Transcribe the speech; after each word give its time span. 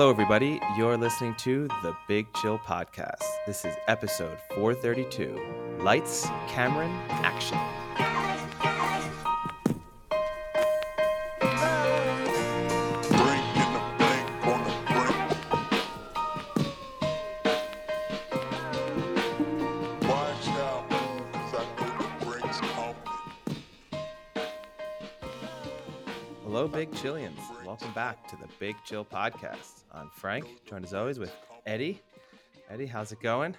Hello, 0.00 0.08
everybody. 0.08 0.58
You're 0.78 0.96
listening 0.96 1.34
to 1.40 1.68
the 1.82 1.94
Big 2.08 2.26
Chill 2.32 2.58
Podcast. 2.58 3.22
This 3.46 3.66
is 3.66 3.76
episode 3.86 4.38
432 4.54 5.78
Lights, 5.82 6.26
Cameron, 6.48 6.90
Action. 7.10 7.58
Welcome 27.80 27.94
back 27.94 28.28
to 28.28 28.36
the 28.36 28.46
Big 28.58 28.76
Chill 28.84 29.06
Podcast. 29.06 29.84
I'm 29.90 30.10
Frank, 30.10 30.66
joined 30.66 30.84
as 30.84 30.92
always 30.92 31.18
with 31.18 31.34
Eddie. 31.64 32.02
Eddie, 32.68 32.84
how's 32.84 33.10
it 33.10 33.22
going? 33.22 33.56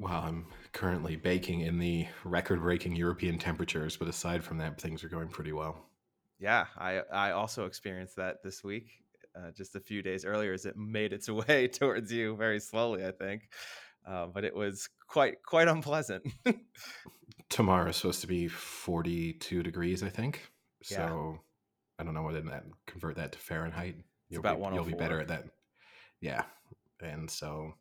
Well, 0.00 0.20
I'm 0.20 0.46
currently 0.72 1.14
baking 1.14 1.60
in 1.60 1.78
the 1.78 2.08
record 2.24 2.60
breaking 2.60 2.96
European 2.96 3.38
temperatures, 3.38 3.96
but 3.96 4.08
aside 4.08 4.42
from 4.42 4.58
that, 4.58 4.80
things 4.80 5.04
are 5.04 5.08
going 5.08 5.28
pretty 5.28 5.52
well. 5.52 5.86
Yeah, 6.40 6.66
I, 6.76 7.02
I 7.12 7.30
also 7.30 7.66
experienced 7.66 8.16
that 8.16 8.42
this 8.42 8.64
week, 8.64 8.88
uh, 9.36 9.52
just 9.56 9.76
a 9.76 9.80
few 9.80 10.02
days 10.02 10.24
earlier, 10.24 10.52
as 10.52 10.66
it 10.66 10.76
made 10.76 11.12
its 11.12 11.30
way 11.48 11.68
towards 11.68 12.10
you 12.10 12.34
very 12.34 12.58
slowly, 12.58 13.06
I 13.06 13.12
think. 13.12 13.42
Uh, 14.04 14.26
but 14.26 14.42
it 14.42 14.56
was 14.56 14.88
quite 15.06 15.40
quite 15.44 15.68
unpleasant. 15.68 16.26
Tomorrow 17.48 17.90
is 17.90 17.96
supposed 17.96 18.22
to 18.22 18.26
be 18.26 18.48
42 18.48 19.62
degrees, 19.62 20.02
I 20.02 20.08
think. 20.08 20.50
So 20.82 20.94
Yeah. 20.96 21.38
I 21.98 22.04
don't 22.04 22.14
know 22.14 22.22
whether 22.22 22.40
that 22.42 22.64
convert 22.86 23.16
that 23.16 23.32
to 23.32 23.38
Fahrenheit. 23.38 23.96
You'll 24.28 24.40
about 24.40 24.58
be, 24.58 24.74
you'll 24.74 24.84
be 24.84 24.94
better 24.94 25.20
at 25.20 25.28
that. 25.28 25.44
Yeah. 26.20 26.42
And 27.00 27.30
so, 27.30 27.74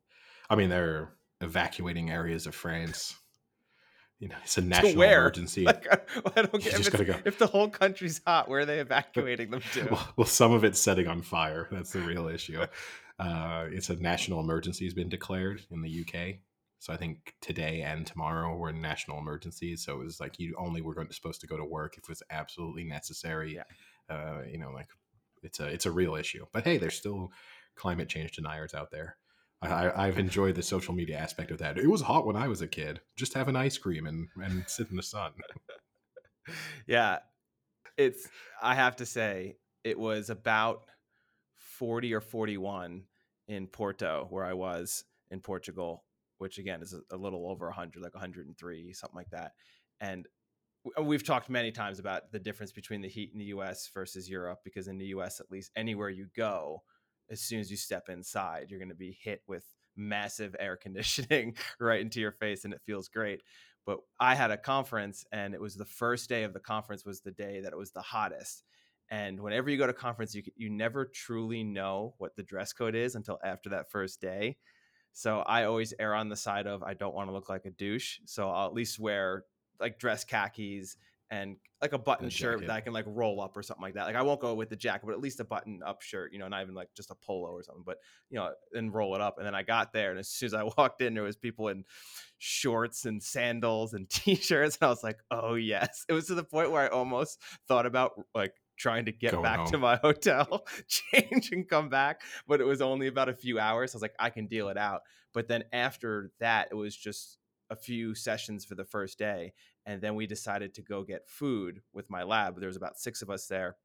I 0.50 0.56
mean, 0.56 0.70
they're 0.70 1.14
evacuating 1.42 2.12
areas 2.12 2.46
of 2.46 2.56
France. 2.56 3.16
You 4.20 4.30
know, 4.30 4.36
it's 4.44 4.58
a 4.58 4.62
national 4.62 5.02
emergency. 5.02 5.64
like, 5.66 5.88
I, 5.92 5.98
I 6.36 6.42
don't 6.44 6.64
get 6.64 6.76
just 6.76 6.94
if, 6.94 7.08
go. 7.08 7.16
if 7.26 7.38
the 7.38 7.48
whole 7.48 7.70
country's 7.70 8.22
hot, 8.26 8.48
where 8.48 8.62
are 8.62 8.66
they 8.66 8.80
evacuating 8.80 9.52
them 9.52 9.62
to? 9.74 9.88
well, 9.92 10.08
well, 10.18 10.28
some 10.28 10.52
of 10.52 10.64
it's 10.64 10.80
setting 10.80 11.08
on 11.08 11.22
fire. 11.22 11.68
That's 11.72 11.92
the 11.92 12.02
real 12.02 12.28
issue. 12.28 12.66
Uh, 13.20 13.66
it's 13.72 13.90
a 13.90 13.96
national 13.96 14.40
emergency 14.40 14.86
has 14.86 14.94
been 14.94 15.10
declared 15.10 15.62
in 15.72 15.82
the 15.82 16.06
UK. 16.06 16.40
So 16.80 16.92
I 16.92 16.98
think 16.98 17.34
today 17.42 17.82
and 17.82 18.06
tomorrow 18.06 18.56
were 18.56 18.74
national 18.74 19.18
emergencies. 19.18 19.86
So 19.86 19.94
it 19.94 20.04
was 20.04 20.20
like 20.20 20.40
you 20.40 20.54
only 20.58 20.82
were 20.82 20.94
going 20.94 21.08
to, 21.08 21.14
supposed 21.14 21.40
to 21.42 21.48
go 21.48 21.56
to 21.56 21.64
work 21.64 21.94
if 21.98 22.04
it 22.04 22.10
was 22.10 22.24
absolutely 22.30 22.84
necessary. 22.84 23.56
Yeah. 23.56 23.64
Uh, 24.10 24.42
you 24.50 24.58
know, 24.58 24.72
like 24.72 24.90
it's 25.42 25.60
a 25.60 25.68
it's 25.68 25.86
a 25.86 25.92
real 25.92 26.16
issue. 26.16 26.46
But 26.52 26.64
hey, 26.64 26.78
there's 26.78 26.96
still 26.96 27.32
climate 27.76 28.10
change 28.10 28.34
deniers 28.34 28.74
out 28.74 28.92
there. 28.92 29.18
I, 29.62 30.08
I've 30.08 30.20
enjoyed 30.20 30.56
the 30.56 30.64
social 30.64 30.94
media 30.94 31.18
aspect 31.18 31.50
of 31.50 31.60
that. 31.60 31.78
It 31.78 31.90
was 31.90 32.02
hot 32.02 32.26
when 32.26 32.36
I 32.36 32.50
was 32.50 32.62
a 32.62 32.68
kid. 32.68 33.00
Just 33.16 33.34
have 33.34 33.48
an 33.48 33.56
ice 33.56 33.78
cream 33.78 34.06
and, 34.06 34.28
and 34.36 34.66
sit 34.68 34.90
in 34.90 34.98
the 34.98 35.04
sun. 35.04 35.32
yeah 36.88 37.20
it's 37.98 38.28
i 38.62 38.76
have 38.76 38.96
to 38.96 39.06
say 39.06 39.56
it 39.84 39.98
was 39.98 40.30
about 40.30 40.86
40 41.56 42.14
or 42.14 42.22
41 42.22 43.04
in 43.48 43.68
porto 43.68 44.28
where 44.30 44.46
i 44.46 44.54
was 44.54 45.04
in 45.30 45.40
portugal 45.40 46.04
which 46.38 46.58
again 46.58 46.82
is 46.82 46.94
a, 46.94 47.16
a 47.16 47.18
little 47.18 47.50
over 47.50 47.68
100 47.68 48.02
like 48.02 48.14
103 48.14 48.94
something 48.94 49.16
like 49.16 49.30
that 49.30 49.54
and 50.02 50.28
Uh, 50.98 51.04
we've 51.04 51.24
talked 51.24 51.50
many 51.50 51.72
times 51.72 52.00
about 52.00 52.32
the 52.32 52.40
difference 52.40 52.72
between 52.72 53.02
the 53.02 53.10
heat 53.10 53.32
in 53.34 53.40
the 53.40 53.46
us 53.46 53.90
versus 53.94 54.30
europe 54.30 54.60
because 54.64 54.88
in 54.88 54.98
the 54.98 55.06
us 55.08 55.40
at 55.40 55.52
least 55.52 55.72
anywhere 55.76 56.10
you 56.10 56.28
go 56.36 56.82
as 57.30 57.42
soon 57.42 57.60
as 57.60 57.72
you 57.72 57.78
step 57.78 58.10
inside 58.10 58.68
you're 58.70 58.80
going 58.80 58.90
to 58.90 58.96
be 58.96 59.18
hit 59.22 59.42
with 59.48 59.66
massive 59.96 60.56
air 60.60 60.76
conditioning 60.82 61.56
right 61.80 62.02
into 62.02 62.20
your 62.20 62.32
face 62.32 62.66
and 62.66 62.74
it 62.74 62.82
feels 62.86 63.08
great 63.08 63.42
but 63.86 64.00
I 64.20 64.36
had 64.36 64.52
a 64.52 64.58
conference 64.58 65.26
and 65.32 65.54
it 65.54 65.62
was 65.62 65.76
the 65.76 65.86
first 65.86 66.30
day 66.30 66.44
of 66.44 66.54
the 66.54 66.60
conference 66.60 67.06
was 67.06 67.22
the 67.22 67.32
day 67.32 67.62
that 67.62 67.74
it 67.74 67.78
was 67.78 67.92
the 67.92 68.02
hottest. 68.02 68.64
And 69.10 69.40
whenever 69.40 69.70
you 69.70 69.78
go 69.78 69.88
to 69.88 69.94
conference, 69.94 70.34
you 70.34 70.44
you 70.56 70.70
never 70.70 71.06
truly 71.06 71.64
know 71.64 72.16
what 72.18 72.36
the 72.36 72.44
dress 72.44 72.74
code 72.74 72.96
is 72.96 73.16
until 73.16 73.40
after 73.44 73.70
that 73.70 73.92
first 73.92 74.22
day. 74.22 74.58
So 75.12 75.40
I 75.40 75.66
always 75.66 75.94
err 76.00 76.16
on 76.16 76.30
the 76.30 76.36
side 76.36 76.66
of 76.66 76.82
I 76.82 76.94
don't 76.94 77.14
want 77.14 77.30
to 77.30 77.34
look 77.34 77.50
like 77.50 77.66
a 77.66 77.72
douche, 77.72 78.20
so 78.26 78.50
I'll 78.50 78.68
at 78.68 78.74
least 78.74 79.00
wear 79.00 79.44
like 79.84 80.00
dress 80.00 80.24
khakis 80.24 80.98
and 81.30 81.58
like 81.82 81.94
a 81.94 81.98
button 81.98 82.30
shirt 82.30 82.60
jacket. 82.60 82.68
that 82.68 82.76
I 82.76 82.82
can 82.82 82.94
like 82.94 83.06
roll 83.08 83.42
up 83.42 83.58
or 83.58 83.64
something 83.64 83.82
like 83.82 83.96
that. 83.96 84.06
Like 84.06 84.16
I 84.16 84.22
won't 84.22 84.40
go 84.40 84.54
with 84.54 84.70
the 84.70 84.76
jacket, 84.76 85.06
but 85.06 85.14
at 85.14 85.20
least 85.20 85.40
a 85.40 85.44
button 85.44 85.82
up 85.86 86.02
shirt, 86.02 86.32
you 86.32 86.40
know, 86.40 86.48
not 86.48 86.62
even 86.62 86.76
like 86.76 86.90
just 86.96 87.12
a 87.12 87.16
polo 87.16 87.50
or 87.50 87.64
something, 87.64 87.84
but 87.86 87.98
you 88.30 88.38
know, 88.38 88.52
and 88.74 88.94
roll 88.94 89.16
it 89.16 89.22
up. 89.22 89.38
And 89.38 89.46
then 89.46 89.56
I 89.56 89.64
got 89.64 89.94
there, 89.94 90.12
and 90.12 90.20
as 90.20 90.30
soon 90.30 90.48
as 90.48 90.54
I 90.54 90.64
walked 90.78 91.02
in, 91.02 91.14
there 91.14 91.24
was 91.24 91.36
people 91.36 91.68
in 91.68 91.84
shorts 92.38 93.06
and 93.06 93.22
sandals 93.22 93.94
and 93.94 94.10
t-shirts, 94.10 94.78
and 94.80 94.88
I 94.88 94.90
was 94.90 95.04
like, 95.04 95.20
oh 95.32 95.56
yes. 95.56 96.06
It 96.08 96.14
was 96.14 96.28
to 96.28 96.36
the 96.36 96.44
point 96.44 96.72
where 96.72 96.84
I 96.84 96.88
almost 96.88 97.42
thought 97.68 97.86
about 97.86 98.14
like 98.34 98.54
trying 98.78 99.06
to 99.06 99.12
get 99.12 99.32
Going 99.32 99.44
back 99.44 99.66
to 99.68 99.78
my 99.78 99.96
hotel, 100.04 100.66
change 100.88 101.52
and 101.52 101.68
come 101.68 101.90
back, 101.90 102.22
but 102.48 102.62
it 102.62 102.66
was 102.66 102.82
only 102.82 103.08
about 103.08 103.30
a 103.30 103.34
few 103.34 103.60
hours. 103.60 103.94
I 103.94 103.98
was 103.98 104.02
like, 104.02 104.16
I 104.20 104.30
can 104.30 104.48
deal 104.48 104.70
it 104.70 104.78
out. 104.78 105.02
But 105.34 105.48
then 105.48 105.64
after 105.74 106.32
that, 106.40 106.68
it 106.72 106.76
was 106.76 106.96
just 106.96 107.40
a 107.74 107.76
few 107.76 108.16
sessions 108.16 108.64
for 108.64 108.76
the 108.76 108.86
first 108.86 109.18
day 109.18 109.54
and 109.86 110.02
then 110.02 110.16
we 110.16 110.28
decided 110.28 110.74
to 110.74 110.82
go 110.82 111.04
get 111.04 111.28
food 111.28 111.82
with 111.92 112.10
my 112.10 112.24
lab. 112.24 112.60
There 112.60 112.68
was 112.68 112.78
about 112.78 112.98
six 113.00 113.22
of 113.22 113.30
us 113.30 113.48
there 113.48 113.76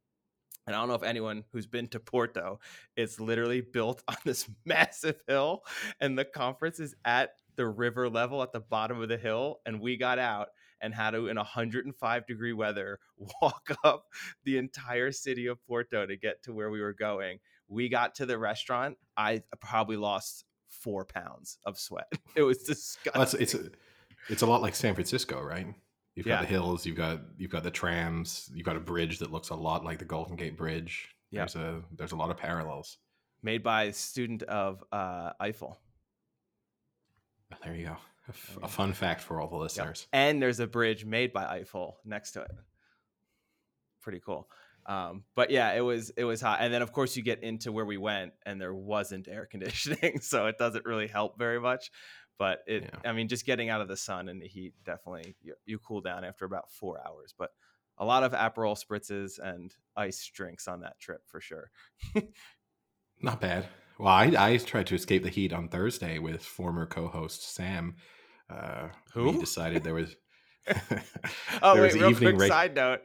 and 0.66 0.76
i 0.76 0.78
don't 0.78 0.88
know 0.88 0.94
if 0.94 1.02
anyone 1.02 1.44
who's 1.52 1.66
been 1.66 1.88
to 1.88 1.98
porto 1.98 2.60
it's 2.94 3.18
literally 3.18 3.62
built 3.62 4.02
on 4.08 4.16
this 4.24 4.50
massive 4.66 5.20
hill 5.26 5.62
and 6.00 6.18
the 6.18 6.24
conference 6.24 6.78
is 6.78 6.94
at 7.06 7.30
the 7.56 7.66
river 7.66 8.08
level 8.08 8.42
at 8.42 8.52
the 8.52 8.60
bottom 8.60 9.00
of 9.00 9.08
the 9.08 9.16
hill 9.16 9.60
and 9.64 9.80
we 9.80 9.96
got 9.96 10.18
out 10.18 10.48
and 10.80 10.94
had 10.94 11.12
to 11.12 11.28
in 11.28 11.36
105 11.36 12.26
degree 12.26 12.52
weather 12.52 12.98
walk 13.42 13.70
up 13.84 14.06
the 14.44 14.56
entire 14.58 15.12
city 15.12 15.46
of 15.46 15.64
porto 15.66 16.06
to 16.06 16.16
get 16.16 16.42
to 16.44 16.52
where 16.52 16.70
we 16.70 16.80
were 16.80 16.92
going. 16.92 17.38
We 17.68 17.88
got 17.88 18.14
to 18.16 18.26
the 18.26 18.38
restaurant. 18.38 18.96
I 19.16 19.42
probably 19.60 19.96
lost 19.96 20.44
four 20.68 21.04
pounds 21.04 21.58
of 21.64 21.78
sweat 21.78 22.10
it 22.36 22.42
was 22.42 22.58
disgusting 22.58 23.12
Well, 23.14 23.28
it's 23.40 23.54
a, 23.54 23.70
it's 24.28 24.42
a 24.42 24.46
lot 24.46 24.62
like 24.62 24.74
San 24.74 24.94
Francisco, 24.94 25.40
right? 25.42 25.66
You've 26.14 26.26
got 26.26 26.40
the 26.42 26.46
hills, 26.48 26.84
you've 26.84 26.96
got 26.96 27.20
you've 27.36 27.50
got 27.50 27.62
the 27.62 27.70
trams, 27.70 28.50
you've 28.52 28.66
got 28.66 28.76
a 28.76 28.80
bridge 28.80 29.20
that 29.20 29.30
looks 29.32 29.50
a 29.50 29.54
lot 29.54 29.84
like 29.84 29.98
the 29.98 30.04
Golden 30.04 30.34
Gate 30.36 30.56
Bridge. 30.56 31.08
Yeah. 31.30 31.40
There's 31.42 31.54
a 31.56 31.82
there's 31.96 32.12
a 32.12 32.16
lot 32.16 32.30
of 32.30 32.36
parallels. 32.36 32.98
made 33.42 33.62
by 33.62 33.84
a 33.84 33.92
student 33.92 34.42
of 34.44 34.82
uh, 34.90 35.30
Eiffel. 35.40 35.78
There 37.64 37.74
you 37.74 37.86
go. 37.86 37.92
A, 37.92 38.30
f- 38.30 38.50
you 38.54 38.58
a 38.58 38.60
go. 38.62 38.66
fun 38.66 38.92
fact 38.92 39.20
for 39.22 39.40
all 39.40 39.48
the 39.48 39.54
Yep. 39.56 39.62
listeners. 39.62 40.06
And 40.12 40.42
there's 40.42 40.60
a 40.60 40.66
bridge 40.66 41.04
made 41.04 41.32
by 41.32 41.46
Eiffel 41.46 41.98
next 42.04 42.32
to 42.32 42.42
it. 42.42 42.50
Pretty 44.02 44.20
cool. 44.20 44.48
Um, 44.88 45.24
but 45.36 45.50
yeah, 45.50 45.74
it 45.74 45.82
was 45.82 46.10
it 46.16 46.24
was 46.24 46.40
hot. 46.40 46.58
And 46.62 46.72
then 46.72 46.82
of 46.82 46.92
course 46.92 47.14
you 47.16 47.22
get 47.22 47.42
into 47.44 47.70
where 47.70 47.84
we 47.84 47.98
went 47.98 48.32
and 48.46 48.60
there 48.60 48.74
wasn't 48.74 49.28
air 49.28 49.46
conditioning, 49.50 50.20
so 50.20 50.46
it 50.46 50.56
doesn't 50.58 50.86
really 50.86 51.06
help 51.06 51.38
very 51.38 51.60
much. 51.60 51.90
But 52.38 52.60
it 52.66 52.84
Yeah. 52.84 53.10
I 53.10 53.12
mean 53.12 53.28
just 53.28 53.44
getting 53.44 53.68
out 53.68 53.82
of 53.82 53.88
the 53.88 53.96
sun 53.96 54.28
and 54.28 54.40
the 54.40 54.48
heat 54.48 54.72
definitely 54.84 55.36
you, 55.42 55.54
you 55.66 55.78
cool 55.78 56.00
down 56.00 56.24
after 56.24 56.44
about 56.46 56.70
4 56.72 57.00
hours, 57.06 57.34
but 57.38 57.50
a 57.98 58.04
lot 58.04 58.22
of 58.22 58.32
Aperol 58.32 58.82
spritzes 58.82 59.38
and 59.38 59.74
ice 59.96 60.24
drinks 60.32 60.68
on 60.68 60.80
that 60.80 60.98
trip 61.00 61.20
for 61.26 61.40
sure. 61.40 61.70
Not 63.20 63.40
bad. 63.40 63.66
Well, 63.98 64.08
I, 64.08 64.32
I 64.38 64.56
tried 64.58 64.86
to 64.86 64.94
escape 64.94 65.24
the 65.24 65.28
heat 65.28 65.52
on 65.52 65.68
Thursday 65.68 66.18
with 66.20 66.42
former 66.44 66.86
co-host 66.86 67.52
Sam. 67.54 67.96
Uh, 68.48 68.88
We 69.16 69.32
Who? 69.32 69.40
decided 69.40 69.82
there 69.82 69.94
was. 69.94 70.14
Oh 71.62 71.80
wait, 71.80 71.94
real 71.94 72.14
quick 72.14 72.38
reg- 72.38 72.48
side 72.48 72.74
note. 72.74 73.00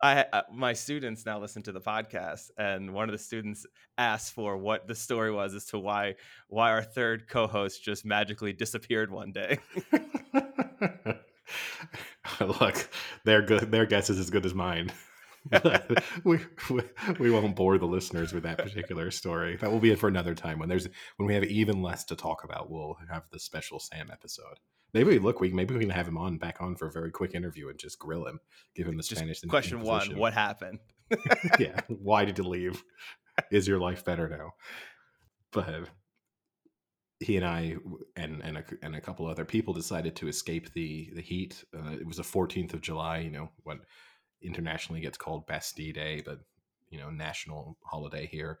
I 0.00 0.24
uh, 0.32 0.42
my 0.52 0.72
students 0.72 1.26
now 1.26 1.40
listen 1.40 1.62
to 1.62 1.72
the 1.72 1.80
podcast, 1.80 2.50
and 2.56 2.94
one 2.94 3.08
of 3.08 3.12
the 3.12 3.18
students 3.18 3.66
asked 3.96 4.32
for 4.32 4.56
what 4.56 4.86
the 4.86 4.94
story 4.94 5.32
was 5.32 5.54
as 5.54 5.66
to 5.66 5.78
why 5.78 6.14
why 6.48 6.70
our 6.70 6.82
third 6.82 7.28
co-host 7.28 7.82
just 7.82 8.04
magically 8.04 8.52
disappeared 8.52 9.10
one 9.10 9.32
day. 9.32 9.58
Look, 12.40 12.88
their 13.24 13.42
good. 13.42 13.70
Their 13.70 13.86
guess 13.86 14.10
is 14.10 14.18
as 14.18 14.30
good 14.30 14.46
as 14.46 14.54
mine. 14.54 14.92
we, 16.24 16.38
we 16.70 16.82
we 17.18 17.30
won't 17.30 17.56
bore 17.56 17.78
the 17.78 17.86
listeners 17.86 18.32
with 18.32 18.42
that 18.42 18.58
particular 18.58 19.10
story. 19.10 19.56
That 19.56 19.72
will 19.72 19.80
be 19.80 19.90
it 19.90 19.98
for 19.98 20.08
another 20.08 20.34
time 20.34 20.58
when 20.58 20.68
there's 20.68 20.88
when 21.16 21.26
we 21.26 21.34
have 21.34 21.44
even 21.44 21.82
less 21.82 22.04
to 22.06 22.16
talk 22.16 22.44
about. 22.44 22.70
We'll 22.70 22.96
have 23.10 23.24
the 23.32 23.38
special 23.38 23.80
Sam 23.80 24.10
episode. 24.12 24.58
Maybe 24.94 25.18
look, 25.18 25.40
we 25.40 25.52
maybe 25.52 25.74
we 25.74 25.80
can 25.80 25.90
have 25.90 26.08
him 26.08 26.16
on 26.16 26.38
back 26.38 26.60
on 26.60 26.74
for 26.76 26.86
a 26.86 26.92
very 26.92 27.10
quick 27.10 27.34
interview 27.34 27.68
and 27.68 27.78
just 27.78 27.98
grill 27.98 28.26
him, 28.26 28.40
give 28.74 28.86
him 28.86 28.96
the 28.96 29.02
Just 29.02 29.16
Spanish 29.16 29.42
question 29.42 29.82
one: 29.82 30.16
What 30.16 30.32
happened? 30.32 30.78
yeah, 31.58 31.80
why 31.88 32.24
did 32.24 32.38
you 32.38 32.44
leave? 32.44 32.82
Is 33.50 33.68
your 33.68 33.78
life 33.78 34.04
better 34.04 34.28
now? 34.28 34.54
But 35.52 35.88
he 37.20 37.36
and 37.36 37.44
I 37.44 37.76
and 38.16 38.42
and 38.42 38.58
a, 38.58 38.64
and 38.82 38.94
a 38.94 39.00
couple 39.00 39.26
other 39.26 39.44
people 39.44 39.74
decided 39.74 40.16
to 40.16 40.28
escape 40.28 40.72
the 40.72 41.10
the 41.14 41.22
heat. 41.22 41.64
Uh, 41.74 41.92
it 41.92 42.06
was 42.06 42.16
the 42.16 42.22
14th 42.22 42.74
of 42.74 42.80
July, 42.80 43.18
you 43.18 43.30
know, 43.30 43.50
what 43.64 43.78
internationally 44.42 45.00
gets 45.00 45.18
called 45.18 45.46
Bastille 45.46 45.92
Day, 45.92 46.22
but 46.24 46.40
you 46.90 46.98
know, 46.98 47.10
national 47.10 47.76
holiday 47.84 48.26
here. 48.26 48.58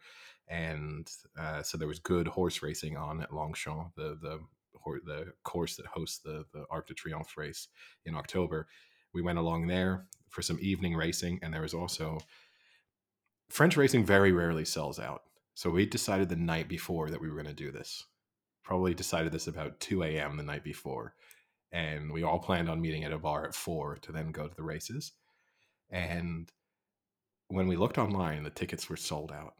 and 0.48 1.10
uh, 1.38 1.62
so 1.62 1.78
there 1.78 1.88
was 1.88 1.98
good 1.98 2.26
horse 2.26 2.62
racing 2.62 2.96
on 2.96 3.20
at 3.22 3.32
Longchamp, 3.32 3.94
the 3.96 4.18
the 4.20 4.40
the 5.04 5.32
course 5.44 5.76
that 5.76 5.86
hosts 5.86 6.18
the 6.18 6.44
the 6.52 6.64
Arc 6.70 6.88
de 6.88 6.94
Triomphe 6.94 7.36
race 7.36 7.68
in 8.04 8.14
October. 8.14 8.66
We 9.12 9.22
went 9.22 9.38
along 9.38 9.66
there 9.66 10.06
for 10.28 10.42
some 10.42 10.58
evening 10.60 10.94
racing, 10.94 11.40
and 11.42 11.52
there 11.52 11.62
was 11.62 11.74
also 11.74 12.18
French 13.48 13.76
racing 13.76 14.04
very 14.04 14.32
rarely 14.32 14.64
sells 14.64 14.98
out. 14.98 15.22
So 15.54 15.70
we 15.70 15.86
decided 15.86 16.28
the 16.28 16.36
night 16.36 16.68
before 16.68 17.10
that 17.10 17.20
we 17.20 17.28
were 17.28 17.34
going 17.34 17.46
to 17.46 17.52
do 17.52 17.72
this. 17.72 18.04
Probably 18.62 18.94
decided 18.94 19.32
this 19.32 19.46
about 19.46 19.80
2 19.80 20.02
a.m. 20.04 20.36
the 20.36 20.42
night 20.42 20.62
before. 20.62 21.14
And 21.72 22.12
we 22.12 22.22
all 22.22 22.38
planned 22.38 22.70
on 22.70 22.80
meeting 22.80 23.04
at 23.04 23.12
a 23.12 23.18
bar 23.18 23.44
at 23.44 23.54
4 23.54 23.96
to 24.02 24.12
then 24.12 24.30
go 24.30 24.46
to 24.46 24.54
the 24.54 24.62
races. 24.62 25.12
And 25.90 26.50
when 27.48 27.66
we 27.66 27.76
looked 27.76 27.98
online, 27.98 28.42
the 28.42 28.50
tickets 28.50 28.88
were 28.88 28.96
sold 28.96 29.32
out. 29.32 29.54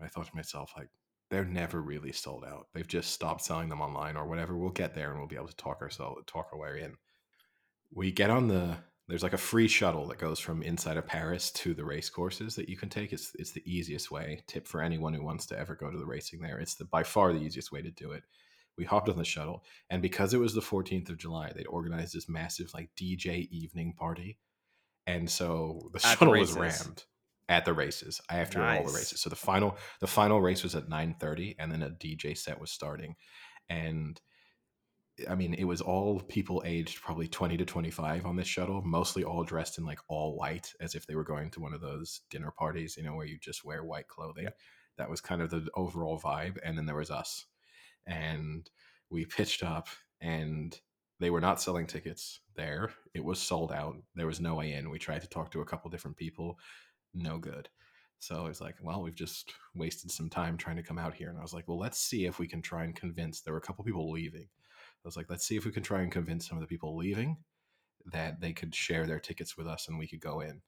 I 0.00 0.08
thought 0.08 0.26
to 0.26 0.36
myself, 0.36 0.72
like, 0.76 0.90
they're 1.30 1.44
never 1.44 1.80
really 1.80 2.12
sold 2.12 2.44
out. 2.44 2.68
They've 2.72 2.86
just 2.86 3.12
stopped 3.12 3.42
selling 3.42 3.68
them 3.68 3.80
online 3.80 4.16
or 4.16 4.26
whatever. 4.26 4.56
We'll 4.56 4.70
get 4.70 4.94
there 4.94 5.10
and 5.10 5.18
we'll 5.18 5.28
be 5.28 5.36
able 5.36 5.48
to 5.48 5.56
talk 5.56 5.82
ourselves 5.82 6.22
talk 6.26 6.48
our 6.52 6.58
way 6.58 6.82
in. 6.82 6.94
We 7.92 8.12
get 8.12 8.30
on 8.30 8.48
the 8.48 8.78
there's 9.08 9.22
like 9.22 9.32
a 9.32 9.38
free 9.38 9.68
shuttle 9.68 10.06
that 10.08 10.18
goes 10.18 10.38
from 10.38 10.62
inside 10.62 10.98
of 10.98 11.06
Paris 11.06 11.50
to 11.52 11.72
the 11.72 11.84
race 11.84 12.10
courses 12.10 12.54
that 12.56 12.68
you 12.68 12.76
can 12.76 12.88
take. 12.88 13.12
It's 13.12 13.32
it's 13.38 13.52
the 13.52 13.62
easiest 13.64 14.10
way. 14.10 14.42
Tip 14.46 14.66
for 14.66 14.82
anyone 14.82 15.14
who 15.14 15.22
wants 15.22 15.46
to 15.46 15.58
ever 15.58 15.74
go 15.74 15.90
to 15.90 15.98
the 15.98 16.06
racing 16.06 16.40
there. 16.40 16.58
It's 16.58 16.74
the 16.74 16.84
by 16.84 17.02
far 17.02 17.32
the 17.32 17.40
easiest 17.40 17.72
way 17.72 17.82
to 17.82 17.90
do 17.90 18.12
it. 18.12 18.22
We 18.76 18.84
hopped 18.84 19.08
on 19.08 19.18
the 19.18 19.24
shuttle, 19.24 19.64
and 19.90 20.00
because 20.00 20.34
it 20.34 20.38
was 20.38 20.54
the 20.54 20.60
14th 20.60 21.08
of 21.08 21.18
July, 21.18 21.52
they'd 21.52 21.66
organized 21.66 22.14
this 22.14 22.28
massive 22.28 22.70
like 22.74 22.90
DJ 22.96 23.48
evening 23.50 23.94
party, 23.98 24.38
and 25.06 25.28
so 25.28 25.90
the 25.92 25.98
At 25.98 26.02
the 26.02 26.08
shuttle 26.10 26.38
was 26.38 26.52
rammed 26.52 27.04
at 27.48 27.64
the 27.64 27.72
races 27.72 28.20
after 28.30 28.62
all 28.62 28.84
the 28.84 28.92
races. 28.92 29.20
So 29.20 29.30
the 29.30 29.36
final 29.36 29.78
the 30.00 30.06
final 30.06 30.40
race 30.40 30.62
was 30.62 30.74
at 30.74 30.88
9:30, 30.88 31.56
and 31.58 31.72
then 31.72 31.82
a 31.82 31.90
DJ 31.90 32.36
set 32.36 32.60
was 32.60 32.70
starting, 32.70 33.16
and 33.68 34.20
I 35.28 35.34
mean, 35.34 35.54
it 35.54 35.64
was 35.64 35.80
all 35.80 36.20
people 36.20 36.62
aged 36.64 37.02
probably 37.02 37.26
20 37.26 37.56
to 37.56 37.64
25 37.64 38.26
on 38.26 38.36
this 38.36 38.46
shuttle, 38.46 38.82
mostly 38.82 39.24
all 39.24 39.42
dressed 39.42 39.78
in 39.78 39.84
like 39.84 39.98
all 40.08 40.36
white, 40.36 40.72
as 40.80 40.94
if 40.94 41.06
they 41.06 41.16
were 41.16 41.24
going 41.24 41.50
to 41.50 41.60
one 41.60 41.74
of 41.74 41.80
those 41.80 42.20
dinner 42.30 42.52
parties, 42.56 42.96
you 42.96 43.02
know, 43.02 43.14
where 43.14 43.26
you 43.26 43.38
just 43.40 43.64
wear 43.64 43.82
white 43.82 44.06
clothing. 44.06 44.48
That 44.96 45.10
was 45.10 45.20
kind 45.20 45.42
of 45.42 45.50
the 45.50 45.66
overall 45.74 46.20
vibe. 46.20 46.58
And 46.64 46.76
then 46.76 46.86
there 46.86 46.96
was 46.96 47.10
us. 47.10 47.46
And 48.06 48.70
we 49.10 49.24
pitched 49.24 49.62
up, 49.62 49.88
and 50.20 50.78
they 51.18 51.30
were 51.30 51.40
not 51.40 51.60
selling 51.60 51.86
tickets 51.86 52.40
there. 52.54 52.92
It 53.12 53.24
was 53.24 53.40
sold 53.40 53.72
out. 53.72 53.96
There 54.14 54.26
was 54.26 54.40
no 54.40 54.54
way 54.54 54.72
in. 54.72 54.90
We 54.90 54.98
tried 54.98 55.22
to 55.22 55.28
talk 55.28 55.50
to 55.50 55.60
a 55.60 55.66
couple 55.66 55.90
different 55.90 56.16
people, 56.16 56.58
no 57.14 57.38
good. 57.38 57.68
So 58.20 58.36
I 58.36 58.48
was 58.48 58.60
like, 58.60 58.74
well, 58.82 59.02
we've 59.02 59.14
just 59.14 59.52
wasted 59.74 60.10
some 60.10 60.28
time 60.28 60.56
trying 60.56 60.76
to 60.76 60.82
come 60.82 60.98
out 60.98 61.14
here. 61.14 61.28
And 61.28 61.38
I 61.38 61.42
was 61.42 61.54
like, 61.54 61.68
well, 61.68 61.78
let's 61.78 61.98
see 62.00 62.26
if 62.26 62.38
we 62.38 62.48
can 62.48 62.60
try 62.60 62.84
and 62.84 62.94
convince. 62.94 63.40
There 63.40 63.52
were 63.52 63.60
a 63.60 63.62
couple 63.62 63.84
people 63.84 64.10
leaving. 64.10 64.48
I 64.48 65.06
was 65.08 65.16
like, 65.16 65.30
let's 65.30 65.46
see 65.46 65.56
if 65.56 65.64
we 65.64 65.70
can 65.70 65.84
try 65.84 66.02
and 66.02 66.10
convince 66.10 66.48
some 66.48 66.58
of 66.58 66.62
the 66.62 66.66
people 66.68 66.96
leaving 66.96 67.36
that 68.12 68.40
they 68.40 68.52
could 68.52 68.74
share 68.74 69.06
their 69.06 69.20
tickets 69.20 69.56
with 69.56 69.66
us 69.68 69.86
and 69.88 69.98
we 69.98 70.08
could 70.08 70.20
go 70.20 70.40
in. 70.40 70.62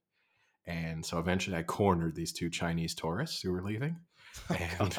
And 0.65 1.05
so 1.05 1.19
eventually 1.19 1.57
I 1.57 1.63
cornered 1.63 2.15
these 2.15 2.31
two 2.31 2.49
Chinese 2.49 2.95
tourists 2.95 3.41
who 3.41 3.51
were 3.51 3.63
leaving. 3.63 3.97
Oh, 4.79 4.89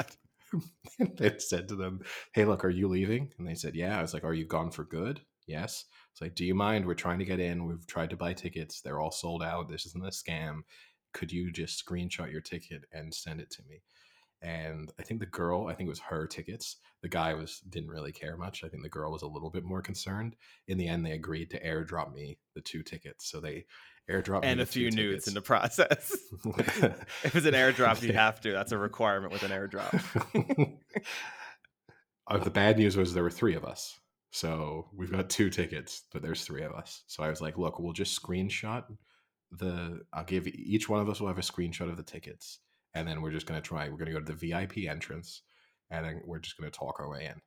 And 1.01 1.17
they 1.17 1.39
said 1.39 1.69
to 1.69 1.75
them, 1.75 2.01
Hey, 2.35 2.45
look, 2.45 2.67
are 2.67 2.71
you 2.71 2.87
leaving? 2.87 3.33
And 3.39 3.49
they 3.49 3.55
said, 3.55 3.75
Yeah. 3.75 3.99
I 3.99 4.03
was 4.03 4.13
like, 4.13 4.25
Are 4.25 4.35
you 4.35 4.45
gone 4.45 4.71
for 4.71 4.85
good? 4.85 5.23
Yes. 5.47 5.87
It's 6.13 6.21
like, 6.21 6.35
Do 6.35 6.45
you 6.45 6.55
mind? 6.55 6.85
We're 6.85 6.95
trying 6.95 7.19
to 7.21 7.25
get 7.25 7.41
in. 7.41 7.65
We've 7.65 7.87
tried 7.87 8.11
to 8.11 8.17
buy 8.17 8.35
tickets. 8.35 8.83
They're 8.83 9.01
all 9.01 9.11
sold 9.11 9.43
out. 9.43 9.71
This 9.71 9.87
isn't 9.87 10.05
a 10.05 10.11
scam. 10.11 10.61
Could 11.13 11.33
you 11.33 11.51
just 11.53 11.85
screenshot 11.85 12.31
your 12.31 12.41
ticket 12.41 12.85
and 12.93 13.15
send 13.15 13.41
it 13.41 13.51
to 13.51 13.63
me? 13.69 13.83
And 14.43 14.93
I 14.99 15.05
think 15.05 15.21
the 15.21 15.27
girl, 15.27 15.69
I 15.69 15.75
think 15.75 15.87
it 15.87 15.91
was 15.91 16.01
her 16.01 16.27
tickets. 16.27 16.77
The 17.03 17.09
guy 17.09 17.33
was 17.35 17.61
didn't 17.61 17.91
really 17.91 18.11
care 18.11 18.37
much. 18.37 18.65
I 18.65 18.69
think 18.69 18.83
the 18.83 18.89
girl 18.89 19.13
was 19.13 19.23
a 19.23 19.29
little 19.29 19.51
bit 19.51 19.65
more 19.65 19.81
concerned. 19.81 20.35
In 20.67 20.79
the 20.79 20.89
end, 20.89 21.07
they 21.07 21.13
agreed 21.13 21.51
to 21.51 21.65
airdrop 21.65 22.13
me 22.13 22.39
the 22.55 22.61
two 22.61 22.83
tickets. 22.83 23.31
So 23.31 23.41
they 23.41 23.67
airdropped 24.11 24.43
me 24.43 24.49
and 24.49 24.61
a 24.61 24.67
few 24.67 24.91
nudes 24.91 25.29
in 25.29 25.35
the 25.35 25.41
process. 25.41 26.17
if 26.45 27.37
it's 27.37 27.47
an 27.47 27.55
airdrop, 27.55 28.03
you 28.03 28.13
have 28.13 28.41
to. 28.41 28.51
That's 28.51 28.73
a 28.73 28.79
requirement 28.79 29.33
with 29.33 29.45
an 29.45 29.53
airdrop. 29.53 29.95
uh, 32.27 32.39
the 32.39 32.51
bad 32.51 32.79
news 32.79 32.97
was 32.97 33.15
there 33.15 33.23
were 33.23 33.31
three 33.31 33.55
of 33.55 33.65
us. 33.65 33.99
So 34.33 34.89
we've 34.97 35.13
got 35.13 35.29
two 35.29 35.51
tickets, 35.51 36.03
but 36.13 36.23
there's 36.23 36.43
three 36.43 36.63
of 36.63 36.73
us. 36.73 37.05
So 37.07 37.23
I 37.23 37.29
was 37.29 37.41
like, 37.41 37.59
look, 37.59 37.79
we'll 37.79 37.93
just 37.93 38.21
screenshot 38.21 38.85
the, 39.59 40.01
I'll 40.13 40.25
give 40.25 40.47
each 40.47 40.89
one 40.89 41.01
of 41.01 41.09
us 41.09 41.21
will 41.21 41.29
have 41.29 41.39
a 41.39 41.43
screenshot 41.43 41.91
of 41.91 41.97
the 41.97 42.03
tickets. 42.03 42.59
And 42.95 43.07
then 43.09 43.23
we're 43.23 43.31
just 43.31 43.47
going 43.47 43.61
to 43.61 43.67
try, 43.67 43.89
we're 43.89 43.97
going 43.97 44.13
to 44.13 44.13
go 44.13 44.21
to 44.21 44.33
the 44.33 44.49
VIP 44.51 44.89
entrance 44.89 45.43
and 45.91 46.05
then 46.05 46.21
we're 46.27 46.39
just 46.39 46.59
going 46.59 46.71
to 46.71 46.77
talk 46.79 47.01
our 47.01 47.09
way 47.09 47.27
in. 47.27 47.41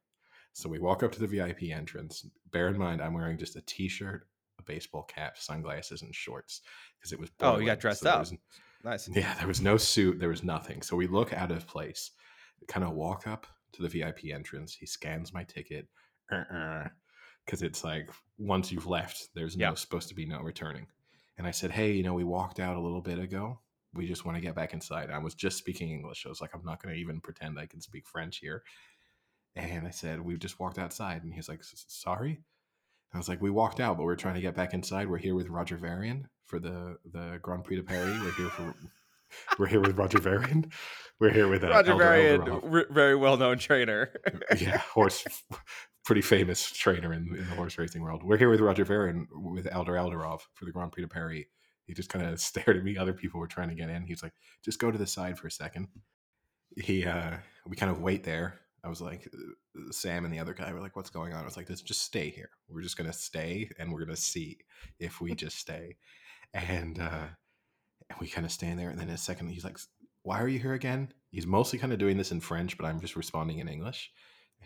So 0.53 0.69
we 0.69 0.79
walk 0.79 1.03
up 1.03 1.11
to 1.13 1.19
the 1.19 1.27
VIP 1.27 1.63
entrance. 1.71 2.25
Bear 2.51 2.67
in 2.69 2.77
mind, 2.77 3.01
I'm 3.01 3.13
wearing 3.13 3.37
just 3.37 3.55
a 3.57 3.61
t 3.61 3.87
shirt, 3.89 4.27
a 4.59 4.63
baseball 4.63 5.03
cap, 5.03 5.37
sunglasses, 5.37 6.01
and 6.01 6.15
shorts 6.15 6.61
because 6.97 7.11
it 7.11 7.19
was. 7.19 7.29
Oh, 7.41 7.57
you 7.59 7.65
got 7.65 7.79
dressed 7.79 8.03
there 8.03 8.13
up. 8.13 8.19
was- 8.21 8.33
Nice. 8.83 9.09
yeah, 9.11 9.33
there 9.39 9.47
was 9.47 9.61
no 9.61 9.77
suit, 9.77 10.19
there 10.19 10.29
was 10.29 10.43
nothing. 10.43 10.81
So 10.83 10.95
we 10.95 11.07
look 11.07 11.33
out 11.33 11.51
of 11.51 11.65
place, 11.67 12.11
kind 12.67 12.85
of 12.85 12.93
walk 12.93 13.25
up 13.27 13.47
to 13.73 13.81
the 13.81 13.89
VIP 13.89 14.25
entrance. 14.31 14.75
He 14.75 14.85
scans 14.85 15.33
my 15.33 15.43
ticket 15.43 15.87
uh, 16.31 16.43
uh, 16.53 16.87
because 17.45 17.63
it's 17.63 17.83
like 17.83 18.09
once 18.37 18.71
you've 18.71 18.85
left, 18.87 19.29
there's 19.33 19.57
no 19.57 19.69
Yeah. 19.69 19.73
supposed 19.73 20.07
to 20.09 20.15
be 20.15 20.25
no 20.27 20.39
returning. 20.41 20.85
And 21.37 21.45
I 21.47 21.51
said, 21.51 21.71
Hey, 21.71 21.91
you 21.91 22.03
know, 22.03 22.13
we 22.13 22.23
walked 22.23 22.59
out 22.59 22.77
a 22.77 22.79
little 22.81 23.01
bit 23.01 23.19
ago. 23.19 23.59
We 23.93 24.07
just 24.07 24.25
want 24.25 24.37
to 24.37 24.41
get 24.41 24.55
back 24.55 24.73
inside. 24.73 25.09
I 25.09 25.19
was 25.19 25.33
just 25.33 25.57
speaking 25.57 25.89
English. 25.89 26.25
I 26.25 26.29
was 26.29 26.41
like, 26.41 26.51
I'm 26.53 26.63
not 26.65 26.81
going 26.83 26.93
to 26.95 26.99
even 27.01 27.21
pretend 27.21 27.57
I 27.59 27.65
can 27.65 27.79
speak 27.81 28.07
French 28.07 28.37
here. 28.39 28.63
And 29.55 29.87
I 29.87 29.91
said, 29.91 30.21
We've 30.21 30.39
just 30.39 30.59
walked 30.59 30.77
outside. 30.79 31.23
And 31.23 31.33
he's 31.33 31.47
like, 31.49 31.59
"S- 31.59 31.85
Sorry. 31.87 32.41
I 33.13 33.17
was 33.17 33.29
like, 33.29 33.41
We 33.41 33.49
walked 33.51 33.79
out, 33.79 33.97
but 33.97 34.03
we're 34.03 34.15
trying 34.17 34.35
to 34.35 34.41
get 34.41 34.55
back 34.55 34.73
inside. 34.73 35.09
We're 35.09 35.17
here 35.17 35.35
with 35.35 35.47
Roger 35.49 35.77
Varian 35.77 36.27
for 36.45 36.59
the, 36.59 36.97
the 37.11 37.39
Grand 37.41 37.63
Prix 37.63 37.77
de 37.77 37.83
Paris. 37.83 38.19
We're 38.21 38.31
here 38.31 38.49
for. 38.49 38.75
We're 39.59 39.65
here 39.67 39.81
with 39.81 39.97
Roger 39.97 40.19
Varian. 40.19 40.71
We're 41.19 41.31
here 41.31 41.47
with 41.49 41.63
uh, 41.63 41.69
Roger 41.69 41.95
Varian, 41.95 42.41
r- 42.63 42.85
very 42.91 43.15
well 43.15 43.35
known 43.37 43.57
trainer. 43.57 44.11
yeah, 44.57 44.77
horse, 44.77 45.25
pretty 46.05 46.21
famous 46.21 46.71
trainer 46.71 47.13
in, 47.13 47.35
in 47.35 47.49
the 47.49 47.55
horse 47.55 47.77
racing 47.77 48.01
world. 48.01 48.23
We're 48.23 48.37
here 48.37 48.49
with 48.49 48.61
Roger 48.61 48.85
Varian 48.85 49.27
with 49.33 49.65
Eldar 49.65 49.97
Eldarov 49.99 50.41
for 50.53 50.65
the 50.65 50.71
Grand 50.71 50.91
Prix 50.91 51.03
de 51.03 51.09
Paris. 51.09 51.45
He 51.85 51.93
just 51.93 52.09
kind 52.09 52.25
of 52.25 52.39
stared 52.49 52.77
at 52.77 52.83
me. 52.83 52.97
Other 52.97 53.13
people 53.13 53.39
were 53.39 53.47
trying 53.47 53.69
to 53.69 53.75
get 53.75 53.89
in. 53.89 54.03
He's 54.03 54.23
like, 54.23 54.33
"Just 54.63 54.79
go 54.79 54.91
to 54.91 54.97
the 54.97 55.07
side 55.07 55.37
for 55.37 55.47
a 55.47 55.51
second. 55.51 55.87
He, 56.77 57.05
uh, 57.05 57.37
we 57.67 57.75
kind 57.75 57.91
of 57.91 58.01
wait 58.01 58.23
there. 58.23 58.61
I 58.83 58.87
was 58.87 59.01
like, 59.01 59.27
uh, 59.33 59.91
Sam 59.91 60.25
and 60.25 60.33
the 60.33 60.39
other 60.39 60.53
guy 60.53 60.71
were 60.71 60.79
like, 60.79 60.95
"What's 60.95 61.09
going 61.09 61.33
on?" 61.33 61.41
I 61.41 61.45
was 61.45 61.57
like, 61.57 61.67
"Just, 61.67 61.87
just 61.87 62.03
stay 62.03 62.29
here. 62.29 62.49
We're 62.69 62.81
just 62.81 62.97
gonna 62.97 63.13
stay, 63.13 63.69
and 63.79 63.91
we're 63.91 64.05
gonna 64.05 64.15
see 64.15 64.59
if 64.99 65.19
we 65.21 65.33
just 65.35 65.57
stay." 65.57 65.97
And 66.53 66.99
uh, 66.99 67.27
and 68.09 68.19
we 68.19 68.27
kind 68.27 68.45
of 68.45 68.51
stand 68.51 68.79
there, 68.79 68.89
and 68.89 68.99
then 68.99 69.09
in 69.09 69.15
a 69.15 69.17
second, 69.17 69.49
he's 69.49 69.65
like, 69.65 69.79
"Why 70.21 70.39
are 70.39 70.47
you 70.47 70.59
here 70.59 70.73
again?" 70.73 71.13
He's 71.31 71.47
mostly 71.47 71.79
kind 71.79 71.91
of 71.91 71.99
doing 71.99 72.17
this 72.17 72.31
in 72.31 72.39
French, 72.39 72.77
but 72.77 72.85
I'm 72.85 73.01
just 73.01 73.15
responding 73.15 73.59
in 73.59 73.67
English. 73.67 74.11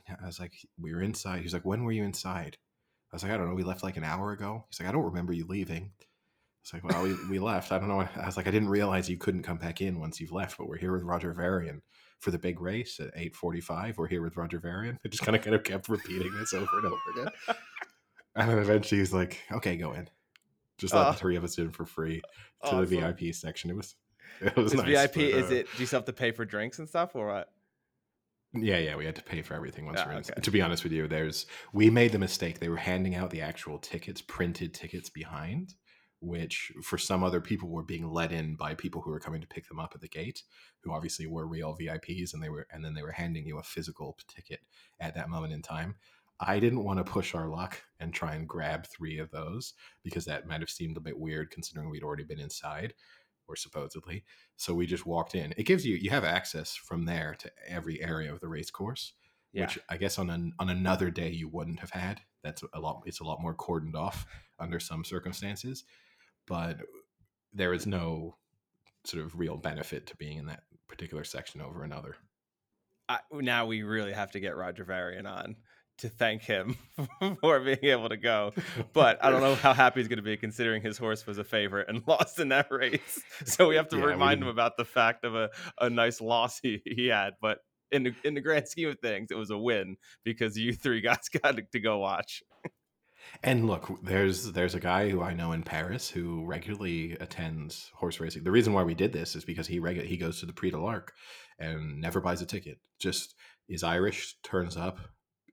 And 0.08 0.18
I 0.22 0.25
was 0.25 0.39
like, 0.39 0.53
"We 0.79 0.94
were 0.94 1.01
inside." 1.01 1.41
He's 1.41 1.53
like, 1.53 1.65
"When 1.65 1.84
were 1.84 1.91
you 1.91 2.03
inside?" 2.03 2.58
I 3.12 3.15
was 3.15 3.24
like, 3.24 3.32
"I 3.32 3.38
don't 3.38 3.48
know. 3.50 3.56
We 3.56 3.63
left 3.63 3.84
like 3.84 3.98
an 3.98 4.03
hour 4.03 4.32
ago." 4.32 4.65
He's 4.70 4.79
like, 4.79 4.89
"I 4.89 4.91
don't 4.91 5.06
remember 5.06 5.34
you 5.34 5.46
leaving." 5.46 5.91
It's 6.62 6.74
like, 6.74 6.84
well, 6.84 7.03
we, 7.03 7.15
we 7.29 7.39
left. 7.39 7.72
I 7.72 7.79
don't 7.79 7.88
know. 7.88 8.01
I 8.01 8.25
was 8.25 8.36
like, 8.36 8.46
I 8.48 8.51
didn't 8.51 8.68
realize 8.70 9.10
you 9.10 9.18
couldn't 9.18 9.44
come 9.44 9.58
back 9.58 9.79
in 9.82 10.00
once 10.00 10.20
you've 10.20 10.34
left, 10.34 10.58
but 10.58 10.68
we're 10.68 10.77
here 10.77 10.91
with 10.91 11.03
Roger 11.03 11.34
Varian 11.34 11.82
for 12.20 12.32
the 12.32 12.38
big 12.38 12.60
race 12.60 13.00
at 13.00 13.15
8.45. 13.15 13.96
We're 13.98 14.08
here 14.08 14.22
with 14.22 14.36
Roger 14.36 14.60
Varian. 14.60 15.00
It 15.06 15.12
just 15.12 15.24
kind 15.24 15.38
of 15.38 15.41
kind 15.41 15.56
of 15.56 15.63
kept 15.63 15.88
repeating 15.88 16.32
this 16.38 16.53
over 16.53 16.68
and 16.77 16.86
over 16.86 16.98
again. 17.15 17.34
And 18.36 18.50
then 18.50 18.60
eventually 18.60 19.00
he's 19.00 19.12
like, 19.13 19.39
okay, 19.51 19.75
go 19.77 19.94
in. 19.94 20.10
Just 20.77 20.94
let 20.94 21.08
Oh. 21.08 21.12
the 21.12 21.18
three 21.18 21.36
of 21.36 21.44
us 21.44 21.58
in 21.58 21.72
for 21.72 21.86
free 21.86 22.22
to 22.63 22.68
Awesome. 22.68 22.86
the 22.86 22.86
VIP 22.86 23.34
section. 23.34 23.70
It 23.72 23.75
was, 23.75 23.96
it 24.41 24.56
was 24.56 24.74
nice, 24.74 24.86
VIP? 24.86 25.13
but, 25.15 25.24
is 25.24 25.50
uh, 25.51 25.56
it? 25.56 25.68
Do 25.75 25.79
you 25.82 25.86
still 25.88 25.98
have 25.98 26.06
to 26.06 26.13
pay 26.13 26.32
for 26.32 26.46
drinks 26.46 26.77
and 26.79 26.88
stuff, 26.88 27.15
or 27.15 27.27
what? 27.27 27.50
Yeah, 28.53 28.77
yeah, 28.77 28.96
we 28.96 29.06
had 29.06 29.15
to 29.15 29.22
pay 29.24 29.41
for 29.44 29.53
everything 29.53 29.86
once 29.86 30.00
Ah, 30.01 30.06
we're 30.08 30.12
in. 30.13 30.18
okay. 30.20 30.41
To 30.41 30.51
be 30.51 30.62
honest 30.62 30.84
with 30.84 30.91
you, 30.94 31.08
there's 31.08 31.46
we 31.72 31.89
made 31.89 32.12
the 32.12 32.20
mistake. 32.20 32.60
They 32.60 32.70
were 32.70 32.77
handing 32.77 33.15
out 33.15 33.29
the 33.29 33.41
actual 33.41 33.77
tickets, 33.77 34.22
printed 34.22 34.74
tickets 34.74 35.10
behind, 35.10 35.75
which 36.20 36.72
for 36.84 36.98
some 36.98 37.24
other 37.24 37.41
people 37.41 37.70
were 37.70 37.84
being 37.84 38.10
let 38.10 38.32
in 38.32 38.56
by 38.56 38.74
people 38.74 39.01
who 39.01 39.12
were 39.12 39.20
coming 39.20 39.41
to 39.41 39.48
pick 39.48 39.68
them 39.68 39.79
up 39.79 39.91
at 39.94 40.01
the 40.01 40.08
gate, 40.08 40.41
who 40.84 40.91
obviously 40.91 41.27
were 41.27 41.46
real 41.48 41.77
VIPs, 41.79 42.34
and 42.34 42.41
they 42.41 42.50
were 42.50 42.65
and 42.72 42.84
then 42.84 42.96
they 42.96 43.03
were 43.03 43.12
handing 43.12 43.46
you 43.46 43.60
a 43.60 43.63
physical 43.63 44.18
ticket 44.27 44.62
at 45.00 45.13
that 45.13 45.29
moment 45.29 45.53
in 45.53 45.62
time. 45.62 45.96
I 46.41 46.60
didn't 46.60 46.86
want 46.86 46.98
to 46.98 47.03
push 47.12 47.36
our 47.36 47.50
luck 47.50 47.84
and 48.00 48.13
try 48.13 48.34
and 48.34 48.48
grab 48.48 48.88
three 48.88 49.20
of 49.20 49.29
those 49.29 49.74
because 50.03 50.24
that 50.25 50.48
might 50.48 50.62
have 50.62 50.70
seemed 50.70 50.96
a 50.96 51.01
bit 51.01 51.20
weird 51.20 51.51
considering 51.51 51.89
we'd 51.89 52.01
already 52.03 52.24
been 52.24 52.39
inside 52.39 52.94
or 53.50 53.56
supposedly. 53.56 54.24
So 54.56 54.74
we 54.74 54.86
just 54.86 55.06
walked 55.06 55.36
in. 55.36 55.53
It 55.58 55.63
gives 55.63 55.86
you 55.86 55.96
you 55.96 56.12
have 56.12 56.24
access 56.24 56.75
from 56.75 57.06
there 57.06 57.36
to 57.39 57.51
every 57.68 58.01
area 58.01 58.32
of 58.32 58.39
the 58.39 58.48
race 58.48 58.70
course, 58.72 59.13
Yeah. 59.51 59.65
which 59.65 59.79
I 59.89 59.98
guess 59.98 60.18
on 60.20 60.29
an, 60.29 60.53
on 60.60 60.70
another 60.70 61.10
day 61.10 61.29
you 61.32 61.50
wouldn't 61.50 61.79
have 61.79 61.89
had. 61.91 62.22
That's 62.44 62.63
a 62.74 62.79
lot. 62.79 63.01
It's 63.06 63.20
a 63.20 63.25
lot 63.25 63.41
more 63.41 63.56
cordoned 63.56 63.96
off 63.96 64.25
under 64.60 64.79
some 64.79 65.03
circumstances, 65.03 65.84
but 66.48 66.77
there 67.51 67.74
is 67.74 67.86
no 67.88 68.38
sort 69.03 69.25
of 69.25 69.38
real 69.38 69.58
benefit 69.58 70.06
to 70.08 70.15
being 70.15 70.38
in 70.38 70.46
that 70.46 70.63
particular 70.88 71.24
section 71.24 71.62
over 71.62 71.84
another. 71.84 72.15
I, 73.10 73.20
now 73.34 73.65
we 73.65 73.82
really 73.84 74.13
have 74.13 74.32
to 74.32 74.39
get 74.39 74.56
Roger 74.56 74.84
Varian 74.84 75.25
on 75.25 75.56
to 76.00 76.10
thank 76.10 76.41
him 76.44 76.77
for 77.41 77.60
being 77.60 77.84
able 77.84 78.10
to 78.10 78.18
go. 78.18 78.53
But 78.94 79.24
I 79.24 79.29
don't 79.29 79.41
know 79.41 79.56
how 79.56 79.74
happy 79.74 80.00
he's 80.00 80.08
going 80.08 80.18
to 80.18 80.24
be 80.24 80.38
considering 80.38 80.82
his 80.82 80.98
horse 80.98 81.25
was 81.25 81.38
a 81.38 81.44
favorite 81.44 81.88
and 81.89 82.03
lost 82.08 82.39
in 82.39 82.50
that 82.50 82.68
race. 82.72 83.20
So 83.46 83.68
we 83.68 83.75
have 83.75 83.89
to 83.89 83.98
Yeah, 83.98 84.03
remind 84.06 84.41
him 84.41 84.48
about 84.48 84.77
the 84.77 84.86
fact 84.86 85.24
of 85.25 85.36
a, 85.36 85.50
a 85.79 85.89
nice 85.89 86.22
loss 86.22 86.60
he, 86.62 86.82
he 86.86 87.08
had. 87.08 87.34
But 87.41 87.60
in 87.91 88.03
the, 88.03 88.15
in 88.24 88.34
the 88.34 88.41
grand 88.41 88.68
scheme 88.68 88.89
of 88.89 89.00
things, 89.00 89.29
it 89.32 89.38
was 89.38 89.50
a 89.50 89.58
win 89.58 89.98
because 90.24 90.58
you 90.58 90.74
three 90.74 91.01
guys 91.01 91.29
got 91.29 91.58
to 91.72 91.79
go 91.79 92.00
watch. 92.00 92.44
And 93.44 93.68
look, 93.68 94.01
there's 94.03 94.51
there's 94.53 94.75
a 94.75 94.79
guy 94.79 95.10
who 95.10 95.22
I 95.22 95.34
know 95.34 95.51
in 95.51 95.63
Paris 95.63 96.10
who 96.10 96.44
regularly 96.46 97.13
attends 97.20 97.91
horse 97.94 98.20
racing. 98.20 98.44
The 98.44 98.51
reason 98.51 98.74
why 98.74 98.84
we 98.84 98.96
did 98.96 99.13
this 99.13 99.36
is 99.36 99.46
because 99.46 99.68
he 99.68 99.79
regu- 99.79 100.06
he 100.06 100.18
goes 100.18 100.39
to 100.39 100.46
the 100.46 100.53
Prix 100.53 100.72
de 100.72 100.79
l'Arc 100.79 101.13
and 101.60 102.00
never 102.01 102.22
buys 102.22 102.41
a 102.41 102.46
ticket. 102.46 102.79
Just 103.00 103.36
is 103.68 103.84
Irish, 103.84 104.36
turns 104.44 104.77
up. 104.77 105.00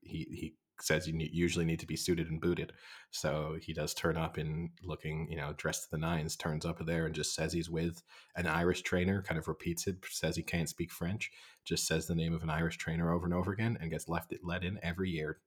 He 0.06 0.26
he 0.30 0.54
says 0.80 1.08
you 1.08 1.14
usually 1.32 1.64
need 1.64 1.80
to 1.80 1.86
be 1.86 1.96
suited 1.96 2.30
and 2.30 2.40
booted, 2.40 2.72
so 3.10 3.56
he 3.60 3.72
does 3.72 3.94
turn 3.94 4.16
up 4.16 4.38
in 4.38 4.70
looking 4.82 5.28
you 5.30 5.36
know 5.36 5.54
dressed 5.56 5.84
to 5.84 5.90
the 5.92 5.98
nines. 5.98 6.36
Turns 6.36 6.64
up 6.66 6.84
there 6.84 7.06
and 7.06 7.14
just 7.14 7.34
says 7.34 7.52
he's 7.52 7.70
with 7.70 8.02
an 8.36 8.46
Irish 8.46 8.82
trainer. 8.82 9.22
Kind 9.22 9.38
of 9.38 9.48
repeats 9.48 9.86
it. 9.86 9.96
Says 10.08 10.36
he 10.36 10.42
can't 10.42 10.68
speak 10.68 10.92
French. 10.92 11.30
Just 11.64 11.86
says 11.86 12.06
the 12.06 12.14
name 12.14 12.34
of 12.34 12.42
an 12.42 12.50
Irish 12.50 12.76
trainer 12.78 13.12
over 13.12 13.24
and 13.24 13.34
over 13.34 13.52
again 13.52 13.78
and 13.80 13.90
gets 13.90 14.08
left 14.08 14.34
let 14.42 14.64
in 14.64 14.78
every 14.82 15.10
year. 15.10 15.38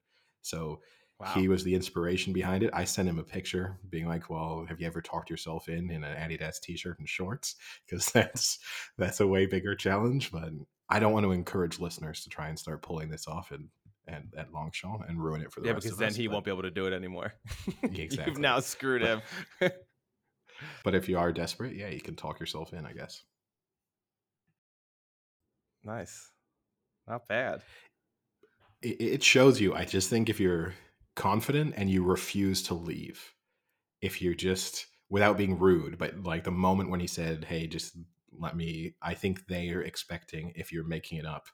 So 0.42 0.82
Wow. 1.20 1.34
he 1.34 1.50
was 1.50 1.66
the 1.66 1.76
inspiration 1.76 2.32
behind 2.32 2.64
it. 2.64 2.70
I 2.74 2.86
sent 2.86 3.10
him 3.10 3.20
a 3.20 3.24
picture 3.24 3.78
being 3.90 4.08
like, 4.08 4.30
"Well, 4.30 4.66
have 4.70 4.80
you 4.80 4.88
ever 4.88 5.02
talked 5.02 5.30
yourself 5.30 5.68
in 5.68 5.92
in 5.92 6.06
an 6.06 6.16
Adidas 6.16 6.62
t-shirt 6.62 6.98
and 6.98 7.10
shorts? 7.10 7.56
Because 7.86 8.06
that's 8.08 8.58
that's 8.98 9.20
a 9.20 9.28
way 9.28 9.46
bigger 9.46 9.76
challenge." 9.76 10.32
But 10.32 10.52
I 10.90 11.00
don't 11.00 11.12
want 11.12 11.26
to 11.26 11.32
encourage 11.34 11.80
listeners 11.80 12.24
to 12.24 12.30
try 12.30 12.48
and 12.48 12.58
start 12.58 12.82
pulling 12.84 13.10
this 13.10 13.28
off 13.28 13.52
and 13.52 13.68
and 14.10 14.34
at 14.38 14.52
Longchamp 14.52 15.04
and 15.08 15.24
ruin 15.24 15.42
it 15.42 15.52
for 15.52 15.62
the 15.62 15.68
yeah, 15.68 15.74
because 15.74 15.98
then 15.98 16.10
us. 16.10 16.16
he 16.16 16.28
but, 16.28 16.34
won't 16.34 16.46
be 16.46 16.52
able 16.52 16.64
to 16.64 16.72
do 16.72 16.88
it 16.88 16.94
anymore. 16.94 17.34
exactly. 17.84 18.32
You've 18.32 18.40
now 18.40 18.60
screwed 18.60 19.02
him. 19.02 19.22
But 20.84 20.94
if 20.94 21.08
you 21.08 21.18
are 21.18 21.32
desperate, 21.32 21.74
yeah, 21.74 21.88
you 21.88 22.02
can 22.02 22.18
talk 22.18 22.40
yourself 22.40 22.74
in, 22.74 22.86
I 22.86 22.92
guess. 22.92 23.24
nice. 25.86 26.32
Not 27.08 27.30
bad. 27.30 27.62
It, 28.82 29.02
it 29.02 29.24
shows 29.24 29.62
you. 29.62 29.74
I 29.74 29.86
just 29.86 30.10
think 30.10 30.30
if 30.30 30.40
you're 30.40 30.74
confident 31.16 31.76
and 31.78 31.90
you 31.90 32.04
refuse 32.04 32.62
to 32.64 32.74
leave, 32.74 33.34
if 34.02 34.22
you're 34.22 34.34
just 34.34 34.88
without 35.10 35.38
being 35.38 35.58
rude, 35.58 35.98
but 35.98 36.24
like 36.24 36.44
the 36.44 36.52
moment 36.52 36.90
when 36.90 37.00
he 37.00 37.08
said, 37.08 37.46
"Hey, 37.46 37.68
just 37.68 37.98
let 38.32 38.56
me," 38.56 38.96
I 39.02 39.14
think 39.14 39.48
they 39.48 39.70
are 39.70 39.82
expecting 39.82 40.52
if 40.56 40.72
you're 40.72 40.88
making 40.88 41.18
it 41.18 41.26
up, 41.26 41.48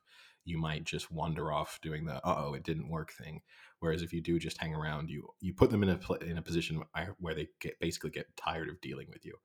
you 0.46 0.58
might 0.58 0.84
just 0.86 1.12
wander 1.12 1.52
off 1.52 1.80
doing 1.82 2.06
the 2.06 2.16
"uh 2.26 2.36
oh, 2.46 2.54
it 2.54 2.64
didn't 2.64 2.90
work" 2.90 3.12
thing. 3.12 3.42
Whereas 3.80 4.02
if 4.02 4.14
you 4.14 4.22
do 4.22 4.40
just 4.40 4.58
hang 4.60 4.74
around, 4.74 5.10
you 5.10 5.28
you 5.42 5.54
put 5.54 5.70
them 5.72 5.84
in 5.84 5.90
a 5.90 5.98
pla- 5.98 6.18
in 6.18 6.38
a 6.38 6.42
position 6.42 6.82
where- 6.94 7.16
where 7.20 7.36
they 7.36 7.48
get 7.60 7.80
basically 7.80 8.12
get 8.12 8.28
tired 8.38 8.70
of 8.70 8.80
dealing 8.82 9.08
with 9.12 9.26
you, 9.26 9.36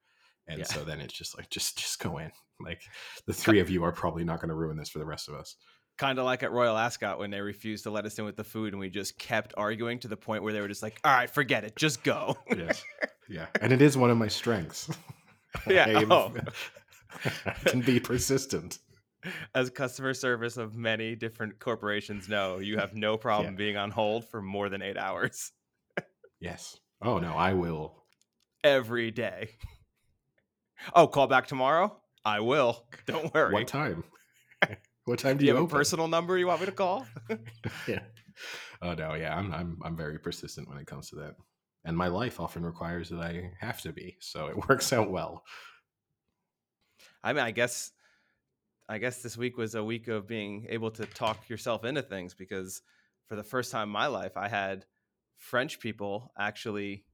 and 0.46 0.58
Yeah. 0.60 0.64
so 0.66 0.84
then 0.84 1.00
it's 1.00 1.14
just 1.14 1.36
like 1.36 1.50
just 1.50 1.78
just 1.78 1.98
go 1.98 2.18
in. 2.18 2.30
Like 2.62 2.82
the 3.26 3.32
three 3.32 3.58
of 3.60 3.70
you 3.70 3.84
are 3.84 3.92
probably 3.92 4.22
not 4.22 4.38
going 4.40 4.50
to 4.50 4.54
ruin 4.54 4.76
this 4.76 4.90
for 4.90 4.98
the 4.98 5.06
rest 5.06 5.28
of 5.30 5.34
us. 5.34 5.56
Kind 5.96 6.18
of 6.18 6.26
like 6.26 6.42
at 6.42 6.52
Royal 6.52 6.76
Ascot 6.76 7.18
when 7.18 7.30
they 7.30 7.40
refused 7.40 7.84
to 7.84 7.90
let 7.90 8.04
us 8.04 8.18
in 8.18 8.26
with 8.26 8.36
the 8.36 8.44
food 8.44 8.74
and 8.74 8.80
we 8.80 8.90
just 8.90 9.18
kept 9.18 9.54
arguing 9.56 9.98
to 10.00 10.08
the 10.08 10.16
point 10.18 10.42
where 10.42 10.52
they 10.52 10.60
were 10.60 10.68
just 10.68 10.82
like, 10.82 11.00
all 11.02 11.10
right, 11.12 11.30
forget 11.30 11.64
it, 11.64 11.74
just 11.76 12.02
go. 12.04 12.36
Yes, 12.54 12.84
yeah, 13.30 13.46
and 13.62 13.72
it 13.72 13.80
is 13.80 13.96
one 13.96 14.10
of 14.10 14.18
my 14.18 14.28
strengths. 14.28 14.90
Yeah, 15.66 15.86
I 15.86 16.02
am- 16.02 16.12
oh. 16.12 16.32
I 17.46 17.50
can 17.64 17.80
be 17.80 17.98
persistent. 17.98 18.78
As 19.54 19.70
customer 19.70 20.14
service 20.14 20.56
of 20.56 20.76
many 20.76 21.14
different 21.14 21.58
corporations 21.58 22.28
know, 22.28 22.58
you 22.58 22.78
have 22.78 22.94
no 22.94 23.16
problem 23.26 23.54
Yeah. 23.54 23.58
being 23.58 23.76
on 23.76 23.90
hold 23.90 24.28
for 24.28 24.40
more 24.40 24.68
than 24.68 24.82
eight 24.82 24.96
hours 24.96 25.52
Yes. 26.40 26.78
Oh 27.02 27.18
no, 27.18 27.34
I 27.34 27.52
will. 27.52 28.04
every 28.64 29.10
day. 29.10 29.50
Oh, 30.94 31.06
call 31.06 31.26
back 31.26 31.46
tomorrow? 31.46 32.00
I 32.24 32.40
will. 32.40 32.86
Don't 33.06 33.32
worry. 33.34 33.52
What 33.52 33.68
time? 33.68 34.04
what 35.04 35.18
time 35.18 35.36
do 35.36 35.40
Do 35.40 35.46
you, 35.46 35.52
you 35.52 35.56
have 35.56 35.64
a 35.64 35.68
personal 35.68 36.08
number 36.08 36.38
you 36.38 36.46
want 36.46 36.60
me 36.60 36.66
to 36.66 36.72
call? 36.72 37.06
yeah. 37.86 38.00
Oh 38.80 38.94
no, 38.94 39.12
yeah, 39.14 39.36
I'm 39.36 39.52
I'm 39.52 39.78
I'm 39.84 39.96
very 39.96 40.18
persistent 40.18 40.66
when 40.68 40.78
it 40.78 40.86
comes 40.86 41.10
to 41.10 41.16
that. 41.16 41.34
And 41.84 41.96
my 41.96 42.08
life 42.08 42.40
often 42.40 42.64
requires 42.64 43.10
that 43.10 43.20
I 43.20 43.52
have 43.60 43.80
to 43.82 43.92
be, 43.92 44.16
so 44.20 44.46
it 44.46 44.68
works 44.68 44.92
out 44.92 45.10
well. 45.10 45.42
I 47.22 47.32
mean, 47.34 47.44
I 47.44 47.50
guess 47.50 47.92
I 48.90 48.98
guess 48.98 49.22
this 49.22 49.36
week 49.36 49.56
was 49.56 49.76
a 49.76 49.84
week 49.84 50.08
of 50.08 50.26
being 50.26 50.66
able 50.68 50.90
to 50.90 51.06
talk 51.06 51.48
yourself 51.48 51.84
into 51.84 52.02
things 52.02 52.34
because 52.34 52.82
for 53.26 53.36
the 53.36 53.44
first 53.44 53.70
time 53.70 53.86
in 53.86 53.92
my 53.92 54.08
life 54.08 54.36
I 54.36 54.48
had 54.48 54.84
French 55.36 55.78
people 55.78 56.32
actually 56.36 57.04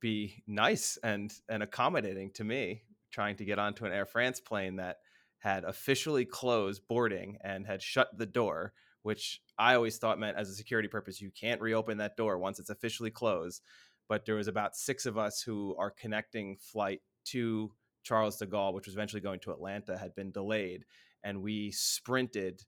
be 0.00 0.42
nice 0.48 0.98
and 1.04 1.32
and 1.48 1.62
accommodating 1.62 2.32
to 2.32 2.42
me 2.42 2.82
trying 3.12 3.36
to 3.36 3.44
get 3.44 3.60
onto 3.60 3.84
an 3.84 3.92
Air 3.92 4.06
France 4.06 4.40
plane 4.40 4.74
that 4.76 4.96
had 5.38 5.62
officially 5.62 6.24
closed 6.24 6.82
boarding 6.88 7.38
and 7.44 7.64
had 7.64 7.80
shut 7.80 8.08
the 8.18 8.26
door 8.26 8.72
which 9.02 9.40
I 9.56 9.76
always 9.76 9.98
thought 9.98 10.18
meant 10.18 10.36
as 10.36 10.50
a 10.50 10.54
security 10.54 10.88
purpose 10.88 11.20
you 11.20 11.30
can't 11.30 11.60
reopen 11.60 11.98
that 11.98 12.16
door 12.16 12.38
once 12.38 12.58
it's 12.58 12.70
officially 12.70 13.12
closed. 13.12 13.62
But 14.08 14.26
there 14.26 14.34
was 14.34 14.48
about 14.48 14.74
6 14.74 15.06
of 15.06 15.16
us 15.16 15.42
who 15.42 15.76
are 15.78 15.92
connecting 15.92 16.56
flight 16.56 17.02
to 17.26 17.70
Charles 18.08 18.38
de 18.38 18.46
Gaulle, 18.46 18.72
which 18.72 18.86
was 18.86 18.94
eventually 18.94 19.20
going 19.20 19.40
to 19.40 19.52
Atlanta, 19.52 19.96
had 19.96 20.14
been 20.14 20.30
delayed, 20.30 20.84
and 21.22 21.42
we 21.42 21.70
sprinted. 21.70 22.62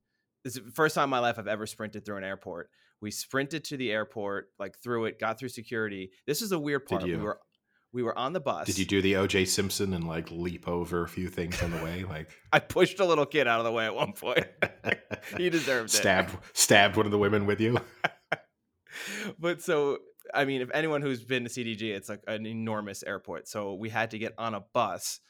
This 0.44 0.56
is 0.56 0.64
the 0.64 0.70
first 0.72 0.94
time 0.94 1.04
in 1.04 1.10
my 1.10 1.18
life 1.18 1.38
I've 1.38 1.48
ever 1.48 1.66
sprinted 1.66 2.04
through 2.04 2.18
an 2.18 2.24
airport. 2.24 2.70
We 3.00 3.10
sprinted 3.10 3.64
to 3.64 3.78
the 3.78 3.90
airport, 3.90 4.48
like 4.58 4.76
through 4.78 5.06
it, 5.06 5.18
got 5.18 5.38
through 5.38 5.48
security. 5.48 6.10
This 6.26 6.42
is 6.42 6.52
a 6.52 6.58
weird 6.58 6.86
part. 6.86 7.04
We 7.04 7.16
were 7.16 7.40
we 7.92 8.02
were 8.02 8.16
on 8.16 8.32
the 8.32 8.40
bus. 8.40 8.66
Did 8.66 8.78
you 8.78 8.84
do 8.84 9.02
the 9.02 9.14
OJ 9.14 9.48
Simpson 9.48 9.94
and 9.94 10.06
like 10.06 10.30
leap 10.30 10.68
over 10.68 11.02
a 11.02 11.08
few 11.08 11.28
things 11.28 11.60
on 11.62 11.70
the 11.70 11.82
way? 11.82 12.04
Like 12.04 12.28
I 12.52 12.58
pushed 12.58 13.00
a 13.00 13.04
little 13.04 13.26
kid 13.26 13.48
out 13.48 13.58
of 13.60 13.64
the 13.64 13.72
way 13.72 13.86
at 13.86 13.94
one 13.94 14.12
point. 14.12 14.44
he 15.38 15.48
deserved 15.50 15.88
it. 15.88 15.96
stabbed 15.96 16.36
stabbed 16.52 16.96
one 16.96 17.06
of 17.06 17.12
the 17.12 17.18
women 17.18 17.46
with 17.46 17.60
you? 17.60 17.78
but 19.38 19.62
so 19.62 19.98
I 20.34 20.44
mean, 20.44 20.60
if 20.60 20.70
anyone 20.72 21.00
who's 21.00 21.24
been 21.24 21.44
to 21.44 21.50
CDG, 21.50 21.94
it's 21.94 22.08
like 22.08 22.22
an 22.26 22.46
enormous 22.46 23.02
airport. 23.02 23.48
So 23.48 23.74
we 23.74 23.88
had 23.88 24.10
to 24.10 24.18
get 24.18 24.34
on 24.36 24.54
a 24.54 24.60
bus 24.74 25.20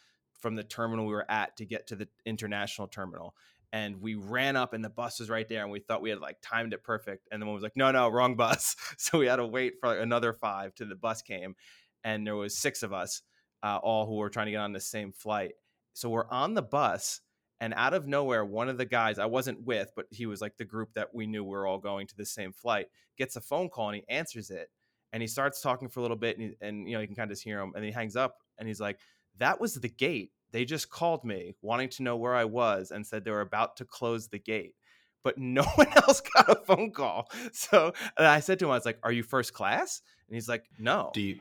from 0.41 0.57
the 0.57 0.65
terminal 0.65 1.07
we 1.07 1.13
were 1.13 1.31
at 1.31 1.57
to 1.59 1.67
get 1.67 1.87
to 1.89 1.97
the 1.97 2.09
international 2.25 2.89
terminal. 2.89 3.35
And 3.73 4.01
we 4.01 4.17
ran 4.17 4.57
up, 4.57 4.73
and 4.73 4.85
the 4.85 4.91
bus 4.91 5.21
was 5.21 5.31
right 5.31 5.49
there, 5.49 5.63
and 5.63 5.71
we 5.71 5.79
thought 5.79 6.03
we 6.03 6.11
had 6.11 6.19
like 6.19 6.39
timed 6.43 6.73
it 6.73 6.83
perfect. 6.83 7.29
And 7.31 7.41
the 7.41 7.47
one 7.47 7.55
was 7.55 7.63
like, 7.63 7.77
"No, 7.77 7.93
no, 7.93 8.09
wrong 8.09 8.35
bus." 8.35 8.75
So 8.99 9.19
we 9.19 9.27
had 9.27 9.37
to 9.37 9.47
wait 9.47 9.75
for 9.81 9.89
like 9.89 10.01
another 10.01 10.33
five 10.33 10.75
till 10.75 10.89
the 10.89 10.97
bus 10.97 11.23
came, 11.23 11.55
and 12.03 12.27
there 12.27 12.35
was 12.35 12.59
six 12.59 12.83
of 12.83 12.93
us, 12.93 13.23
uh, 13.63 13.79
all 13.83 14.07
who 14.07 14.17
were 14.17 14.31
trying 14.31 14.47
to 14.47 14.53
get 14.53 14.61
on 14.61 14.73
the 14.73 14.81
same 14.81 15.13
flight. 15.13 15.53
So 15.93 16.09
we're 16.09 16.29
on 16.31 16.55
the 16.55 16.63
bus, 16.63 17.21
and 17.61 17.73
out 17.77 17.95
of 17.95 18.09
nowhere, 18.09 18.45
one 18.45 18.69
of 18.69 18.79
the 18.79 18.87
guys 18.87 19.19
I 19.21 19.27
wasn't 19.27 19.65
with, 19.65 19.93
but 19.95 20.07
he 20.11 20.27
was 20.27 20.41
like 20.41 20.57
the 20.57 20.65
group 20.65 20.95
that 20.95 21.15
we 21.15 21.27
knew 21.27 21.45
we 21.45 21.51
were 21.51 21.67
all 21.67 21.79
going 21.79 22.07
to 22.09 22.17
the 22.17 22.27
same 22.27 22.53
flight, 22.53 22.87
gets 23.19 23.37
a 23.37 23.41
phone 23.41 23.69
call 23.69 23.91
and 23.91 23.97
he 23.97 24.05
answers 24.09 24.51
it, 24.51 24.69
and 25.13 25.23
he 25.23 25.27
starts 25.29 25.61
talking 25.61 25.89
for 25.89 26.01
a 26.01 26.03
little 26.03 26.17
bit, 26.17 26.39
and, 26.39 26.49
he, 26.49 26.67
and 26.67 26.89
you 26.89 26.95
know 26.95 27.01
you 27.01 27.07
can 27.07 27.17
kind 27.17 27.31
of 27.31 27.37
just 27.37 27.45
hear 27.45 27.61
him, 27.61 27.73
and 27.77 27.85
he 27.85 27.93
hangs 27.93 28.17
up, 28.17 28.39
and 28.59 28.67
he's 28.67 28.81
like, 28.81 28.99
"That 29.39 29.61
was 29.61 29.75
the 29.75 29.89
gate. 29.89 30.33
They 30.53 30.65
just 30.65 30.91
called 30.91 31.25
me, 31.25 31.55
wanting 31.63 31.89
to 31.91 32.03
know 32.03 32.17
where 32.17 32.35
I 32.35 32.45
was, 32.45 32.91
and 32.91 33.07
said 33.07 33.25
they 33.25 33.31
were 33.31 33.41
about 33.41 33.77
to 33.77 33.85
close 33.85 34.29
the 34.29 34.39
gate." 34.39 34.75
But 35.23 35.39
no 35.39 35.63
one 35.63 35.89
else 35.97 36.21
got 36.21 36.49
a 36.49 36.57
phone 36.57 36.93
call. 36.93 37.31
So 37.53 37.93
I 38.17 38.41
said 38.41 38.59
to 38.61 38.67
him, 38.67 38.71
I 38.71 38.75
was 38.75 38.87
like, 38.87 38.99
"Are 39.03 39.13
you 39.13 39.23
first 39.23 39.53
class?" 39.53 40.03
And 40.29 40.35
he's 40.35 40.49
like, 40.49 40.65
"No, 40.79 41.11
Do 41.15 41.21
you 41.21 41.39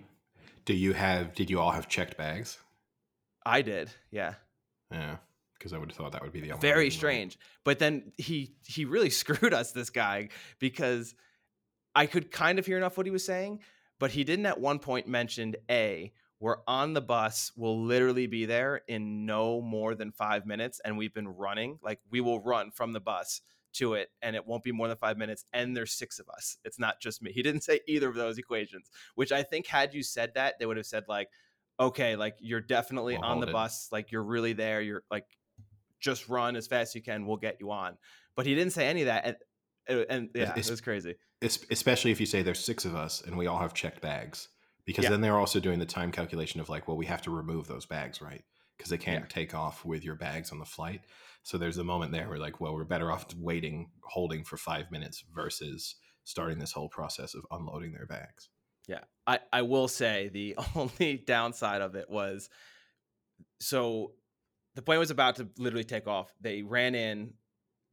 do 0.66 0.74
you 0.74 0.94
have 0.94 1.34
did 1.34 1.50
you 1.50 1.60
all 1.60 1.72
have 1.72 1.88
checked 1.88 2.18
bags? 2.18 2.58
I 3.46 3.62
did." 3.62 3.90
Yeah. 4.12 4.34
Yeah. 4.92 5.18
Because 5.58 5.74
I 5.74 5.78
would 5.78 5.90
have 5.90 5.98
thought 5.98 6.14
that 6.14 6.22
would 6.22 6.32
be 6.32 6.40
the 6.40 6.52
only 6.54 6.62
very 6.62 6.90
strange 6.90 7.38
but 7.66 7.80
then 7.80 8.12
he 8.18 8.56
he 8.66 8.86
really 8.86 9.10
screwed 9.22 9.54
us 9.54 9.72
this 9.72 9.90
guy 9.90 10.30
because 10.58 11.14
i 11.94 12.06
could 12.06 12.32
kind 12.32 12.60
of 12.60 12.66
hear 12.66 12.78
enough 12.78 12.98
what 12.98 13.06
he 13.06 13.12
was 13.12 13.26
saying 13.26 13.60
but 14.00 14.12
he 14.12 14.24
didn't 14.24 14.46
at 14.46 14.60
one 14.60 14.80
point 14.80 15.08
mention 15.08 15.56
a 15.70 16.12
we're 16.40 16.58
on 16.68 16.94
the 16.94 17.02
bus 17.02 17.52
we'll 17.56 17.84
literally 17.84 18.28
be 18.28 18.46
there 18.46 18.82
in 18.88 19.26
no 19.26 19.62
more 19.62 19.94
than 19.96 20.12
five 20.12 20.46
minutes 20.46 20.80
and 20.86 20.98
we've 20.98 21.14
been 21.14 21.28
running 21.28 21.78
like 21.84 22.00
we 22.10 22.22
will 22.22 22.40
run 22.42 22.72
from 22.72 22.94
the 22.94 23.00
bus 23.00 23.42
to 23.74 23.94
it 23.94 24.10
and 24.22 24.36
it 24.36 24.48
won't 24.48 24.64
be 24.64 24.72
more 24.72 24.88
than 24.88 24.98
five 24.98 25.18
minutes 25.18 25.46
and 25.54 25.78
there's 25.78 25.92
six 25.94 26.18
of 26.18 26.28
us. 26.30 26.58
It's 26.66 26.80
not 26.80 27.00
just 27.00 27.22
me. 27.22 27.32
He 27.32 27.44
didn't 27.44 27.62
say 27.70 27.82
either 27.88 28.10
of 28.10 28.16
those 28.16 28.38
equations 28.38 28.90
which 29.16 29.32
i 29.32 29.44
think 29.44 29.68
had 29.68 29.94
you 29.94 30.02
said 30.02 30.32
that 30.36 30.56
they 30.60 30.66
would 30.66 30.78
have 30.78 30.86
said 30.88 31.04
like 31.08 31.30
okay 31.80 32.16
like 32.16 32.36
you're 32.40 32.62
definitely 32.62 33.16
We'll 33.16 33.26
on 33.26 33.40
the 33.42 33.48
it. 33.48 33.54
bus 33.54 33.90
like 33.92 34.12
you're 34.12 34.24
really 34.24 34.54
there 34.54 34.82
you're 34.82 35.04
like 35.12 35.26
just 36.00 36.30
run 36.30 36.56
as 36.56 36.66
fast 36.68 36.92
as 36.92 36.96
you 36.96 37.02
can 37.02 37.26
we'll 37.26 37.38
get 37.38 37.58
you 37.60 37.72
on. 37.72 37.98
But 38.36 38.46
he 38.46 38.56
didn't 38.56 38.72
say 38.74 38.88
any 38.88 39.02
of 39.02 39.08
that 39.08 39.26
and 39.26 39.36
uh, 39.90 39.94
and, 40.10 40.10
and 40.10 40.30
yeah 40.34 40.44
it's- 40.52 40.68
it 40.68 40.72
was 40.72 40.82
crazy. 40.82 41.16
especially 41.42 42.12
if 42.12 42.20
you 42.20 42.26
say 42.26 42.42
there's 42.42 42.64
six 42.64 42.86
of 42.86 42.96
us 42.96 43.22
and 43.22 43.38
we 43.38 43.48
all 43.48 43.60
have 43.60 43.74
checked 43.74 44.02
bags 44.02 44.48
because 44.86 45.04
Yeah. 45.04 45.10
then 45.12 45.22
they're 45.22 45.38
also 45.38 45.60
doing 45.60 45.80
the 45.80 45.86
time 45.86 46.12
calculation 46.12 46.60
of 46.60 46.70
like 46.70 46.88
well 46.88 46.98
we 46.98 47.06
have 47.06 47.22
to 47.24 47.32
remove 47.32 47.68
those 47.68 47.86
bags 47.86 48.22
right 48.22 48.44
because 48.78 48.90
they 48.90 48.98
can't 48.98 49.26
Yeah. 49.26 49.28
take 49.30 49.54
off 49.54 49.84
with 49.84 50.04
your 50.06 50.16
bags 50.16 50.52
on 50.52 50.60
the 50.60 50.66
flight. 50.66 51.02
So 51.44 51.58
there's 51.58 51.78
a 51.78 51.84
moment 51.84 52.12
there 52.14 52.30
where 52.30 52.38
like, 52.38 52.62
well, 52.62 52.74
we're 52.74 52.86
better 52.86 53.12
off 53.12 53.26
waiting, 53.36 53.92
holding 54.04 54.44
for 54.46 54.56
five 54.56 54.90
minutes 54.90 55.24
versus 55.34 55.96
starting 56.24 56.60
this 56.60 56.72
whole 56.72 56.88
process 56.90 57.34
of 57.34 57.46
unloading 57.52 57.92
their 57.92 58.06
bags. 58.06 58.50
Yeah. 58.88 59.02
I, 59.28 59.40
I 59.52 59.64
will 59.64 59.88
say 59.90 60.30
the 60.30 60.56
only 60.76 61.18
downside 61.18 61.82
of 61.82 61.96
it 61.96 62.10
was 62.10 62.50
so 63.60 64.14
the 64.76 64.82
plane 64.82 65.00
was 65.00 65.12
about 65.12 65.36
to 65.38 65.50
literally 65.58 65.84
take 65.84 66.08
off. 66.08 66.32
They 66.40 66.62
ran 66.62 66.96
in 66.96 67.34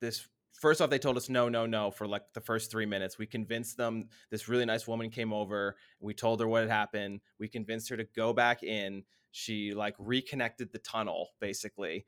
this 0.00 0.28
first 0.60 0.80
off, 0.80 0.90
they 0.90 0.98
told 0.98 1.16
us 1.16 1.28
no, 1.28 1.48
no, 1.48 1.66
no 1.66 1.90
for 1.90 2.06
like 2.06 2.22
the 2.34 2.40
first 2.40 2.70
three 2.70 2.86
minutes. 2.86 3.18
We 3.18 3.26
convinced 3.26 3.76
them 3.76 4.08
this 4.30 4.48
really 4.48 4.64
nice 4.64 4.86
woman 4.86 5.10
came 5.10 5.32
over. 5.32 5.76
We 6.00 6.14
told 6.14 6.40
her 6.40 6.48
what 6.48 6.62
had 6.62 6.70
happened. 6.70 7.20
We 7.38 7.48
convinced 7.48 7.88
her 7.90 7.96
to 7.96 8.06
go 8.16 8.32
back 8.32 8.62
in. 8.62 9.04
She 9.32 9.74
like 9.74 9.94
reconnected 9.98 10.72
the 10.72 10.78
tunnel 10.78 11.28
basically 11.40 12.06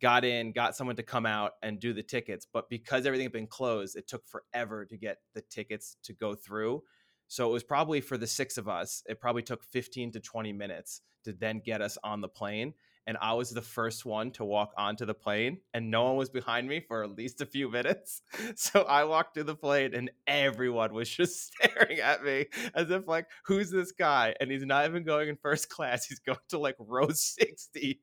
got 0.00 0.24
in, 0.24 0.52
got 0.52 0.76
someone 0.76 0.96
to 0.96 1.02
come 1.02 1.26
out 1.26 1.52
and 1.62 1.80
do 1.80 1.92
the 1.92 2.02
tickets. 2.02 2.46
But 2.50 2.68
because 2.68 3.06
everything 3.06 3.24
had 3.24 3.32
been 3.32 3.46
closed, 3.46 3.96
it 3.96 4.08
took 4.08 4.26
forever 4.26 4.84
to 4.84 4.96
get 4.96 5.18
the 5.34 5.42
tickets 5.42 5.96
to 6.04 6.12
go 6.12 6.34
through. 6.34 6.82
So 7.26 7.48
it 7.48 7.52
was 7.52 7.64
probably 7.64 8.00
for 8.00 8.16
the 8.16 8.26
six 8.26 8.56
of 8.56 8.68
us, 8.68 9.02
it 9.06 9.20
probably 9.20 9.42
took 9.42 9.62
15 9.64 10.12
to 10.12 10.20
20 10.20 10.52
minutes 10.52 11.02
to 11.24 11.32
then 11.32 11.60
get 11.64 11.82
us 11.82 11.98
on 12.02 12.20
the 12.20 12.28
plane. 12.28 12.72
And 13.08 13.16
I 13.20 13.32
was 13.32 13.50
the 13.50 13.62
first 13.62 14.06
one 14.06 14.30
to 14.32 14.44
walk 14.44 14.72
onto 14.78 15.04
the 15.04 15.14
plane, 15.14 15.58
and 15.74 15.90
no 15.90 16.04
one 16.04 16.16
was 16.16 16.28
behind 16.28 16.68
me 16.68 16.78
for 16.78 17.02
at 17.02 17.16
least 17.16 17.40
a 17.40 17.46
few 17.46 17.68
minutes. 17.68 18.22
So 18.54 18.82
I 18.82 19.04
walked 19.04 19.34
to 19.34 19.44
the 19.44 19.56
plane, 19.56 19.94
and 19.94 20.10
everyone 20.26 20.92
was 20.92 21.08
just 21.08 21.52
staring 21.54 21.98
at 21.98 22.22
me 22.22 22.46
as 22.74 22.90
if, 22.90 23.08
like, 23.08 23.26
who's 23.46 23.70
this 23.70 23.92
guy? 23.92 24.34
And 24.38 24.50
he's 24.50 24.64
not 24.64 24.86
even 24.86 25.04
going 25.04 25.28
in 25.28 25.36
first 25.36 25.68
class, 25.76 26.06
he's 26.06 26.20
going 26.20 26.38
to 26.50 26.58
like 26.58 26.76
row 26.78 27.08
60 27.08 28.00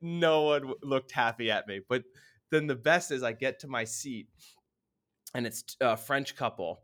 no 0.00 0.42
one 0.42 0.72
looked 0.82 1.12
happy 1.12 1.50
at 1.50 1.66
me. 1.66 1.80
But 1.86 2.04
then 2.50 2.66
the 2.66 2.74
best 2.74 3.10
is 3.10 3.22
I 3.22 3.32
get 3.32 3.60
to 3.60 3.68
my 3.68 3.84
seat, 3.84 4.28
and 5.34 5.46
it's 5.46 5.76
a 5.80 5.96
French 5.96 6.36
couple, 6.36 6.80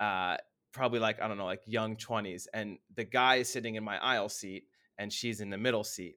uh, 0.00 0.36
probably 0.72 1.00
like 1.00 1.20
I 1.20 1.28
don't 1.28 1.38
know, 1.38 1.44
like 1.44 1.62
young 1.66 1.96
twenties, 1.96 2.46
and 2.52 2.78
the 2.94 3.04
guy 3.04 3.36
is 3.36 3.48
sitting 3.48 3.74
in 3.74 3.84
my 3.84 3.98
aisle 3.98 4.28
seat, 4.28 4.64
and 4.98 5.12
she's 5.12 5.40
in 5.40 5.50
the 5.50 5.58
middle 5.58 5.84
seat. 5.84 6.16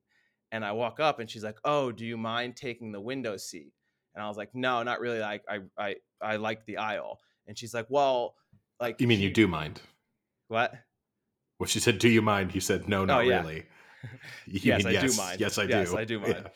And 0.51 0.65
I 0.65 0.74
walk 0.74 1.00
up, 1.00 1.20
and 1.20 1.29
she's 1.29 1.43
like, 1.43 1.58
"Oh, 1.63 1.91
do 1.91 2.05
you 2.05 2.17
mind 2.17 2.55
taking 2.58 2.91
the 2.91 3.00
window 3.01 3.38
seat?" 3.38 3.74
And 4.15 4.24
I 4.24 4.27
was 4.27 4.36
like, 4.38 4.53
"No, 4.53 4.84
not 4.84 5.00
really. 5.00 5.20
Like 5.20 5.43
I 5.50 5.60
I 5.77 5.96
I 6.22 6.36
like 6.36 6.65
the 6.65 6.77
aisle." 6.77 7.20
And 7.48 7.58
she's 7.58 7.74
like, 7.74 7.88
"Well." 7.89 8.36
Like 8.79 9.00
You 9.00 9.08
mean 9.08 9.20
you 9.20 9.29
do 9.31 9.48
mind? 9.48 9.79
what? 10.48 10.74
Well, 11.60 11.67
she 11.67 11.79
said, 11.79 12.00
"Do 12.00 12.10
you 12.10 12.22
mind?" 12.22 12.55
You 12.55 12.62
said, 12.62 12.89
"No, 12.89 13.05
not 13.05 13.20
Oh, 13.20 13.22
yeah. 13.22 13.41
really." 13.41 13.65
You 14.48 14.60
Yes, 14.63 14.84
mean 14.84 14.98
I 14.98 15.00
do 15.08 15.13
mind. 15.13 15.39
Yes, 15.39 15.58
I 15.60 15.67
do. 15.67 15.77
Yes, 15.77 15.93
I 15.93 16.03
do 16.03 16.20
mind. 16.20 16.50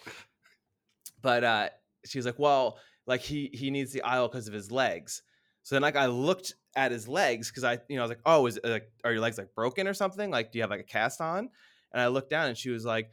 but 1.22 1.44
uh 1.44 1.70
she 2.06 2.18
was 2.18 2.25
like 2.25 2.40
well 2.40 2.78
like 3.08 3.22
he 3.22 3.50
he 3.54 3.70
needs 3.72 3.92
the 3.92 4.02
aisle 4.02 4.28
because 4.28 4.48
of 4.48 4.54
his 4.54 4.72
legs 4.72 5.22
so 5.64 5.75
then 5.75 5.82
like 5.82 5.96
i 5.96 6.06
looked 6.08 6.54
at 6.75 6.92
his 6.92 7.08
legs 7.08 7.50
because 7.50 7.64
i 7.64 7.74
you 7.88 7.96
know 7.96 8.02
i 8.02 8.04
was 8.04 8.10
like 8.10 8.20
oh 8.25 8.46
is 8.48 8.58
it, 8.58 8.66
like 8.66 8.92
are 9.04 9.12
your 9.12 9.22
legs 9.22 9.38
like 9.38 9.54
broken 9.56 9.88
or 9.88 9.94
something 9.94 10.30
like 10.32 10.52
do 10.52 10.58
you 10.58 10.64
have 10.64 10.70
like 10.70 10.80
a 10.82 10.84
cast 10.84 11.22
on 11.22 11.50
and 11.94 12.02
i 12.02 12.08
looked 12.08 12.30
down 12.30 12.48
and 12.48 12.58
she 12.58 12.70
was 12.70 12.86
like 12.86 13.10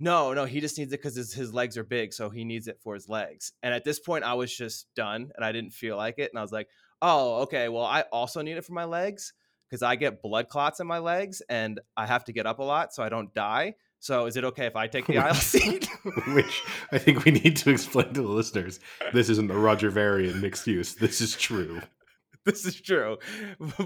no 0.00 0.32
no 0.32 0.44
he 0.44 0.60
just 0.60 0.76
needs 0.78 0.92
it 0.92 1.00
because 1.00 1.14
his, 1.14 1.32
his 1.32 1.54
legs 1.54 1.78
are 1.78 1.84
big 1.84 2.12
so 2.12 2.28
he 2.30 2.44
needs 2.44 2.66
it 2.68 2.78
for 2.82 2.94
his 2.94 3.08
legs 3.08 3.52
and 3.62 3.72
at 3.72 3.84
this 3.84 3.98
point 4.00 4.24
i 4.24 4.34
was 4.34 4.54
just 4.54 4.86
done 4.94 5.30
and 5.36 5.44
i 5.44 5.52
didn't 5.52 5.72
feel 5.72 5.96
like 5.96 6.18
it 6.18 6.30
and 6.32 6.38
i 6.38 6.42
was 6.42 6.52
like 6.52 6.68
oh 7.02 7.42
okay 7.42 7.68
well 7.68 7.84
i 7.84 8.02
also 8.12 8.42
need 8.42 8.56
it 8.56 8.64
for 8.64 8.72
my 8.72 8.84
legs 8.84 9.32
because 9.68 9.82
i 9.82 9.94
get 9.96 10.20
blood 10.22 10.48
clots 10.48 10.80
in 10.80 10.86
my 10.86 10.98
legs 10.98 11.42
and 11.48 11.80
i 11.96 12.06
have 12.06 12.24
to 12.24 12.32
get 12.32 12.46
up 12.46 12.58
a 12.58 12.62
lot 12.62 12.92
so 12.92 13.02
i 13.02 13.08
don't 13.08 13.32
die 13.34 13.74
so 14.00 14.26
is 14.26 14.36
it 14.36 14.44
okay 14.44 14.66
if 14.66 14.76
i 14.76 14.86
take 14.86 15.06
the 15.06 15.18
aisle 15.18 15.34
seat 15.52 15.88
Which 16.34 16.62
I 16.92 16.98
think 16.98 17.24
we 17.24 17.30
need 17.32 17.56
to 17.58 17.70
explain 17.70 18.12
to 18.12 18.20
the 18.20 18.28
listeners. 18.28 18.78
This 19.14 19.30
isn't 19.30 19.50
a 19.50 19.56
Roger 19.56 19.88
Varian 19.90 20.44
excuse. 20.44 20.94
This 20.94 21.20
is 21.22 21.34
true. 21.34 21.80
this 22.44 22.66
is 22.66 22.78
true 22.78 23.16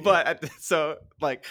but 0.03 0.27
at- 0.27 0.53
so 0.61 0.97
like 1.21 1.45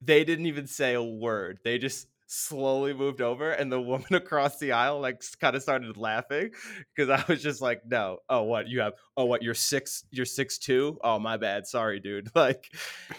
they 0.00 0.24
didn't 0.24 0.46
even 0.46 0.66
say 0.66 0.94
a 0.94 1.02
word 1.02 1.58
they 1.62 1.76
just 1.76 2.06
slowly 2.34 2.92
moved 2.92 3.20
over 3.20 3.50
and 3.50 3.70
the 3.70 3.80
woman 3.80 4.06
across 4.14 4.58
the 4.58 4.72
aisle 4.72 5.00
like 5.00 5.22
kind 5.40 5.54
of 5.54 5.62
started 5.62 5.96
laughing 5.96 6.50
because 6.94 7.08
i 7.08 7.22
was 7.28 7.42
just 7.42 7.60
like 7.60 7.82
no 7.86 8.18
oh 8.28 8.42
what 8.42 8.68
you 8.68 8.80
have 8.80 8.92
oh 9.16 9.24
what 9.24 9.42
you're 9.42 9.54
six 9.54 10.04
you're 10.10 10.26
six 10.26 10.58
two 10.58 10.98
oh 11.04 11.18
my 11.18 11.36
bad 11.36 11.66
sorry 11.66 12.00
dude 12.00 12.28
like 12.34 12.70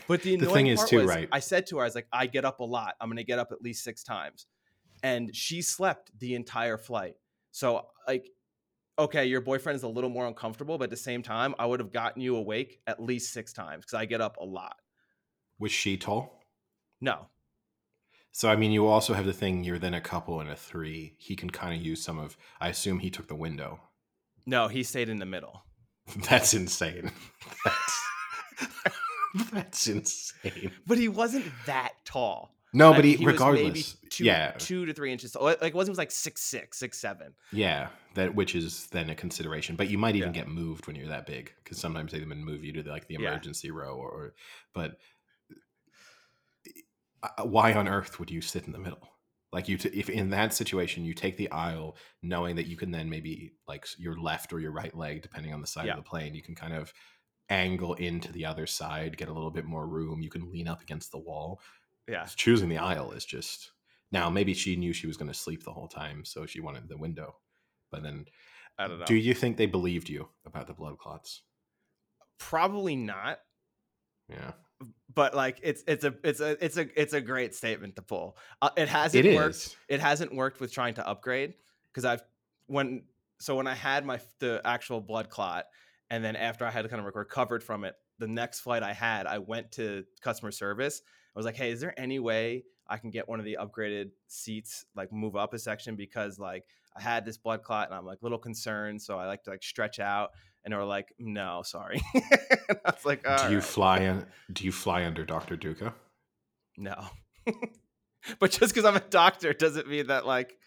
but 0.07 0.21
the, 0.21 0.35
The 0.35 0.45
annoying 0.45 0.53
thing 0.53 0.67
is 0.67 0.83
too, 0.83 0.97
was, 0.97 1.07
right? 1.07 1.29
i 1.31 1.39
said 1.39 1.65
to 1.67 1.77
her 1.77 1.83
i 1.83 1.85
was 1.85 1.95
like 1.95 2.07
i 2.11 2.27
get 2.27 2.45
up 2.45 2.59
a 2.59 2.65
lot 2.65 2.95
i'm 2.99 3.09
gonna 3.09 3.23
get 3.23 3.39
up 3.39 3.51
at 3.51 3.61
least 3.61 3.83
six 3.83 4.03
times 4.03 4.47
and 5.03 5.35
she 5.35 5.61
slept 5.61 6.11
the 6.19 6.35
entire 6.35 6.77
flight 6.77 7.15
so 7.51 7.87
like 8.07 8.29
okay, 8.97 9.25
your 9.25 9.41
boyfriend 9.41 9.75
is 9.75 9.83
a 9.83 9.87
little 9.87 10.09
more 10.09 10.25
uncomfortable, 10.25 10.77
but 10.77 10.85
at 10.85 10.89
the 10.89 10.97
same 10.97 11.21
time, 11.21 11.53
I 11.59 11.65
would 11.65 11.79
have 11.79 11.91
gotten 11.91 12.21
you 12.21 12.37
awake 12.37 12.79
at 12.87 13.01
least 13.01 13.33
six 13.33 13.51
times 13.51 13.85
because 13.85 13.95
I 13.95 14.05
get 14.05 14.21
up 14.21 14.37
a 14.37 14.45
lot. 14.45 14.77
Was 15.59 15.71
she 15.71 15.97
tall? 15.97 16.41
No, 17.01 17.27
So 18.37 18.49
I 18.49 18.57
mean, 18.57 18.73
you 18.73 18.85
also 18.85 19.13
have 19.13 19.25
the 19.25 19.31
thing. 19.31 19.63
You're 19.63 19.79
then 19.79 19.93
a 19.93 20.01
couple 20.01 20.41
and 20.41 20.49
a 20.49 20.57
three. 20.57 21.15
He 21.17 21.37
can 21.37 21.49
kind 21.49 21.73
of 21.73 21.81
use 21.81 22.03
some 22.03 22.19
of. 22.19 22.35
I 22.59 22.67
assume 22.67 22.99
he 22.99 23.09
took 23.09 23.29
the 23.29 23.35
window. 23.35 23.79
no, 24.45 24.67
he 24.67 24.83
stayed 24.83 25.07
in 25.07 25.19
the 25.19 25.25
middle. 25.25 25.63
That's 26.29 26.53
insane. 26.53 27.11
That's, 27.63 28.01
that's 29.53 29.87
insane. 29.87 30.71
But 30.85 30.97
he 30.97 31.07
wasn't 31.07 31.45
that 31.65 31.93
tall. 32.03 32.51
No, 32.73 32.91
I 32.91 32.95
but 32.97 33.05
mean, 33.05 33.17
he, 33.17 33.25
was 33.25 33.39
maybe 33.39 33.57
regardless, 33.61 33.97
two, 34.09 34.25
yeah, 34.25 34.51
two 34.57 34.85
to 34.85 34.93
three 34.93 35.13
inches. 35.13 35.31
tall. 35.31 35.43
Like 35.43 35.61
it 35.61 35.73
wasn't 35.73 35.93
was 35.93 35.97
like 35.97 36.11
six 36.11 36.41
six, 36.41 36.77
six 36.77 36.97
seven. 36.97 37.33
yeah, 37.53 37.87
that 38.15 38.35
which 38.35 38.53
is 38.53 38.87
then 38.87 39.09
a 39.09 39.15
consideration. 39.15 39.77
But 39.77 39.89
you 39.89 39.97
might 39.97 40.15
even 40.17 40.33
Yeah. 40.33 40.41
get 40.41 40.47
moved 40.49 40.87
when 40.87 40.97
you're 40.97 41.07
that 41.07 41.25
big 41.25 41.53
because 41.63 41.77
sometimes 41.79 42.11
they 42.11 42.17
even 42.19 42.43
move 42.43 42.63
you 42.65 42.73
to 42.73 42.83
the, 42.83 42.89
like 42.91 43.07
the 43.07 43.15
Yeah. 43.15 43.29
emergency 43.29 43.71
row 43.71 43.95
or, 43.95 44.09
or. 44.09 44.33
But 44.73 44.97
Uh, 47.25 47.41
uh, 47.41 47.45
why 47.45 47.73
on 47.73 47.87
earth 47.87 48.19
would 48.19 48.29
you 48.31 48.41
sit 48.41 48.65
in 48.65 48.71
the 48.71 48.79
middle? 48.79 49.07
Like 49.51 49.69
you, 49.69 49.77
t- 49.77 49.89
if 49.89 50.09
in 50.09 50.29
that 50.31 50.53
situation 50.53 51.05
you 51.05 51.13
take 51.13 51.37
the 51.37 51.49
aisle, 51.51 51.95
knowing 52.21 52.55
that 52.57 52.67
you 52.67 52.75
can 52.77 52.91
then 52.91 53.09
maybe 53.09 53.53
like 53.67 53.85
your 53.97 54.17
left 54.19 54.51
or 54.53 54.59
your 54.59 54.71
right 54.71 54.95
leg, 54.95 55.21
depending 55.21 55.53
on 55.53 55.61
the 55.61 55.67
side 55.67 55.85
Yeah. 55.85 55.93
of 55.93 56.03
the 56.03 56.09
plane, 56.09 56.35
you 56.35 56.41
can 56.41 56.55
kind 56.55 56.73
of 56.73 56.93
angle 57.49 57.93
into 57.93 58.31
the 58.31 58.45
other 58.45 58.67
side, 58.67 59.17
get 59.17 59.29
a 59.29 59.33
little 59.33 59.51
bit 59.51 59.65
more 59.65 59.87
room. 59.87 60.21
You 60.21 60.29
can 60.29 60.51
lean 60.51 60.67
up 60.67 60.81
against 60.81 61.11
the 61.11 61.19
wall. 61.19 61.61
Yeah, 62.07 62.25
choosing 62.35 62.69
the 62.69 62.77
aisle 62.77 63.11
is 63.13 63.25
just 63.25 63.71
now 64.11 64.29
maybe 64.29 64.53
she 64.53 64.75
knew 64.75 64.93
she 64.93 65.07
was 65.07 65.17
going 65.17 65.31
to 65.31 65.37
sleep 65.37 65.63
the 65.63 65.73
whole 65.73 65.87
time 65.87 66.23
so 66.23 66.45
she 66.45 66.59
wanted 66.61 66.87
the 66.87 66.97
window 66.99 67.35
but 67.91 68.03
then 68.03 68.25
I 68.77 68.87
don't 68.87 68.99
know. 68.99 69.05
do 69.05 69.15
you 69.15 69.33
think 69.33 69.57
they 69.57 69.65
believed 69.65 70.07
you 70.07 70.29
about 70.45 70.67
the 70.67 70.73
blood 70.75 70.99
clots 70.99 71.41
Probably 72.37 72.95
not. 72.95 73.39
yeah 74.29 74.51
But 75.13 75.33
like 75.33 75.59
it's 75.63 75.83
it's 75.87 76.03
a 76.03 76.13
it's 76.23 76.39
a 76.39 76.63
it's 76.63 76.77
a 76.77 77.01
it's 77.01 77.13
a 77.13 77.21
great 77.21 77.55
statement 77.55 77.95
to 77.95 78.01
pull. 78.01 78.37
Uh, 78.61 78.69
it 78.75 78.89
hasn't 78.89 79.25
it 79.25 79.35
worked. 79.35 79.55
is 79.55 79.75
it 79.87 79.99
hasn't 79.99 80.33
worked 80.33 80.59
with 80.59 80.73
trying 80.73 80.95
to 80.95 81.07
upgrade 81.07 81.53
because 81.87 82.05
I've 82.05 82.21
when 82.67 83.03
so 83.39 83.55
when 83.55 83.67
I 83.67 83.75
had 83.75 84.05
my 84.05 84.19
the 84.39 84.61
actual 84.65 84.99
blood 84.99 85.29
clot 85.29 85.65
and 86.09 86.23
then 86.23 86.35
after 86.35 86.65
I 86.65 86.71
had 86.71 86.89
kind 86.89 87.05
of 87.05 87.15
recovered 87.15 87.63
from 87.63 87.83
it, 87.83 87.95
the 88.19 88.27
next 88.27 88.59
flight 88.59 88.83
I 88.83 88.93
had, 88.93 89.25
I 89.25 89.39
went 89.39 89.71
to 89.73 90.03
customer 90.21 90.51
service. 90.51 91.01
I 91.35 91.39
was 91.39 91.45
like, 91.45 91.55
"Hey, 91.55 91.71
is 91.71 91.79
there 91.79 91.97
any 91.99 92.19
way 92.19 92.63
I 92.87 92.97
can 92.97 93.09
get 93.09 93.27
one 93.27 93.39
of 93.39 93.45
the 93.45 93.57
upgraded 93.59 94.11
seats 94.27 94.85
like 94.95 95.11
move 95.11 95.35
up 95.35 95.53
a 95.53 95.59
section 95.59 95.95
because 95.95 96.39
like 96.39 96.65
I 96.95 97.01
had 97.01 97.25
this 97.25 97.37
blood 97.37 97.63
clot 97.63 97.87
and 97.87 97.97
I'm 97.97 98.05
like 98.05 98.21
a 98.21 98.25
little 98.25 98.37
concerned, 98.37 99.01
so 99.01 99.17
I 99.17 99.27
like 99.27 99.43
to 99.43 99.51
like 99.51 99.63
stretch 99.63 99.99
out." 99.99 100.31
And 100.65 100.73
were 100.73 100.83
like, 100.83 101.13
"No, 101.19 101.61
sorry." 101.63 102.01
I 102.15 102.75
was 102.85 103.05
like, 103.05 103.23
do 103.23 103.29
"All 103.29 103.49
you 103.51 103.57
right." 103.57 103.63
fly 103.63 103.99
in, 103.99 104.25
do 104.51 104.65
you 104.65 104.71
fly 104.71 105.05
under 105.05 105.23
dr 105.23 105.55
duca 105.57 105.93
No. 106.77 106.95
but 108.39 108.51
just 108.51 108.73
because 108.73 108.85
I'm 108.85 108.95
a 108.95 108.99
doctor 108.99 109.53
doesn't 109.53 109.87
mean 109.87 110.07
that 110.07 110.25
like 110.25 110.57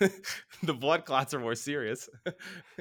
the 0.62 0.74
blood 0.74 1.04
clots 1.04 1.32
are 1.34 1.38
more 1.38 1.54
serious. 1.54 2.08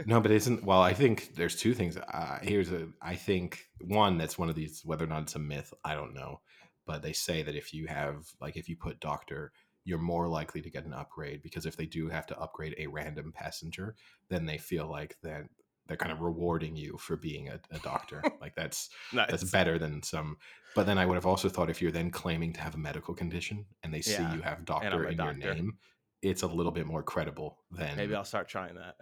no 0.06 0.20
but 0.20 0.32
isn't 0.32 0.64
well 0.64 0.82
i 0.82 0.94
think 0.94 1.36
there's 1.36 1.56
two 1.56 1.74
things 1.74 1.96
uh, 1.98 2.40
here's 2.42 2.72
a 2.72 2.88
i 3.02 3.16
think 3.16 3.66
one 3.82 4.18
that's 4.18 4.38
one 4.38 4.50
of 4.50 4.56
these 4.56 4.82
whether 4.84 5.04
or 5.06 5.08
not 5.08 5.22
it's 5.24 5.36
a 5.36 5.40
myth 5.40 5.74
i 5.84 5.94
don't 5.94 6.14
know 6.16 6.42
but 6.88 7.02
they 7.02 7.14
say 7.14 7.44
that 7.44 7.56
if 7.56 7.74
you 7.74 7.88
have 7.88 8.26
like 8.42 8.58
if 8.58 8.68
you 8.68 8.76
put 8.76 9.00
doctor 9.00 9.52
you're 9.86 10.00
more 10.00 10.28
likely 10.28 10.62
to 10.62 10.70
get 10.72 10.84
an 10.86 10.94
upgrade 10.94 11.44
because 11.44 11.66
if 11.68 11.78
they 11.78 11.86
do 11.86 12.10
have 12.10 12.26
to 12.26 12.38
upgrade 12.40 12.74
a 12.80 12.88
random 12.88 13.32
passenger 13.32 13.96
then 14.30 14.46
they 14.46 14.58
feel 14.58 14.88
like 14.90 15.16
that 15.22 15.44
they're 15.88 15.98
kind 15.98 16.12
of 16.12 16.22
rewarding 16.22 16.76
you 16.76 16.98
for 16.98 17.16
being 17.16 17.50
a, 17.50 17.60
a 17.72 17.80
doctor 17.80 18.22
like 18.42 18.56
that's 18.56 18.90
Nice. 19.14 19.30
that's 19.30 19.44
better 19.52 19.78
than 19.80 20.02
some 20.04 20.38
but 20.76 20.86
then 20.86 20.98
i 20.98 21.06
would 21.06 21.16
have 21.16 21.26
also 21.26 21.48
thought 21.50 21.70
if 21.70 21.82
you're 21.82 21.92
then 21.92 22.10
claiming 22.12 22.54
to 22.54 22.62
have 22.62 22.76
a 22.76 22.78
medical 22.80 23.14
condition 23.14 23.66
and 23.84 23.94
they 23.94 24.02
see 24.02 24.14
Yeah, 24.14 24.34
you 24.36 24.42
have 24.42 24.66
doctor 24.66 25.06
in 25.08 25.18
doctor. 25.18 25.40
your 25.40 25.54
name 25.56 25.78
it's 26.22 26.44
a 26.44 26.48
little 26.48 26.72
bit 26.72 26.86
more 26.88 27.04
credible 27.04 27.60
than 27.72 27.96
Maybe 27.98 28.16
I'll 28.16 28.26
start 28.26 28.48
trying 28.48 28.76
that. 28.76 28.96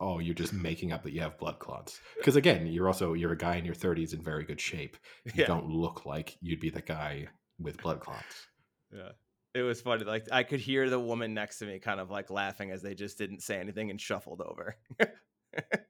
oh 0.00 0.18
you're 0.18 0.34
just 0.34 0.52
making 0.68 0.92
up 0.92 1.02
that 1.02 1.12
you 1.12 1.20
have 1.20 1.38
blood 1.38 1.58
clots 1.58 2.00
because 2.16 2.36
again 2.36 2.66
you're 2.66 2.86
also 2.86 3.12
you're 3.12 3.32
a 3.32 3.36
guy 3.38 3.56
in 3.56 3.64
your 3.64 3.74
30s 3.74 4.14
in 4.14 4.22
very 4.22 4.44
good 4.44 4.60
shape 4.60 4.96
you 5.26 5.32
Yeah. 5.36 5.46
don't 5.46 5.68
look 5.68 6.06
like 6.06 6.36
you'd 6.40 6.60
be 6.60 6.70
the 6.70 6.82
guy 6.82 7.26
with 7.58 7.80
blood 7.82 8.00
clots 8.00 8.46
Yeah. 8.92 9.10
it 9.54 9.62
was 9.62 9.80
funny. 9.82 10.04
Like 10.04 10.26
I 10.32 10.44
could 10.44 10.60
hear 10.60 10.88
the 10.88 10.98
woman 11.00 11.34
next 11.34 11.58
to 11.58 11.66
me 11.66 11.78
kind 11.80 11.98
of 12.00 12.08
like 12.10 12.30
laughing 12.30 12.70
as 12.70 12.82
they 12.82 12.94
just 12.94 13.18
didn't 13.18 13.42
say 13.42 13.58
anything 13.58 13.90
and 13.90 14.00
shuffled 14.00 14.40
over. 14.40 14.76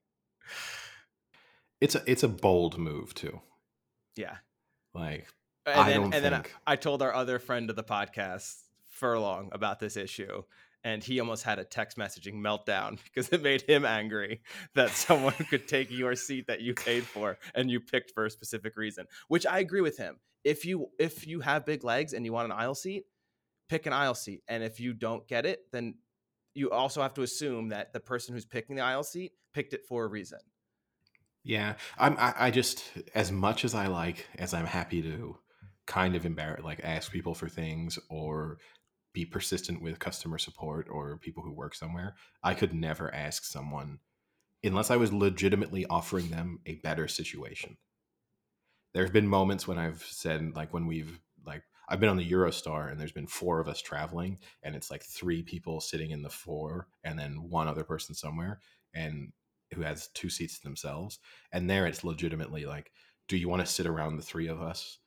it's 1.81 1.95
a 1.95 2.03
it's 2.07 2.23
a 2.23 2.29
bold 2.29 2.79
move 2.79 3.15
too. 3.15 3.41
Yeah. 4.17 4.37
Like 4.95 5.27
and 5.67 5.81
I 5.81 5.91
then, 5.91 6.01
don't 6.01 6.15
and 6.15 6.25
then 6.25 6.33
think- 6.33 6.55
I, 6.67 6.73
I 6.73 6.77
told 6.77 7.03
our 7.03 7.15
other 7.15 7.39
friend 7.39 7.71
of 7.71 7.77
the 7.77 7.85
podcast, 7.85 8.57
Furlong, 8.89 9.51
about 9.53 9.79
this 9.79 9.97
issue, 9.97 10.43
and 10.85 11.03
he 11.03 11.21
almost 11.21 11.45
had 11.45 11.59
a 11.59 11.65
text 11.65 11.97
messaging 11.97 12.35
meltdown 12.35 12.99
because 13.05 13.29
it 13.31 13.43
made 13.43 13.63
him 13.63 13.85
angry 13.85 14.43
that 14.75 14.91
someone 14.91 15.35
could 15.49 15.69
take 15.69 15.91
your 15.91 16.15
seat 16.15 16.47
that 16.49 16.61
you 16.61 16.75
paid 16.75 17.05
for 17.05 17.39
and 17.55 17.71
you 17.71 17.81
picked 17.81 18.13
for 18.13 18.27
a 18.27 18.31
specific 18.31 18.77
reason. 18.77 19.07
Which 19.29 19.47
I 19.47 19.59
agree 19.61 19.81
with 19.81 19.97
him. 19.97 20.17
If 20.45 20.65
you 20.65 20.89
if 20.99 21.27
you 21.27 21.41
have 21.41 21.67
big 21.67 21.85
legs 21.85 22.13
and 22.13 22.25
you 22.25 22.33
want 22.33 22.47
an 22.47 22.53
aisle 22.53 22.75
seat, 22.75 23.05
pick 23.69 23.87
an 23.87 23.93
aisle 23.93 24.15
seat, 24.15 24.43
and 24.49 24.63
if 24.63 24.81
you 24.81 24.93
don't 24.95 25.27
get 25.29 25.47
it, 25.47 25.61
then 25.71 25.95
you 26.55 26.71
also 26.71 27.03
have 27.03 27.15
to 27.15 27.23
assume 27.23 27.69
that 27.69 27.93
the 27.93 28.01
person 28.01 28.35
who's 28.35 28.45
picking 28.45 28.77
the 28.77 28.83
aisle 28.83 29.03
seat 29.03 29.33
picked 29.53 29.73
it 29.73 29.85
for 29.87 30.05
a 30.05 30.09
reason. 30.09 30.39
Yeah, 31.43 31.75
I'm. 31.99 32.17
I, 32.19 32.35
I 32.37 32.51
just 32.51 32.85
as 33.15 33.33
much 33.33 33.65
as 33.65 33.75
I 33.75 33.87
like, 33.87 34.27
as 34.39 34.53
I'm 34.53 34.67
happy 34.67 35.01
to 35.03 35.37
kind 35.87 36.15
of 36.15 36.27
embarrass, 36.27 36.63
like 36.63 36.81
ask 36.85 37.11
people 37.11 37.35
for 37.35 37.49
things 37.49 37.99
or 38.11 38.59
be 39.13 39.25
persistent 39.25 39.83
with 39.83 39.99
customer 39.99 40.39
support 40.39 40.87
or 40.91 41.19
people 41.19 41.43
who 41.43 41.53
work 41.53 41.75
somewhere. 41.75 42.15
I 42.43 42.55
could 42.55 42.75
never 42.75 43.13
ask 43.13 43.45
someone 43.45 43.99
unless 44.63 44.91
I 44.91 44.97
was 44.97 45.13
legitimately 45.13 45.87
offering 45.87 46.29
them 46.29 46.61
a 46.67 46.75
better 46.77 47.09
situation. 47.09 47.77
There 48.93 49.03
have 49.03 49.13
been 49.13 49.27
moments 49.27 49.67
when 49.67 49.79
I've 49.79 50.03
said, 50.03 50.55
like 50.55 50.73
when 50.73 50.87
we've 50.87 51.21
I've 51.91 52.01
been 52.01 52.09
on 52.09 52.17
the 52.17 52.31
Eurostar 52.31 52.91
and 52.91 53.01
there's 53.01 53.13
been 53.13 53.27
four 53.27 53.59
of 53.61 53.69
us 53.69 53.83
traveling, 53.83 54.39
and 54.63 54.77
it's 54.77 54.91
like 54.91 55.03
three 55.03 55.43
people 55.43 55.81
sitting 55.81 56.13
in 56.13 56.23
the 56.23 56.31
four, 56.31 56.87
and 57.05 57.19
then 57.19 57.51
one 57.51 57.67
other 57.67 57.83
person 57.83 58.15
somewhere, 58.15 58.61
and 58.95 59.33
who 59.75 59.83
has 59.83 60.09
two 60.15 60.31
seats 60.31 60.59
to 60.59 60.63
themselves. 60.63 61.19
And 61.53 61.69
there, 61.69 61.87
it's 61.87 62.05
legitimately 62.05 62.65
like, 62.65 62.93
do 63.29 63.37
you 63.37 63.49
want 63.49 63.61
to 63.61 63.73
sit 63.73 63.87
around 63.87 64.17
the 64.17 64.23
three 64.23 64.47
of 64.47 64.63
us 64.63 64.99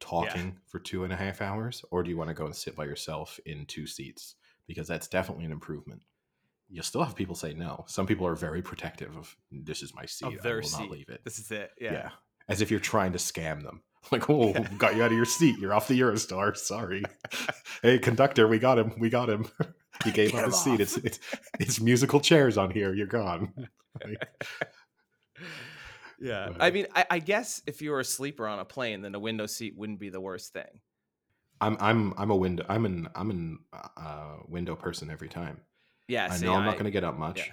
talking 0.00 0.56
for 0.66 0.78
two 0.78 1.02
and 1.04 1.12
a 1.12 1.16
half 1.16 1.42
hours, 1.42 1.84
or 1.90 2.04
do 2.04 2.10
you 2.10 2.16
want 2.16 2.28
to 2.28 2.34
go 2.34 2.46
and 2.46 2.54
sit 2.54 2.76
by 2.76 2.84
yourself 2.84 3.40
in 3.44 3.66
two 3.66 3.86
seats? 3.86 4.36
Because 4.68 4.86
that's 4.86 5.08
definitely 5.08 5.44
an 5.44 5.52
improvement. 5.52 6.02
You'll 6.70 6.84
still 6.84 7.02
have 7.02 7.16
people 7.16 7.34
say 7.34 7.54
no. 7.54 7.84
Some 7.88 8.06
people 8.06 8.26
are 8.26 8.36
very 8.36 8.62
protective 8.62 9.16
of 9.16 9.36
this 9.50 9.82
is 9.82 9.94
my 9.94 10.06
seat. 10.06 10.38
Of 10.38 10.46
I 10.46 10.54
will 10.54 10.62
seat. 10.62 10.80
not 10.80 10.90
leave 10.90 11.08
it. 11.08 11.22
This 11.24 11.38
is 11.38 11.50
it. 11.50 11.70
Yeah. 11.80 11.92
Yeah. 11.92 12.10
As 12.48 12.60
if 12.60 12.70
you're 12.70 12.80
trying 12.80 13.12
to 13.12 13.18
scam 13.18 13.62
them. 13.62 13.82
Like, 14.12 14.30
oh, 14.30 14.54
got 14.78 14.96
you 14.96 15.02
out 15.02 15.10
of 15.10 15.16
your 15.16 15.26
seat. 15.26 15.58
You're 15.58 15.74
off 15.74 15.88
the 15.88 16.00
Eurostar. 16.00 16.56
Sorry. 16.56 17.02
hey, 17.82 17.98
conductor, 17.98 18.48
we 18.48 18.58
got 18.58 18.78
him. 18.78 18.94
We 18.98 19.10
got 19.10 19.28
him. 19.28 19.46
he 20.04 20.12
gave 20.12 20.32
Get 20.32 20.40
up 20.40 20.46
his 20.46 20.60
seat. 20.60 20.80
It's, 20.80 20.96
it's 20.98 21.18
it's 21.60 21.80
musical 21.80 22.20
chairs 22.20 22.56
on 22.56 22.70
here. 22.70 22.94
You're 22.94 23.06
gone. 23.06 23.52
Like, 24.02 24.28
Yeah. 26.20 26.48
But- 26.52 26.62
I 26.62 26.70
mean, 26.70 26.86
I, 26.94 27.04
I 27.10 27.18
guess 27.18 27.62
if 27.66 27.82
you 27.82 27.90
were 27.90 28.00
a 28.00 28.04
sleeper 28.04 28.46
on 28.46 28.58
a 28.58 28.64
plane, 28.64 29.02
then 29.02 29.14
a 29.14 29.18
window 29.18 29.46
seat 29.46 29.76
wouldn't 29.76 30.00
be 30.00 30.08
the 30.08 30.20
worst 30.20 30.52
thing. 30.52 30.80
I'm 31.60 31.76
I'm 31.80 32.14
I'm 32.16 32.30
a 32.30 32.36
window. 32.36 32.64
I'm 32.68 32.86
an 32.86 33.08
I'm 33.14 33.30
an 33.30 33.58
uh, 33.74 34.36
window 34.46 34.74
person 34.74 35.10
every 35.10 35.28
time. 35.28 35.60
Yeah. 36.06 36.28
I 36.30 36.36
see, 36.36 36.46
know 36.46 36.54
I'm 36.54 36.64
not 36.64 36.74
going 36.74 36.84
to 36.84 36.90
get 36.90 37.04
up 37.04 37.18
much. 37.18 37.38
yeah. 37.38 37.52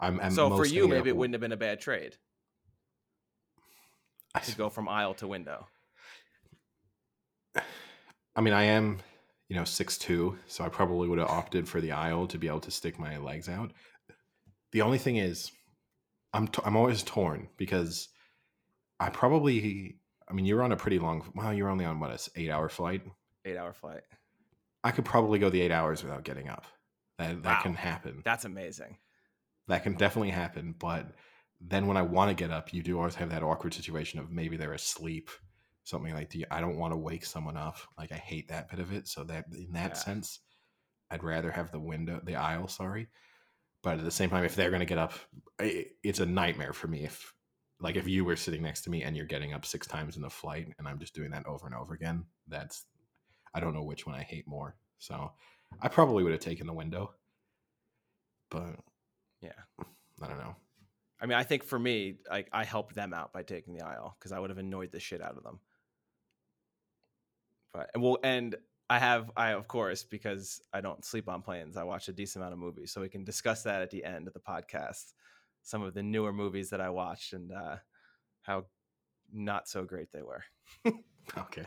I'm, 0.00 0.18
I'm 0.20 0.32
so 0.32 0.56
for 0.56 0.66
you, 0.66 0.88
maybe 0.88 1.10
it 1.10 1.16
wouldn't 1.16 1.34
have 1.34 1.40
been 1.40 1.52
a 1.52 1.56
bad 1.56 1.80
trade 1.80 2.16
I, 2.16 2.31
to 4.40 4.56
go 4.56 4.68
from 4.68 4.88
aisle 4.88 5.14
to 5.14 5.26
window. 5.28 5.66
I 8.34 8.40
mean, 8.40 8.54
I 8.54 8.64
am, 8.64 8.98
you 9.48 9.56
know, 9.56 9.64
six 9.64 9.98
two, 9.98 10.38
so 10.46 10.64
I 10.64 10.68
probably 10.68 11.08
would 11.08 11.18
have 11.18 11.28
opted 11.28 11.68
for 11.68 11.80
the 11.80 11.92
aisle 11.92 12.26
to 12.28 12.38
be 12.38 12.48
able 12.48 12.60
to 12.60 12.70
stick 12.70 12.98
my 12.98 13.18
legs 13.18 13.48
out. 13.48 13.72
The 14.72 14.80
only 14.82 14.98
thing 14.98 15.16
is, 15.16 15.50
I'm 16.32 16.48
t- 16.48 16.62
I'm 16.64 16.76
always 16.76 17.02
torn 17.02 17.48
because 17.58 18.08
I 18.98 19.10
probably, 19.10 19.98
I 20.28 20.32
mean, 20.32 20.46
you're 20.46 20.62
on 20.62 20.72
a 20.72 20.76
pretty 20.76 20.98
long. 20.98 21.30
Well, 21.34 21.52
you're 21.52 21.68
only 21.68 21.84
on 21.84 22.00
what 22.00 22.10
a 22.10 22.40
eight 22.40 22.50
hour 22.50 22.68
flight. 22.70 23.02
Eight 23.44 23.58
hour 23.58 23.74
flight. 23.74 24.00
I 24.82 24.90
could 24.92 25.04
probably 25.04 25.38
go 25.38 25.50
the 25.50 25.60
eight 25.60 25.70
hours 25.72 26.02
without 26.02 26.24
getting 26.24 26.48
up. 26.48 26.64
That 27.18 27.42
that 27.42 27.56
Wow. 27.58 27.62
can 27.62 27.74
happen. 27.74 28.22
That's 28.24 28.44
amazing. 28.46 28.96
that 29.68 29.84
can 29.84 29.92
definitely 29.94 30.30
happen. 30.30 30.74
But 30.78 31.06
then 31.64 31.86
when 31.86 31.96
I 31.96 32.02
want 32.02 32.30
to 32.30 32.34
get 32.34 32.50
up, 32.50 32.72
you 32.74 32.82
do 32.82 32.98
always 32.98 33.14
have 33.16 33.30
that 33.30 33.42
awkward 33.42 33.74
situation 33.74 34.18
of 34.18 34.30
maybe 34.30 34.56
they're 34.56 34.72
asleep, 34.72 35.30
something 35.84 36.14
like 36.14 36.30
the 36.30 36.46
I 36.50 36.60
don't 36.60 36.78
want 36.78 36.92
to 36.92 36.96
wake 36.98 37.24
someone 37.24 37.56
up. 37.56 37.78
Like 37.96 38.12
I 38.12 38.16
hate 38.16 38.48
that 38.48 38.70
bit 38.70 38.80
of 38.80 38.92
it. 38.92 39.08
So 39.08 39.24
that 39.24 39.46
in 39.52 39.72
that 39.72 39.92
Yeah. 39.92 39.94
sense, 39.94 40.40
I'd 41.10 41.22
rather 41.22 41.50
have 41.50 41.70
the 41.70 41.80
window, 41.80 42.20
the 42.24 42.36
aisle. 42.36 42.68
Sorry, 42.68 43.08
but 43.82 43.98
at 43.98 44.04
the 44.04 44.10
same 44.10 44.30
time, 44.30 44.44
if 44.44 44.56
they're 44.56 44.70
going 44.70 44.80
to 44.80 44.86
get 44.86 44.98
up, 44.98 45.12
it's 45.58 46.20
a 46.20 46.26
nightmare 46.26 46.72
for 46.72 46.88
me. 46.88 47.04
If 47.04 47.32
like 47.80 47.96
if 47.96 48.08
you 48.08 48.24
were 48.24 48.36
sitting 48.36 48.62
next 48.62 48.82
to 48.82 48.90
me 48.90 49.02
and 49.02 49.16
you're 49.16 49.26
getting 49.26 49.52
up 49.52 49.64
six 49.66 49.86
times 49.86 50.16
in 50.16 50.22
the 50.22 50.30
flight, 50.30 50.68
and 50.78 50.88
I'm 50.88 50.98
just 50.98 51.14
doing 51.14 51.30
that 51.32 51.46
over 51.46 51.66
and 51.66 51.74
over 51.74 51.94
again, 51.94 52.24
that's 52.48 52.86
I 53.54 53.60
don't 53.60 53.74
know 53.74 53.82
which 53.84 54.06
one 54.06 54.16
I 54.16 54.22
hate 54.22 54.46
more. 54.48 54.76
So 54.98 55.32
I 55.80 55.88
probably 55.88 56.22
would 56.22 56.32
have 56.32 56.40
taken 56.40 56.66
the 56.66 56.72
window, 56.72 57.14
but 58.50 58.78
Yeah. 59.40 59.52
I 60.20 60.28
don't 60.28 60.38
know. 60.38 60.56
I 61.22 61.26
mean, 61.26 61.38
I 61.38 61.44
think 61.44 61.62
for 61.62 61.78
me, 61.78 62.16
like 62.28 62.48
I 62.52 62.64
helped 62.64 62.96
them 62.96 63.14
out 63.14 63.32
by 63.32 63.44
taking 63.44 63.74
the 63.74 63.84
aisle 63.84 64.16
because 64.18 64.32
I 64.32 64.40
would 64.40 64.50
have 64.50 64.58
annoyed 64.58 64.90
the 64.90 64.98
shit 64.98 65.22
out 65.22 65.36
of 65.36 65.44
them. 65.44 65.60
But 67.72 67.90
and 67.94 68.02
well, 68.02 68.18
and 68.24 68.56
I 68.90 68.98
have 68.98 69.30
I 69.36 69.52
of 69.52 69.68
course 69.68 70.02
because 70.02 70.60
I 70.72 70.80
don't 70.80 71.04
sleep 71.04 71.28
on 71.28 71.40
planes. 71.42 71.76
I 71.76 71.84
watch 71.84 72.08
a 72.08 72.12
decent 72.12 72.42
amount 72.42 72.54
of 72.54 72.58
movies, 72.58 72.92
so 72.92 73.00
we 73.00 73.08
can 73.08 73.24
discuss 73.24 73.62
that 73.62 73.82
at 73.82 73.90
the 73.90 74.04
end 74.04 74.26
of 74.26 74.34
the 74.34 74.40
podcast. 74.40 75.12
Some 75.62 75.82
of 75.82 75.94
the 75.94 76.02
newer 76.02 76.32
movies 76.32 76.70
that 76.70 76.80
I 76.80 76.90
watched 76.90 77.34
and 77.34 77.52
uh, 77.52 77.76
how 78.40 78.66
not 79.32 79.68
so 79.68 79.84
great 79.84 80.10
they 80.12 80.22
were. 80.22 80.44
Okay. 81.38 81.64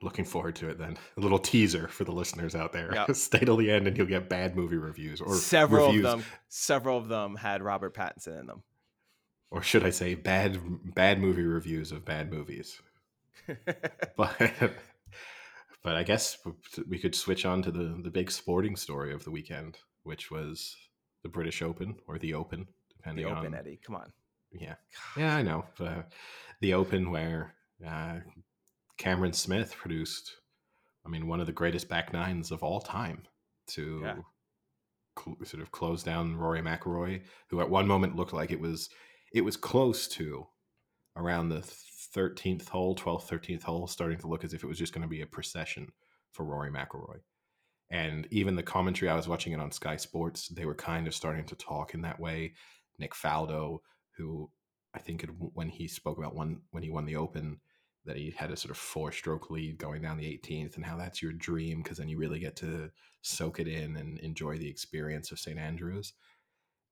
Looking 0.00 0.24
forward 0.24 0.54
to 0.56 0.68
it 0.68 0.78
then. 0.78 0.96
A 1.16 1.20
little 1.20 1.40
teaser 1.40 1.88
for 1.88 2.04
the 2.04 2.12
listeners 2.12 2.54
out 2.54 2.72
there. 2.72 2.94
Yep. 2.94 3.10
Stay 3.16 3.40
till 3.40 3.56
the 3.56 3.70
end 3.70 3.88
and 3.88 3.96
you'll 3.96 4.06
get 4.06 4.28
bad 4.28 4.54
movie 4.54 4.76
reviews 4.76 5.20
or 5.20 5.34
several 5.34 5.86
reviews, 5.86 6.04
of 6.04 6.10
them, 6.20 6.24
several 6.48 6.98
of 6.98 7.08
them 7.08 7.34
had 7.34 7.62
Robert 7.62 7.94
Pattinson 7.94 8.40
in 8.40 8.46
them. 8.46 8.62
or 9.50 9.60
should 9.62 9.84
I 9.84 9.90
say 9.90 10.14
bad 10.14 10.60
bad 10.94 11.20
movie 11.20 11.42
reviews 11.42 11.90
of 11.92 12.04
bad 12.04 12.30
movies. 12.32 12.80
But 14.16 14.36
but 15.82 15.96
I 15.96 16.02
guess 16.02 16.36
we 16.88 16.98
could 16.98 17.14
switch 17.14 17.46
on 17.46 17.62
to 17.62 17.70
the 17.70 18.00
the 18.02 18.10
big 18.10 18.30
sporting 18.30 18.76
story 18.76 19.12
of 19.12 19.24
the 19.24 19.30
weekend, 19.30 19.78
which 20.02 20.30
was 20.30 20.76
the 21.22 21.28
British 21.28 21.62
Open 21.62 21.96
or 22.06 22.18
the 22.18 22.34
Open, 22.34 22.60
the 22.60 22.94
depending 22.96 23.24
Open 23.26 23.46
on 23.46 23.54
Eddie, 23.54 23.80
come 23.84 23.96
on. 23.96 24.12
Yeah, 24.52 24.74
yeah, 25.16 25.34
I 25.36 25.42
know. 25.42 25.64
The 26.60 26.74
Open, 26.74 27.10
where 27.10 27.54
uh, 27.86 28.16
Cameron 28.98 29.32
Smith 29.32 29.74
produced, 29.76 30.36
I 31.06 31.08
mean, 31.08 31.26
one 31.26 31.40
of 31.40 31.46
the 31.46 31.52
greatest 31.52 31.88
back 31.88 32.12
nines 32.12 32.50
of 32.50 32.62
all 32.62 32.80
time 32.80 33.26
to 33.68 34.00
Yeah. 34.04 34.18
cl- 35.18 35.36
sort 35.44 35.62
of 35.62 35.70
close 35.70 36.02
down 36.02 36.36
Rory 36.36 36.60
McIlroy, 36.60 37.24
who 37.48 37.60
at 37.60 37.70
one 37.70 37.86
moment 37.86 38.16
looked 38.16 38.32
like 38.32 38.50
it 38.50 38.60
was 38.60 38.90
it 39.32 39.42
was 39.42 39.56
close 39.58 40.08
to 40.08 40.48
around 41.16 41.48
the 41.50 41.60
thirteenth 41.62 42.68
hole, 42.68 42.94
twelfth, 42.94 43.28
thirteenth 43.28 43.62
hole, 43.62 43.86
starting 43.86 44.18
to 44.18 44.26
look 44.26 44.42
as 44.44 44.54
if 44.54 44.64
it 44.64 44.66
was 44.66 44.78
just 44.78 44.92
going 44.94 45.02
to 45.02 45.08
be 45.08 45.20
a 45.20 45.26
procession 45.26 45.92
for 46.32 46.44
Rory 46.44 46.70
McIlroy. 46.70 47.20
And 47.90 48.26
even 48.30 48.56
the 48.56 48.62
commentary, 48.62 49.10
I 49.10 49.16
was 49.16 49.28
watching 49.28 49.52
it 49.52 49.60
on 49.60 49.70
Sky 49.70 49.96
Sports, 49.96 50.48
they 50.48 50.64
were 50.66 50.74
kind 50.74 51.06
of 51.06 51.14
starting 51.14 51.44
to 51.46 51.54
talk 51.56 51.94
in 51.94 52.02
that 52.02 52.20
way. 52.20 52.54
Nick 52.98 53.14
Faldo, 53.14 53.78
who 54.16 54.50
I 54.94 54.98
think 54.98 55.22
it, 55.24 55.30
when 55.38 55.68
he 55.68 55.88
spoke 55.88 56.18
about 56.18 56.34
one 56.34 56.62
when 56.70 56.82
he 56.82 56.90
won 56.90 57.04
the 57.04 57.16
Open, 57.16 57.60
that 58.08 58.16
he 58.16 58.34
had 58.36 58.50
a 58.50 58.56
sort 58.56 58.70
of 58.70 58.78
four 58.78 59.12
stroke 59.12 59.50
lead 59.50 59.78
going 59.78 60.02
down 60.02 60.16
the 60.16 60.24
18th, 60.24 60.76
and 60.76 60.84
how 60.84 60.96
that's 60.96 61.22
your 61.22 61.32
dream 61.32 61.82
because 61.82 61.98
then 61.98 62.08
you 62.08 62.18
really 62.18 62.40
get 62.40 62.56
to 62.56 62.90
soak 63.20 63.60
it 63.60 63.68
in 63.68 63.96
and 63.96 64.18
enjoy 64.20 64.56
the 64.56 64.68
experience 64.68 65.30
of 65.30 65.38
St 65.38 65.58
Andrews. 65.58 66.14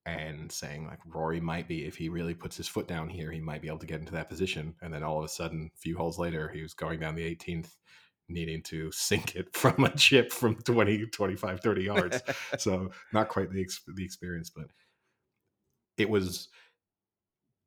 And 0.05 0.53
saying 0.53 0.87
like 0.87 1.01
Rory 1.07 1.41
might 1.41 1.67
be, 1.67 1.85
if 1.85 1.97
he 1.97 2.09
really 2.09 2.35
puts 2.35 2.57
his 2.57 2.69
foot 2.69 2.87
down 2.87 3.09
here, 3.09 3.33
he 3.33 3.41
might 3.41 3.63
be 3.63 3.67
able 3.67 3.79
to 3.79 3.87
get 3.87 3.99
into 3.99 4.13
that 4.13 4.29
position. 4.29 4.75
And 4.81 4.95
then 4.95 5.03
all 5.03 5.19
of 5.19 5.25
a 5.25 5.29
sudden, 5.29 5.71
a 5.75 5.79
few 5.81 5.97
holes 5.97 6.19
later, 6.19 6.49
he 6.49 6.63
was 6.63 6.75
going 6.75 7.01
down 7.01 7.17
the 7.17 7.35
18th, 7.35 7.71
needing 8.29 8.63
to 8.65 8.93
sink 8.93 9.35
it 9.35 9.53
from 9.57 9.85
a 9.85 9.91
chip 9.97 10.31
from 10.31 10.55
20, 10.57 11.07
25, 11.07 11.61
30 11.61 11.83
yards 11.83 12.23
so 12.59 12.91
not 13.13 13.29
quite 13.29 13.51
the 13.51 13.67
the 13.97 14.05
experience, 14.05 14.51
but 14.51 14.67
it 15.97 16.11
was. 16.11 16.49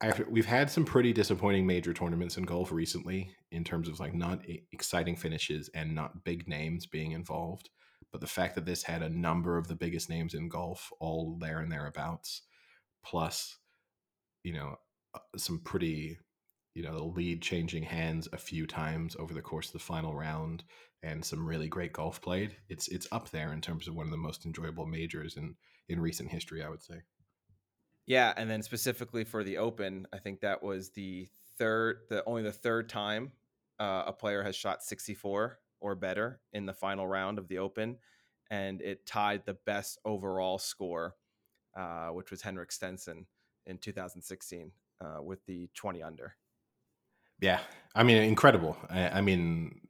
After, 0.02 0.26
we've 0.30 0.46
had 0.46 0.70
some 0.70 0.86
pretty 0.86 1.12
disappointing 1.12 1.68
major 1.68 1.94
tournaments 1.94 2.38
in 2.38 2.44
golf 2.44 2.72
recently 2.72 3.36
in 3.52 3.64
terms 3.66 3.90
of 3.90 4.00
like 4.00 4.14
not 4.14 4.42
exciting 4.72 5.16
finishes 5.18 5.70
and 5.74 5.94
not 5.94 6.24
big 6.24 6.48
names 6.48 6.86
being 6.86 7.12
involved. 7.12 7.70
But 8.12 8.22
the 8.22 8.28
fact 8.28 8.56
that 8.56 8.66
this 8.66 8.84
had 8.84 9.04
a 9.04 9.10
number 9.10 9.58
of 9.58 9.68
the 9.68 9.76
biggest 9.76 10.10
names 10.10 10.34
in 10.34 10.48
golf 10.50 10.90
all 11.00 11.38
there 11.40 11.60
and 11.60 11.72
thereabouts, 11.72 12.44
plus, 13.06 13.58
you 14.44 14.54
know, 14.54 14.78
uh, 15.14 15.20
some 15.38 15.60
pretty, 15.60 16.18
you 16.76 16.84
know, 16.84 16.94
the 16.98 17.04
lead 17.04 17.42
changing 17.42 17.84
hands 17.84 18.28
a 18.32 18.38
few 18.38 18.66
times 18.66 19.16
over 19.20 19.34
the 19.34 19.42
course 19.42 19.68
of 19.68 19.74
the 19.74 19.80
final 19.80 20.16
round, 20.16 20.64
and 21.04 21.24
some 21.24 21.46
really 21.48 21.68
great 21.68 21.94
golf 21.94 22.22
played, 22.22 22.56
it's 22.70 22.88
it's 22.88 23.08
up 23.12 23.30
there 23.32 23.54
in 23.54 23.62
terms 23.62 23.88
of 23.88 23.96
one 23.96 24.06
of 24.08 24.12
the 24.12 24.18
most 24.18 24.46
enjoyable 24.46 24.86
majors 24.86 25.38
in 25.38 25.56
in 25.90 26.00
recent 26.00 26.30
history, 26.32 26.64
I 26.64 26.70
would 26.70 26.82
say. 26.82 27.02
Yeah, 28.10 28.34
and 28.36 28.50
then 28.50 28.64
specifically 28.64 29.24
for 29.24 29.44
the 29.44 29.60
Open, 29.60 30.08
I 30.12 30.18
think 30.18 30.42
that 30.42 30.64
was 30.64 30.90
the 30.90 31.30
third, 31.60 32.00
the 32.10 32.26
only 32.26 32.42
the 32.42 32.52
third 32.52 32.90
time 32.90 33.34
uh, 33.80 34.06
a 34.08 34.14
player 34.14 34.42
has 34.42 34.56
shot 34.56 34.84
64 34.84 35.60
or 35.80 35.96
better 35.96 36.42
in 36.52 36.66
the 36.66 36.74
final 36.74 37.08
round 37.08 37.38
of 37.38 37.48
the 37.48 37.60
Open, 37.60 37.98
and 38.50 38.82
it 38.82 39.06
tied 39.06 39.46
the 39.46 39.58
best 39.68 40.00
overall 40.06 40.58
score, 40.58 41.18
uh, 41.78 42.08
which 42.08 42.32
was 42.32 42.42
Henrik 42.42 42.72
Stenson 42.72 43.28
in 43.68 43.78
2016 43.78 44.72
uh, 45.02 45.22
with 45.22 45.46
the 45.46 45.70
20 45.76 46.02
under. 46.02 46.36
Yeah, 47.40 47.60
I 47.94 48.02
mean, 48.02 48.18
incredible. 48.18 48.76
I, 48.90 49.10
I, 49.10 49.22
mean, 49.22 49.82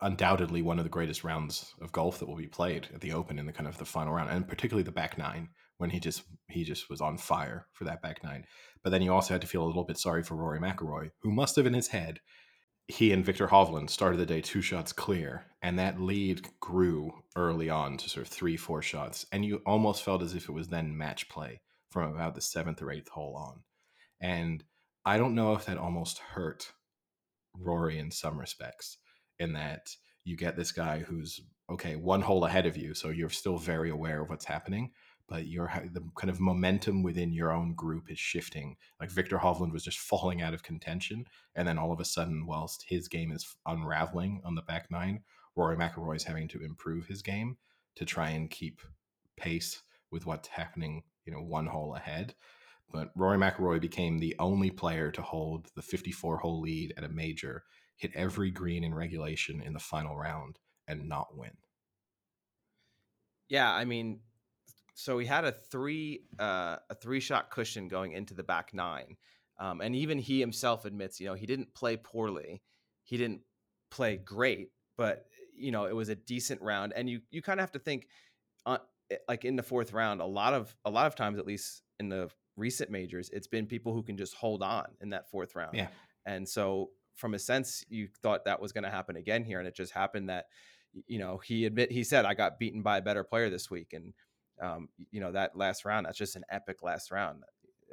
undoubtedly 0.00 0.62
one 0.62 0.78
of 0.78 0.84
the 0.84 0.90
greatest 0.90 1.22
rounds 1.22 1.72
of 1.80 1.92
golf 1.92 2.18
that 2.18 2.26
will 2.26 2.34
be 2.34 2.48
played 2.48 2.88
at 2.92 3.00
the 3.00 3.12
Open 3.12 3.38
in 3.38 3.46
the 3.46 3.52
kind 3.52 3.68
of 3.68 3.78
the 3.78 3.84
final 3.84 4.12
round, 4.12 4.28
and 4.28 4.48
particularly 4.48 4.82
the 4.82 4.90
back 4.90 5.16
nine 5.16 5.50
when 5.78 5.90
he 5.90 6.00
just 6.00 6.22
he 6.48 6.64
just 6.64 6.90
was 6.90 7.00
on 7.00 7.16
fire 7.16 7.66
for 7.72 7.84
that 7.84 8.02
back 8.02 8.22
nine. 8.22 8.44
But 8.84 8.90
then 8.90 9.02
you 9.02 9.12
also 9.12 9.34
had 9.34 9.40
to 9.40 9.46
feel 9.46 9.64
a 9.64 9.66
little 9.66 9.84
bit 9.84 9.98
sorry 9.98 10.22
for 10.22 10.36
Rory 10.36 10.60
McIlroy, 10.60 11.10
who 11.22 11.30
must 11.30 11.56
have 11.56 11.66
in 11.66 11.74
his 11.74 11.88
head 11.88 12.20
he 12.88 13.12
and 13.12 13.24
Viktor 13.24 13.48
Hovland 13.48 13.90
started 13.90 14.16
the 14.16 14.26
day 14.26 14.40
two 14.40 14.62
shots 14.62 14.92
clear, 14.92 15.44
and 15.60 15.78
that 15.78 16.00
lead 16.00 16.48
grew 16.58 17.12
early 17.36 17.68
on 17.68 17.98
to 17.98 18.08
sort 18.08 18.26
of 18.26 18.32
three, 18.32 18.56
four 18.56 18.80
shots, 18.80 19.26
and 19.30 19.44
you 19.44 19.60
almost 19.66 20.02
felt 20.02 20.22
as 20.22 20.34
if 20.34 20.48
it 20.48 20.52
was 20.52 20.68
then 20.68 20.96
match 20.96 21.28
play 21.28 21.60
from 21.90 22.14
about 22.14 22.34
the 22.34 22.40
seventh 22.40 22.80
or 22.80 22.90
eighth 22.90 23.10
hole 23.10 23.36
on. 23.36 23.60
And 24.20 24.64
I 25.04 25.18
don't 25.18 25.34
know 25.34 25.52
if 25.52 25.66
that 25.66 25.76
almost 25.76 26.18
hurt 26.18 26.72
Rory 27.54 27.98
in 27.98 28.10
some 28.10 28.40
respects, 28.40 28.96
in 29.38 29.52
that 29.52 29.94
you 30.24 30.36
get 30.36 30.56
this 30.56 30.72
guy 30.72 31.00
who's 31.00 31.40
okay 31.70 31.94
one 31.96 32.22
hole 32.22 32.46
ahead 32.46 32.64
of 32.64 32.78
you, 32.78 32.94
so 32.94 33.10
you're 33.10 33.28
still 33.28 33.58
very 33.58 33.90
aware 33.90 34.22
of 34.22 34.30
what's 34.30 34.46
happening, 34.46 34.92
but 35.28 35.46
your 35.46 35.70
the 35.92 36.02
kind 36.16 36.30
of 36.30 36.40
momentum 36.40 37.02
within 37.02 37.32
your 37.32 37.52
own 37.52 37.74
group 37.74 38.10
is 38.10 38.18
shifting. 38.18 38.76
Like 38.98 39.10
Viktor 39.10 39.38
Hovland 39.38 39.72
was 39.72 39.84
just 39.84 39.98
falling 39.98 40.42
out 40.42 40.54
of 40.54 40.62
contention, 40.62 41.26
and 41.54 41.68
then 41.68 41.78
all 41.78 41.92
of 41.92 42.00
a 42.00 42.04
sudden, 42.04 42.46
whilst 42.46 42.86
his 42.88 43.08
game 43.08 43.30
is 43.30 43.56
unraveling 43.66 44.40
on 44.44 44.54
the 44.54 44.62
back 44.62 44.90
nine, 44.90 45.20
Rory 45.54 45.76
McIlroy 45.76 46.16
is 46.16 46.24
having 46.24 46.48
to 46.48 46.64
improve 46.64 47.06
his 47.06 47.22
game 47.22 47.58
to 47.96 48.04
try 48.04 48.30
and 48.30 48.50
keep 48.50 48.80
pace 49.36 49.82
with 50.10 50.24
what's 50.24 50.48
happening, 50.48 51.02
you 51.26 51.32
know, 51.32 51.42
one 51.42 51.66
hole 51.66 51.94
ahead. 51.94 52.34
But 52.90 53.10
Rory 53.14 53.36
McIlroy 53.36 53.80
became 53.80 54.18
the 54.18 54.34
only 54.38 54.70
player 54.70 55.10
to 55.10 55.20
hold 55.20 55.68
the 55.74 55.82
54 55.82 56.38
hole 56.38 56.60
lead 56.62 56.94
at 56.96 57.04
a 57.04 57.08
major, 57.08 57.64
hit 57.96 58.12
every 58.14 58.50
green 58.50 58.82
in 58.82 58.94
regulation 58.94 59.60
in 59.60 59.74
the 59.74 59.78
final 59.78 60.16
round, 60.16 60.58
and 60.86 61.06
not 61.06 61.36
win. 61.36 61.50
Yeah, 63.48 63.70
I 63.70 63.84
mean, 63.84 64.20
so 64.98 65.16
he 65.18 65.26
had 65.26 65.44
a 65.44 65.52
three 65.52 66.24
uh, 66.40 66.76
a 66.90 66.94
three 67.00 67.20
shot 67.20 67.50
cushion 67.50 67.86
going 67.86 68.12
into 68.12 68.34
the 68.34 68.42
back 68.42 68.74
nine, 68.74 69.16
um, 69.60 69.80
and 69.80 69.94
even 69.94 70.18
he 70.18 70.40
himself 70.40 70.84
admits, 70.84 71.20
you 71.20 71.26
know, 71.26 71.34
he 71.34 71.46
didn't 71.46 71.72
play 71.72 71.96
poorly, 71.96 72.62
he 73.04 73.16
didn't 73.16 73.42
play 73.92 74.16
great, 74.16 74.70
but 74.96 75.26
you 75.56 75.70
know, 75.70 75.84
it 75.84 75.94
was 75.94 76.08
a 76.08 76.16
decent 76.16 76.60
round, 76.62 76.92
and 76.96 77.08
you 77.08 77.20
you 77.30 77.40
kind 77.42 77.60
of 77.60 77.62
have 77.62 77.70
to 77.72 77.78
think, 77.78 78.08
uh, 78.66 78.78
like 79.28 79.44
in 79.44 79.54
the 79.54 79.62
fourth 79.62 79.92
round, 79.92 80.20
a 80.20 80.26
lot 80.26 80.52
of 80.52 80.74
a 80.84 80.90
lot 80.90 81.06
of 81.06 81.14
times, 81.14 81.38
at 81.38 81.46
least 81.46 81.82
in 82.00 82.08
the 82.08 82.28
recent 82.56 82.90
majors, 82.90 83.30
it's 83.32 83.46
been 83.46 83.66
people 83.66 83.94
who 83.94 84.02
can 84.02 84.16
just 84.16 84.34
hold 84.34 84.64
on 84.64 84.86
in 85.00 85.10
that 85.10 85.30
fourth 85.30 85.54
round, 85.54 85.76
yeah, 85.76 85.86
and 86.26 86.48
so 86.48 86.90
from 87.14 87.34
a 87.34 87.38
sense, 87.38 87.84
you 87.88 88.08
thought 88.20 88.46
that 88.46 88.60
was 88.60 88.72
going 88.72 88.84
to 88.84 88.90
happen 88.90 89.14
again 89.14 89.44
here, 89.44 89.60
and 89.60 89.68
it 89.68 89.76
just 89.76 89.92
happened 89.92 90.28
that 90.28 90.46
you 91.06 91.20
know 91.20 91.38
he 91.38 91.66
admit 91.66 91.92
he 91.92 92.02
said 92.02 92.24
I 92.24 92.34
got 92.34 92.58
beaten 92.58 92.82
by 92.82 92.98
a 92.98 93.02
better 93.02 93.22
player 93.22 93.48
this 93.48 93.70
week, 93.70 93.92
and 93.92 94.12
um, 94.60 94.88
you 95.10 95.20
know 95.20 95.32
that 95.32 95.56
last 95.56 95.84
round 95.84 96.06
that's 96.06 96.18
just 96.18 96.36
an 96.36 96.44
epic 96.50 96.82
last 96.82 97.10
round 97.10 97.42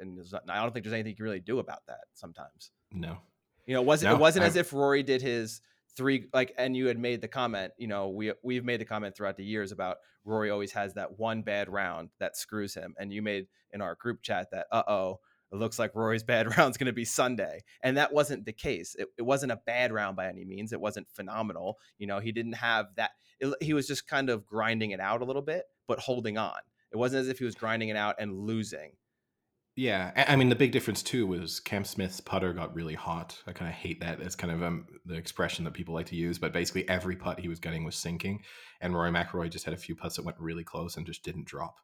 and 0.00 0.18
not, 0.32 0.42
i 0.48 0.60
don't 0.60 0.72
think 0.72 0.84
there's 0.84 0.92
anything 0.92 1.10
you 1.10 1.16
can 1.16 1.24
really 1.24 1.40
do 1.40 1.58
about 1.58 1.86
that 1.86 2.00
sometimes. 2.14 2.70
No. 2.92 3.18
You 3.66 3.74
know 3.74 3.80
it 3.80 3.86
wasn't 3.86 4.10
no, 4.10 4.16
it 4.16 4.20
wasn't 4.20 4.44
I'm... 4.44 4.48
as 4.48 4.56
if 4.56 4.72
rory 4.72 5.02
did 5.02 5.22
his 5.22 5.60
three 5.96 6.28
like 6.32 6.52
and 6.58 6.76
you 6.76 6.86
had 6.86 6.98
made 6.98 7.20
the 7.20 7.28
comment 7.28 7.72
you 7.78 7.88
know 7.88 8.08
we 8.08 8.32
we've 8.42 8.64
made 8.64 8.80
the 8.80 8.84
comment 8.84 9.16
throughout 9.16 9.36
the 9.36 9.44
years 9.44 9.72
about 9.72 9.96
rory 10.24 10.50
always 10.50 10.72
has 10.72 10.94
that 10.94 11.18
one 11.18 11.42
bad 11.42 11.68
round 11.68 12.10
that 12.20 12.36
screws 12.36 12.74
him 12.74 12.94
and 12.98 13.12
you 13.12 13.22
made 13.22 13.46
in 13.72 13.80
our 13.80 13.94
group 13.94 14.22
chat 14.22 14.48
that 14.52 14.66
uh-oh 14.70 15.18
it 15.52 15.56
looks 15.56 15.78
like 15.78 15.94
Rory's 15.94 16.22
bad 16.22 16.46
round's 16.58 16.76
going 16.76 16.86
to 16.86 16.92
be 16.92 17.04
Sunday. 17.04 17.62
And 17.82 17.96
that 17.96 18.12
wasn't 18.12 18.44
the 18.44 18.52
case. 18.52 18.94
It, 18.98 19.08
it, 19.18 19.22
wasn't 19.22 19.52
a 19.52 19.60
bad 19.66 19.92
round 19.92 20.16
by 20.16 20.28
any 20.28 20.44
means. 20.44 20.72
It 20.72 20.80
wasn't 20.80 21.08
phenomenal. 21.10 21.78
You 21.98 22.06
know, 22.06 22.18
he 22.18 22.32
didn't 22.32 22.54
have 22.54 22.86
that. 22.96 23.12
It, 23.40 23.54
he 23.60 23.74
was 23.74 23.86
just 23.86 24.06
kind 24.06 24.30
of 24.30 24.46
grinding 24.46 24.90
it 24.90 25.00
out 25.00 25.22
a 25.22 25.24
little 25.24 25.42
bit, 25.42 25.64
but 25.86 25.98
holding 25.98 26.38
on. 26.38 26.58
It 26.92 26.96
wasn't 26.96 27.22
as 27.22 27.28
if 27.28 27.38
he 27.38 27.44
was 27.44 27.54
grinding 27.54 27.88
it 27.88 27.96
out 27.96 28.16
and 28.18 28.32
losing. 28.32 28.92
Yeah, 29.78 30.12
I 30.16 30.36
mean 30.36 30.48
the 30.48 30.56
big 30.56 30.72
difference 30.72 31.02
too 31.02 31.26
was 31.26 31.60
Cam 31.60 31.84
Smith's 31.84 32.18
putter 32.18 32.54
got 32.54 32.74
really 32.74 32.94
hot. 32.94 33.42
I 33.46 33.52
kind 33.52 33.68
of 33.68 33.74
hate 33.74 34.00
that. 34.00 34.20
It's 34.20 34.34
kind 34.34 34.50
of 34.50 34.62
um, 34.62 34.86
the 35.04 35.16
expression 35.16 35.66
that 35.66 35.74
people 35.74 35.92
like 35.92 36.06
to 36.06 36.16
use, 36.16 36.38
but 36.38 36.54
basically 36.54 36.88
every 36.88 37.14
putt 37.14 37.40
he 37.40 37.48
was 37.48 37.60
getting 37.60 37.84
was 37.84 37.94
sinking, 37.94 38.40
and 38.80 38.94
Rory 38.94 39.10
McIlroy 39.10 39.50
just 39.50 39.66
had 39.66 39.74
a 39.74 39.78
few 39.78 39.94
putts 39.94 40.16
that 40.16 40.24
went 40.24 40.40
really 40.40 40.64
close 40.64 40.96
and 40.96 41.04
just 41.04 41.22
didn't 41.22 41.44
drop. 41.44 41.76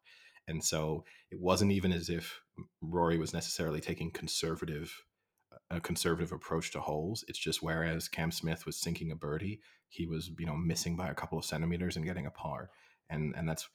And 0.48 0.64
so 0.64 1.04
it 1.30 1.38
wasn't 1.38 1.72
even 1.72 1.92
as 1.92 2.08
if 2.08 2.40
Rory 2.80 3.18
was 3.18 3.32
necessarily 3.32 3.80
taking 3.80 4.10
conservative 4.10 5.02
a 5.70 5.80
conservative 5.80 6.32
approach 6.32 6.70
to 6.72 6.80
holes. 6.80 7.24
It's 7.28 7.38
just 7.38 7.62
whereas 7.62 8.08
Cam 8.08 8.30
Smith 8.30 8.66
was 8.66 8.76
sinking 8.76 9.10
a 9.10 9.16
birdie, 9.16 9.60
he 9.88 10.06
was 10.06 10.30
you 10.38 10.46
know 10.46 10.56
missing 10.56 10.96
by 10.96 11.08
a 11.08 11.14
couple 11.14 11.38
of 11.38 11.44
centimeters 11.44 11.96
and 11.96 12.04
getting 12.04 12.26
a 12.26 12.30
par, 12.30 12.70
and 13.10 13.34
and 13.36 13.48
that's 13.48 13.68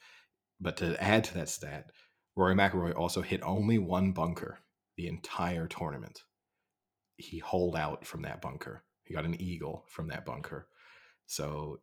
but 0.60 0.78
to 0.78 1.02
add 1.02 1.24
to 1.26 1.34
that 1.36 1.50
stat, 1.50 1.92
Rory 2.36 2.56
McIlroy 2.56 2.96
also 2.96 3.22
hit 3.22 3.42
only 3.44 3.78
one 3.78 4.12
bunker 4.12 4.60
the 4.96 5.08
entire 5.08 5.68
tournament. 5.68 6.24
He 7.18 7.40
holed 7.40 7.76
out 7.76 8.06
from 8.06 8.24
that 8.24 8.42
bunker. 8.42 8.84
He 9.04 9.14
got 9.14 9.26
an 9.26 9.40
eagle 9.40 9.86
from 9.88 10.08
that 10.10 10.26
bunker. 10.26 10.68
So 11.28 11.80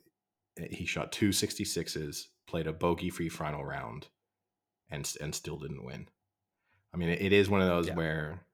eh, 0.58 0.66
he 0.70 0.84
shot 0.86 1.12
two 1.12 1.30
66s, 1.30 2.24
played 2.46 2.66
a 2.66 2.72
bogey 2.72 3.10
free 3.10 3.28
final 3.28 3.64
round, 3.64 4.08
and, 4.90 5.10
and 5.20 5.34
still 5.34 5.58
didn't 5.58 5.84
win. 5.84 6.08
I 6.94 6.96
mean, 6.96 7.08
it 7.08 7.32
is 7.32 7.50
one 7.50 7.60
of 7.60 7.66
those 7.66 7.88
yeah. 7.88 7.94
where, 7.94 8.46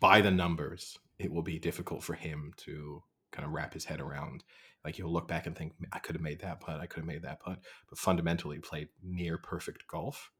by 0.00 0.20
the 0.20 0.30
numbers, 0.32 0.98
it 1.18 1.32
will 1.32 1.42
be 1.42 1.58
difficult 1.58 2.02
for 2.02 2.14
him 2.14 2.52
to 2.58 3.02
kind 3.30 3.46
of 3.46 3.52
wrap 3.52 3.72
his 3.72 3.84
head 3.84 4.00
around 4.00 4.42
like 4.84 4.96
he'll 4.96 5.12
look 5.12 5.28
back 5.28 5.46
and 5.46 5.56
think, 5.56 5.74
I 5.92 5.98
could 5.98 6.14
have 6.14 6.22
made 6.22 6.40
that 6.40 6.60
putt, 6.60 6.80
I 6.80 6.86
could 6.86 7.00
have 7.00 7.06
made 7.06 7.22
that 7.22 7.40
putt, 7.40 7.60
but 7.88 7.98
fundamentally 7.98 8.58
played 8.58 8.88
near 9.02 9.36
perfect 9.38 9.86
golf, 9.86 10.30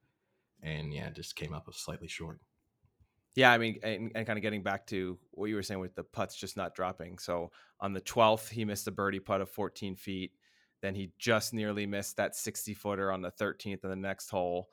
and 0.62 0.92
yeah, 0.92 1.10
just 1.10 1.36
came 1.36 1.52
up 1.52 1.68
a 1.68 1.72
slightly 1.72 2.08
short. 2.08 2.40
Yeah, 3.34 3.52
I 3.52 3.58
mean, 3.58 3.78
and, 3.82 4.10
and, 4.14 4.26
kind 4.26 4.38
of 4.38 4.42
getting 4.42 4.62
back 4.62 4.86
to 4.88 5.16
what 5.30 5.46
you 5.46 5.54
were 5.54 5.62
saying 5.62 5.78
with 5.78 5.94
the 5.94 6.02
putts 6.02 6.34
just 6.34 6.56
not 6.56 6.74
dropping. 6.74 7.18
So 7.18 7.52
on 7.80 7.92
the 7.92 8.00
12th, 8.00 8.48
he 8.48 8.64
missed 8.64 8.88
a 8.88 8.90
birdie 8.90 9.20
putt 9.20 9.40
of 9.40 9.48
14 9.50 9.94
feet. 9.94 10.32
Then 10.82 10.96
he 10.96 11.12
just 11.18 11.54
nearly 11.54 11.86
missed 11.86 12.16
that 12.16 12.34
60 12.34 12.74
footer 12.74 13.12
on 13.12 13.22
the 13.22 13.30
13th 13.30 13.84
of 13.84 13.90
the 13.90 13.96
next 13.96 14.30
hole. 14.30 14.68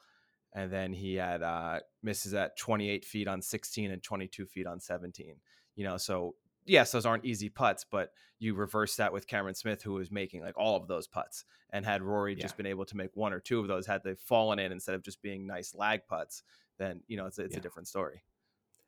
And 0.54 0.72
then 0.72 0.94
he 0.94 1.16
had 1.16 1.44
uh, 1.44 1.80
misses 2.02 2.34
at 2.34 2.58
28 2.58 3.06
feet 3.06 3.28
on 3.28 3.42
16 3.42 3.92
and 3.92 4.02
22 4.02 4.46
feet 4.46 4.66
on 4.66 4.80
17. 4.80 5.36
You 5.76 5.84
know, 5.84 5.98
so 5.98 6.36
yes, 6.68 6.92
those 6.92 7.06
aren't 7.06 7.26
easy 7.26 7.50
putts, 7.50 7.86
but 7.90 8.12
you 8.40 8.54
reverse 8.54 8.96
that 8.98 9.14
with 9.14 9.28
Cameron 9.28 9.56
Smith, 9.56 9.82
who 9.82 9.94
was 9.94 10.12
making 10.12 10.42
like 10.42 10.58
all 10.58 10.76
of 10.76 10.88
those 10.88 11.08
putts, 11.08 11.46
and 11.72 11.86
had 11.86 12.02
Rory 12.02 12.36
yeah. 12.36 12.42
just 12.42 12.58
been 12.58 12.66
able 12.66 12.86
to 12.86 12.98
make 12.98 13.16
one 13.16 13.34
or 13.34 13.40
two 13.40 13.60
of 13.60 13.68
those, 13.68 13.88
had 13.88 14.04
they 14.04 14.16
fallen 14.16 14.60
in 14.60 14.72
instead 14.72 14.96
of 14.96 15.04
just 15.04 15.22
being 15.22 15.48
nice 15.48 15.74
lag 15.74 16.02
putts, 16.08 16.44
then 16.78 17.02
you 17.08 17.18
know 17.18 17.26
it's 17.26 17.40
it's 17.40 17.54
yeah. 17.54 17.60
a 17.60 17.62
different 17.62 17.88
story. 17.88 18.24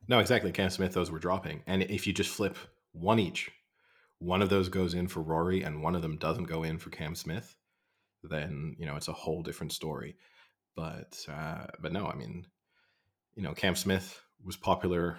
No, 0.08 0.18
exactly. 0.18 0.52
Cam 0.52 0.70
Smith, 0.70 0.92
those 0.92 1.10
were 1.10 1.18
dropping, 1.18 1.62
and 1.66 1.82
if 1.82 2.06
you 2.06 2.12
just 2.12 2.30
flip 2.30 2.56
one 2.92 3.18
each, 3.18 3.50
one 4.18 4.42
of 4.42 4.48
those 4.48 4.68
goes 4.68 4.94
in 4.94 5.08
for 5.08 5.20
Rory, 5.20 5.62
and 5.62 5.82
one 5.82 5.94
of 5.94 6.02
them 6.02 6.16
doesn't 6.16 6.44
go 6.44 6.62
in 6.62 6.78
for 6.78 6.90
Cam 6.90 7.14
Smith, 7.14 7.56
then 8.22 8.76
you 8.78 8.86
know 8.86 8.96
it's 8.96 9.08
a 9.08 9.12
whole 9.12 9.42
different 9.42 9.72
story. 9.72 10.16
But 10.80 11.18
uh, 11.28 11.66
but 11.80 11.92
no, 11.92 12.06
I 12.06 12.14
mean, 12.14 12.46
you 13.34 13.42
know, 13.42 13.52
Cam 13.52 13.76
Smith 13.76 14.18
was 14.42 14.56
popular 14.56 15.18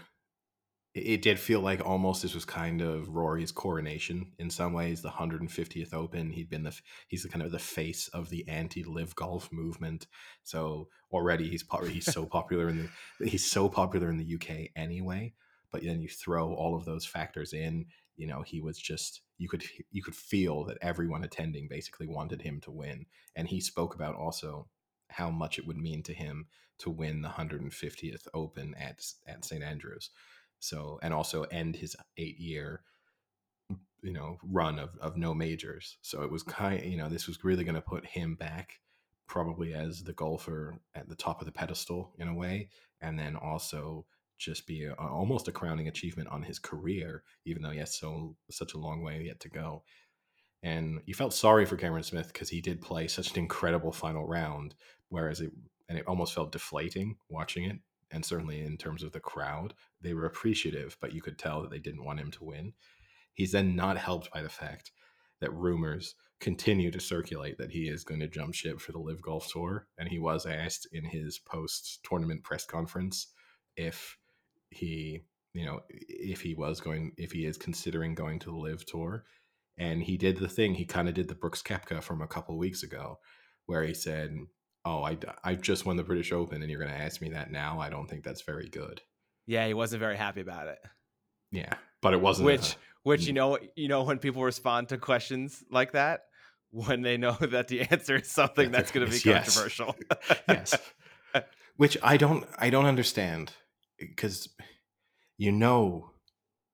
it 0.93 1.21
did 1.21 1.39
feel 1.39 1.61
like 1.61 1.85
almost 1.85 2.21
this 2.21 2.35
was 2.35 2.43
kind 2.43 2.81
of 2.81 3.07
Rory's 3.07 3.51
coronation 3.51 4.33
in 4.39 4.49
some 4.49 4.73
ways. 4.73 5.01
The 5.01 5.09
150th 5.09 5.93
Open, 5.93 6.31
he'd 6.31 6.49
been 6.49 6.63
the 6.63 6.77
he's 7.07 7.23
the 7.23 7.29
kind 7.29 7.43
of 7.43 7.51
the 7.51 7.59
face 7.59 8.09
of 8.09 8.29
the 8.29 8.45
anti-LIV 8.49 9.15
golf 9.15 9.49
movement. 9.53 10.07
So 10.43 10.89
already 11.11 11.47
he's 11.47 11.63
he's 11.87 12.11
so 12.11 12.25
popular 12.39 12.67
in 12.67 12.89
the 13.19 13.29
he's 13.29 13.49
so 13.49 13.69
popular 13.69 14.09
in 14.09 14.17
the 14.17 14.35
UK 14.35 14.71
anyway. 14.75 15.33
But 15.71 15.83
then 15.83 16.01
you 16.01 16.09
throw 16.09 16.53
all 16.53 16.75
of 16.75 16.83
those 16.83 17.05
factors 17.05 17.53
in, 17.53 17.85
you 18.17 18.27
know, 18.27 18.41
he 18.41 18.59
was 18.59 18.77
just 18.77 19.21
you 19.37 19.47
could 19.47 19.63
you 19.91 20.03
could 20.03 20.15
feel 20.15 20.65
that 20.65 20.77
everyone 20.81 21.23
attending 21.23 21.69
basically 21.69 22.07
wanted 22.07 22.41
him 22.41 22.59
to 22.61 22.71
win, 22.71 23.05
and 23.33 23.47
he 23.47 23.61
spoke 23.61 23.95
about 23.95 24.15
also 24.15 24.67
how 25.11 25.29
much 25.29 25.59
it 25.59 25.67
would 25.67 25.77
mean 25.77 26.03
to 26.03 26.13
him 26.13 26.47
to 26.79 26.89
win 26.89 27.21
the 27.21 27.29
150th 27.29 28.27
Open 28.33 28.73
at 28.75 29.05
at 29.27 29.45
St 29.45 29.63
Andrews. 29.63 30.09
So, 30.59 30.99
and 31.01 31.13
also 31.13 31.43
end 31.43 31.75
his 31.77 31.95
eight 32.17 32.39
year 32.39 32.83
you 34.01 34.11
know 34.11 34.37
run 34.43 34.79
of, 34.79 34.89
of 34.99 35.17
no 35.17 35.33
majors 35.33 35.97
so 36.01 36.23
it 36.23 36.31
was 36.31 36.43
kind 36.43 36.83
you 36.83 36.97
know 36.97 37.09
this 37.09 37.27
was 37.27 37.43
really 37.43 37.63
going 37.63 37.75
to 37.75 37.81
put 37.81 38.05
him 38.05 38.35
back 38.35 38.79
probably 39.27 39.73
as 39.73 40.03
the 40.03 40.13
golfer 40.13 40.79
at 40.95 41.07
the 41.07 41.15
top 41.15 41.39
of 41.39 41.45
the 41.45 41.51
pedestal 41.51 42.11
in 42.17 42.27
a 42.27 42.33
way 42.33 42.69
and 42.99 43.17
then 43.17 43.35
also 43.35 44.05
just 44.37 44.65
be 44.65 44.85
a, 44.85 44.93
almost 44.93 45.47
a 45.47 45.51
crowning 45.51 45.87
achievement 45.87 46.27
on 46.29 46.43
his 46.43 46.59
career 46.59 47.23
even 47.45 47.61
though 47.61 47.69
he 47.69 47.79
has 47.79 47.95
so 47.95 48.35
such 48.49 48.73
a 48.73 48.79
long 48.79 49.01
way 49.03 49.23
yet 49.23 49.39
to 49.39 49.49
go 49.49 49.83
and 50.63 51.01
you 51.05 51.13
felt 51.13 51.33
sorry 51.33 51.65
for 51.65 51.77
Cameron 51.77 52.03
Smith 52.03 52.27
because 52.27 52.49
he 52.49 52.61
did 52.61 52.81
play 52.81 53.07
such 53.07 53.31
an 53.31 53.39
incredible 53.39 53.91
final 53.91 54.25
round 54.25 54.75
whereas 55.09 55.41
it 55.41 55.51
and 55.89 55.97
it 55.97 56.07
almost 56.07 56.33
felt 56.33 56.51
deflating 56.51 57.17
watching 57.29 57.65
it 57.65 57.77
and 58.11 58.25
certainly 58.25 58.61
in 58.61 58.77
terms 58.77 59.03
of 59.03 59.11
the 59.11 59.19
crowd 59.19 59.73
they 60.01 60.13
were 60.13 60.25
appreciative 60.25 60.97
but 61.01 61.13
you 61.13 61.21
could 61.21 61.37
tell 61.37 61.61
that 61.61 61.71
they 61.71 61.79
didn't 61.79 62.05
want 62.05 62.19
him 62.19 62.31
to 62.31 62.43
win 62.43 62.73
He's 63.33 63.51
then 63.51 63.75
not 63.75 63.97
helped 63.97 64.31
by 64.31 64.41
the 64.41 64.49
fact 64.49 64.91
that 65.39 65.53
rumors 65.53 66.15
continue 66.39 66.91
to 66.91 66.99
circulate 66.99 67.57
that 67.57 67.71
he 67.71 67.87
is 67.87 68.03
going 68.03 68.19
to 68.19 68.27
jump 68.27 68.53
ship 68.53 68.79
for 68.79 68.91
the 68.91 68.99
LIV 68.99 69.21
Golf 69.21 69.51
Tour. 69.51 69.87
And 69.97 70.09
he 70.09 70.19
was 70.19 70.45
asked 70.45 70.87
in 70.91 71.05
his 71.05 71.39
post 71.39 71.99
tournament 72.03 72.43
press 72.43 72.65
conference 72.65 73.27
if 73.75 74.17
he, 74.69 75.21
you 75.53 75.65
know, 75.65 75.81
if 75.89 76.41
he 76.41 76.53
was 76.53 76.79
going, 76.81 77.13
if 77.17 77.31
he 77.31 77.45
is 77.45 77.57
considering 77.57 78.15
going 78.15 78.39
to 78.39 78.49
the 78.51 78.55
LIV 78.55 78.85
Tour. 78.85 79.23
And 79.77 80.03
he 80.03 80.17
did 80.17 80.37
the 80.37 80.47
thing, 80.47 80.75
he 80.75 80.85
kind 80.85 81.07
of 81.07 81.13
did 81.13 81.27
the 81.27 81.35
Brooks 81.35 81.61
Koepka 81.61 82.03
from 82.03 82.21
a 82.21 82.27
couple 82.27 82.57
weeks 82.57 82.83
ago, 82.83 83.19
where 83.65 83.83
he 83.83 83.93
said, 83.93 84.37
Oh, 84.83 85.03
I, 85.03 85.17
I 85.43 85.55
just 85.55 85.85
won 85.85 85.95
the 85.95 86.03
British 86.03 86.31
Open 86.31 86.61
and 86.61 86.71
you're 86.71 86.79
going 86.79 86.91
to 86.91 86.99
ask 86.99 87.21
me 87.21 87.29
that 87.29 87.51
now. 87.51 87.79
I 87.79 87.89
don't 87.89 88.09
think 88.09 88.23
that's 88.23 88.41
very 88.41 88.67
good. 88.67 89.01
Yeah, 89.45 89.67
he 89.67 89.75
wasn't 89.75 89.99
very 89.99 90.17
happy 90.17 90.41
about 90.41 90.67
it. 90.67 90.79
Yeah, 91.51 91.73
but 92.01 92.13
it 92.13 92.21
wasn't. 92.21 92.47
Which, 92.47 92.73
a, 92.73 92.75
which 93.03 93.27
you 93.27 93.33
mm. 93.33 93.37
know, 93.37 93.57
you 93.75 93.87
know, 93.87 94.03
when 94.03 94.17
people 94.17 94.43
respond 94.43 94.89
to 94.89 94.97
questions 94.97 95.63
like 95.69 95.91
that, 95.91 96.21
when 96.71 97.01
they 97.01 97.17
know 97.17 97.33
that 97.41 97.67
the 97.67 97.81
answer 97.81 98.15
is 98.17 98.29
something 98.29 98.71
that's 98.71 98.91
going 98.91 99.05
to 99.05 99.11
be 99.11 99.19
controversial. 99.19 99.95
yes. 100.47 100.77
Which 101.77 101.97
I 102.01 102.17
don't, 102.17 102.45
I 102.57 102.69
don't 102.69 102.85
understand 102.85 103.53
because 103.99 104.49
you 105.41 105.51
know, 105.51 106.10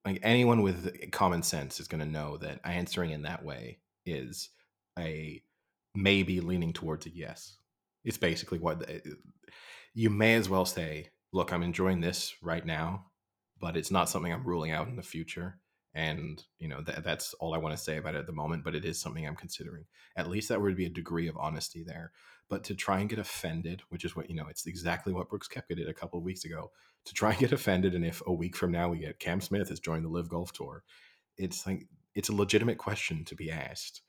like 0.07 0.19
anyone 0.23 0.61
with 0.61 1.11
common 1.11 1.43
sense 1.43 1.79
is 1.79 1.87
going 1.87 2.03
to 2.03 2.11
know 2.11 2.37
that 2.37 2.59
answering 2.63 3.11
in 3.11 3.23
that 3.23 3.43
way 3.43 3.79
is 4.05 4.49
a 4.97 5.41
maybe 5.95 6.41
leaning 6.41 6.73
towards 6.73 7.05
a 7.05 7.09
yes. 7.09 7.57
It's 8.03 8.17
basically 8.17 8.59
what 8.59 8.89
eh, 8.89 8.99
you 9.93 10.09
may 10.09 10.35
as 10.35 10.49
well 10.49 10.65
say. 10.65 11.09
Look, 11.33 11.51
I'm 11.51 11.63
enjoying 11.63 12.01
this 12.01 12.35
right 12.41 12.65
now 12.65 13.07
but 13.59 13.77
it's 13.77 13.91
not 13.91 14.09
something 14.09 14.31
I'm 14.31 14.45
ruling 14.45 14.71
out 14.71 14.87
in 14.87 14.95
the 14.95 15.01
future. 15.01 15.59
And 15.93 16.43
you 16.59 16.67
know 16.67 16.81
that 16.81 17.03
that's 17.03 17.33
all 17.35 17.55
I 17.55 17.57
want 17.57 17.75
to 17.75 17.83
say 17.83 17.97
about 17.97 18.13
it 18.13 18.19
at 18.19 18.27
the 18.27 18.31
moment. 18.31 18.63
But 18.63 18.75
it 18.75 18.85
is 18.85 19.01
something 19.01 19.25
I'm 19.25 19.35
considering. 19.35 19.85
At 20.15 20.29
least 20.29 20.49
that 20.49 20.61
would 20.61 20.75
be 20.75 20.85
a 20.85 20.89
degree 20.89 21.27
of 21.27 21.37
honesty 21.37 21.83
there. 21.83 22.11
But 22.49 22.63
to 22.65 22.75
try 22.75 22.99
and 22.99 23.09
get 23.09 23.19
offended, 23.19 23.81
which 23.89 24.05
is 24.05 24.15
what 24.15 24.29
you 24.29 24.35
know, 24.35 24.47
it's 24.47 24.67
exactly 24.67 25.11
what 25.11 25.29
Brooks 25.29 25.47
Koepka 25.47 25.75
did 25.75 25.89
a 25.89 25.93
couple 25.93 26.19
of 26.19 26.23
weeks 26.25 26.45
ago. 26.45 26.71
To 27.07 27.13
try 27.13 27.31
and 27.31 27.39
get 27.39 27.51
offended, 27.51 27.95
and 27.95 28.05
if 28.05 28.21
a 28.27 28.33
week 28.33 28.55
from 28.55 28.71
now 28.71 28.89
we 28.89 28.99
get 28.99 29.19
Cam 29.19 29.39
Smith 29.39 29.69
has 29.69 29.79
joined 29.79 30.03
the 30.03 30.09
LIV 30.09 30.29
Golf 30.29 30.53
Tour, 30.53 30.83
it's 31.37 31.65
like 31.65 31.87
it's 32.15 32.29
a 32.29 32.35
legitimate 32.35 32.77
question 32.77 33.23
to 33.25 33.35
be 33.35 33.49
asked. 33.49 34.01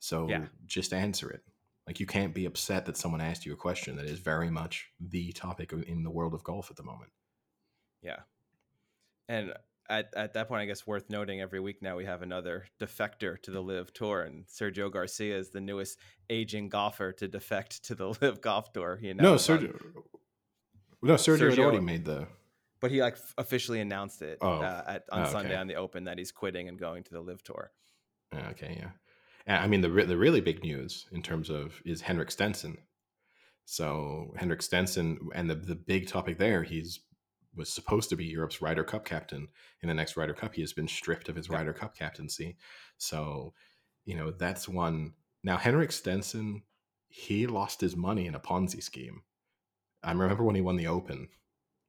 So 0.00 0.28
yeah. 0.28 0.46
just 0.66 0.92
answer 0.92 1.30
it. 1.30 1.42
Like 1.86 1.98
you 1.98 2.06
can't 2.06 2.34
be 2.34 2.44
upset 2.44 2.86
that 2.86 2.96
someone 2.96 3.20
asked 3.20 3.46
you 3.46 3.52
a 3.52 3.56
question 3.56 3.96
that 3.96 4.06
is 4.06 4.18
very 4.18 4.50
much 4.50 4.90
the 5.00 5.32
topic 5.32 5.72
in 5.72 6.02
the 6.02 6.10
world 6.10 6.34
of 6.34 6.44
golf 6.44 6.70
at 6.70 6.76
the 6.76 6.82
moment. 6.82 7.10
Yeah, 8.02 8.20
and 9.28 9.54
at, 9.88 10.12
at 10.14 10.34
that 10.34 10.48
point, 10.48 10.62
I 10.62 10.66
guess 10.66 10.86
worth 10.86 11.10
noting 11.10 11.40
every 11.40 11.60
week 11.60 11.82
now 11.82 11.96
we 11.96 12.04
have 12.04 12.22
another 12.22 12.66
defector 12.80 13.40
to 13.42 13.50
the 13.50 13.62
LIV 13.62 13.92
Tour, 13.92 14.22
and 14.22 14.46
Sergio 14.46 14.90
Garcia 14.90 15.36
is 15.36 15.50
the 15.50 15.60
newest 15.60 15.98
aging 16.30 16.68
golfer 16.68 17.12
to 17.12 17.28
defect 17.28 17.84
to 17.84 17.94
the 17.94 18.08
LIV 18.20 18.40
Golf 18.40 18.72
Tour. 18.72 18.98
You 19.02 19.14
know, 19.14 19.22
no, 19.22 19.34
Sergio, 19.34 19.78
no, 21.02 21.14
Sergio, 21.14 21.38
Sergio, 21.38 21.50
had 21.50 21.58
already 21.58 21.80
made 21.80 22.04
the, 22.04 22.26
but 22.82 22.90
he 22.90 23.00
like 23.00 23.16
officially 23.38 23.80
announced 23.80 24.20
it 24.20 24.36
oh. 24.42 24.60
uh, 24.60 24.84
at, 24.86 25.04
on 25.10 25.20
oh, 25.20 25.22
okay. 25.22 25.32
Sunday 25.32 25.56
on 25.56 25.68
the 25.68 25.76
Open 25.76 26.04
that 26.04 26.18
he's 26.18 26.32
quitting 26.32 26.68
and 26.68 26.78
going 26.78 27.04
to 27.04 27.12
the 27.12 27.20
LIV 27.20 27.42
Tour. 27.42 27.70
Okay, 28.50 28.76
yeah, 28.78 28.90
and 29.46 29.64
I 29.64 29.66
mean 29.68 29.80
the 29.80 29.88
the 29.88 30.18
really 30.18 30.40
big 30.40 30.62
news 30.62 31.06
in 31.12 31.22
terms 31.22 31.48
of 31.48 31.80
is 31.86 32.02
Henrik 32.02 32.30
Stenson. 32.30 32.76
So 33.64 34.34
Henrik 34.36 34.60
Stenson, 34.60 35.30
and 35.34 35.48
the 35.48 35.54
the 35.54 35.76
big 35.76 36.08
topic 36.08 36.38
there, 36.38 36.64
he's 36.64 37.00
was 37.54 37.68
supposed 37.68 38.08
to 38.10 38.16
be 38.16 38.24
Europe's 38.24 38.62
Ryder 38.62 38.84
Cup 38.84 39.04
captain 39.04 39.48
in 39.82 39.88
the 39.88 39.94
next 39.94 40.16
Ryder 40.16 40.34
Cup. 40.34 40.54
He 40.54 40.62
has 40.62 40.72
been 40.72 40.88
stripped 40.88 41.28
of 41.28 41.36
his 41.36 41.48
yeah. 41.48 41.56
Ryder 41.56 41.72
Cup 41.74 41.96
captaincy. 41.96 42.56
So, 42.96 43.52
you 44.04 44.16
know, 44.16 44.30
that's 44.30 44.68
one. 44.68 45.12
Now, 45.44 45.58
Henrik 45.58 45.92
Stenson, 45.92 46.62
he 47.08 47.46
lost 47.46 47.80
his 47.80 47.94
money 47.94 48.26
in 48.26 48.34
a 48.34 48.40
Ponzi 48.40 48.82
scheme. 48.82 49.22
I 50.02 50.12
remember 50.12 50.44
when 50.44 50.54
he 50.54 50.62
won 50.62 50.76
the 50.76 50.86
Open, 50.86 51.28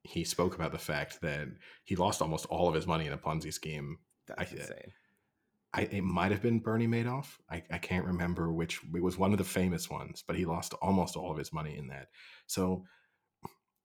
he 0.04 0.22
spoke 0.22 0.54
about 0.54 0.70
the 0.70 0.78
fact 0.78 1.20
that 1.22 1.48
he 1.82 1.96
lost 1.96 2.22
almost 2.22 2.46
all 2.46 2.68
of 2.68 2.74
his 2.74 2.86
money 2.86 3.06
in 3.06 3.12
a 3.12 3.18
Ponzi 3.18 3.52
scheme. 3.52 3.98
That's 4.26 4.52
I, 4.52 4.56
insane. 4.56 4.92
I, 5.72 5.80
it 5.82 6.04
might 6.04 6.30
have 6.30 6.42
been 6.42 6.60
Bernie 6.60 6.86
Madoff. 6.86 7.38
I, 7.50 7.62
I 7.70 7.78
can't 7.78 8.06
remember 8.06 8.52
which. 8.52 8.80
It 8.94 9.02
was 9.02 9.18
one 9.18 9.32
of 9.32 9.38
the 9.38 9.44
famous 9.44 9.90
ones, 9.90 10.22
but 10.24 10.36
he 10.36 10.44
lost 10.44 10.74
almost 10.74 11.16
all 11.16 11.32
of 11.32 11.38
his 11.38 11.52
money 11.52 11.76
in 11.76 11.88
that. 11.88 12.08
So 12.46 12.84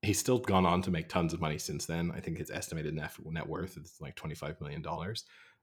he's 0.02 0.20
still 0.20 0.40
gone 0.40 0.66
on 0.66 0.82
to 0.84 0.92
make 0.92 1.10
tons 1.10 1.34
of 1.34 1.42
money 1.42 1.58
since 1.58 1.86
then. 1.86 2.12
I 2.16 2.20
think 2.20 2.38
his 2.38 2.52
estimated 2.52 2.94
net, 2.94 3.12
net 3.26 3.48
worth 3.48 3.78
is 3.78 3.96
like 4.00 4.16
$25 4.16 4.62
million. 4.62 4.84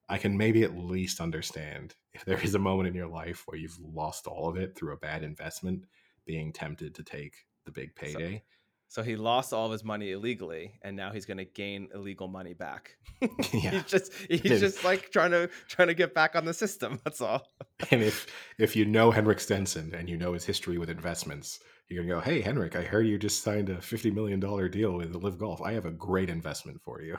I 0.08 0.18
can 0.18 0.36
maybe 0.36 0.62
at 0.62 0.76
least 0.76 1.20
understand 1.20 1.94
if 2.12 2.24
there 2.24 2.40
is 2.40 2.54
a 2.54 2.58
moment 2.58 2.88
in 2.88 2.94
your 2.94 3.08
life 3.08 3.42
where 3.46 3.58
you've 3.58 3.78
lost 3.80 4.26
all 4.26 4.48
of 4.48 4.56
it 4.56 4.76
through 4.76 4.94
a 4.94 4.98
bad 4.98 5.22
investment, 5.22 5.84
being 6.24 6.52
tempted 6.52 6.94
to 6.94 7.02
take 7.02 7.34
the 7.66 7.72
big 7.72 7.94
payday. 7.94 8.42
So, 8.88 9.02
he 9.02 9.16
lost 9.16 9.52
all 9.52 9.66
of 9.66 9.72
his 9.72 9.84
money 9.84 10.12
illegally, 10.12 10.78
and 10.82 10.96
now 10.96 11.12
he's 11.12 11.26
going 11.26 11.38
to 11.38 11.44
gain 11.44 11.88
illegal 11.94 12.28
money 12.28 12.54
back. 12.54 12.96
yeah. 13.52 13.70
he's 13.70 13.84
just 13.84 14.12
he's 14.28 14.60
just 14.60 14.84
like 14.84 15.10
trying 15.10 15.30
to 15.30 15.48
trying 15.68 15.88
to 15.88 15.94
get 15.94 16.14
back 16.14 16.36
on 16.36 16.44
the 16.44 16.54
system. 16.54 17.00
That's 17.04 17.20
all. 17.20 17.46
and 17.90 18.02
if 18.02 18.26
if 18.58 18.76
you 18.76 18.84
know 18.84 19.10
Henrik 19.10 19.40
Stenson 19.40 19.94
and 19.94 20.08
you 20.08 20.16
know 20.16 20.34
his 20.34 20.44
history 20.44 20.78
with 20.78 20.90
investments, 20.90 21.60
you're 21.88 22.02
gonna 22.04 22.14
go, 22.14 22.20
hey 22.20 22.40
Henrik, 22.40 22.76
I 22.76 22.82
heard 22.82 23.06
you 23.06 23.18
just 23.18 23.42
signed 23.42 23.70
a 23.70 23.80
fifty 23.80 24.10
million 24.10 24.40
dollar 24.40 24.68
deal 24.68 24.92
with 24.92 25.12
the 25.12 25.18
LIV 25.18 25.38
Golf. 25.38 25.62
I 25.62 25.72
have 25.72 25.86
a 25.86 25.90
great 25.90 26.28
investment 26.28 26.80
for 26.82 27.00
you. 27.02 27.16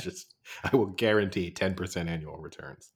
just 0.00 0.34
I 0.64 0.74
will 0.74 0.86
guarantee 0.86 1.50
ten 1.50 1.74
percent 1.74 2.08
annual 2.08 2.38
returns. 2.38 2.93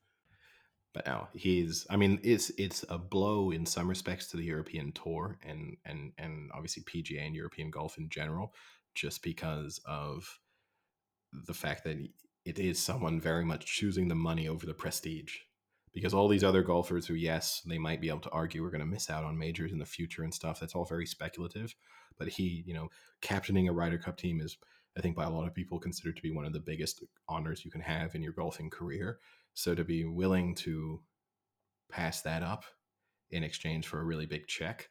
Now 1.06 1.28
he's 1.34 1.86
I 1.90 1.96
mean, 1.96 2.20
it's 2.22 2.50
it's 2.58 2.84
a 2.88 2.98
blow 2.98 3.50
in 3.50 3.66
some 3.66 3.88
respects 3.88 4.28
to 4.28 4.36
the 4.36 4.44
European 4.44 4.92
tour 4.92 5.38
and 5.46 5.76
and 5.84 6.12
and 6.18 6.50
obviously 6.54 6.82
PGA 6.84 7.26
and 7.26 7.34
European 7.34 7.70
golf 7.70 7.98
in 7.98 8.08
general, 8.08 8.54
just 8.94 9.22
because 9.22 9.80
of 9.84 10.38
the 11.46 11.54
fact 11.54 11.84
that 11.84 11.96
it 12.44 12.58
is 12.58 12.78
someone 12.78 13.20
very 13.20 13.44
much 13.44 13.66
choosing 13.66 14.08
the 14.08 14.14
money 14.14 14.48
over 14.48 14.64
the 14.66 14.74
prestige. 14.74 15.36
Because 15.92 16.14
all 16.14 16.28
these 16.28 16.44
other 16.44 16.62
golfers 16.62 17.06
who 17.06 17.14
yes 17.14 17.62
they 17.66 17.78
might 17.78 18.00
be 18.00 18.08
able 18.08 18.20
to 18.20 18.30
argue 18.30 18.62
we're 18.62 18.70
going 18.70 18.80
to 18.80 18.86
miss 18.86 19.10
out 19.10 19.24
on 19.24 19.38
majors 19.38 19.72
in 19.72 19.78
the 19.78 19.86
future 19.86 20.22
and 20.22 20.32
stuff 20.32 20.60
that's 20.60 20.74
all 20.74 20.84
very 20.84 21.06
speculative. 21.06 21.74
But 22.18 22.28
he 22.28 22.62
you 22.66 22.74
know 22.74 22.88
captaining 23.20 23.68
a 23.68 23.72
Ryder 23.72 23.98
Cup 23.98 24.16
team 24.16 24.40
is 24.40 24.56
I 24.96 25.00
think 25.00 25.16
by 25.16 25.24
a 25.24 25.30
lot 25.30 25.46
of 25.46 25.54
people 25.54 25.78
considered 25.78 26.16
to 26.16 26.22
be 26.22 26.32
one 26.32 26.44
of 26.44 26.52
the 26.52 26.60
biggest 26.60 27.04
honors 27.28 27.64
you 27.64 27.70
can 27.70 27.80
have 27.80 28.14
in 28.14 28.22
your 28.22 28.32
golfing 28.32 28.68
career 28.68 29.18
so 29.58 29.74
to 29.74 29.82
be 29.82 30.04
willing 30.04 30.54
to 30.54 31.00
pass 31.90 32.20
that 32.20 32.44
up 32.44 32.64
in 33.32 33.42
exchange 33.42 33.88
for 33.88 33.98
a 33.98 34.04
really 34.04 34.24
big 34.24 34.46
check 34.46 34.88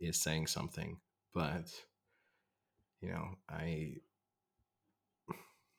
is 0.00 0.20
saying 0.20 0.46
something 0.46 0.98
but 1.32 1.72
you 3.00 3.08
know 3.08 3.28
I 3.48 3.94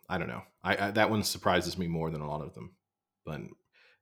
I 0.10 0.18
don't 0.18 0.30
know 0.30 0.42
I, 0.64 0.88
I 0.88 0.92
that 0.92 1.12
one 1.12 1.22
surprises 1.22 1.78
me 1.78 1.88
more 1.88 2.10
than 2.10 2.22
a 2.22 2.28
lot 2.28 2.42
of 2.42 2.56
them 2.56 2.72
but 3.24 3.42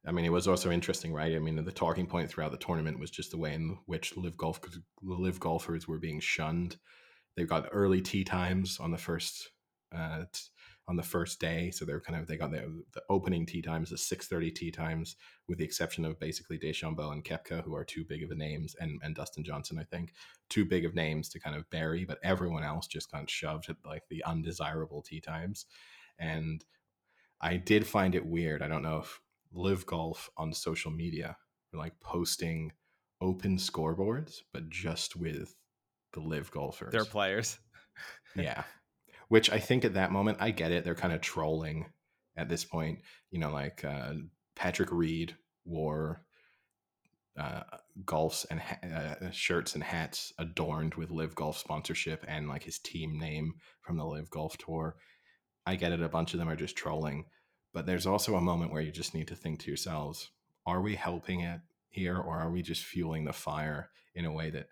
I 0.04 0.12
mean, 0.12 0.26
it 0.26 0.32
was 0.32 0.48
also 0.48 0.72
interesting, 0.72 1.14
right? 1.14 1.36
I 1.36 1.38
mean, 1.38 1.64
the 1.64 1.72
talking 1.72 2.08
point 2.08 2.28
throughout 2.28 2.50
the 2.50 2.58
tournament 2.58 2.98
was 2.98 3.12
just 3.12 3.30
the 3.30 3.38
way 3.38 3.54
in 3.54 3.78
which 3.86 4.18
LIV 4.18 4.36
golf 4.36 4.60
LIV 5.04 5.40
golfers 5.40 5.88
were 5.88 6.00
being 6.00 6.20
shunned. 6.20 6.78
They 7.38 7.44
got 7.44 7.70
early 7.72 8.02
tee 8.02 8.24
times 8.24 8.80
on 8.80 8.90
the 8.90 8.98
first 8.98 9.52
uh, 9.96 10.24
on 10.92 10.98
the 10.98 11.04
first 11.04 11.40
day, 11.40 11.72
so 11.72 11.86
they're 11.86 12.02
kind 12.02 12.20
of 12.20 12.28
they 12.28 12.36
got 12.36 12.52
the, 12.52 12.84
the 12.92 13.02
opening 13.10 13.46
tee 13.46 13.62
times, 13.62 13.90
the 13.90 13.98
six 13.98 14.28
thirty 14.28 14.52
tee 14.52 14.72
times, 14.72 15.16
with 15.48 15.58
the 15.58 15.64
exception 15.64 16.04
of 16.04 16.20
basically 16.20 16.60
DeChambeau 16.60 17.14
and 17.14 17.24
Koepka, 17.24 17.64
who 17.64 17.74
are 17.74 17.86
too 17.86 18.04
big 18.04 18.24
of 18.24 18.28
the 18.28 18.36
names, 18.36 18.76
and 18.78 19.00
and 19.02 19.16
Dustin 19.16 19.46
Johnson, 19.46 19.80
I 19.80 19.86
think, 19.86 20.12
too 20.50 20.66
big 20.66 20.84
of 20.84 20.94
names 20.94 21.30
to 21.30 21.40
kind 21.40 21.56
of 21.56 21.70
bury. 21.70 22.04
But 22.04 22.20
everyone 22.24 22.66
else 22.66 22.88
just 22.88 23.10
got 23.10 23.30
shoved 23.30 23.70
at 23.70 23.78
like 23.86 24.04
the 24.10 24.22
undesirable 24.26 25.02
tee 25.02 25.22
times, 25.22 25.66
and 26.20 26.66
I 27.40 27.56
did 27.56 27.88
find 27.88 28.14
it 28.14 28.26
weird. 28.26 28.62
I 28.62 28.68
don't 28.68 28.84
know 28.84 28.98
if 28.98 29.22
LIV 29.54 29.86
golf 29.86 30.30
on 30.36 30.52
social 30.52 30.92
media 30.92 31.38
are 31.74 31.80
like 31.80 31.98
posting 32.02 32.74
open 33.22 33.56
scoreboards, 33.56 34.42
but 34.52 34.70
just 34.70 35.16
with 35.16 35.56
the 36.12 36.20
LIV 36.20 36.52
golfers. 36.52 36.92
Their 36.92 37.06
players. 37.06 37.60
yeah. 38.36 38.64
Which 39.32 39.50
I 39.50 39.60
think 39.60 39.86
at 39.86 39.94
that 39.94 40.12
moment, 40.12 40.40
I 40.42 40.52
get 40.52 40.74
it. 40.74 40.84
They're 40.84 40.94
kind 40.94 41.14
of 41.14 41.22
trolling 41.22 41.86
at 42.36 42.50
this 42.50 42.66
point. 42.66 43.00
You 43.30 43.40
know, 43.40 43.50
like 43.50 43.82
uh, 43.86 44.16
Patrick 44.58 44.92
Reed 44.92 45.38
wore 45.64 46.26
uh, 47.40 47.62
golfs 48.04 48.46
and 48.52 48.60
ha- 48.60 48.80
uh, 48.84 49.32
shirts 49.32 49.74
and 49.74 49.86
hats 49.86 50.34
adorned 50.38 50.96
with 50.96 51.12
LIV 51.12 51.34
Golf 51.36 51.58
sponsorship 51.58 52.26
and 52.28 52.50
like 52.50 52.64
his 52.64 52.78
team 52.78 53.18
name 53.18 53.54
from 53.80 53.96
the 53.96 54.06
LIV 54.06 54.30
Golf 54.32 54.58
Tour. 54.58 54.98
I 55.66 55.78
get 55.78 55.94
it. 55.94 56.02
A 56.02 56.10
bunch 56.10 56.34
of 56.34 56.40
them 56.42 56.50
are 56.50 56.58
just 56.58 56.76
trolling, 56.76 57.24
but 57.74 57.86
there's 57.86 58.06
also 58.06 58.36
a 58.36 58.42
moment 58.42 58.74
where 58.74 58.82
you 58.82 58.92
just 58.92 59.16
need 59.16 59.30
to 59.30 59.36
think 59.38 59.62
to 59.62 59.70
yourselves: 59.70 60.30
Are 60.66 60.82
we 60.82 60.96
helping 60.96 61.40
it 61.40 61.62
here, 61.88 62.18
or 62.18 62.38
are 62.38 62.52
we 62.52 62.62
just 62.62 62.84
fueling 62.84 63.24
the 63.24 63.32
fire 63.32 63.92
in 64.14 64.26
a 64.26 64.34
way 64.34 64.50
that 64.50 64.68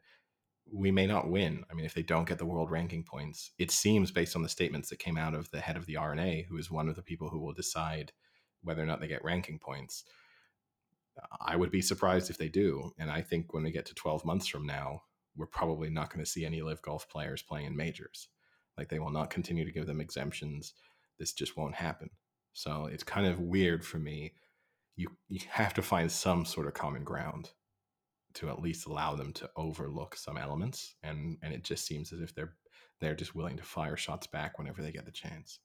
we 0.72 0.92
may 0.92 1.08
not 1.08 1.30
win? 1.30 1.64
I 1.70 1.74
mean, 1.74 1.86
if 1.86 1.94
they 1.94 2.04
don't 2.04 2.28
get 2.28 2.38
the 2.38 2.46
world 2.46 2.72
ranking 2.72 3.04
points, 3.04 3.52
it 3.58 3.72
seems 3.72 4.12
based 4.12 4.36
on 4.36 4.44
the 4.44 4.50
statements 4.50 4.90
that 4.90 5.00
came 5.00 5.18
out 5.18 5.34
of 5.34 5.50
the 5.52 5.62
head 5.62 5.78
of 5.78 5.86
the 5.86 5.98
R&A, 5.98 6.46
who 6.50 6.58
is 6.58 6.72
one 6.72 6.90
of 6.90 6.96
the 6.96 7.02
people 7.02 7.30
who 7.30 7.40
will 7.40 7.54
decide 7.54 8.12
whether 8.62 8.84
or 8.84 8.86
not 8.86 9.00
they 9.00 9.08
get 9.08 9.24
ranking 9.24 9.60
points 9.60 10.04
I 11.42 11.56
would 11.56 11.72
be 11.72 11.82
surprised 11.82 12.30
if 12.30 12.38
they 12.38 12.50
do. 12.50 12.92
And 12.98 13.10
I 13.10 13.22
think 13.22 13.54
when 13.54 13.64
we 13.64 13.72
get 13.72 13.86
to 13.88 13.94
12 13.94 14.26
months 14.26 14.48
from 14.48 14.66
now, 14.66 15.04
we're 15.36 15.48
probably 15.48 15.90
not 15.90 16.12
going 16.12 16.24
to 16.24 16.30
see 16.30 16.46
any 16.46 16.62
LIV 16.62 16.82
golf 16.82 17.10
players 17.10 17.42
playing 17.42 17.68
in 17.68 17.76
majors. 17.76 18.28
Like 18.78 18.90
they 18.90 19.00
will 19.00 19.12
not 19.12 19.30
continue 19.30 19.66
to 19.66 19.72
give 19.72 19.88
them 19.88 20.02
exemptions. 20.02 20.74
This 21.18 21.34
just 21.34 21.58
won't 21.58 21.76
happen. 21.76 22.10
So 22.54 22.86
it's 22.92 23.04
kind 23.04 23.28
of 23.28 23.40
weird 23.40 23.86
for 23.86 24.00
me. 24.00 24.34
You 24.96 25.10
you 25.30 25.40
have 25.50 25.74
to 25.76 25.82
find 25.82 26.12
some 26.12 26.46
sort 26.46 26.68
of 26.68 26.74
common 26.74 27.04
ground 27.04 27.52
to 28.36 28.50
at 28.50 28.62
least 28.62 28.86
allow 28.86 29.16
them 29.16 29.34
to 29.34 29.50
overlook 29.56 30.16
some 30.16 30.38
elements 30.38 30.96
and 31.04 31.38
and 31.42 31.54
it 31.54 31.64
just 31.64 31.86
seems 31.86 32.14
as 32.14 32.22
if 32.22 32.34
they're 32.34 32.54
they're 33.00 33.16
just 33.16 33.36
willing 33.36 33.58
to 33.58 33.64
fire 33.64 33.98
shots 33.98 34.28
back 34.28 34.58
whenever 34.58 34.82
they 34.82 34.92
get 34.92 35.06
the 35.06 35.12
chance. 35.12 35.60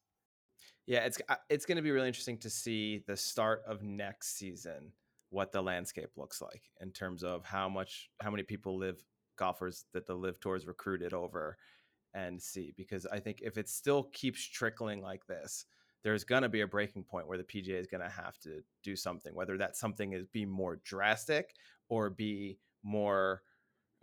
Yeah, 0.87 1.01
it's 1.01 1.19
uh, 1.29 1.37
it's 1.49 1.67
going 1.67 1.77
to 1.77 1.83
be 1.83 1.91
really 1.91 2.09
interesting 2.09 2.39
to 2.39 2.51
see 2.51 3.03
the 3.07 3.17
start 3.17 3.63
of 3.67 3.83
next 3.83 4.37
season 4.37 4.93
what 5.31 5.51
the 5.51 5.63
landscape 5.63 6.11
looks 6.17 6.41
like 6.41 6.63
in 6.81 6.91
terms 6.91 7.25
of 7.25 7.45
how 7.45 7.69
much 7.69 8.11
how 8.21 8.31
many 8.31 8.43
people 8.43 8.79
LIV 8.79 9.03
golfers 9.37 9.85
that 9.93 10.07
the 10.07 10.15
LIV 10.15 10.39
tours 10.41 10.67
recruited 10.67 11.13
over 11.13 11.57
and 12.13 12.41
see 12.41 12.73
because 12.77 13.07
I 13.07 13.19
think 13.19 13.41
if 13.43 13.59
it 13.59 13.69
still 13.69 14.05
keeps 14.13 14.47
trickling 14.47 15.03
like 15.03 15.27
this, 15.27 15.67
there's 16.05 16.23
going 16.23 16.43
to 16.43 16.49
be 16.49 16.61
a 16.61 16.67
breaking 16.67 17.03
point 17.03 17.27
where 17.27 17.39
the 17.39 17.45
PGA 17.45 17.81
is 17.81 17.87
going 17.87 18.03
to 18.03 18.09
have 18.09 18.39
to 18.41 18.61
do 18.83 18.95
something, 18.95 19.35
whether 19.35 19.57
that 19.59 19.77
something 19.77 20.13
is 20.13 20.25
be 20.27 20.45
more 20.45 20.81
drastic 20.85 21.55
or 21.89 22.11
be 22.11 22.59
more 22.83 23.43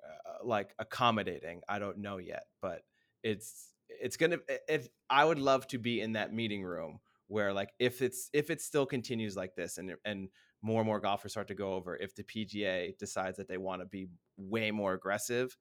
uh, 0.04 0.46
like 0.46 0.74
accommodating. 0.80 1.62
I 1.70 1.78
don't 1.80 2.00
know 2.00 2.18
yet, 2.18 2.46
but 2.62 2.82
it's 3.24 3.70
it's 3.88 4.18
going 4.18 4.32
to 4.32 4.42
if 4.68 4.90
I 5.10 5.24
would 5.24 5.40
love 5.40 5.68
to 5.68 5.78
be 5.78 6.02
in 6.02 6.14
that 6.14 6.34
meeting 6.34 6.64
room 6.64 7.00
where 7.28 7.54
like 7.54 7.72
if 7.80 8.02
it's 8.02 8.30
if 8.34 8.50
it 8.50 8.62
still 8.62 8.86
continues 8.86 9.36
like 9.36 9.56
this 9.56 9.78
and 9.78 9.94
and 10.04 10.30
more 10.64 10.82
and 10.82 10.88
more 10.88 11.00
golfers 11.00 11.32
start 11.32 11.48
to 11.50 11.56
go 11.56 11.74
over 11.74 11.96
if 11.98 12.16
the 12.16 12.24
PGA 12.24 12.98
decides 12.98 13.38
that 13.38 13.48
they 13.48 13.58
want 13.58 13.82
to 13.82 13.86
be 13.86 14.08
way 14.38 14.72
more 14.72 14.94
aggressive 14.94 15.56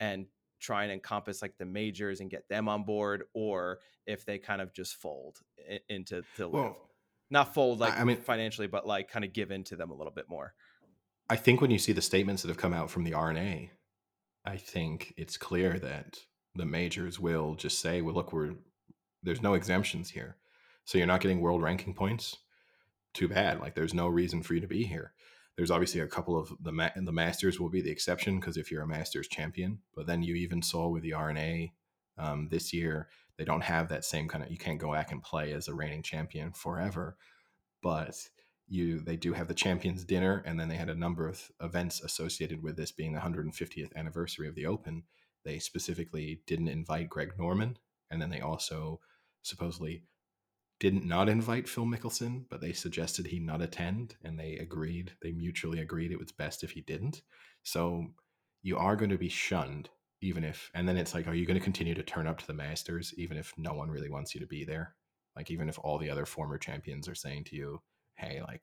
and 0.00 0.26
try 0.60 0.84
and 0.84 0.92
encompass 0.92 1.42
like 1.42 1.56
the 1.58 1.64
majors 1.64 2.20
and 2.20 2.30
get 2.30 2.48
them 2.48 2.68
on 2.68 2.84
board 2.84 3.24
or 3.34 3.78
if 4.06 4.24
they 4.24 4.38
kind 4.38 4.60
of 4.60 4.72
just 4.72 4.96
fold 4.96 5.38
into 5.88 6.22
the 6.36 6.48
well, 6.48 6.76
not 7.30 7.54
fold 7.54 7.78
like 7.80 7.98
I 7.98 8.04
mean 8.04 8.16
financially 8.16 8.66
but 8.66 8.86
like 8.86 9.10
kind 9.10 9.24
of 9.24 9.32
give 9.32 9.50
in 9.50 9.64
to 9.64 9.76
them 9.76 9.90
a 9.90 9.94
little 9.94 10.12
bit 10.12 10.28
more 10.28 10.54
I 11.30 11.36
think 11.36 11.60
when 11.60 11.70
you 11.70 11.78
see 11.78 11.92
the 11.92 12.02
statements 12.02 12.42
that 12.42 12.48
have 12.48 12.56
come 12.56 12.72
out 12.72 12.90
from 12.90 13.04
the 13.04 13.14
R&A 13.14 13.70
I 14.44 14.56
think 14.56 15.14
it's 15.16 15.36
clear 15.36 15.78
that 15.78 16.18
the 16.54 16.64
majors 16.64 17.20
will 17.20 17.54
just 17.54 17.80
say 17.80 18.00
well 18.00 18.14
look 18.14 18.32
we're 18.32 18.54
there's 19.22 19.42
no 19.42 19.54
exemptions 19.54 20.10
here 20.10 20.36
so 20.84 20.96
you're 20.96 21.06
not 21.06 21.20
getting 21.20 21.40
world 21.40 21.62
ranking 21.62 21.94
points 21.94 22.38
too 23.14 23.28
bad. 23.28 23.60
Like 23.60 23.74
there's 23.74 23.94
no 23.94 24.08
reason 24.08 24.42
for 24.42 24.54
you 24.54 24.60
to 24.60 24.66
be 24.66 24.84
here. 24.84 25.12
There's 25.58 25.72
obviously 25.72 26.00
a 26.00 26.06
couple 26.06 26.38
of 26.38 26.52
the 26.60 26.70
ma- 26.70 26.90
the 26.94 27.12
Masters 27.12 27.58
will 27.58 27.68
be 27.68 27.82
the 27.82 27.90
exception 27.90 28.38
because 28.38 28.56
if 28.56 28.70
you're 28.70 28.84
a 28.84 28.86
Masters 28.86 29.26
champion, 29.26 29.80
but 29.92 30.06
then 30.06 30.22
you 30.22 30.36
even 30.36 30.62
saw 30.62 30.86
with 30.88 31.02
the 31.02 31.14
R&A 31.14 31.72
um, 32.16 32.48
this 32.48 32.72
year 32.72 33.08
they 33.36 33.44
don't 33.44 33.64
have 33.64 33.88
that 33.88 34.04
same 34.04 34.28
kind 34.28 34.44
of. 34.44 34.52
You 34.52 34.56
can't 34.56 34.78
go 34.78 34.92
back 34.92 35.10
and 35.10 35.20
play 35.20 35.52
as 35.52 35.66
a 35.66 35.74
reigning 35.74 36.04
champion 36.04 36.52
forever, 36.52 37.16
but 37.82 38.14
you 38.68 39.00
they 39.00 39.16
do 39.16 39.32
have 39.32 39.48
the 39.48 39.54
champions 39.54 40.04
dinner 40.04 40.44
and 40.46 40.60
then 40.60 40.68
they 40.68 40.76
had 40.76 40.90
a 40.90 40.94
number 40.94 41.26
of 41.26 41.50
events 41.60 42.02
associated 42.02 42.62
with 42.62 42.76
this 42.76 42.92
being 42.92 43.12
the 43.14 43.20
150th 43.20 43.94
anniversary 43.96 44.46
of 44.46 44.54
the 44.54 44.66
open 44.66 45.02
they 45.44 45.58
specifically 45.58 46.42
didn't 46.46 46.68
invite 46.68 47.08
greg 47.08 47.32
norman 47.38 47.78
and 48.10 48.20
then 48.20 48.28
they 48.28 48.40
also 48.40 49.00
supposedly 49.42 50.02
didn't 50.80 51.04
not 51.04 51.28
invite 51.28 51.68
Phil 51.68 51.84
Mickelson, 51.84 52.44
but 52.48 52.60
they 52.60 52.72
suggested 52.72 53.26
he 53.26 53.40
not 53.40 53.62
attend, 53.62 54.14
and 54.22 54.38
they 54.38 54.56
agreed. 54.56 55.12
They 55.22 55.32
mutually 55.32 55.80
agreed 55.80 56.12
it 56.12 56.18
was 56.18 56.32
best 56.32 56.62
if 56.62 56.70
he 56.70 56.82
didn't. 56.82 57.22
So 57.64 58.06
you 58.62 58.78
are 58.78 58.96
going 58.96 59.10
to 59.10 59.18
be 59.18 59.28
shunned, 59.28 59.90
even 60.20 60.44
if. 60.44 60.70
And 60.74 60.88
then 60.88 60.96
it's 60.96 61.14
like, 61.14 61.26
are 61.26 61.34
you 61.34 61.46
going 61.46 61.58
to 61.58 61.64
continue 61.64 61.94
to 61.94 62.02
turn 62.02 62.26
up 62.26 62.38
to 62.38 62.46
the 62.46 62.54
Masters, 62.54 63.12
even 63.16 63.36
if 63.36 63.52
no 63.56 63.72
one 63.74 63.90
really 63.90 64.10
wants 64.10 64.34
you 64.34 64.40
to 64.40 64.46
be 64.46 64.64
there? 64.64 64.94
Like, 65.36 65.50
even 65.50 65.68
if 65.68 65.78
all 65.80 65.98
the 65.98 66.10
other 66.10 66.26
former 66.26 66.58
champions 66.58 67.08
are 67.08 67.14
saying 67.14 67.44
to 67.44 67.56
you, 67.56 67.80
"Hey, 68.16 68.40
like, 68.42 68.62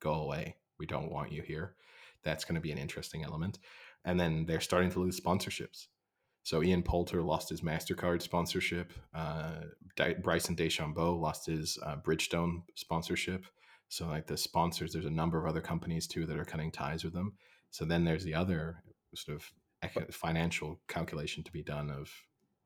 go 0.00 0.14
away. 0.14 0.56
We 0.78 0.86
don't 0.86 1.10
want 1.10 1.32
you 1.32 1.42
here." 1.42 1.76
That's 2.22 2.44
going 2.44 2.54
to 2.54 2.60
be 2.60 2.72
an 2.72 2.78
interesting 2.78 3.24
element. 3.24 3.58
And 4.04 4.18
then 4.18 4.46
they're 4.46 4.60
starting 4.60 4.90
to 4.92 5.00
lose 5.00 5.20
sponsorships. 5.20 5.88
So 6.44 6.62
Ian 6.62 6.82
Poulter 6.82 7.22
lost 7.22 7.48
his 7.48 7.62
Mastercard 7.62 8.20
sponsorship. 8.20 8.92
Uh, 9.14 9.62
Bryson 10.20 10.54
DeChambeau 10.54 11.18
lost 11.18 11.46
his 11.46 11.78
uh, 11.82 11.96
Bridgestone 11.96 12.62
sponsorship. 12.74 13.46
So 13.88 14.06
like 14.06 14.26
the 14.26 14.36
sponsors, 14.36 14.92
there's 14.92 15.06
a 15.06 15.10
number 15.10 15.38
of 15.38 15.46
other 15.46 15.62
companies 15.62 16.06
too 16.06 16.26
that 16.26 16.38
are 16.38 16.44
cutting 16.44 16.70
ties 16.70 17.02
with 17.02 17.14
them. 17.14 17.32
So 17.70 17.86
then 17.86 18.04
there's 18.04 18.24
the 18.24 18.34
other 18.34 18.82
sort 19.14 19.38
of 19.38 20.14
financial 20.14 20.80
calculation 20.86 21.42
to 21.44 21.52
be 21.52 21.62
done 21.62 21.90
of. 21.90 22.10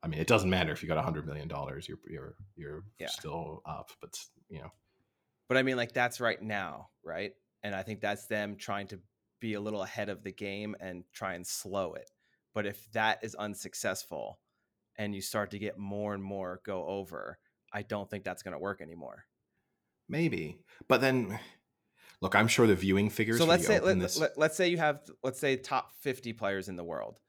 I 0.03 0.07
mean, 0.07 0.19
it 0.19 0.27
doesn't 0.27 0.49
matter 0.49 0.73
if 0.73 0.83
you 0.83 0.89
got 0.89 0.97
a 0.97 1.01
hundred 1.01 1.25
million 1.25 1.47
dollars, 1.47 1.87
you're 1.87 1.99
you're 2.07 2.35
you're 2.55 2.83
yeah. 2.99 3.07
still 3.07 3.61
up, 3.65 3.91
but 4.01 4.17
you 4.49 4.59
know. 4.59 4.71
But 5.47 5.57
I 5.57 5.63
mean, 5.63 5.77
like 5.77 5.93
that's 5.93 6.19
right 6.19 6.41
now, 6.41 6.89
right? 7.03 7.31
And 7.63 7.73
I 7.73 7.83
think 7.83 8.01
that's 8.01 8.25
them 8.27 8.55
trying 8.57 8.87
to 8.87 8.99
be 9.39 9.53
a 9.53 9.61
little 9.61 9.83
ahead 9.83 10.09
of 10.09 10.23
the 10.23 10.31
game 10.31 10.75
and 10.79 11.03
try 11.13 11.33
and 11.33 11.45
slow 11.45 11.93
it 11.93 12.09
but 12.53 12.65
if 12.65 12.91
that 12.91 13.19
is 13.23 13.35
unsuccessful 13.35 14.39
and 14.97 15.15
you 15.15 15.21
start 15.21 15.51
to 15.51 15.59
get 15.59 15.77
more 15.77 16.13
and 16.13 16.23
more 16.23 16.61
go 16.65 16.85
over, 16.85 17.39
I 17.71 17.83
don't 17.83 18.09
think 18.09 18.23
that's 18.23 18.43
going 18.43 18.53
to 18.53 18.59
work 18.59 18.81
anymore. 18.81 19.25
Maybe. 20.07 20.59
But 20.87 21.01
then 21.01 21.39
look, 22.21 22.35
I'm 22.35 22.47
sure 22.47 22.67
the 22.67 22.75
viewing 22.75 23.09
figures 23.09 23.37
So 23.37 23.45
let's 23.45 23.65
say 23.65 23.79
let, 23.79 23.99
this... 23.99 24.19
let, 24.19 24.37
let's 24.37 24.57
say 24.57 24.69
you 24.69 24.77
have 24.77 25.01
let's 25.23 25.39
say 25.39 25.55
top 25.55 25.93
50 26.01 26.33
players 26.33 26.67
in 26.67 26.75
the 26.75 26.83
world. 26.83 27.19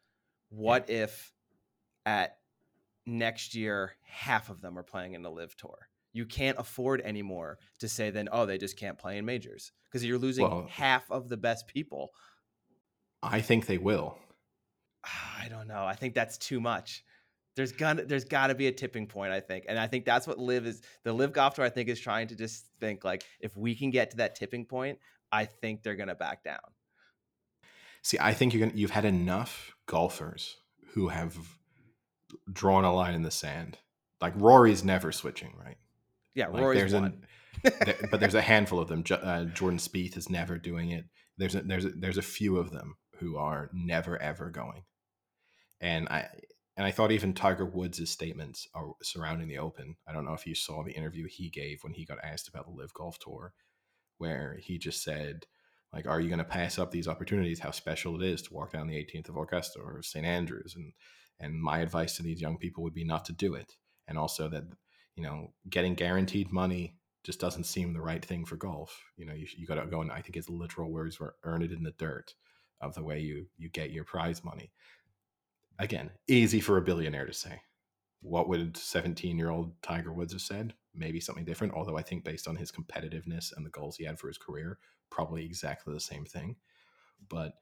What 0.49 0.89
yeah. 0.89 1.05
if 1.05 1.33
at 2.07 2.39
next 3.07 3.55
year 3.55 3.93
half 4.03 4.51
of 4.51 4.61
them 4.61 4.79
are 4.79 4.83
playing 4.83 5.15
in 5.15 5.23
the 5.23 5.31
LIV 5.31 5.57
tour? 5.57 5.89
You 6.13 6.27
can't 6.27 6.59
afford 6.59 7.03
anymore 7.03 7.59
to 7.79 7.89
say 7.89 8.11
then 8.11 8.29
oh 8.33 8.47
they 8.47 8.59
just 8.59 8.77
can't 8.77 8.99
play 8.99 9.19
in 9.19 9.25
majors 9.25 9.73
because 9.85 10.05
you're 10.05 10.19
losing 10.19 10.49
well, 10.49 10.67
half 10.69 11.09
of 11.11 11.29
the 11.29 11.37
best 11.37 11.67
people. 11.69 12.11
I 13.23 13.43
think 13.43 13.67
they 13.67 13.79
will. 13.79 14.19
I 15.05 15.49
don't 15.49 15.69
know. 15.69 15.85
I 15.85 15.95
think 15.95 16.15
that's 16.15 16.39
too 16.39 16.61
much. 16.61 17.05
There's 17.57 17.73
gonna 17.73 18.05
there's 18.05 18.25
got 18.25 18.49
to 18.49 18.55
be 18.55 18.69
a 18.69 18.73
tipping 18.73 19.07
point, 19.07 19.33
I 19.33 19.41
think, 19.41 19.65
and 19.69 19.79
I 19.79 19.87
think 19.87 20.05
that's 20.05 20.27
what 20.27 20.39
LIV 20.39 20.67
is. 20.67 20.83
The 21.05 21.13
LIV 21.13 21.33
golf 21.33 21.55
tour, 21.55 21.65
I 21.65 21.69
think, 21.69 21.89
is 21.89 22.01
trying 22.01 22.29
to 22.29 22.37
just 22.37 22.67
think 22.81 23.05
like 23.05 23.25
if 23.41 23.57
we 23.57 23.75
can 23.75 23.91
get 23.91 24.13
to 24.13 24.19
that 24.19 24.35
tipping 24.35 24.65
point, 24.65 24.99
I 25.33 25.47
think 25.47 25.83
they're 25.83 25.97
gonna 25.97 26.15
back 26.15 26.45
down. 26.45 26.59
See, 28.03 28.19
I 28.21 28.33
think 28.35 28.55
you're 28.55 28.67
gonna 28.67 28.79
you've 28.79 28.91
had 28.91 29.05
enough 29.05 29.75
golfers 29.87 30.57
who 30.93 31.09
have 31.09 31.37
drawn 32.51 32.85
a 32.85 32.95
line 32.95 33.15
in 33.15 33.23
the 33.23 33.31
sand. 33.31 33.79
Like 34.21 34.35
Rory's 34.37 34.85
never 34.85 35.13
switching, 35.13 35.55
right? 35.63 35.77
Yeah, 36.35 36.49
like 36.49 36.63
Rory's 36.63 36.79
there's 36.79 36.95
one. 36.95 37.25
but 38.11 38.21
there's 38.21 38.35
a 38.35 38.41
handful 38.53 38.79
of 38.79 38.89
them. 38.89 39.05
Uh, 39.11 39.45
Jordan 39.45 39.79
Spieth 39.79 40.17
is 40.17 40.31
never 40.31 40.59
doing 40.59 40.91
it. 40.91 41.05
There's 41.37 41.55
a, 41.55 41.63
there's 41.63 41.85
a, 41.85 41.91
there's 41.91 42.19
a 42.19 42.23
few 42.23 42.59
of 42.59 42.71
them 42.71 42.97
who 43.19 43.37
are 43.37 43.71
never 43.73 44.21
ever 44.21 44.51
going. 44.51 44.85
And 45.81 46.09
I 46.09 46.29
and 46.77 46.87
I 46.87 46.91
thought 46.91 47.13
even 47.13 47.35
Tiger 47.35 47.67
Woods' 47.67 48.09
statements 48.11 48.67
are 48.75 48.93
surrounding 49.03 49.49
the 49.49 49.59
Open. 49.59 49.97
I 50.09 50.13
don't 50.13 50.25
know 50.25 50.35
if 50.35 50.47
you 50.47 50.55
saw 50.55 50.83
the 50.83 50.93
interview 50.93 51.27
he 51.29 51.51
gave 51.51 51.83
when 51.83 51.93
he 51.93 52.05
got 52.05 52.19
asked 52.23 52.49
about 52.49 52.67
the 52.67 52.73
LIV 52.73 52.95
Golf 52.95 53.19
Tour, 53.19 53.53
where 54.19 54.59
he 54.61 54.79
just 54.79 55.03
said, 55.03 55.47
like, 55.93 56.07
"Are 56.07 56.21
you 56.21 56.29
going 56.29 56.39
to 56.39 56.45
pass 56.45 56.79
up 56.79 56.91
these 56.91 57.09
opportunities? 57.09 57.61
How 57.61 57.71
special 57.71 58.21
it 58.21 58.27
is 58.27 58.43
to 58.43 58.55
walk 58.55 58.73
down 58.73 58.87
the 58.87 58.97
18th 58.97 59.29
of 59.29 59.37
Augusta 59.37 59.81
or 59.81 60.03
St 60.03 60.25
Andrews?" 60.25 60.75
And 60.77 60.93
and 61.39 61.61
my 61.61 61.79
advice 61.79 62.17
to 62.17 62.23
these 62.23 62.41
young 62.41 62.59
people 62.59 62.83
would 62.85 62.95
be 62.95 63.05
not 63.05 63.25
to 63.27 63.33
do 63.33 63.55
it, 63.55 63.75
and 64.07 64.19
also 64.19 64.49
that 64.49 64.65
you 65.17 65.23
know 65.23 65.53
getting 65.69 65.95
guaranteed 65.95 66.53
money 66.53 66.97
just 67.25 67.41
doesn't 67.41 67.65
seem 67.65 67.93
the 67.93 68.01
right 68.01 68.25
thing 68.25 68.45
for 68.45 68.57
golf. 68.57 69.05
You 69.17 69.27
know, 69.27 69.35
you, 69.35 69.47
you 69.57 69.67
got 69.67 69.75
to 69.75 69.87
go 69.87 70.01
and 70.01 70.11
I 70.11 70.23
think 70.23 70.37
his 70.37 70.49
literal 70.49 70.91
words 70.91 71.21
were 71.21 71.37
earn 71.45 71.63
it 71.63 71.73
in 71.73 71.83
the 71.83 71.93
dirt 71.93 72.35
of 72.81 72.95
the 72.95 73.03
way 73.03 73.21
you 73.21 73.47
you 73.59 73.69
get 73.69 73.91
your 73.91 74.05
prize 74.05 74.43
money. 74.43 74.73
Again, 75.81 76.11
easy 76.29 76.61
for 76.61 76.77
a 76.77 76.83
billionaire 76.83 77.25
to 77.25 77.33
say. 77.33 77.63
what 78.23 78.51
would 78.51 78.77
17 78.77 79.39
year 79.39 79.49
old 79.49 79.73
Tiger 79.81 80.13
Woods 80.13 80.35
have 80.35 80.43
said? 80.43 80.75
Maybe 80.95 81.21
something 81.21 81.47
different. 81.47 81.73
Although 81.73 81.97
I 81.97 82.03
think 82.03 82.23
based 82.23 82.47
on 82.47 82.57
his 82.57 82.71
competitiveness 82.71 83.57
and 83.57 83.65
the 83.65 83.71
goals 83.71 83.97
he 83.97 84.05
had 84.05 84.19
for 84.19 84.29
his 84.29 84.37
career, 84.37 84.79
probably 85.09 85.43
exactly 85.47 85.95
the 85.95 86.01
same 86.01 86.27
thing. 86.27 86.57
But 87.31 87.55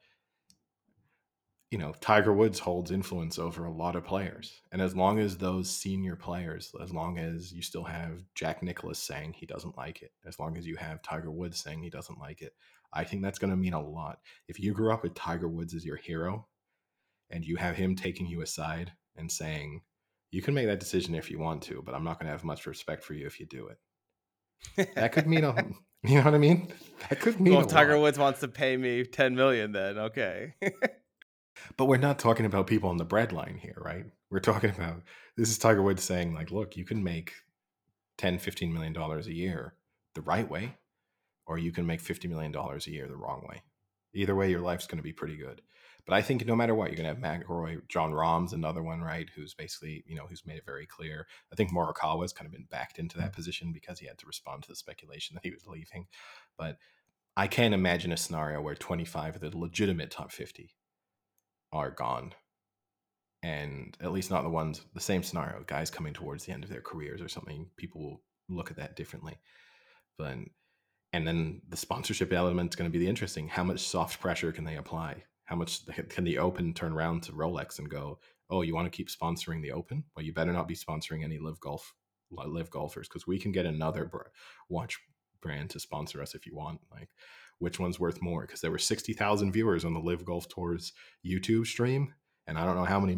you 1.70 1.78
know, 1.78 1.92
Tiger 2.00 2.32
Woods 2.32 2.58
holds 2.58 2.90
influence 2.90 3.38
over 3.38 3.66
a 3.66 3.70
lot 3.70 3.94
of 3.94 4.04
players. 4.04 4.62
And 4.72 4.82
as 4.82 4.96
long 4.96 5.20
as 5.20 5.36
those 5.36 5.70
senior 5.70 6.16
players, 6.16 6.72
as 6.82 6.92
long 6.92 7.18
as 7.18 7.52
you 7.52 7.62
still 7.62 7.84
have 7.84 8.24
Jack 8.34 8.62
Nicklaus 8.62 8.98
saying 8.98 9.34
he 9.34 9.46
doesn't 9.46 9.76
like 9.76 10.02
it, 10.02 10.10
as 10.26 10.40
long 10.40 10.56
as 10.56 10.66
you 10.66 10.74
have 10.76 11.02
Tiger 11.02 11.30
Woods 11.30 11.62
saying 11.62 11.82
he 11.82 11.90
doesn't 11.90 12.18
like 12.18 12.42
it, 12.42 12.54
I 12.92 13.04
think 13.04 13.22
that's 13.22 13.38
going 13.38 13.50
to 13.50 13.56
mean 13.56 13.74
a 13.74 13.86
lot. 13.86 14.18
If 14.48 14.58
you 14.58 14.72
grew 14.72 14.92
up 14.92 15.04
with 15.04 15.14
Tiger 15.14 15.46
Woods 15.46 15.74
as 15.74 15.84
your 15.84 15.96
hero 15.96 16.48
and 17.30 17.44
you 17.44 17.56
have 17.56 17.76
him 17.76 17.94
taking 17.94 18.26
you 18.26 18.42
aside 18.42 18.92
and 19.16 19.30
saying, 19.30 19.82
you 20.30 20.42
can 20.42 20.54
make 20.54 20.66
that 20.66 20.80
decision 20.80 21.14
if 21.14 21.30
you 21.30 21.38
want 21.38 21.62
to, 21.62 21.82
but 21.84 21.94
I'm 21.94 22.04
not 22.04 22.18
going 22.18 22.26
to 22.26 22.32
have 22.32 22.44
much 22.44 22.66
respect 22.66 23.02
for 23.02 23.14
you 23.14 23.26
if 23.26 23.40
you 23.40 23.46
do 23.46 23.68
it. 23.68 24.94
That 24.94 25.12
could 25.12 25.26
mean 25.26 25.44
a, 25.44 25.54
you 26.02 26.16
know 26.16 26.24
what 26.24 26.34
I 26.34 26.38
mean? 26.38 26.72
That 27.08 27.20
could 27.20 27.40
mean 27.40 27.54
well, 27.54 27.64
Tiger 27.64 27.94
lot. 27.94 28.02
Woods 28.02 28.18
wants 28.18 28.40
to 28.40 28.48
pay 28.48 28.76
me 28.76 29.04
10 29.04 29.34
million 29.34 29.72
then, 29.72 29.98
okay. 29.98 30.54
but 31.76 31.86
we're 31.86 31.96
not 31.96 32.18
talking 32.18 32.46
about 32.46 32.66
people 32.66 32.90
on 32.90 32.98
the 32.98 33.06
breadline 33.06 33.58
here, 33.58 33.76
right? 33.78 34.04
We're 34.30 34.40
talking 34.40 34.70
about 34.70 35.02
this 35.36 35.48
is 35.48 35.58
Tiger 35.58 35.82
Woods 35.82 36.04
saying 36.04 36.34
like, 36.34 36.50
look, 36.50 36.76
you 36.76 36.84
can 36.84 37.02
make 37.02 37.32
10, 38.18 38.38
15 38.38 38.72
million 38.72 38.92
dollars 38.92 39.26
a 39.26 39.34
year 39.34 39.74
the 40.14 40.20
right 40.22 40.48
way 40.48 40.76
or 41.48 41.58
you 41.58 41.72
can 41.72 41.86
make 41.86 42.00
50 42.00 42.28
million 42.28 42.52
dollars 42.52 42.86
a 42.86 42.92
year 42.92 43.08
the 43.08 43.16
wrong 43.16 43.44
way. 43.48 43.62
Either 44.14 44.36
way 44.36 44.50
your 44.50 44.60
life's 44.60 44.86
going 44.86 44.98
to 44.98 45.02
be 45.02 45.12
pretty 45.12 45.36
good. 45.36 45.62
But 46.08 46.14
I 46.14 46.22
think 46.22 46.46
no 46.46 46.56
matter 46.56 46.74
what, 46.74 46.88
you're 46.88 46.96
going 46.96 47.14
to 47.14 47.28
have 47.28 47.42
McIlroy, 47.42 47.86
Jon 47.86 48.14
Rahm's 48.14 48.54
another 48.54 48.82
one, 48.82 49.02
right? 49.02 49.28
Who's 49.36 49.52
basically, 49.52 50.02
you 50.06 50.16
know, 50.16 50.24
who's 50.26 50.46
made 50.46 50.56
it 50.56 50.64
very 50.64 50.86
clear. 50.86 51.26
I 51.52 51.54
think 51.54 51.70
Morikawa's 51.70 52.32
kind 52.32 52.46
of 52.46 52.52
been 52.52 52.66
backed 52.70 52.98
into 52.98 53.18
that 53.18 53.32
mm. 53.32 53.34
position 53.34 53.72
because 53.74 53.98
he 53.98 54.06
had 54.06 54.16
to 54.16 54.26
respond 54.26 54.62
to 54.62 54.70
the 54.70 54.74
speculation 54.74 55.34
that 55.34 55.44
he 55.44 55.50
was 55.50 55.66
leaving. 55.66 56.06
But 56.56 56.78
I 57.36 57.46
can't 57.46 57.74
imagine 57.74 58.10
a 58.10 58.16
scenario 58.16 58.62
where 58.62 58.74
25 58.74 59.34
of 59.34 59.40
the 59.42 59.54
legitimate 59.54 60.10
top 60.10 60.32
50 60.32 60.70
are 61.74 61.90
gone. 61.90 62.32
And 63.42 63.94
at 64.00 64.10
least 64.10 64.30
not 64.30 64.44
the 64.44 64.48
ones, 64.48 64.80
the 64.94 65.00
same 65.00 65.22
scenario, 65.22 65.62
guys 65.66 65.90
coming 65.90 66.14
towards 66.14 66.46
the 66.46 66.52
end 66.52 66.64
of 66.64 66.70
their 66.70 66.80
careers 66.80 67.20
or 67.20 67.28
something. 67.28 67.68
People 67.76 68.00
will 68.00 68.22
look 68.48 68.70
at 68.70 68.78
that 68.78 68.96
differently. 68.96 69.38
But, 70.16 70.38
and 71.12 71.26
then 71.26 71.60
the 71.68 71.76
sponsorship 71.76 72.32
element 72.32 72.72
is 72.72 72.76
going 72.76 72.90
to 72.90 72.98
be 72.98 73.04
the 73.04 73.10
interesting. 73.10 73.48
How 73.48 73.62
much 73.62 73.80
soft 73.80 74.20
pressure 74.20 74.52
can 74.52 74.64
they 74.64 74.76
apply? 74.76 75.24
How 75.48 75.56
much 75.56 75.80
can 76.10 76.24
the 76.24 76.38
open 76.38 76.74
turn 76.74 76.92
around 76.92 77.22
to 77.22 77.32
rolex 77.32 77.78
and 77.78 77.88
go 77.88 78.18
oh 78.50 78.60
you 78.60 78.74
want 78.74 78.90
to 78.90 78.94
keep 78.96 79.08
sponsoring 79.08 79.62
the 79.62 79.72
open? 79.72 80.04
Well 80.14 80.24
you 80.24 80.34
better 80.34 80.52
not 80.52 80.68
be 80.68 80.76
sponsoring 80.76 81.24
any 81.24 81.38
LIV 81.38 81.58
golf 81.60 81.94
LIV 82.30 82.70
golfers 82.70 83.08
because 83.08 83.26
we 83.26 83.38
can 83.38 83.50
get 83.50 83.64
another 83.64 84.10
watch 84.68 84.98
brand 85.40 85.70
to 85.70 85.80
sponsor 85.80 86.20
us 86.20 86.34
if 86.34 86.46
you 86.46 86.54
want 86.54 86.80
like 86.92 87.08
which 87.60 87.80
one's 87.80 87.98
worth 87.98 88.20
more? 88.20 88.42
Because 88.42 88.60
there 88.60 88.70
were 88.70 88.78
60,000 88.78 89.50
viewers 89.50 89.86
on 89.86 89.94
the 89.94 90.00
LIV 90.00 90.26
golf 90.26 90.48
tours 90.48 90.92
youtube 91.26 91.66
stream 91.66 92.12
and 92.46 92.58
i 92.58 92.64
don't 92.66 92.76
know 92.76 92.84
how 92.84 93.00
many 93.00 93.16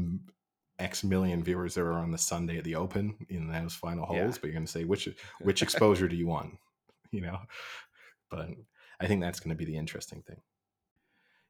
x 0.78 1.02
million 1.02 1.42
viewers 1.42 1.74
there 1.74 1.88
are 1.88 1.98
on 1.98 2.12
the 2.12 2.16
sunday 2.16 2.58
at 2.58 2.64
the 2.64 2.76
open 2.76 3.16
in 3.28 3.50
those 3.50 3.74
final 3.74 4.06
holes 4.06 4.18
yeah. 4.18 4.38
but 4.40 4.44
you're 4.44 4.54
going 4.54 4.64
to 4.64 4.70
say 4.70 4.84
which 4.84 5.08
which 5.40 5.62
exposure 5.62 6.06
do 6.06 6.16
you 6.16 6.28
want? 6.28 6.54
You 7.10 7.22
know? 7.22 7.40
But 8.30 8.50
i 9.00 9.08
think 9.08 9.20
that's 9.20 9.40
going 9.40 9.50
to 9.50 9.58
be 9.58 9.64
the 9.64 9.76
interesting 9.76 10.22
thing 10.22 10.40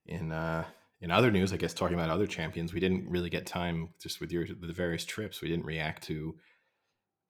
in 0.06 0.32
uh, 0.32 0.64
in 1.00 1.10
other 1.10 1.30
news, 1.30 1.52
I 1.52 1.56
guess 1.56 1.74
talking 1.74 1.94
about 1.94 2.10
other 2.10 2.26
champions, 2.26 2.72
we 2.72 2.80
didn't 2.80 3.08
really 3.08 3.30
get 3.30 3.46
time 3.46 3.94
just 4.02 4.20
with 4.20 4.32
your 4.32 4.46
the 4.46 4.72
various 4.72 5.04
trips. 5.04 5.40
We 5.40 5.48
didn't 5.48 5.64
react 5.64 6.04
to 6.04 6.36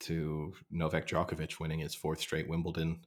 to 0.01 0.55
Novak 0.71 1.07
Djokovic 1.07 1.61
winning 1.61 1.81
his 1.81 1.95
fourth 1.95 2.21
straight 2.21 2.49
Wimbledon, 2.49 3.01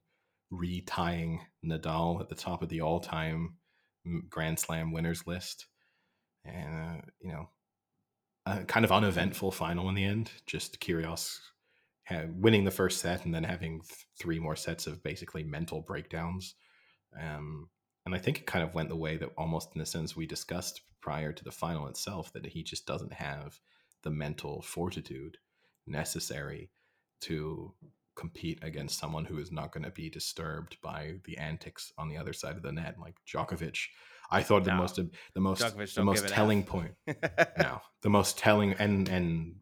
retying 0.51 1.39
Nadal 1.65 2.21
at 2.21 2.29
the 2.29 2.35
top 2.35 2.61
of 2.61 2.69
the 2.69 2.81
all 2.81 2.99
time 2.99 3.55
Grand 4.29 4.59
Slam 4.59 4.91
winners 4.91 5.25
list, 5.25 5.65
and 6.45 6.99
uh, 6.99 7.01
you 7.21 7.31
know, 7.31 7.49
a 8.45 8.63
kind 8.65 8.85
of 8.85 8.91
uneventful 8.91 9.51
final 9.51 9.89
in 9.89 9.95
the 9.95 10.03
end. 10.03 10.31
Just 10.45 10.79
Kyrgios 10.79 11.39
winning 12.35 12.63
the 12.63 12.71
first 12.71 12.99
set 12.99 13.25
and 13.25 13.33
then 13.33 13.43
having 13.43 13.81
th- 13.81 14.05
three 14.19 14.39
more 14.39 14.55
sets 14.55 14.87
of 14.87 15.01
basically 15.03 15.43
mental 15.43 15.81
breakdowns. 15.81 16.55
Um, 17.19 17.69
and 18.05 18.13
I 18.13 18.17
think 18.17 18.39
it 18.39 18.45
kind 18.45 18.63
of 18.63 18.73
went 18.73 18.89
the 18.89 18.95
way 18.95 19.17
that 19.17 19.31
almost 19.37 19.69
in 19.73 19.79
the 19.79 19.85
sense 19.85 20.15
we 20.15 20.25
discussed 20.25 20.81
prior 21.01 21.31
to 21.31 21.43
the 21.43 21.51
final 21.51 21.87
itself 21.87 22.31
that 22.33 22.45
he 22.45 22.63
just 22.63 22.85
doesn't 22.85 23.13
have 23.13 23.59
the 24.03 24.09
mental 24.09 24.61
fortitude 24.61 25.37
necessary 25.87 26.69
to 27.21 27.73
compete 28.15 28.59
against 28.61 28.99
someone 28.99 29.25
who 29.25 29.37
is 29.37 29.51
not 29.51 29.71
going 29.71 29.83
to 29.83 29.91
be 29.91 30.09
disturbed 30.09 30.77
by 30.81 31.15
the 31.25 31.37
antics 31.37 31.91
on 31.97 32.09
the 32.09 32.17
other 32.17 32.33
side 32.33 32.55
of 32.55 32.61
the 32.61 32.71
net 32.71 32.95
like 32.99 33.15
Djokovic. 33.27 33.87
I 34.29 34.43
thought 34.43 34.65
no. 34.65 34.73
the 34.73 34.77
most 34.77 34.95
the 35.33 35.39
most 35.39 35.95
the 35.95 36.03
most 36.03 36.27
telling 36.27 36.63
point 36.63 36.93
no 37.57 37.81
the 38.01 38.09
most 38.09 38.37
telling 38.37 38.73
and 38.73 39.07
and 39.09 39.55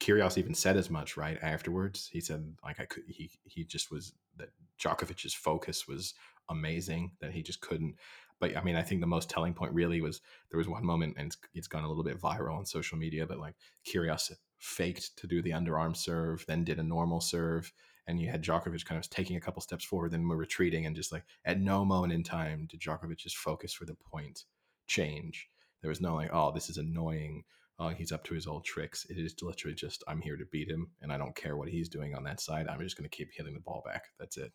Kyrgios 0.00 0.36
even 0.36 0.54
said 0.54 0.76
as 0.76 0.90
much 0.90 1.16
right 1.16 1.38
afterwards. 1.42 2.08
He 2.12 2.20
said 2.20 2.54
like 2.64 2.80
I 2.80 2.84
could 2.84 3.04
he 3.08 3.30
he 3.44 3.64
just 3.64 3.90
was 3.90 4.12
that 4.36 4.50
Djokovic's 4.78 5.34
focus 5.34 5.88
was 5.88 6.14
amazing 6.48 7.12
that 7.20 7.32
he 7.32 7.42
just 7.42 7.60
couldn't. 7.60 7.96
But 8.38 8.56
I 8.56 8.62
mean, 8.62 8.76
I 8.76 8.82
think 8.82 9.00
the 9.00 9.06
most 9.06 9.30
telling 9.30 9.54
point 9.54 9.72
really 9.72 10.00
was 10.00 10.20
there 10.50 10.58
was 10.58 10.68
one 10.68 10.84
moment, 10.84 11.14
and 11.16 11.28
it's, 11.28 11.38
it's 11.54 11.68
gone 11.68 11.84
a 11.84 11.88
little 11.88 12.04
bit 12.04 12.20
viral 12.20 12.58
on 12.58 12.66
social 12.66 12.98
media, 12.98 13.26
but 13.26 13.38
like 13.38 13.54
Kyrgios 13.86 14.30
faked 14.58 15.16
to 15.18 15.26
do 15.26 15.40
the 15.42 15.50
underarm 15.50 15.96
serve, 15.96 16.44
then 16.46 16.64
did 16.64 16.78
a 16.78 16.82
normal 16.82 17.20
serve, 17.20 17.72
and 18.06 18.20
you 18.20 18.30
had 18.30 18.42
Djokovic 18.42 18.84
kind 18.84 18.98
of 18.98 19.08
taking 19.08 19.36
a 19.36 19.40
couple 19.40 19.62
steps 19.62 19.84
forward, 19.84 20.10
then 20.10 20.28
we're 20.28 20.36
retreating, 20.36 20.86
and 20.86 20.94
just 20.94 21.12
like 21.12 21.24
at 21.44 21.60
no 21.60 21.84
moment 21.84 22.12
in 22.12 22.22
time 22.22 22.66
did 22.70 22.80
Djokovic 22.80 23.16
just 23.16 23.36
focus 23.36 23.72
for 23.72 23.86
the 23.86 23.94
point 23.94 24.44
change. 24.86 25.48
There 25.80 25.88
was 25.88 26.00
no 26.00 26.14
like, 26.14 26.30
oh, 26.32 26.52
this 26.52 26.68
is 26.68 26.76
annoying. 26.76 27.44
Oh, 27.78 27.88
he's 27.88 28.12
up 28.12 28.24
to 28.24 28.34
his 28.34 28.46
old 28.46 28.64
tricks. 28.64 29.06
It 29.10 29.18
is 29.18 29.34
literally 29.42 29.74
just, 29.74 30.02
I'm 30.08 30.22
here 30.22 30.36
to 30.36 30.46
beat 30.50 30.70
him, 30.70 30.90
and 31.02 31.12
I 31.12 31.18
don't 31.18 31.36
care 31.36 31.56
what 31.56 31.68
he's 31.68 31.88
doing 31.88 32.14
on 32.14 32.24
that 32.24 32.40
side. 32.40 32.66
I'm 32.68 32.80
just 32.80 32.96
going 32.96 33.08
to 33.08 33.14
keep 33.14 33.30
hitting 33.34 33.54
the 33.54 33.60
ball 33.60 33.82
back. 33.84 34.04
That's 34.18 34.36
it. 34.36 34.52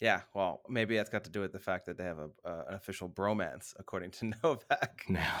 Yeah, 0.00 0.20
well, 0.34 0.62
maybe 0.68 0.96
that's 0.96 1.10
got 1.10 1.24
to 1.24 1.30
do 1.30 1.40
with 1.40 1.52
the 1.52 1.58
fact 1.58 1.86
that 1.86 1.98
they 1.98 2.04
have 2.04 2.18
a 2.18 2.28
uh, 2.48 2.64
an 2.68 2.74
official 2.74 3.08
bromance, 3.08 3.74
according 3.78 4.12
to 4.12 4.26
Novak. 4.44 5.04
Now, 5.08 5.40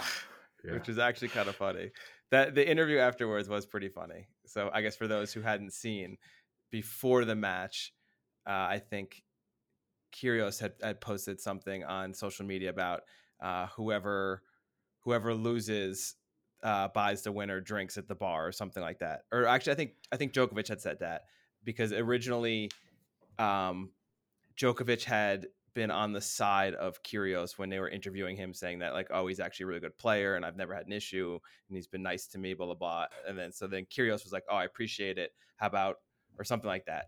yeah. 0.64 0.72
which 0.72 0.88
is 0.88 0.98
actually 0.98 1.28
kind 1.28 1.48
of 1.48 1.56
funny. 1.56 1.90
That 2.30 2.54
the 2.54 2.68
interview 2.68 2.98
afterwards 2.98 3.48
was 3.48 3.66
pretty 3.66 3.88
funny. 3.88 4.26
So 4.46 4.70
I 4.72 4.82
guess 4.82 4.96
for 4.96 5.06
those 5.06 5.32
who 5.32 5.40
hadn't 5.40 5.72
seen 5.72 6.18
before 6.70 7.24
the 7.24 7.36
match, 7.36 7.92
uh, 8.46 8.66
I 8.68 8.82
think 8.90 9.22
Kyrgios 10.12 10.60
had, 10.60 10.72
had 10.82 11.00
posted 11.00 11.40
something 11.40 11.84
on 11.84 12.12
social 12.12 12.44
media 12.44 12.70
about 12.70 13.02
uh, 13.40 13.66
whoever 13.68 14.42
whoever 15.00 15.34
loses 15.34 16.16
uh, 16.62 16.88
buys 16.88 17.22
the 17.22 17.32
winner 17.32 17.60
drinks 17.60 17.96
at 17.96 18.08
the 18.08 18.14
bar 18.14 18.46
or 18.46 18.52
something 18.52 18.82
like 18.82 18.98
that. 18.98 19.22
Or 19.32 19.46
actually, 19.46 19.72
I 19.72 19.76
think 19.76 19.92
I 20.12 20.16
think 20.16 20.32
Djokovic 20.32 20.68
had 20.68 20.80
said 20.80 20.98
that 21.00 21.24
because 21.64 21.92
originally 21.92 22.70
um, 23.38 23.90
Djokovic 24.58 25.04
had 25.04 25.46
been 25.74 25.90
on 25.90 26.12
the 26.12 26.20
side 26.20 26.74
of 26.74 27.02
Kyrgios 27.02 27.58
when 27.58 27.68
they 27.68 27.78
were 27.78 27.88
interviewing 27.88 28.36
him, 28.36 28.52
saying 28.52 28.80
that 28.80 28.94
like, 28.94 29.08
oh, 29.10 29.26
he's 29.26 29.40
actually 29.40 29.64
a 29.64 29.66
really 29.68 29.80
good 29.80 29.96
player, 29.96 30.34
and 30.34 30.44
I've 30.44 30.56
never 30.56 30.74
had 30.74 30.86
an 30.86 30.92
issue, 30.92 31.38
and 31.68 31.76
he's 31.76 31.86
been 31.86 32.02
nice 32.02 32.26
to 32.28 32.38
me, 32.38 32.54
blah 32.54 32.66
blah 32.66 32.74
blah. 32.74 33.06
And 33.26 33.38
then 33.38 33.52
so 33.52 33.66
then 33.66 33.84
Kyrgios 33.84 34.24
was 34.24 34.32
like, 34.32 34.44
oh, 34.50 34.56
I 34.56 34.64
appreciate 34.64 35.18
it. 35.18 35.32
How 35.56 35.66
about 35.68 35.96
or 36.38 36.44
something 36.44 36.68
like 36.68 36.86
that. 36.86 37.06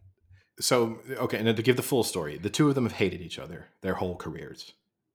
So 0.58 0.98
okay, 1.10 1.38
and 1.38 1.56
to 1.56 1.62
give 1.62 1.76
the 1.76 1.82
full 1.82 2.04
story, 2.04 2.36
the 2.36 2.50
two 2.50 2.68
of 2.68 2.74
them 2.74 2.84
have 2.84 2.92
hated 2.92 3.20
each 3.20 3.38
other 3.38 3.68
their 3.80 3.94
whole 3.94 4.16
careers. 4.16 4.72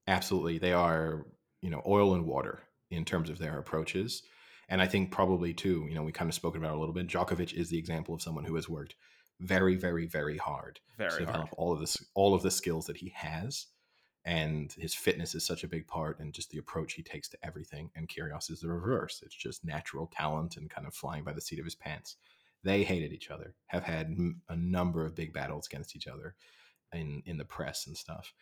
Absolutely, 0.08 0.58
they 0.58 0.74
are 0.74 1.26
you 1.62 1.70
know 1.70 1.82
oil 1.86 2.14
and 2.14 2.26
water 2.26 2.64
in 2.90 3.06
terms 3.06 3.30
of 3.30 3.38
their 3.38 3.60
approaches. 3.60 4.24
And 4.68 4.82
I 4.82 4.88
think 4.88 5.12
probably 5.12 5.54
too, 5.54 5.86
you 5.88 5.94
know, 5.94 6.02
we 6.02 6.12
kind 6.12 6.28
of 6.28 6.34
spoken 6.34 6.64
about 6.64 6.76
a 6.76 6.80
little 6.80 6.94
bit. 6.94 7.08
Djokovic 7.08 7.54
is 7.54 7.70
the 7.70 7.78
example 7.78 8.16
of 8.16 8.22
someone 8.24 8.46
who 8.46 8.56
has 8.56 8.68
worked 8.68 8.96
very, 9.40 9.76
very, 9.76 10.06
very 10.06 10.38
hard 10.38 10.80
very 10.98 11.12
to 11.12 11.18
develop 11.20 11.50
hard. 11.50 11.54
all 11.58 11.74
of 11.74 11.80
this, 11.80 11.98
all 12.14 12.34
of 12.34 12.42
the 12.42 12.52
skills 12.52 12.86
that 12.88 12.98
he 12.98 13.14
has. 13.16 13.68
And 14.28 14.74
his 14.74 14.96
fitness 14.96 15.36
is 15.36 15.46
such 15.46 15.64
a 15.64 15.68
big 15.68 15.86
part, 15.88 16.20
and 16.20 16.34
just 16.34 16.50
the 16.50 16.58
approach 16.58 16.94
he 16.94 17.04
takes 17.04 17.30
to 17.30 17.38
everything. 17.44 17.92
And 17.96 18.10
Kyrgios 18.10 18.50
is 18.50 18.60
the 18.60 18.70
reverse; 18.70 19.22
it's 19.24 19.36
just 19.36 19.64
natural 19.64 20.08
talent 20.12 20.58
and 20.58 20.68
kind 20.68 20.88
of 20.88 20.96
flying 20.96 21.24
by 21.24 21.34
the 21.34 21.42
seat 21.42 21.60
of 21.60 21.66
his 21.66 21.76
pants. 21.76 22.16
They 22.64 22.84
hated 22.84 23.14
each 23.14 23.30
other, 23.30 23.54
have 23.68 23.84
had 23.84 24.18
a 24.50 24.56
number 24.56 25.06
of 25.06 25.14
big 25.14 25.32
battles 25.32 25.68
against 25.68 25.96
each 25.96 26.08
other 26.08 26.34
in 26.92 27.22
in 27.28 27.38
the 27.38 27.46
press 27.46 27.86
and 27.86 27.96
stuff. 27.96 28.34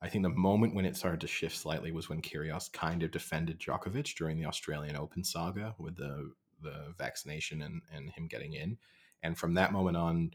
I 0.00 0.08
think 0.08 0.22
the 0.22 0.28
moment 0.28 0.74
when 0.74 0.84
it 0.84 0.96
started 0.96 1.20
to 1.22 1.26
shift 1.26 1.56
slightly 1.56 1.90
was 1.90 2.08
when 2.08 2.22
Kyrgios 2.22 2.70
kind 2.70 3.02
of 3.02 3.10
defended 3.10 3.58
Djokovic 3.58 4.14
during 4.16 4.38
the 4.38 4.44
Australian 4.46 4.96
Open 4.96 5.24
saga 5.24 5.74
with 5.78 5.96
the 5.96 6.32
the 6.62 6.94
vaccination 6.96 7.62
and, 7.62 7.82
and 7.92 8.10
him 8.10 8.28
getting 8.28 8.52
in. 8.52 8.78
And 9.24 9.36
from 9.36 9.54
that 9.54 9.72
moment 9.72 9.96
on, 9.96 10.30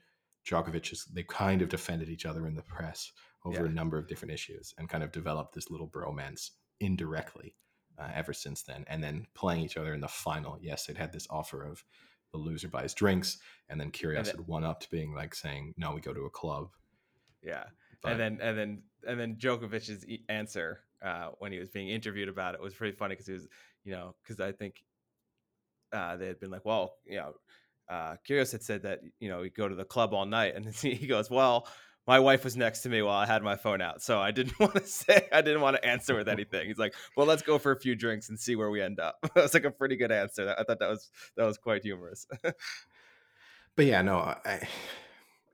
Djokovic 0.45 0.91
is 0.91 1.05
they 1.05 1.23
kind 1.23 1.61
of 1.61 1.69
defended 1.69 2.09
each 2.09 2.25
other 2.25 2.47
in 2.47 2.55
the 2.55 2.63
press 2.63 3.11
over 3.45 3.63
yeah. 3.63 3.69
a 3.69 3.73
number 3.73 3.97
of 3.97 4.07
different 4.07 4.33
issues 4.33 4.73
and 4.77 4.89
kind 4.89 5.03
of 5.03 5.11
developed 5.11 5.55
this 5.55 5.69
little 5.69 5.87
bromance 5.87 6.49
indirectly 6.79 7.55
uh, 7.97 8.09
ever 8.13 8.33
since 8.33 8.63
then. 8.63 8.83
And 8.87 9.03
then 9.03 9.27
playing 9.35 9.61
each 9.61 9.77
other 9.77 9.93
in 9.93 10.01
the 10.01 10.07
final, 10.07 10.57
yes, 10.61 10.89
it 10.89 10.97
had 10.97 11.13
this 11.13 11.27
offer 11.29 11.63
of 11.63 11.83
the 12.31 12.37
loser 12.37 12.67
buys 12.67 12.93
drinks, 12.93 13.39
and 13.69 13.79
then 13.79 13.91
Kyrgios 13.91 14.27
had 14.27 14.47
one 14.47 14.63
up 14.63 14.81
to 14.81 14.89
being 14.91 15.15
like 15.15 15.33
saying, 15.33 15.73
"No, 15.77 15.93
we 15.93 16.01
go 16.01 16.13
to 16.13 16.25
a 16.25 16.29
club." 16.29 16.69
Yeah. 17.41 17.65
But- 18.01 18.11
and 18.11 18.19
then 18.19 18.39
and 18.41 18.57
then 18.57 18.83
and 19.07 19.19
then 19.19 19.35
Djokovic's 19.35 20.05
answer 20.29 20.81
uh, 21.01 21.29
when 21.39 21.51
he 21.51 21.59
was 21.59 21.69
being 21.69 21.89
interviewed 21.89 22.29
about 22.29 22.53
it 22.53 22.61
was 22.61 22.73
pretty 22.73 22.95
funny 22.95 23.13
because 23.13 23.27
he 23.27 23.33
was, 23.33 23.47
you 23.83 23.93
know, 23.93 24.15
because 24.21 24.39
I 24.39 24.51
think 24.51 24.83
uh, 25.91 26.17
they 26.17 26.27
had 26.27 26.39
been 26.39 26.51
like, 26.51 26.65
well, 26.65 26.95
you 27.05 27.17
know, 27.17 27.33
uh, 27.89 28.15
Kyrgios 28.27 28.51
had 28.51 28.63
said 28.63 28.83
that 28.83 28.99
you 29.19 29.29
know 29.29 29.41
we 29.41 29.49
go 29.49 29.67
to 29.67 29.75
the 29.75 29.85
club 29.85 30.13
all 30.13 30.25
night, 30.25 30.55
and 30.55 30.65
he 30.75 31.07
goes, 31.07 31.29
well. 31.29 31.67
My 32.07 32.19
wife 32.19 32.43
was 32.43 32.57
next 32.57 32.81
to 32.83 32.89
me 32.89 33.03
while 33.03 33.17
I 33.17 33.27
had 33.27 33.43
my 33.43 33.55
phone 33.55 33.81
out, 33.81 34.01
so 34.01 34.19
I 34.19 34.31
didn't 34.31 34.59
want 34.59 34.73
to 34.73 34.87
say 34.87 35.27
I 35.31 35.41
didn't 35.41 35.61
want 35.61 35.75
to 35.75 35.85
answer 35.85 36.15
with 36.15 36.27
anything. 36.37 36.67
He's 36.67 36.79
like, 36.79 36.95
"Well, 37.15 37.27
let's 37.27 37.43
go 37.43 37.59
for 37.59 37.71
a 37.71 37.79
few 37.79 37.95
drinks 37.95 38.29
and 38.29 38.39
see 38.39 38.55
where 38.55 38.71
we 38.71 38.81
end 38.81 38.99
up." 38.99 39.17
that 39.21 39.35
was 39.35 39.53
like 39.53 39.65
a 39.65 39.69
pretty 39.69 39.95
good 39.95 40.11
answer. 40.11 40.55
I 40.57 40.63
thought 40.63 40.79
that 40.79 40.89
was 40.89 41.11
that 41.37 41.45
was 41.45 41.59
quite 41.59 41.83
humorous. 41.83 42.25
But 43.75 43.85
yeah, 43.85 44.01
no, 44.01 44.17
I, 44.17 44.67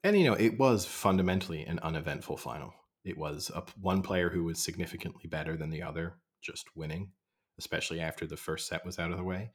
and 0.03 0.17
you 0.17 0.23
know, 0.25 0.33
it 0.33 0.57
was 0.57 0.85
fundamentally 0.85 1.63
an 1.63 1.79
uneventful 1.79 2.37
final. 2.37 2.73
It 3.03 3.17
was 3.17 3.51
a, 3.53 3.63
one 3.79 4.01
player 4.01 4.29
who 4.29 4.43
was 4.43 4.57
significantly 4.57 5.27
better 5.27 5.55
than 5.55 5.69
the 5.69 5.83
other, 5.83 6.15
just 6.41 6.75
winning, 6.75 7.11
especially 7.59 7.99
after 7.99 8.25
the 8.25 8.35
first 8.35 8.67
set 8.67 8.85
was 8.85 8.97
out 8.97 9.11
of 9.11 9.17
the 9.17 9.23
way, 9.23 9.51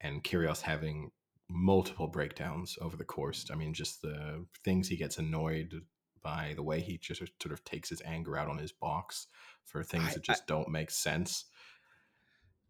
and 0.00 0.22
Kyrgios 0.22 0.60
having 0.60 1.10
multiple 1.52 2.06
breakdowns 2.08 2.76
over 2.80 2.96
the 2.96 3.04
course. 3.04 3.46
I 3.52 3.54
mean, 3.56 3.74
just 3.74 4.02
the 4.02 4.46
things 4.64 4.88
he 4.88 4.96
gets 4.96 5.18
annoyed 5.18 5.82
by, 6.22 6.52
the 6.54 6.62
way 6.62 6.80
he 6.80 6.98
just 6.98 7.20
sort 7.20 7.52
of 7.52 7.64
takes 7.64 7.88
his 7.88 8.00
anger 8.04 8.36
out 8.36 8.48
on 8.48 8.58
his 8.58 8.72
box 8.72 9.26
for 9.64 9.82
things 9.82 10.08
I- 10.10 10.14
that 10.14 10.22
just 10.22 10.46
don't 10.46 10.68
make 10.68 10.90
sense. 10.90 11.44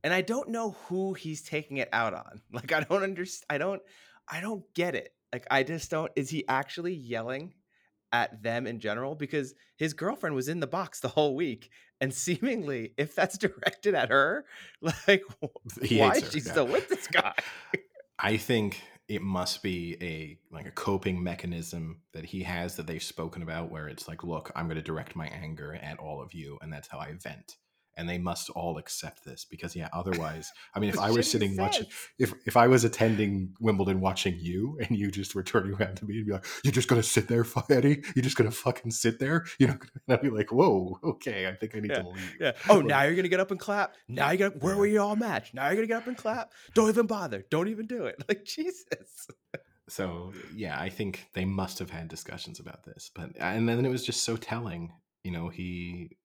and 0.04 0.12
I 0.12 0.20
don't 0.22 0.48
know 0.48 0.72
who 0.86 1.14
he's 1.14 1.42
taking 1.42 1.76
it 1.76 1.88
out 1.92 2.14
on. 2.14 2.40
Like 2.52 2.72
I 2.72 2.80
don't 2.80 3.02
understand. 3.02 3.46
I 3.50 3.58
don't. 3.58 3.82
I 4.30 4.40
don't 4.40 4.64
get 4.74 4.94
it. 4.94 5.12
Like 5.32 5.46
I 5.50 5.62
just 5.62 5.90
don't. 5.90 6.10
Is 6.16 6.30
he 6.30 6.46
actually 6.48 6.94
yelling 6.94 7.54
at 8.12 8.42
them 8.42 8.66
in 8.66 8.78
general? 8.80 9.14
Because 9.14 9.54
his 9.76 9.92
girlfriend 9.94 10.34
was 10.34 10.48
in 10.48 10.60
the 10.60 10.66
box 10.66 11.00
the 11.00 11.08
whole 11.08 11.34
week, 11.36 11.70
and 12.00 12.12
seemingly, 12.26 12.94
if 12.96 13.14
that's 13.14 13.36
directed 13.38 13.94
at 13.94 14.08
her, 14.10 14.44
like 14.80 15.22
He 15.82 15.98
why 15.98 16.14
is 16.16 16.30
she 16.32 16.38
yeah. 16.40 16.50
still 16.52 16.66
with 16.66 16.88
this 16.88 17.06
guy? 17.06 17.34
I 18.24 18.36
think 18.36 18.80
it 19.08 19.20
must 19.20 19.64
be 19.64 19.96
a 20.00 20.38
like 20.54 20.66
a 20.66 20.70
coping 20.70 21.22
mechanism 21.22 22.02
that 22.12 22.24
he 22.24 22.44
has 22.44 22.76
that 22.76 22.86
they've 22.86 23.02
spoken 23.02 23.42
about 23.42 23.68
where 23.68 23.88
it's 23.88 24.06
like, 24.06 24.22
look, 24.22 24.52
I'm 24.54 24.66
going 24.66 24.76
to 24.76 24.82
direct 24.82 25.16
my 25.16 25.26
anger 25.26 25.74
at 25.74 25.98
all 25.98 26.22
of 26.22 26.32
you, 26.32 26.56
and 26.62 26.72
that's 26.72 26.86
how 26.86 26.98
I 26.98 27.12
vent. 27.14 27.56
And 27.96 28.08
they 28.08 28.16
must 28.16 28.48
all 28.50 28.78
accept 28.78 29.22
this 29.24 29.44
because, 29.44 29.76
yeah, 29.76 29.88
otherwise, 29.92 30.50
I 30.74 30.80
mean, 30.80 30.88
if 30.90 30.98
I 30.98 31.10
was 31.10 31.30
sitting 31.30 31.56
watching, 31.56 31.86
if 32.18 32.32
if 32.46 32.56
I 32.56 32.66
was 32.66 32.84
attending 32.84 33.54
Wimbledon 33.60 34.00
watching 34.00 34.36
you, 34.38 34.78
and 34.80 34.96
you 34.96 35.10
just 35.10 35.34
were 35.34 35.42
turning 35.42 35.74
around 35.74 35.96
to 35.96 36.06
me 36.06 36.16
and 36.16 36.26
be 36.26 36.32
like, 36.32 36.46
"You're 36.64 36.72
just 36.72 36.88
gonna 36.88 37.02
sit 37.02 37.28
there, 37.28 37.44
Eddie? 37.70 38.02
You're 38.16 38.22
just 38.22 38.36
gonna 38.36 38.50
fucking 38.50 38.92
sit 38.92 39.18
there?" 39.18 39.44
You 39.58 39.66
know, 39.68 39.78
and 40.08 40.16
I'd 40.16 40.22
be 40.22 40.30
like, 40.30 40.50
"Whoa, 40.52 40.98
okay, 41.04 41.46
I 41.46 41.54
think 41.54 41.76
I 41.76 41.80
need 41.80 41.90
Yeah, 41.90 42.02
to 42.02 42.08
leave." 42.08 42.36
Yeah. 42.40 42.52
Oh, 42.68 42.76
Like- 42.76 42.86
now 42.86 43.02
you're 43.02 43.14
gonna 43.14 43.28
get 43.28 43.40
up 43.40 43.50
and 43.50 43.60
clap. 43.60 43.94
Now 44.08 44.30
you 44.30 44.38
got 44.38 44.62
where 44.62 44.72
Yeah. 44.72 44.78
were 44.80 44.86
you 44.86 45.00
all 45.02 45.16
match? 45.16 45.52
Now 45.52 45.66
you're 45.66 45.74
gonna 45.76 45.86
get 45.86 45.98
up 45.98 46.06
and 46.06 46.16
clap. 46.16 46.52
Don't 46.74 46.88
even 46.88 47.06
bother. 47.06 47.44
Don't 47.50 47.68
even 47.68 47.86
do 47.86 48.06
it. 48.06 48.16
Like 48.28 48.44
Jesus. 48.44 49.28
So 49.88 50.32
yeah, 50.54 50.80
I 50.80 50.88
think 50.88 51.26
they 51.34 51.44
must 51.44 51.78
have 51.78 51.90
had 51.90 52.08
discussions 52.08 52.58
about 52.60 52.84
this, 52.84 53.10
but 53.14 53.32
and 53.38 53.68
then 53.68 53.84
it 53.84 53.90
was 53.90 54.04
just 54.06 54.22
so 54.22 54.36
telling. 54.36 54.92
You 55.24 55.30
know, 55.32 55.48
he 55.50 56.16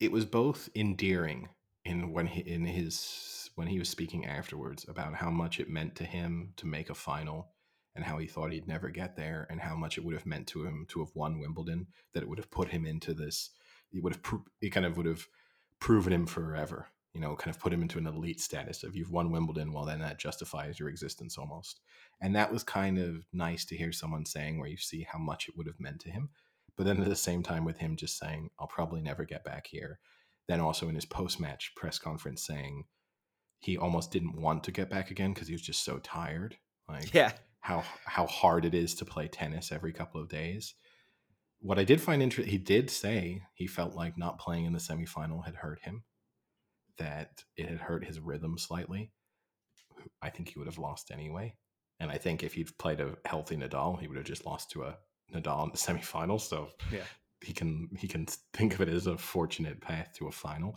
it 0.00 0.12
was 0.12 0.24
both 0.24 0.68
endearing 0.74 1.48
in 1.84 2.12
when 2.12 2.26
he 2.26 2.40
in 2.40 2.64
his 2.64 3.50
when 3.54 3.68
he 3.68 3.78
was 3.78 3.88
speaking 3.88 4.26
afterwards 4.26 4.84
about 4.88 5.14
how 5.14 5.30
much 5.30 5.60
it 5.60 5.68
meant 5.68 5.94
to 5.96 6.04
him 6.04 6.52
to 6.56 6.66
make 6.66 6.90
a 6.90 6.94
final 6.94 7.50
and 7.94 8.04
how 8.04 8.18
he 8.18 8.26
thought 8.26 8.52
he'd 8.52 8.66
never 8.66 8.88
get 8.88 9.16
there 9.16 9.46
and 9.48 9.60
how 9.60 9.76
much 9.76 9.96
it 9.96 10.04
would 10.04 10.14
have 10.14 10.26
meant 10.26 10.48
to 10.48 10.64
him 10.64 10.84
to 10.88 10.98
have 10.98 11.10
won 11.14 11.38
Wimbledon 11.38 11.86
that 12.12 12.22
it 12.22 12.28
would 12.28 12.38
have 12.38 12.50
put 12.50 12.68
him 12.68 12.84
into 12.86 13.14
this 13.14 13.50
it 13.92 14.02
would 14.02 14.14
have 14.14 14.22
pro- 14.22 14.44
it 14.60 14.70
kind 14.70 14.86
of 14.86 14.96
would 14.96 15.06
have 15.06 15.26
proven 15.78 16.12
him 16.12 16.26
forever 16.26 16.88
you 17.12 17.20
know 17.20 17.36
kind 17.36 17.54
of 17.54 17.60
put 17.60 17.72
him 17.72 17.82
into 17.82 17.98
an 17.98 18.06
elite 18.06 18.40
status 18.40 18.82
of 18.82 18.96
you've 18.96 19.12
won 19.12 19.30
Wimbledon 19.30 19.72
well 19.72 19.84
then 19.84 20.00
that 20.00 20.18
justifies 20.18 20.80
your 20.80 20.88
existence 20.88 21.38
almost. 21.38 21.80
And 22.20 22.34
that 22.34 22.52
was 22.52 22.62
kind 22.62 22.98
of 22.98 23.26
nice 23.32 23.64
to 23.66 23.76
hear 23.76 23.92
someone 23.92 24.24
saying 24.24 24.58
where 24.58 24.68
you 24.68 24.76
see 24.76 25.06
how 25.08 25.18
much 25.18 25.48
it 25.48 25.56
would 25.56 25.66
have 25.66 25.80
meant 25.80 26.00
to 26.00 26.10
him 26.10 26.30
but 26.76 26.84
then 26.84 27.00
at 27.00 27.08
the 27.08 27.16
same 27.16 27.42
time 27.42 27.64
with 27.64 27.78
him 27.78 27.96
just 27.96 28.18
saying 28.18 28.50
I'll 28.58 28.66
probably 28.66 29.00
never 29.00 29.24
get 29.24 29.44
back 29.44 29.66
here 29.66 29.98
then 30.48 30.60
also 30.60 30.88
in 30.88 30.94
his 30.94 31.06
post-match 31.06 31.72
press 31.74 31.98
conference 31.98 32.44
saying 32.46 32.84
he 33.60 33.78
almost 33.78 34.10
didn't 34.10 34.36
want 34.38 34.62
to 34.64 34.70
get 34.72 34.90
back 34.90 35.10
again 35.10 35.32
because 35.32 35.48
he 35.48 35.54
was 35.54 35.62
just 35.62 35.84
so 35.84 35.98
tired 35.98 36.56
like 36.88 37.14
Yeah. 37.14 37.32
how 37.60 37.82
how 38.04 38.26
hard 38.26 38.64
it 38.64 38.74
is 38.74 38.94
to 38.96 39.04
play 39.04 39.26
tennis 39.28 39.72
every 39.72 39.92
couple 39.92 40.20
of 40.20 40.28
days. 40.28 40.74
What 41.60 41.78
I 41.78 41.84
did 41.84 42.02
find 42.02 42.22
interesting, 42.22 42.52
he 42.52 42.58
did 42.58 42.90
say 42.90 43.40
he 43.54 43.66
felt 43.66 43.94
like 43.94 44.18
not 44.18 44.38
playing 44.38 44.66
in 44.66 44.74
the 44.74 44.78
semifinal 44.78 45.46
had 45.46 45.54
hurt 45.54 45.80
him, 45.80 46.04
that 46.98 47.42
it 47.56 47.66
had 47.66 47.80
hurt 47.80 48.04
his 48.04 48.20
rhythm 48.20 48.58
slightly. 48.58 49.12
I 50.20 50.28
think 50.28 50.50
he 50.50 50.58
would 50.58 50.68
have 50.68 50.76
lost 50.76 51.10
anyway, 51.10 51.54
and 51.98 52.10
I 52.10 52.18
think 52.18 52.42
if 52.42 52.52
he'd 52.52 52.76
played 52.76 53.00
a 53.00 53.16
healthy 53.24 53.56
Nadal, 53.56 53.98
he 53.98 54.08
would 54.08 54.18
have 54.18 54.26
just 54.26 54.44
lost 54.44 54.70
to 54.72 54.82
a 54.82 54.98
Nadal 55.32 55.64
in 55.64 55.70
the 55.70 55.76
semifinal. 55.76 56.40
So 56.40 56.68
Yeah. 56.92 57.04
he 57.40 57.52
can 57.52 57.88
he 57.98 58.08
can 58.08 58.26
think 58.52 58.74
of 58.74 58.80
it 58.80 58.88
as 58.88 59.06
a 59.06 59.16
fortunate 59.16 59.80
path 59.80 60.12
to 60.18 60.28
a 60.28 60.32
final. 60.32 60.76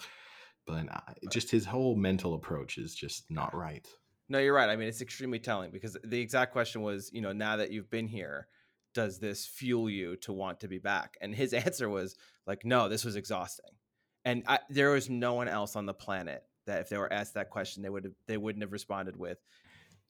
But 0.66 0.90
I, 0.92 1.14
just 1.32 1.50
his 1.50 1.66
whole 1.66 1.96
mental 1.96 2.34
approach 2.34 2.78
is 2.78 2.94
just 2.94 3.30
not 3.32 3.56
right. 3.56 3.88
No, 4.30 4.40
you're 4.40 4.54
right. 4.54 4.70
I 4.70 4.76
mean, 4.76 4.90
it's 4.90 5.02
extremely 5.02 5.40
telling 5.40 5.72
because 5.72 5.96
the 6.04 6.20
exact 6.20 6.52
question 6.52 6.82
was, 6.82 7.10
you 7.14 7.22
know, 7.22 7.32
now 7.32 7.56
that 7.56 7.72
you've 7.72 7.90
been 7.90 8.08
here, 8.08 8.48
does 8.94 9.20
this 9.20 9.46
fuel 9.46 9.90
you 9.90 10.18
to 10.18 10.34
want 10.34 10.60
to 10.60 10.68
be 10.68 10.80
back? 10.80 11.16
And 11.22 11.34
his 11.34 11.54
answer 11.66 11.88
was 11.88 12.16
like, 12.46 12.66
no, 12.66 12.90
this 12.90 13.06
was 13.06 13.16
exhausting. 13.16 13.72
And 14.26 14.44
I, 14.46 14.60
there 14.70 14.92
was 14.92 15.10
no 15.10 15.36
one 15.36 15.48
else 15.48 15.78
on 15.78 15.86
the 15.86 15.94
planet 15.94 16.44
that 16.66 16.82
if 16.82 16.90
they 16.90 16.98
were 16.98 17.12
asked 17.14 17.36
that 17.36 17.50
question, 17.50 17.82
they 17.82 17.90
would 17.90 18.04
have, 18.04 18.14
they 18.28 18.36
wouldn't 18.36 18.64
have 18.64 18.74
responded 18.74 19.16
with, 19.16 19.38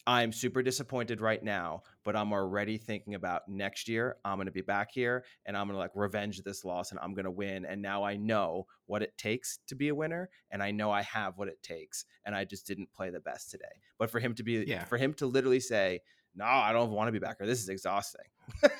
I'm 0.08 0.32
super 0.32 0.64
disappointed 0.64 1.20
right 1.20 1.44
now, 1.44 1.84
but 2.06 2.16
I'm 2.16 2.32
already 2.32 2.78
thinking 2.78 3.14
about 3.14 3.42
next 3.50 3.90
year. 3.90 4.16
I'm 4.24 4.38
going 4.38 4.46
to 4.46 4.52
be 4.54 4.62
back 4.62 4.90
here 4.94 5.26
and 5.46 5.58
I'm 5.58 5.68
going 5.68 5.76
to 5.76 5.80
like 5.80 5.92
revenge 5.96 6.42
this 6.44 6.64
loss 6.64 6.92
and 6.92 7.00
I'm 7.02 7.14
going 7.14 7.26
to 7.26 7.32
win. 7.32 7.66
And 7.66 7.82
now 7.82 8.06
I 8.06 8.16
know 8.16 8.68
what 8.86 9.04
it 9.04 9.18
takes 9.18 9.60
to 9.68 9.76
be 9.76 9.90
a 9.90 9.96
winner 9.96 10.30
and 10.50 10.64
I 10.64 10.72
know 10.72 10.92
I 10.92 11.02
have 11.02 11.38
what 11.38 11.50
it 11.50 11.62
takes. 11.62 12.06
And 12.26 12.34
I 12.34 12.46
just 12.46 12.66
didn't 12.66 12.94
play 12.94 13.10
the 13.10 13.20
best 13.20 13.52
today. 13.52 13.66
But 14.00 14.10
for 14.10 14.20
him 14.22 14.34
to 14.36 14.44
be, 14.44 14.64
Yeah. 14.66 14.86
for 14.86 14.98
him 14.98 15.14
to 15.16 15.26
literally 15.28 15.60
say, 15.60 16.00
no, 16.36 16.46
I 16.46 16.72
don't 16.72 16.92
want 16.92 17.10
to 17.10 17.12
be 17.12 17.20
back 17.20 17.38
here. 17.40 17.48
this 17.48 17.62
is 17.62 17.68
exhausting. 17.68 18.26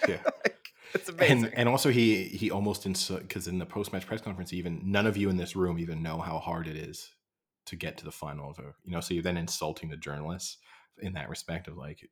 Yeah. 0.08 0.22
like, 0.26 0.70
it's 0.94 1.10
amazing. 1.10 1.46
And 1.46 1.54
and 1.58 1.70
also 1.70 1.90
he 1.90 2.24
he 2.24 2.50
almost 2.52 2.84
because 3.10 3.48
in 3.50 3.60
the 3.60 3.66
post 3.66 3.92
match 3.92 4.06
press 4.08 4.22
conference 4.22 4.54
even 4.54 4.80
none 4.86 5.06
of 5.06 5.18
you 5.18 5.30
in 5.30 5.36
this 5.36 5.56
room 5.58 5.78
even 5.78 6.02
know 6.02 6.20
how 6.20 6.40
hard 6.40 6.68
it 6.68 6.78
is 6.78 7.12
to 7.66 7.76
get 7.76 7.98
to 7.98 8.06
the 8.06 8.12
final 8.12 8.50
of 8.50 8.60
a 8.60 8.74
you 8.86 8.92
know 8.92 9.02
so 9.02 9.14
you're 9.14 9.24
then 9.24 9.36
insulting 9.36 9.90
the 9.90 9.98
journalists 9.98 10.58
in 11.02 11.14
that 11.14 11.30
respect 11.30 11.68
of 11.68 11.78
like 11.78 12.10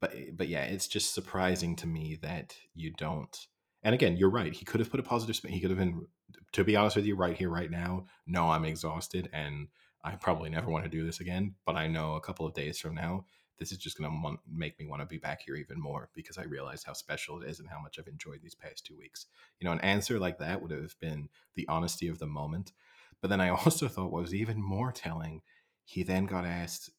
but 0.00 0.12
eh, 0.14 0.30
but 0.34 0.48
yeah 0.48 0.62
it's 0.62 0.88
just 0.88 1.14
surprising 1.14 1.76
to 1.76 1.86
me 1.86 2.18
that 2.22 2.56
you 2.74 2.92
don't 2.92 3.46
and 3.82 3.94
again 3.94 4.16
you're 4.16 4.30
right 4.30 4.52
he 4.52 4.64
could 4.64 4.80
have 4.80 4.90
put 4.90 5.00
a 5.00 5.04
positive 5.04 5.36
spin 5.36 5.52
he 5.52 5.60
could 5.60 5.70
have 5.70 5.78
been 5.78 6.06
to 6.52 6.64
be 6.64 6.76
honest 6.76 6.96
with 6.96 7.06
you 7.06 7.16
right 7.16 7.36
here 7.36 7.50
right 7.50 7.70
now 7.70 8.04
no 8.26 8.50
I'm 8.50 8.64
exhausted 8.64 9.28
and 9.32 9.68
I 10.04 10.12
probably 10.16 10.50
never 10.50 10.70
want 10.70 10.84
to 10.84 10.90
do 10.90 11.04
this 11.04 11.20
again 11.20 11.54
but 11.64 11.76
I 11.76 11.86
know 11.86 12.14
a 12.14 12.20
couple 12.20 12.46
of 12.46 12.54
days 12.54 12.78
from 12.78 12.94
now 12.94 13.24
this 13.58 13.72
is 13.72 13.78
just 13.78 13.98
going 13.98 14.10
to 14.10 14.36
make 14.50 14.78
me 14.78 14.86
want 14.86 15.02
to 15.02 15.06
be 15.06 15.18
back 15.18 15.42
here 15.44 15.56
even 15.56 15.80
more 15.80 16.10
because 16.14 16.38
I 16.38 16.44
realize 16.44 16.84
how 16.84 16.92
special 16.92 17.42
it 17.42 17.48
is 17.48 17.58
and 17.58 17.68
how 17.68 17.80
much 17.80 17.98
I've 17.98 18.06
enjoyed 18.06 18.40
these 18.40 18.54
past 18.54 18.86
two 18.86 18.96
weeks. 18.96 19.26
You 19.58 19.66
know, 19.66 19.72
an 19.72 19.80
answer 19.80 20.18
like 20.18 20.38
that 20.38 20.62
would 20.62 20.70
have 20.70 20.94
been 21.00 21.28
the 21.56 21.66
honesty 21.68 22.06
of 22.08 22.20
the 22.20 22.26
moment. 22.26 22.72
But 23.20 23.28
then 23.28 23.40
I 23.40 23.48
also 23.50 23.88
thought 23.88 24.12
what 24.12 24.22
was 24.22 24.34
even 24.34 24.62
more 24.62 24.92
telling, 24.92 25.42
he 25.84 26.02
then 26.02 26.26
got 26.26 26.44
asked 26.44 26.90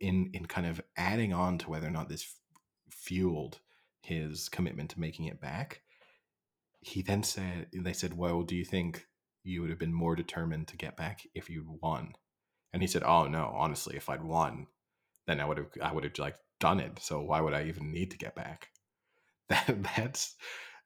in 0.00 0.30
in 0.32 0.46
kind 0.46 0.66
of 0.66 0.80
adding 0.96 1.32
on 1.32 1.58
to 1.58 1.70
whether 1.70 1.86
or 1.86 1.90
not 1.90 2.08
this 2.08 2.22
f- 2.22 2.34
fueled 2.90 3.60
his 4.00 4.48
commitment 4.48 4.90
to 4.90 5.00
making 5.00 5.26
it 5.26 5.40
back. 5.40 5.82
He 6.80 7.02
then 7.02 7.22
said, 7.22 7.66
they 7.72 7.92
said, 7.92 8.16
well, 8.16 8.42
do 8.42 8.54
you 8.54 8.64
think 8.64 9.06
you 9.42 9.60
would 9.60 9.70
have 9.70 9.78
been 9.78 9.92
more 9.92 10.14
determined 10.14 10.68
to 10.68 10.76
get 10.76 10.96
back 10.96 11.22
if 11.34 11.50
you'd 11.50 11.66
won? 11.82 12.14
And 12.72 12.82
he 12.82 12.86
said, 12.86 13.02
oh 13.02 13.26
no, 13.26 13.52
honestly, 13.56 13.96
if 13.96 14.08
I'd 14.08 14.22
won, 14.22 14.66
then 15.26 15.40
I 15.40 15.44
would 15.44 15.58
have 15.58 15.68
I 15.82 15.92
would 15.92 16.04
have 16.04 16.18
like 16.18 16.36
done 16.60 16.80
it. 16.80 16.98
So 17.00 17.20
why 17.20 17.40
would 17.40 17.54
I 17.54 17.64
even 17.64 17.92
need 17.92 18.10
to 18.12 18.18
get 18.18 18.34
back? 18.34 18.68
That 19.48 19.84
that's 19.96 20.34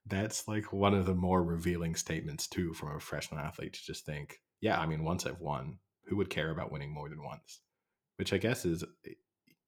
that's 0.06 0.46
like 0.48 0.72
one 0.72 0.92
of 0.92 1.06
the 1.06 1.14
more 1.14 1.42
revealing 1.42 1.94
statements 1.94 2.46
too 2.46 2.74
from 2.74 2.88
a 2.90 2.92
professional 2.92 3.40
athlete 3.40 3.72
to 3.74 3.84
just 3.84 4.04
think, 4.04 4.40
yeah, 4.60 4.78
I 4.78 4.86
mean, 4.86 5.04
once 5.04 5.24
I've 5.24 5.40
won, 5.40 5.78
who 6.06 6.16
would 6.16 6.30
care 6.30 6.50
about 6.50 6.70
winning 6.70 6.92
more 6.92 7.08
than 7.08 7.22
once? 7.22 7.60
Which 8.20 8.32
I 8.32 8.38
guess 8.38 8.64
is, 8.64 8.84
eh, 9.06 9.12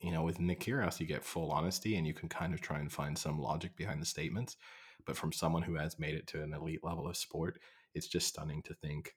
you 0.00 0.12
know, 0.12 0.22
with 0.22 0.38
Nick 0.38 0.60
Kyrgios, 0.60 1.00
you 1.00 1.06
get 1.06 1.24
full 1.24 1.50
honesty 1.50 1.96
and 1.96 2.06
you 2.06 2.12
can 2.12 2.28
kind 2.28 2.52
of 2.52 2.60
try 2.60 2.78
and 2.78 2.92
find 2.92 3.16
some 3.16 3.40
logic 3.40 3.76
behind 3.76 4.02
the 4.02 4.06
statements. 4.06 4.56
But 5.06 5.16
from 5.16 5.32
someone 5.32 5.62
who 5.62 5.76
has 5.76 5.98
made 5.98 6.14
it 6.14 6.26
to 6.28 6.42
an 6.42 6.52
elite 6.52 6.84
level 6.84 7.08
of 7.08 7.16
sport, 7.16 7.58
it's 7.94 8.08
just 8.08 8.28
stunning 8.28 8.62
to 8.64 8.74
think, 8.74 9.16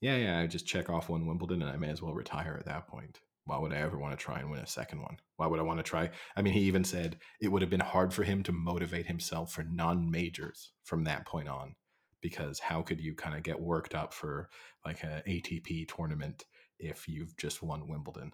yeah, 0.00 0.16
yeah, 0.16 0.40
I 0.40 0.46
just 0.46 0.66
check 0.66 0.90
off 0.90 1.08
one 1.08 1.26
Wimbledon 1.26 1.62
and 1.62 1.70
I 1.70 1.76
may 1.76 1.90
as 1.90 2.02
well 2.02 2.12
retire 2.12 2.56
at 2.58 2.66
that 2.66 2.88
point 2.88 3.20
why 3.44 3.58
would 3.58 3.72
I 3.72 3.78
ever 3.78 3.98
want 3.98 4.16
to 4.16 4.24
try 4.24 4.38
and 4.38 4.50
win 4.50 4.60
a 4.60 4.66
second 4.66 5.00
one? 5.00 5.16
Why 5.36 5.46
would 5.46 5.58
I 5.58 5.64
want 5.64 5.78
to 5.78 5.82
try? 5.82 6.10
I 6.36 6.42
mean, 6.42 6.52
he 6.54 6.60
even 6.60 6.84
said 6.84 7.16
it 7.40 7.48
would 7.48 7.62
have 7.62 7.70
been 7.70 7.80
hard 7.80 8.14
for 8.14 8.22
him 8.22 8.42
to 8.44 8.52
motivate 8.52 9.06
himself 9.06 9.52
for 9.52 9.64
non 9.64 10.10
majors 10.10 10.72
from 10.84 11.04
that 11.04 11.26
point 11.26 11.48
on, 11.48 11.74
because 12.20 12.60
how 12.60 12.82
could 12.82 13.00
you 13.00 13.14
kind 13.14 13.36
of 13.36 13.42
get 13.42 13.60
worked 13.60 13.94
up 13.94 14.14
for 14.14 14.48
like 14.84 15.02
an 15.02 15.22
ATP 15.26 15.88
tournament 15.88 16.44
if 16.78 17.08
you've 17.08 17.36
just 17.36 17.62
won 17.62 17.88
Wimbledon? 17.88 18.32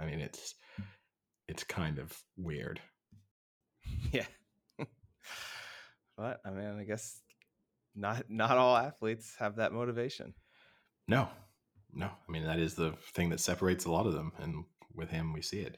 I 0.00 0.06
mean, 0.06 0.20
it's 0.20 0.54
it's 1.48 1.64
kind 1.64 1.98
of 1.98 2.16
weird. 2.36 2.80
Yeah. 4.12 4.26
but 6.16 6.40
I 6.44 6.50
mean, 6.50 6.78
I 6.78 6.84
guess 6.84 7.20
not 7.94 8.24
not 8.28 8.56
all 8.56 8.76
athletes 8.76 9.34
have 9.38 9.56
that 9.56 9.72
motivation. 9.72 10.34
No, 11.08 11.28
no. 11.92 12.06
I 12.06 12.32
mean, 12.32 12.44
that 12.44 12.58
is 12.60 12.74
the 12.74 12.94
thing 13.14 13.30
that 13.30 13.40
separates 13.40 13.84
a 13.84 13.90
lot 13.90 14.06
of 14.06 14.12
them. 14.12 14.32
And 14.38 14.64
with 14.94 15.10
him, 15.10 15.32
we 15.32 15.42
see 15.42 15.60
it. 15.60 15.76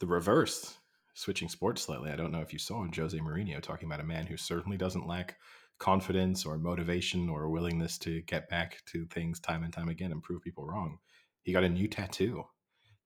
The 0.00 0.06
reverse, 0.06 0.76
switching 1.14 1.48
sports 1.48 1.82
slightly. 1.82 2.10
I 2.10 2.16
don't 2.16 2.32
know 2.32 2.40
if 2.40 2.52
you 2.52 2.58
saw 2.58 2.84
Jose 2.84 3.18
Mourinho 3.18 3.60
talking 3.60 3.86
about 3.86 4.00
a 4.00 4.04
man 4.04 4.26
who 4.26 4.36
certainly 4.36 4.76
doesn't 4.76 5.06
lack 5.06 5.36
confidence 5.78 6.44
or 6.44 6.58
motivation 6.58 7.28
or 7.28 7.48
willingness 7.48 7.98
to 7.98 8.22
get 8.22 8.48
back 8.48 8.78
to 8.86 9.06
things 9.06 9.40
time 9.40 9.62
and 9.62 9.72
time 9.72 9.88
again 9.88 10.12
and 10.12 10.22
prove 10.22 10.42
people 10.42 10.66
wrong. 10.66 10.98
He 11.42 11.52
got 11.52 11.64
a 11.64 11.68
new 11.68 11.88
tattoo 11.88 12.44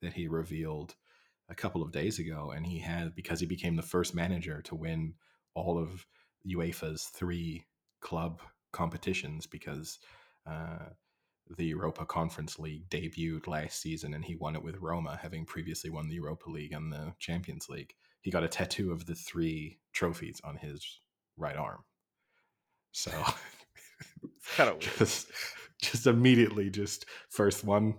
that 0.02 0.12
he 0.12 0.28
revealed 0.28 0.94
a 1.48 1.54
couple 1.54 1.82
of 1.82 1.92
days 1.92 2.18
ago. 2.18 2.52
And 2.54 2.66
he 2.66 2.78
had, 2.78 3.14
because 3.14 3.40
he 3.40 3.46
became 3.46 3.76
the 3.76 3.82
first 3.82 4.14
manager 4.14 4.62
to 4.62 4.74
win 4.74 5.14
all 5.54 5.78
of 5.78 6.06
UEFA's 6.46 7.04
three 7.04 7.64
club 8.00 8.40
competitions 8.72 9.46
because 9.46 9.98
uh, 10.46 10.90
the 11.56 11.64
Europa 11.64 12.04
Conference 12.04 12.58
League 12.58 12.88
debuted 12.90 13.46
last 13.46 13.80
season 13.80 14.14
and 14.14 14.24
he 14.24 14.36
won 14.36 14.56
it 14.56 14.62
with 14.62 14.80
Roma, 14.80 15.18
having 15.20 15.44
previously 15.44 15.90
won 15.90 16.08
the 16.08 16.14
Europa 16.14 16.50
League 16.50 16.72
and 16.72 16.92
the 16.92 17.14
Champions 17.18 17.68
League. 17.68 17.94
He 18.20 18.30
got 18.30 18.44
a 18.44 18.48
tattoo 18.48 18.92
of 18.92 19.06
the 19.06 19.14
three 19.14 19.78
trophies 19.92 20.40
on 20.44 20.56
his 20.56 21.00
right 21.36 21.56
arm. 21.56 21.84
So 22.92 23.12
kind 24.56 24.70
of 24.70 24.78
just, 24.98 25.30
just 25.80 26.06
immediately, 26.06 26.70
just 26.70 27.06
first 27.28 27.64
one. 27.64 27.94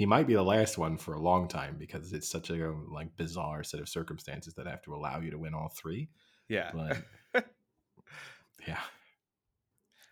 He 0.00 0.06
might 0.06 0.26
be 0.26 0.32
the 0.32 0.42
last 0.42 0.78
one 0.78 0.96
for 0.96 1.12
a 1.12 1.20
long 1.20 1.46
time 1.46 1.76
because 1.78 2.14
it's 2.14 2.26
such 2.26 2.48
a 2.48 2.74
like 2.90 3.14
bizarre 3.18 3.62
set 3.62 3.80
of 3.80 3.86
circumstances 3.86 4.54
that 4.54 4.66
have 4.66 4.80
to 4.84 4.94
allow 4.94 5.20
you 5.20 5.30
to 5.30 5.36
win 5.36 5.52
all 5.52 5.68
three. 5.68 6.08
Yeah. 6.48 6.70
But 6.72 7.44
yeah. 8.66 8.80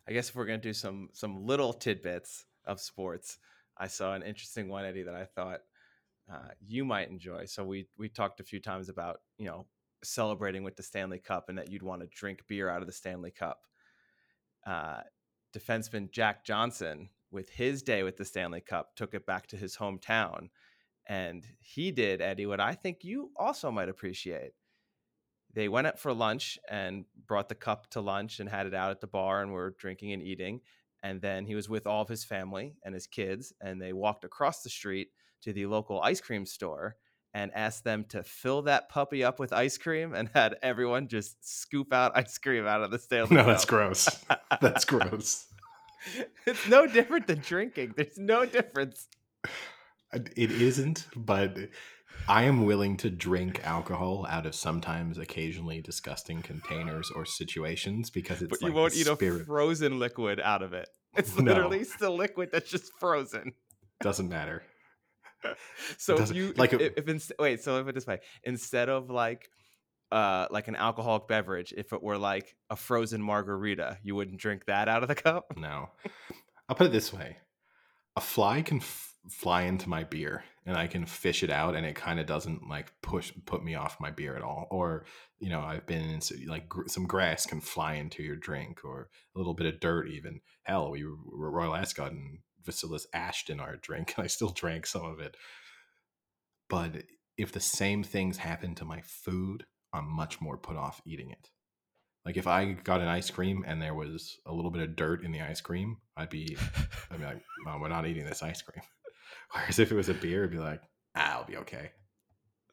I 0.07 0.13
guess 0.13 0.29
if 0.29 0.37
we're 0.37 0.45
gonna 0.45 0.59
do 0.59 0.75
some 0.75 1.09
some 1.15 1.47
little 1.47 1.73
tidbits 1.73 2.45
of 2.67 2.83
sports, 2.83 3.39
I 3.79 3.87
saw 3.87 4.13
an 4.13 4.23
interesting 4.23 4.69
one, 4.69 4.85
Eddie, 4.85 5.05
that 5.05 5.15
I 5.15 5.25
thought 5.25 5.61
uh, 6.31 6.51
you 6.61 6.85
might 6.85 7.09
enjoy. 7.09 7.47
So 7.47 7.65
we 7.65 7.89
we 7.97 8.11
talked 8.11 8.41
a 8.41 8.45
few 8.45 8.61
times 8.61 8.91
about 8.91 9.21
you 9.39 9.47
know 9.47 9.65
celebrating 10.05 10.65
with 10.65 10.77
the 10.77 10.83
Stanley 10.83 11.19
Cup 11.19 11.49
and 11.49 11.57
that 11.57 11.73
you'd 11.73 11.83
want 11.83 12.03
to 12.03 12.09
drink 12.09 12.43
beer 12.47 12.69
out 12.69 12.83
of 12.83 12.89
the 12.89 12.93
Stanley 12.93 13.31
Cup. 13.31 13.63
Uh, 14.67 15.01
defenseman 15.57 16.11
Jack 16.11 16.45
Johnson, 16.45 17.09
with 17.31 17.51
his 17.51 17.83
day 17.83 18.03
with 18.03 18.17
the 18.17 18.25
Stanley 18.25 18.61
Cup, 18.61 18.97
took 18.97 19.15
it 19.15 19.27
back 19.27 19.47
to 19.49 19.57
his 19.57 19.77
hometown, 19.77 20.49
and 21.07 21.45
he 21.59 21.91
did 21.91 22.21
Eddie 22.21 22.47
what 22.47 22.61
I 22.61 22.75
think 22.75 22.99
you 23.03 23.31
also 23.37 23.71
might 23.71 23.89
appreciate 23.89 24.53
they 25.55 25.69
went 25.69 25.89
out 25.89 25.99
for 25.99 26.13
lunch 26.13 26.57
and 26.71 27.05
brought 27.27 27.49
the 27.49 27.55
cup 27.55 27.91
to 27.91 28.01
lunch 28.01 28.41
and 28.41 28.49
had 28.49 28.67
it 28.67 28.75
out 28.75 28.93
at 28.93 29.01
the 29.01 29.07
bar 29.09 29.43
and 29.43 29.53
were 29.53 29.75
drinking 29.79 30.13
and 30.13 30.23
eating. 30.23 30.61
And 31.03 31.21
then 31.21 31.47
he 31.47 31.57
was 31.57 31.69
with 31.69 31.87
all 31.87 32.03
of 32.03 32.09
his 32.09 32.25
family 32.25 32.77
and 32.85 32.95
his 32.95 33.07
kids, 33.07 33.53
and 33.61 33.83
they 33.83 33.93
walked 33.93 34.25
across 34.25 34.63
the 34.63 34.71
street 34.71 35.09
to 35.43 35.53
the 35.53 35.67
local 35.67 36.01
ice 36.01 36.21
cream 36.21 36.47
store 36.47 36.95
and 37.35 37.53
asked 37.55 37.83
them 37.83 38.05
to 38.11 38.23
fill 38.23 38.63
that 38.63 38.89
puppy 38.89 39.25
up 39.25 39.41
with 39.41 39.53
ice 39.53 39.79
cream 39.79 40.15
and 40.15 40.31
had 40.33 40.57
everyone 40.63 41.09
just 41.09 41.37
scoop 41.43 41.93
out 41.93 42.17
ice 42.17 42.39
cream 42.39 42.65
out 42.65 42.83
of 42.83 42.93
the 42.93 42.99
Stanley. 43.01 43.35
No, 43.35 43.45
that's 43.45 43.65
gross. 43.65 44.09
that's 44.61 44.85
gross. 44.87 45.48
It's 46.47 46.69
no 46.69 46.87
different 46.87 47.27
than 47.27 47.41
drinking. 47.41 47.95
There's 47.97 48.19
no 48.19 48.47
difference. 48.47 49.09
It 50.13 50.51
isn't, 50.51 51.07
but 51.15 51.59
I 52.27 52.45
am 52.45 52.65
willing 52.65 52.97
to 52.99 53.11
drink 53.11 53.61
alcohol 53.63 54.27
out 54.27 54.47
of 54.47 54.55
sometimes 54.55 55.19
occasionally 55.19 55.83
disgusting 55.83 56.41
containers 56.41 57.11
or 57.15 57.27
situations 57.27 58.09
because 58.09 58.41
it's 58.41 58.49
but 58.49 58.63
like 58.63 58.71
you 58.71 58.75
won't 58.75 58.97
eat 58.97 59.07
spirit. 59.07 59.43
a 59.43 59.45
frozen 59.45 59.99
liquid 59.99 60.41
out 60.41 60.63
of 60.63 60.73
it. 60.73 60.89
It's 61.15 61.37
No. 61.39 61.53
literally 61.53 61.85
still 61.85 62.17
liquid 62.17 62.49
that's 62.51 62.71
just 62.71 62.91
frozen. 62.99 63.53
Doesn't 64.01 64.29
matter. 64.31 64.63
So 65.99 66.15
if 66.15 66.19
doesn't- 66.21 66.37
you 66.37 66.53
like 66.57 66.73
if, 66.73 66.95
if 66.97 67.07
inst- 67.09 67.33
wait, 67.39 67.63
so 67.63 67.79
if 67.79 67.87
it 67.87 67.95
this 67.95 68.07
way, 68.07 68.21
instead 68.45 68.89
of 68.89 69.11
like 69.11 69.49
uh 70.11 70.47
like 70.51 70.69
an 70.69 70.77
alcoholic 70.77 71.29
beverage, 71.29 71.75
if 71.77 71.93
it 71.93 72.03
were 72.03 72.19
like 72.19 72.57
a 72.71 72.77
frozen 72.77 73.23
margarita, 73.23 73.99
you 74.03 74.15
wouldn't 74.15 74.41
drink 74.41 74.67
that 74.67 74.89
out 74.89 75.03
of 75.03 75.09
the 75.09 75.15
cup. 75.27 75.55
No. 75.57 75.91
I'll 76.69 76.77
put 76.77 76.87
it 76.87 76.93
this 76.93 77.13
way 77.13 77.39
a 78.19 78.21
fly 78.21 78.63
can 78.63 78.79
f- 78.79 79.15
fly 79.31 79.63
into 79.63 79.89
my 79.89 80.03
beer 80.03 80.43
and 80.67 80.77
I 80.77 80.89
can 80.89 81.07
fish 81.07 81.45
it 81.45 81.51
out 81.51 81.77
and 81.77 81.87
it 81.87 81.95
kind 81.95 82.19
of 82.19 82.27
doesn't 82.27 82.69
like 82.69 82.93
push 83.01 83.33
put 83.47 83.63
me 83.63 83.77
off 83.77 84.01
my 84.01 84.11
beer 84.11 84.35
at 84.35 84.43
all. 84.43 84.67
Or, 84.73 85.07
you 85.39 85.51
know, 85.51 85.61
I've 85.61 85.87
been 85.87 86.03
in 86.03 86.21
like 86.49 86.69
gr- 86.69 86.89
some 86.89 87.07
grass 87.07 87.47
can 87.47 87.61
fly 87.61 87.95
into 87.95 88.25
your 88.25 88.35
drink 88.35 88.85
or 88.85 89.09
a 89.37 89.39
little 89.39 89.55
bit 89.55 89.73
of 89.73 89.79
dirt, 89.79 90.09
even. 90.09 90.41
Hell, 90.65 90.91
we 90.91 91.05
were 91.05 91.53
Royal 91.53 91.77
Ascot 91.77 92.11
and 92.11 92.41
Vasilis 92.67 93.07
ashed 93.15 93.51
in 93.51 93.61
our 93.61 93.77
drink 93.77 94.15
and 94.17 94.25
I 94.25 94.27
still 94.27 94.51
drank 94.51 94.87
some 94.87 95.05
of 95.05 95.21
it. 95.21 95.37
But 96.69 97.05
if 97.37 97.53
the 97.53 97.61
same 97.61 98.03
things 98.03 98.39
happen 98.39 98.75
to 98.75 98.85
my 98.85 99.01
food, 99.05 99.65
I'm 99.93 100.09
much 100.11 100.41
more 100.41 100.57
put 100.57 100.77
off 100.77 101.01
eating 101.07 101.31
it. 101.31 101.51
Like 102.25 102.37
if 102.37 102.47
I 102.47 102.73
got 102.73 103.01
an 103.01 103.09
ice 103.09 103.31
cream 103.31 103.65
and 103.67 103.81
there 103.81 103.95
was 103.95 104.37
a 104.45 104.53
little 104.53 104.71
bit 104.71 104.83
of 104.83 104.97
dirt 104.97 105.25
in 105.25 105.33
the 105.33 105.41
ice 105.41 105.61
cream, 105.61 105.97
I'd 106.17 106.29
be, 106.31 106.57
I'd 107.11 107.19
be 107.19 107.25
like, 107.25 107.43
"Mom, 107.65 107.81
we're 107.81 107.89
not 107.89 108.07
eating 108.07 108.27
this 108.27 108.43
ice 108.43 108.61
cream." 108.61 108.83
Whereas 109.53 109.79
if 109.79 109.91
it 109.91 109.95
was 109.95 110.09
a 110.11 110.15
beer, 110.15 110.41
it'd 110.45 110.51
be 110.51 110.59
like, 110.59 110.83
ah, 111.17 111.39
"I'll 111.39 111.45
be 111.47 111.57
okay. 111.59 111.93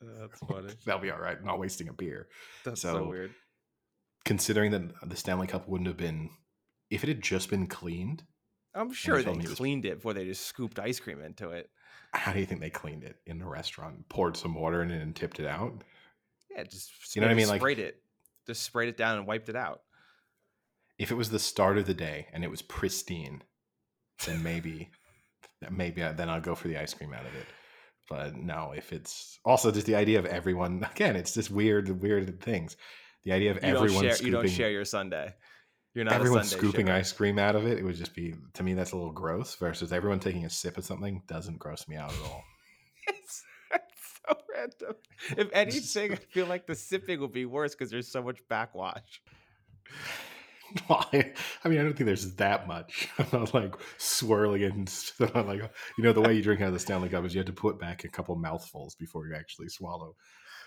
That's 0.02 0.40
funny. 0.50 0.74
That'll 0.86 1.02
be 1.02 1.12
all 1.12 1.20
right. 1.20 1.42
Not 1.42 1.60
wasting 1.60 1.88
a 1.88 1.94
beer." 1.94 2.28
That's 2.66 2.82
so, 2.82 2.94
So- 2.96 3.10
weird. 3.10 3.32
Considering 4.26 4.72
that 4.72 4.82
the 5.08 5.16
Stanley 5.16 5.46
Cup 5.48 5.70
wouldn't 5.70 5.88
have 5.88 5.98
been, 5.98 6.32
if 6.90 7.04
it 7.04 7.08
had 7.08 7.22
just 7.22 7.50
been 7.50 7.68
cleaned, 7.68 8.24
I'm 8.74 8.92
sure 8.92 9.22
they 9.22 9.36
cleaned 9.36 9.86
it 9.86 9.98
before 9.98 10.14
they 10.14 10.26
just 10.26 10.48
scooped 10.48 10.80
ice 10.80 11.00
cream 11.00 11.22
into 11.22 11.52
it. 11.52 11.70
how 12.12 12.34
do 12.34 12.40
you 12.40 12.46
think 12.48 12.60
they 12.60 12.72
cleaned 12.72 13.04
it 13.04 13.18
in 13.28 13.38
the 13.38 13.46
restaurant? 13.46 14.10
Poured 14.10 14.36
some 14.36 14.56
water 14.56 14.82
in 14.82 14.90
it 14.90 15.02
and 15.02 15.16
tipped 15.16 15.40
it 15.40 15.46
out. 15.46 15.84
Yeah, 16.56 16.64
just 16.64 17.16
You 17.16 17.22
know 17.22 17.28
what 17.28 17.34
I 17.34 17.36
mean? 17.36 17.48
Like- 17.48 17.62
sprayed 17.62 17.80
it, 17.80 18.02
just 18.48 18.64
sprayed 18.64 18.90
it 18.90 18.98
down 18.98 19.18
and 19.18 19.28
wiped 19.28 19.50
it 19.50 19.56
out. 19.56 19.82
If 20.98 21.12
it 21.12 21.16
was 21.16 21.30
the 21.30 21.40
start 21.40 21.78
of 21.78 21.86
the 21.86 21.94
day 21.94 22.28
and 22.34 22.44
it 22.44 22.50
was 22.50 22.62
pristine, 22.62 23.44
then 24.26 24.42
maybe, 24.44 24.92
maybe 25.70 26.04
I, 26.04 26.14
then 26.14 26.30
I'll 26.30 26.42
go 26.42 26.56
for 26.56 26.68
the 26.68 26.78
ice 26.78 26.94
cream 26.94 27.14
out 27.14 27.26
of 27.26 27.36
it. 27.36 27.46
But 28.10 28.36
no, 28.36 28.72
if 28.76 28.94
it's 28.94 29.40
also 29.44 29.72
just 29.72 29.88
the 29.88 29.96
idea 29.96 30.20
of 30.20 30.26
everyone 30.26 30.88
again, 30.92 31.16
it's 31.16 31.34
just 31.34 31.52
weird, 31.52 32.02
weird 32.02 32.40
things. 32.42 32.78
The 33.24 33.32
idea 33.32 33.52
of 33.52 33.58
You 33.58 33.62
don't 33.74 33.76
everyone 33.76 34.04
share. 34.04 34.14
scooping, 34.14 34.28
You 34.34 34.38
don't 34.40 34.50
share 34.50 34.70
your 34.70 34.86
sundae. 34.86 35.34
You're 35.96 36.06
not 36.06 36.14
everyone 36.14 36.42
a 36.42 36.44
sundae 36.44 36.60
scooping 36.60 36.90
ice 36.90 37.12
cream 37.12 37.40
out 37.40 37.56
of 37.56 37.66
it. 37.66 37.80
It 37.80 37.84
would 37.84 37.96
just 37.96 38.14
be 38.14 38.36
to 38.54 38.64
me 38.64 38.74
that's 38.74 38.92
a 38.92 38.96
little 38.98 39.12
gross. 39.14 39.56
Versus 39.56 39.92
everyone 39.92 40.20
taking 40.20 40.46
a 40.46 40.50
sip 40.50 40.78
of 40.78 40.86
something 40.86 41.24
doesn't 41.28 41.58
gross 41.58 41.88
me 41.88 41.96
out 41.96 42.14
at 42.14 42.20
all. 42.22 42.44
So 44.30 44.38
random. 44.54 44.96
If 45.38 45.50
anything, 45.54 46.14
I 46.14 46.16
feel 46.16 46.46
like 46.48 46.66
the 46.66 46.76
sipping 46.76 47.20
will 47.20 47.28
be 47.28 47.46
worse 47.46 47.76
because 47.76 47.92
there's 47.92 48.08
so 48.12 48.24
much 48.24 48.40
backwash. 48.50 49.22
Well, 50.90 51.08
I, 51.14 51.32
I 51.64 51.70
mean, 51.70 51.80
I 51.80 51.84
don't 51.84 51.94
think 51.96 52.08
there's 52.08 52.36
that 52.36 52.68
much. 52.68 53.08
I'm 53.20 53.28
not 53.32 53.54
like 53.54 53.76
swirling 53.98 54.64
and 54.64 54.90
stuff. 54.90 55.32
I'm 55.36 55.48
like 55.48 55.62
you 55.98 56.04
know 56.04 56.12
the 56.12 56.22
way 56.22 56.34
you 56.34 56.42
drink 56.42 56.60
out 56.60 56.68
of 56.70 56.74
the 56.74 56.80
Stanley 56.80 57.08
Cup 57.08 57.24
is 57.24 57.34
you 57.36 57.40
have 57.40 57.46
to 57.46 57.54
put 57.54 57.80
back 57.80 58.04
a 58.04 58.10
couple 58.10 58.36
mouthfuls 58.36 58.96
before 58.96 59.28
you 59.28 59.36
actually 59.36 59.70
swallow. 59.70 60.16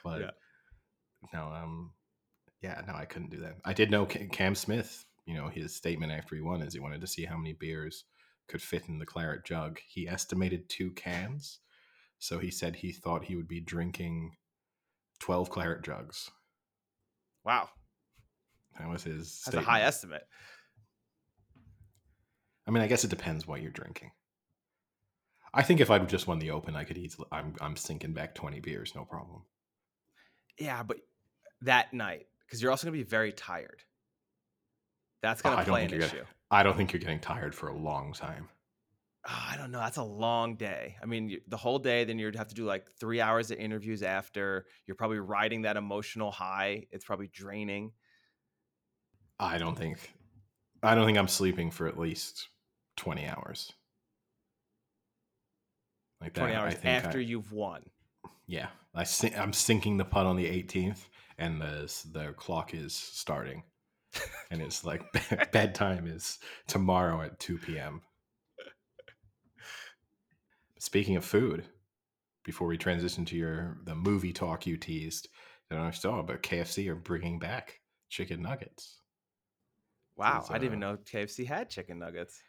But 0.04 0.20
Yeah. 0.20 0.30
no, 1.34 1.48
um, 1.52 1.92
yeah, 2.62 2.80
no, 2.86 2.94
I 2.94 3.06
couldn't 3.06 3.30
do 3.30 3.40
that. 3.40 3.56
I 3.64 3.72
did 3.72 3.90
know 3.90 4.06
Cam 4.06 4.54
Smith. 4.54 5.04
You 5.26 5.34
know 5.34 5.48
his 5.48 5.74
statement 5.74 6.12
after 6.12 6.36
he 6.36 6.40
won 6.42 6.62
is 6.62 6.72
he 6.74 6.80
wanted 6.80 7.00
to 7.02 7.06
see 7.06 7.24
how 7.24 7.36
many 7.36 7.52
beers 7.52 8.04
could 8.46 8.62
fit 8.62 8.84
in 8.88 8.98
the 8.98 9.04
claret 9.04 9.44
jug. 9.44 9.78
He 9.86 10.08
estimated 10.08 10.70
two 10.70 10.92
cans, 10.92 11.58
so 12.18 12.38
he 12.38 12.50
said 12.50 12.76
he 12.76 12.92
thought 12.92 13.24
he 13.24 13.36
would 13.36 13.48
be 13.48 13.60
drinking 13.60 14.32
twelve 15.20 15.50
claret 15.50 15.82
jugs. 15.82 16.30
Wow, 17.44 17.68
That 18.78 18.88
was 18.88 19.04
his. 19.04 19.18
that's 19.18 19.40
Statement. 19.40 19.66
a 19.66 19.70
high 19.70 19.82
estimate. 19.82 20.22
I 22.66 22.70
mean, 22.70 22.82
I 22.82 22.86
guess 22.86 23.04
it 23.04 23.08
depends 23.10 23.46
what 23.46 23.62
you're 23.62 23.70
drinking. 23.70 24.10
I 25.54 25.62
think 25.62 25.80
if 25.80 25.90
I'd 25.90 26.08
just 26.08 26.26
won 26.26 26.38
the 26.38 26.50
Open, 26.50 26.76
I 26.76 26.84
could 26.84 26.98
easily. 26.98 27.26
I'm 27.32 27.54
I'm 27.60 27.76
sinking 27.76 28.12
back 28.12 28.34
twenty 28.34 28.60
beers, 28.60 28.92
no 28.94 29.04
problem. 29.04 29.42
Yeah, 30.58 30.82
but 30.82 30.98
that 31.62 31.94
night, 31.94 32.26
because 32.44 32.60
you're 32.60 32.70
also 32.70 32.86
gonna 32.86 32.96
be 32.96 33.02
very 33.04 33.32
tired. 33.32 33.82
That's 35.22 35.40
Oh, 35.44 35.50
gonna 35.50 35.62
I 35.62 35.64
play 35.64 35.84
an 35.84 35.94
issue. 35.94 36.16
gonna- 36.18 36.28
I 36.50 36.62
don't 36.62 36.76
think 36.76 36.92
you're 36.92 37.00
getting 37.00 37.20
tired 37.20 37.54
for 37.54 37.68
a 37.68 37.76
long 37.76 38.12
time. 38.12 38.48
Oh, 39.28 39.44
I 39.50 39.56
don't 39.56 39.70
know. 39.70 39.78
That's 39.78 39.98
a 39.98 40.02
long 40.02 40.56
day. 40.56 40.96
I 41.02 41.06
mean, 41.06 41.28
you, 41.28 41.40
the 41.48 41.56
whole 41.56 41.78
day. 41.78 42.04
Then 42.04 42.18
you'd 42.18 42.36
have 42.36 42.48
to 42.48 42.54
do 42.54 42.64
like 42.64 42.90
three 42.98 43.20
hours 43.20 43.50
of 43.50 43.58
interviews 43.58 44.02
after. 44.02 44.66
You're 44.86 44.96
probably 44.96 45.18
riding 45.18 45.62
that 45.62 45.76
emotional 45.76 46.30
high. 46.30 46.86
It's 46.90 47.04
probably 47.04 47.28
draining. 47.28 47.92
I 49.38 49.58
don't 49.58 49.76
think. 49.76 50.14
I 50.82 50.94
don't 50.94 51.06
think 51.06 51.18
I'm 51.18 51.28
sleeping 51.28 51.70
for 51.70 51.86
at 51.86 51.98
least 51.98 52.48
twenty 52.96 53.26
hours. 53.26 53.72
Like 56.20 56.34
twenty 56.34 56.52
that, 56.52 56.60
hours 56.60 56.74
after 56.84 57.18
I, 57.18 57.22
you've 57.22 57.52
won. 57.52 57.82
Yeah, 58.46 58.68
I 58.94 59.04
I'm 59.36 59.52
sinking 59.52 59.98
the 59.98 60.04
putt 60.04 60.26
on 60.26 60.36
the 60.36 60.46
18th, 60.46 61.00
and 61.36 61.60
the 61.60 61.92
the 62.12 62.32
clock 62.32 62.74
is 62.74 62.94
starting, 62.94 63.62
and 64.50 64.62
it's 64.62 64.84
like 64.84 65.02
bedtime 65.52 66.06
is 66.06 66.38
tomorrow 66.66 67.20
at 67.22 67.38
2 67.38 67.58
p.m. 67.58 68.00
Speaking 70.78 71.16
of 71.16 71.24
food, 71.24 71.64
before 72.44 72.68
we 72.68 72.78
transition 72.78 73.24
to 73.26 73.36
your 73.36 73.78
the 73.84 73.94
movie 73.94 74.32
talk 74.32 74.66
you 74.66 74.76
teased, 74.76 75.28
that 75.68 75.74
I 75.74 75.78
don't 75.78 75.84
know 75.84 75.88
if 75.88 75.96
you 75.96 76.00
saw, 76.00 76.22
but 76.22 76.42
KFC 76.42 76.88
are 76.88 76.94
bringing 76.94 77.38
back 77.38 77.80
chicken 78.08 78.42
nuggets. 78.42 78.98
Wow, 80.16 80.44
I 80.48 80.54
didn't 80.54 80.64
even 80.64 80.82
uh 80.82 80.92
know 80.92 80.98
KFC 80.98 81.46
had 81.46 81.68
chicken 81.70 81.98
nuggets. 81.98 82.42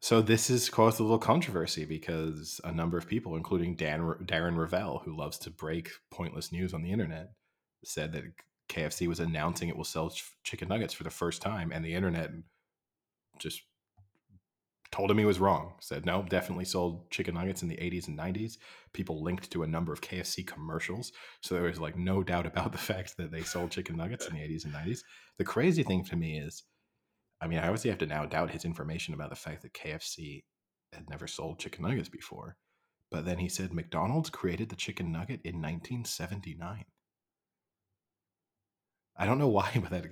So 0.00 0.20
this 0.20 0.48
has 0.48 0.68
caused 0.68 1.00
a 1.00 1.02
little 1.02 1.18
controversy 1.18 1.84
because 1.84 2.60
a 2.64 2.72
number 2.72 2.98
of 2.98 3.08
people, 3.08 3.36
including 3.36 3.76
Dan 3.76 4.00
Darren 4.24 4.56
Rovell, 4.56 5.02
who 5.04 5.16
loves 5.16 5.38
to 5.38 5.50
break 5.50 5.90
pointless 6.10 6.52
news 6.52 6.74
on 6.74 6.82
the 6.82 6.92
internet, 6.92 7.30
said 7.84 8.12
that 8.12 8.24
KFC 8.68 9.06
was 9.08 9.20
announcing 9.20 9.68
it 9.68 9.76
will 9.76 9.84
sell 9.84 10.10
ch- 10.10 10.24
chicken 10.42 10.68
nuggets 10.68 10.92
for 10.92 11.04
the 11.04 11.10
first 11.10 11.40
time, 11.40 11.72
and 11.72 11.84
the 11.84 11.94
internet 11.94 12.30
just 13.38 13.62
told 14.94 15.10
him 15.10 15.18
he 15.18 15.24
was 15.24 15.40
wrong. 15.40 15.72
Said 15.80 16.06
no, 16.06 16.22
definitely 16.22 16.64
sold 16.64 17.10
chicken 17.10 17.34
nuggets 17.34 17.62
in 17.62 17.68
the 17.68 17.76
80s 17.76 18.06
and 18.06 18.16
90s. 18.16 18.58
People 18.92 19.24
linked 19.24 19.50
to 19.50 19.64
a 19.64 19.66
number 19.66 19.92
of 19.92 20.00
KFC 20.00 20.46
commercials, 20.46 21.10
so 21.40 21.56
there 21.56 21.64
was 21.64 21.80
like 21.80 21.96
no 21.96 22.22
doubt 22.22 22.46
about 22.46 22.70
the 22.70 22.78
fact 22.92 23.16
that 23.16 23.32
they 23.32 23.42
sold 23.42 23.72
chicken 23.72 23.96
nuggets 23.96 24.28
in 24.28 24.34
the 24.34 24.40
80s 24.40 24.64
and 24.64 24.72
90s. 24.72 25.00
The 25.36 25.44
crazy 25.44 25.82
thing 25.82 26.04
to 26.04 26.16
me 26.16 26.38
is 26.38 26.62
I 27.40 27.48
mean, 27.48 27.58
I 27.58 27.64
obviously 27.64 27.90
have 27.90 27.98
to 27.98 28.06
now 28.06 28.24
doubt 28.24 28.52
his 28.52 28.64
information 28.64 29.14
about 29.14 29.30
the 29.30 29.36
fact 29.36 29.62
that 29.62 29.74
KFC 29.74 30.44
had 30.92 31.10
never 31.10 31.26
sold 31.26 31.58
chicken 31.58 31.84
nuggets 31.84 32.08
before. 32.08 32.56
But 33.10 33.24
then 33.24 33.38
he 33.38 33.48
said 33.48 33.72
McDonald's 33.72 34.30
created 34.30 34.68
the 34.68 34.76
chicken 34.76 35.10
nugget 35.10 35.40
in 35.42 35.60
1979. 35.60 36.84
I 39.16 39.26
don't 39.26 39.38
know 39.40 39.48
why, 39.48 39.72
but 39.74 39.90
that 39.90 40.06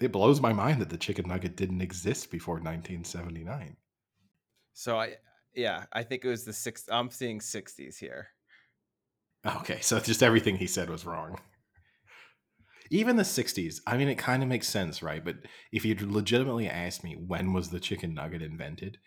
it 0.00 0.12
blows 0.12 0.40
my 0.40 0.52
mind 0.52 0.80
that 0.80 0.90
the 0.90 0.96
chicken 0.96 1.26
nugget 1.26 1.56
didn't 1.56 1.82
exist 1.82 2.30
before 2.30 2.54
1979. 2.54 3.76
So 4.78 4.96
I 4.96 5.16
yeah, 5.56 5.86
I 5.92 6.04
think 6.04 6.24
it 6.24 6.28
was 6.28 6.44
the 6.44 6.52
six 6.52 6.84
I'm 6.88 7.10
seeing 7.10 7.40
60s 7.40 7.98
here. 7.98 8.28
Okay, 9.44 9.80
so 9.80 9.98
just 9.98 10.22
everything 10.22 10.56
he 10.56 10.68
said 10.68 10.88
was 10.88 11.04
wrong. 11.04 11.40
Even 12.88 13.16
the 13.16 13.24
60s 13.24 13.80
i 13.88 13.96
mean 13.96 14.08
it 14.08 14.18
kind 14.18 14.40
of 14.42 14.48
makes 14.48 14.68
sense 14.68 15.02
right? 15.02 15.24
But 15.24 15.38
if 15.72 15.84
you'd 15.84 16.00
legitimately 16.00 16.68
asked 16.68 17.02
me 17.02 17.16
when 17.16 17.52
was 17.52 17.70
the 17.70 17.80
chicken 17.80 18.14
nugget 18.14 18.40
invented 18.40 18.98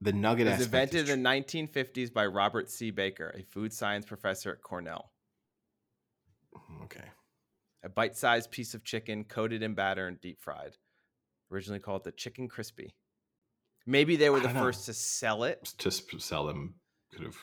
the 0.00 0.12
nugget 0.12 0.46
it 0.46 0.50
was 0.58 0.66
invented 0.66 1.08
in 1.08 1.22
the 1.22 1.28
1950s 1.28 2.12
by 2.12 2.24
robert 2.24 2.70
c. 2.70 2.92
Baker 2.92 3.34
a 3.36 3.42
food 3.42 3.72
science 3.72 4.06
professor 4.06 4.52
at 4.52 4.62
cornell. 4.62 5.10
Mm, 6.54 6.84
okay. 6.84 7.08
A 7.82 7.88
bite-sized 7.88 8.52
piece 8.52 8.72
of 8.72 8.84
chicken 8.84 9.24
coated 9.24 9.64
in 9.64 9.74
batter 9.74 10.06
and 10.06 10.20
deep 10.20 10.40
fried. 10.40 10.76
Originally 11.50 11.80
called 11.80 12.04
the 12.04 12.12
chicken 12.12 12.48
crispy 12.48 12.94
maybe 13.86 14.16
they 14.16 14.30
were 14.30 14.40
the 14.40 14.48
first 14.48 14.86
know. 14.86 14.92
to 14.92 14.98
sell 14.98 15.44
it 15.44 15.72
just 15.78 16.20
sell 16.20 16.46
them 16.46 16.74
kind 17.14 17.26
of 17.26 17.36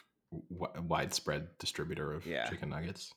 widespread 0.49 1.47
distributor 1.57 2.13
of 2.13 2.25
yeah. 2.25 2.47
chicken 2.49 2.69
nuggets 2.69 3.13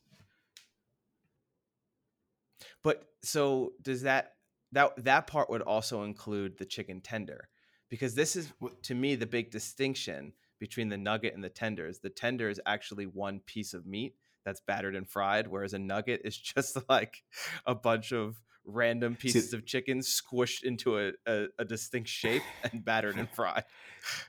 but 2.82 3.04
so 3.22 3.72
does 3.82 4.02
that 4.02 4.34
that 4.72 4.92
that 5.04 5.26
part 5.26 5.50
would 5.50 5.62
also 5.62 6.02
include 6.04 6.56
the 6.58 6.64
chicken 6.64 7.00
tender 7.00 7.48
because 7.90 8.14
this 8.14 8.36
is 8.36 8.50
to 8.82 8.94
me 8.94 9.14
the 9.14 9.26
big 9.26 9.50
distinction 9.50 10.32
between 10.62 10.88
the 10.88 10.96
nugget 10.96 11.34
and 11.34 11.42
the 11.42 11.48
tenders. 11.48 11.98
The 11.98 12.08
tender 12.08 12.48
is 12.48 12.60
actually 12.64 13.04
one 13.04 13.40
piece 13.40 13.74
of 13.74 13.84
meat 13.84 14.14
that's 14.44 14.60
battered 14.60 14.94
and 14.94 15.08
fried, 15.08 15.48
whereas 15.48 15.74
a 15.74 15.78
nugget 15.80 16.20
is 16.24 16.36
just 16.54 16.78
like 16.88 17.24
a 17.66 17.74
bunch 17.74 18.12
of 18.12 18.40
random 18.64 19.16
pieces 19.16 19.50
See, 19.50 19.56
of 19.56 19.66
chicken 19.66 20.00
squished 20.00 20.62
into 20.62 20.98
a, 20.98 21.12
a, 21.26 21.46
a, 21.58 21.64
distinct 21.64 22.08
shape 22.08 22.42
and 22.72 22.84
battered 22.84 23.16
and 23.16 23.28
fried. 23.30 23.64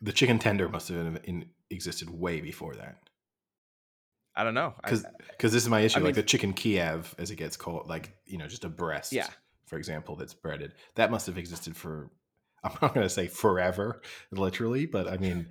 The 0.02 0.12
chicken 0.12 0.40
tender 0.40 0.70
must 0.70 0.90
have 0.90 1.20
in, 1.24 1.46
existed 1.70 2.10
way 2.10 2.42
before 2.42 2.76
that. 2.76 2.98
I 4.36 4.44
don't 4.44 4.56
know 4.56 4.74
because 4.84 5.06
because 5.30 5.54
this 5.54 5.62
is 5.62 5.70
my 5.70 5.82
issue. 5.82 6.00
I 6.00 6.02
like 6.02 6.16
mean, 6.16 6.16
the 6.16 6.24
chicken 6.24 6.54
Kiev, 6.54 7.14
as 7.20 7.30
it 7.30 7.36
gets 7.36 7.56
called, 7.56 7.88
like 7.88 8.16
you 8.26 8.40
know, 8.40 8.48
just 8.48 8.66
a 8.66 8.70
breast, 8.70 9.14
yeah. 9.14 9.28
for 9.66 9.78
example, 9.78 10.16
that's 10.16 10.34
breaded. 10.34 10.74
That 10.96 11.12
must 11.12 11.28
have 11.28 11.38
existed 11.38 11.76
for 11.76 12.10
I'm 12.64 12.78
not 12.82 12.94
going 12.94 13.06
to 13.06 13.10
say 13.10 13.28
forever, 13.28 14.02
literally, 14.32 14.86
but 14.86 15.08
I 15.08 15.18
mean, 15.18 15.48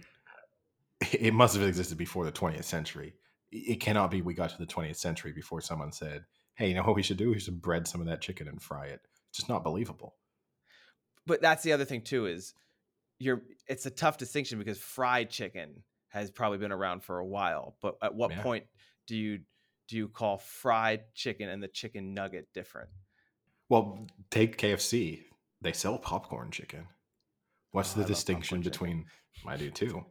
it 1.12 1.34
must 1.34 1.54
have 1.54 1.66
existed 1.66 1.98
before 1.98 2.24
the 2.24 2.32
20th 2.32 2.64
century. 2.64 3.14
It 3.50 3.80
cannot 3.80 4.10
be 4.10 4.22
we 4.22 4.32
got 4.32 4.50
to 4.50 4.58
the 4.58 4.66
20th 4.66 4.96
century 4.96 5.32
before 5.32 5.60
someone 5.60 5.92
said, 5.92 6.24
"Hey, 6.54 6.68
you 6.68 6.74
know 6.74 6.82
what 6.82 6.96
we 6.96 7.02
should 7.02 7.16
do? 7.16 7.30
We 7.30 7.38
should 7.38 7.62
bread 7.62 7.86
some 7.88 8.00
of 8.00 8.06
that 8.06 8.20
chicken 8.20 8.48
and 8.48 8.62
fry 8.62 8.86
it." 8.86 9.00
It's 9.30 9.38
just 9.38 9.48
not 9.48 9.64
believable. 9.64 10.16
But 11.26 11.40
that's 11.40 11.62
the 11.62 11.72
other 11.72 11.84
thing 11.84 12.02
too 12.02 12.26
is 12.26 12.54
you're. 13.18 13.42
It's 13.68 13.86
a 13.86 13.90
tough 13.90 14.18
distinction 14.18 14.58
because 14.58 14.78
fried 14.78 15.30
chicken 15.30 15.82
has 16.08 16.30
probably 16.30 16.58
been 16.58 16.72
around 16.72 17.02
for 17.02 17.18
a 17.18 17.26
while. 17.26 17.76
But 17.80 17.96
at 18.02 18.14
what 18.14 18.30
yeah. 18.32 18.42
point 18.42 18.64
do 19.06 19.16
you 19.16 19.40
do 19.88 19.96
you 19.96 20.08
call 20.08 20.38
fried 20.38 21.02
chicken 21.14 21.48
and 21.48 21.62
the 21.62 21.68
chicken 21.68 22.14
nugget 22.14 22.48
different? 22.54 22.88
Well, 23.68 24.06
take 24.30 24.58
KFC. 24.58 25.22
They 25.60 25.72
sell 25.72 25.98
popcorn 25.98 26.50
chicken. 26.50 26.86
What's 27.70 27.94
oh, 27.94 28.00
the 28.00 28.04
I 28.04 28.08
distinction 28.08 28.60
between? 28.60 29.06
I 29.46 29.56
do 29.56 29.70
too. 29.70 30.04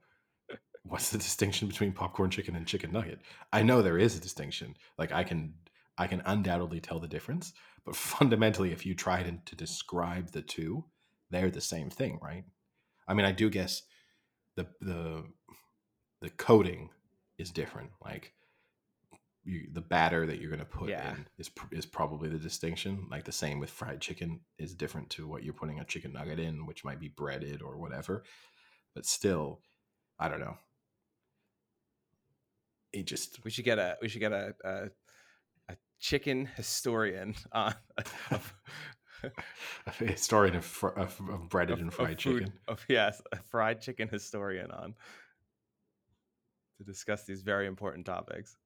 What's 0.83 1.11
the 1.11 1.19
distinction 1.19 1.67
between 1.67 1.93
popcorn 1.93 2.31
chicken 2.31 2.55
and 2.55 2.65
chicken 2.65 2.91
nugget? 2.91 3.19
I 3.53 3.61
know 3.61 3.81
there 3.81 3.99
is 3.99 4.17
a 4.17 4.19
distinction. 4.19 4.75
Like 4.97 5.11
I 5.11 5.23
can, 5.23 5.53
I 6.01 6.07
can 6.07 6.23
undoubtedly 6.25 6.79
tell 6.79 6.99
the 6.99 7.07
difference. 7.07 7.53
But 7.85 7.95
fundamentally, 8.17 8.71
if 8.71 8.85
you 8.85 8.95
try 8.95 9.23
to, 9.23 9.37
to 9.45 9.55
describe 9.55 10.31
the 10.31 10.41
two, 10.41 10.85
they're 11.29 11.51
the 11.51 11.61
same 11.61 11.89
thing, 11.89 12.19
right? 12.21 12.43
I 13.07 13.13
mean, 13.13 13.25
I 13.25 13.31
do 13.31 13.49
guess 13.49 13.83
the 14.55 14.67
the 14.81 15.23
the 16.21 16.29
coating 16.31 16.89
is 17.37 17.51
different. 17.51 17.91
Like 18.03 18.33
you, 19.43 19.67
the 19.71 19.81
batter 19.81 20.25
that 20.25 20.39
you're 20.39 20.49
going 20.49 20.59
to 20.59 20.65
put 20.65 20.89
yeah. 20.89 21.11
in 21.11 21.25
is 21.37 21.49
is 21.71 21.85
probably 21.85 22.29
the 22.29 22.37
distinction. 22.37 23.07
Like 23.09 23.25
the 23.25 23.31
same 23.31 23.59
with 23.59 23.69
fried 23.69 24.01
chicken 24.01 24.41
is 24.57 24.75
different 24.75 25.09
to 25.11 25.27
what 25.27 25.43
you're 25.43 25.53
putting 25.53 25.79
a 25.79 25.85
chicken 25.85 26.13
nugget 26.13 26.39
in, 26.39 26.65
which 26.65 26.83
might 26.83 26.99
be 26.99 27.09
breaded 27.09 27.61
or 27.61 27.77
whatever. 27.77 28.23
But 28.93 29.05
still, 29.05 29.61
I 30.19 30.29
don't 30.29 30.39
know. 30.39 30.57
It 32.93 33.07
just 33.07 33.43
we 33.43 33.51
should 33.51 33.65
get 33.65 33.79
a 33.79 33.97
we 34.01 34.09
should 34.09 34.19
get 34.19 34.33
a 34.33 34.53
a, 34.63 34.69
a 34.69 34.89
chicken 36.01 36.49
historian 36.57 37.35
uh, 37.53 37.71
on. 38.31 38.41
a 40.01 40.05
historian 40.05 40.55
of, 40.55 40.83
of, 40.97 41.21
of 41.29 41.47
breaded 41.47 41.75
of, 41.75 41.79
and 41.79 41.93
fried 41.93 42.21
food, 42.21 42.39
chicken. 42.39 42.53
Of, 42.67 42.83
yes, 42.89 43.21
a 43.31 43.37
fried 43.37 43.79
chicken 43.79 44.09
historian 44.09 44.71
on 44.71 44.95
to 46.79 46.83
discuss 46.83 47.23
these 47.23 47.43
very 47.43 47.67
important 47.67 48.05
topics. 48.05 48.57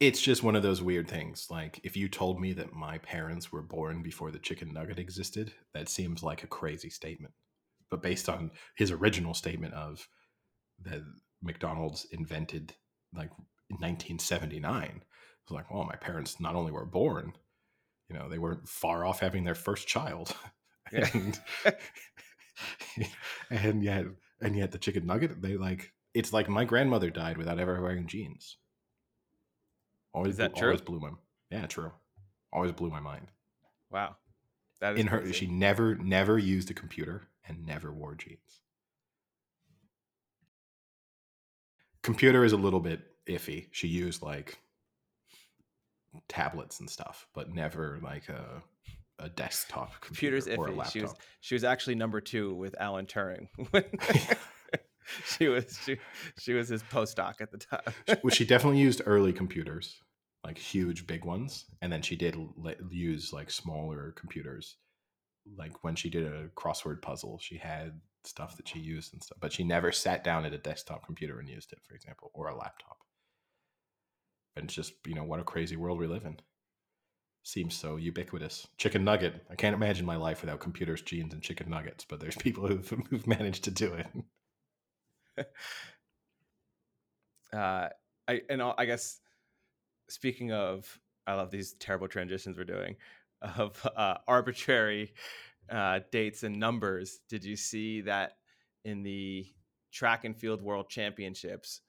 It's 0.00 0.20
just 0.20 0.44
one 0.44 0.54
of 0.54 0.62
those 0.62 0.82
weird 0.82 1.08
things. 1.08 1.48
Like, 1.50 1.80
if 1.82 1.96
you 1.96 2.08
told 2.08 2.40
me 2.40 2.52
that 2.52 2.72
my 2.72 2.98
parents 2.98 3.50
were 3.50 3.62
born 3.62 4.02
before 4.02 4.30
the 4.30 4.38
chicken 4.38 4.72
nugget 4.72 4.98
existed, 4.98 5.52
that 5.74 5.88
seems 5.88 6.22
like 6.22 6.44
a 6.44 6.48
crazy 6.48 6.90
statement. 6.90 7.34
But 7.90 8.02
based 8.02 8.28
on 8.28 8.52
his 8.76 8.92
original 8.92 9.34
statement 9.34 9.74
of 9.74 10.06
that 10.84 11.00
McDonald's 11.42 12.06
invented 12.12 12.74
like 13.12 13.30
in 13.70 13.76
1979, 13.76 15.02
it's 15.48 15.54
like, 15.54 15.70
well, 15.72 15.84
my 15.84 15.96
parents 15.96 16.40
not 16.40 16.54
only 16.54 16.70
were 16.70 16.84
born, 16.84 17.32
you 18.10 18.18
know, 18.18 18.28
they 18.28 18.36
weren't 18.36 18.68
far 18.68 19.06
off 19.06 19.20
having 19.20 19.44
their 19.44 19.54
first 19.54 19.88
child. 19.88 20.36
and, 20.92 21.40
and 23.50 23.82
yet, 23.82 24.04
and 24.42 24.54
yet 24.54 24.72
the 24.72 24.78
chicken 24.78 25.06
nugget, 25.06 25.40
they 25.40 25.56
like 25.56 25.94
it's 26.12 26.32
like 26.32 26.50
my 26.50 26.64
grandmother 26.64 27.08
died 27.08 27.38
without 27.38 27.58
ever 27.58 27.80
wearing 27.80 28.06
jeans. 28.06 28.58
Always, 30.12 30.32
Is 30.32 30.36
that 30.36 30.52
blew, 30.52 30.60
true? 30.60 30.68
Always 30.68 30.80
blew 30.82 31.00
my 31.00 31.10
yeah, 31.50 31.66
true. 31.66 31.92
Always 32.52 32.72
blew 32.72 32.90
my 32.90 33.00
mind. 33.00 33.28
Wow, 33.90 34.16
that 34.80 34.94
is 34.94 35.00
in 35.00 35.06
her. 35.06 35.32
She 35.32 35.46
never 35.46 35.94
never 35.94 36.38
used 36.38 36.70
a 36.70 36.74
computer 36.74 37.28
and 37.46 37.64
never 37.64 37.90
wore 37.90 38.14
jeans. 38.14 38.60
Computer 42.02 42.44
is 42.44 42.52
a 42.52 42.56
little 42.58 42.80
bit 42.80 43.00
iffy. 43.26 43.68
She 43.70 43.88
used 43.88 44.20
like 44.22 44.58
tablets 46.28 46.80
and 46.80 46.88
stuff, 46.88 47.26
but 47.34 47.52
never 47.54 47.98
like 48.02 48.28
a 48.28 48.62
a 49.20 49.28
desktop 49.28 49.92
computer 50.00 50.40
Computer's 50.40 50.58
iffy. 50.58 50.92
She 50.92 51.02
was 51.02 51.14
she 51.40 51.54
was 51.54 51.64
actually 51.64 51.96
number 51.96 52.20
two 52.20 52.54
with 52.54 52.74
Alan 52.80 53.06
Turing. 53.06 53.48
she 55.24 55.48
was 55.48 55.78
she, 55.84 55.96
she 56.38 56.52
was 56.52 56.68
his 56.68 56.82
postdoc 56.84 57.40
at 57.40 57.50
the 57.50 57.58
time. 57.58 57.92
well, 58.22 58.30
she 58.30 58.44
definitely 58.44 58.80
used 58.80 59.02
early 59.06 59.32
computers, 59.32 60.00
like 60.44 60.58
huge 60.58 61.06
big 61.06 61.24
ones, 61.24 61.64
and 61.82 61.92
then 61.92 62.02
she 62.02 62.16
did 62.16 62.36
l- 62.36 62.74
use 62.90 63.32
like 63.32 63.50
smaller 63.50 64.12
computers. 64.16 64.76
Like 65.56 65.82
when 65.82 65.96
she 65.96 66.10
did 66.10 66.26
a 66.26 66.48
crossword 66.48 67.00
puzzle, 67.00 67.38
she 67.40 67.56
had 67.56 68.00
stuff 68.24 68.56
that 68.58 68.68
she 68.68 68.78
used 68.78 69.14
and 69.14 69.22
stuff, 69.22 69.38
but 69.40 69.52
she 69.52 69.64
never 69.64 69.92
sat 69.92 70.22
down 70.22 70.44
at 70.44 70.52
a 70.52 70.58
desktop 70.58 71.06
computer 71.06 71.38
and 71.38 71.48
used 71.48 71.72
it, 71.72 71.78
for 71.88 71.94
example, 71.94 72.30
or 72.34 72.48
a 72.48 72.56
laptop. 72.56 72.98
And 74.58 74.66
it's 74.66 74.74
just 74.74 74.94
you 75.06 75.14
know 75.14 75.24
what 75.24 75.40
a 75.40 75.44
crazy 75.44 75.76
world 75.76 75.98
we 75.98 76.06
live 76.06 76.24
in. 76.24 76.38
Seems 77.42 77.74
so 77.74 77.96
ubiquitous. 77.96 78.66
Chicken 78.76 79.04
nugget. 79.04 79.44
I 79.50 79.54
can't 79.54 79.74
imagine 79.74 80.04
my 80.04 80.16
life 80.16 80.42
without 80.42 80.60
computers, 80.60 81.00
jeans, 81.00 81.32
and 81.32 81.42
chicken 81.42 81.70
nuggets. 81.70 82.04
But 82.04 82.20
there's 82.20 82.36
people 82.40 82.66
who've, 82.66 82.88
who've 83.08 83.26
managed 83.26 83.64
to 83.64 83.70
do 83.70 83.94
it. 83.94 85.46
uh, 87.56 87.88
I 88.28 88.42
and 88.50 88.62
I 88.62 88.84
guess 88.84 89.20
speaking 90.08 90.52
of, 90.52 90.98
I 91.26 91.34
love 91.34 91.50
these 91.50 91.74
terrible 91.74 92.08
transitions 92.08 92.56
we're 92.56 92.64
doing 92.64 92.96
of 93.42 93.86
uh, 93.96 94.16
arbitrary 94.26 95.14
uh, 95.70 96.00
dates 96.10 96.42
and 96.42 96.58
numbers. 96.58 97.20
Did 97.28 97.44
you 97.44 97.56
see 97.56 98.02
that 98.02 98.32
in 98.84 99.02
the 99.02 99.46
track 99.92 100.24
and 100.24 100.36
field 100.36 100.62
world 100.62 100.88
championships? 100.88 101.80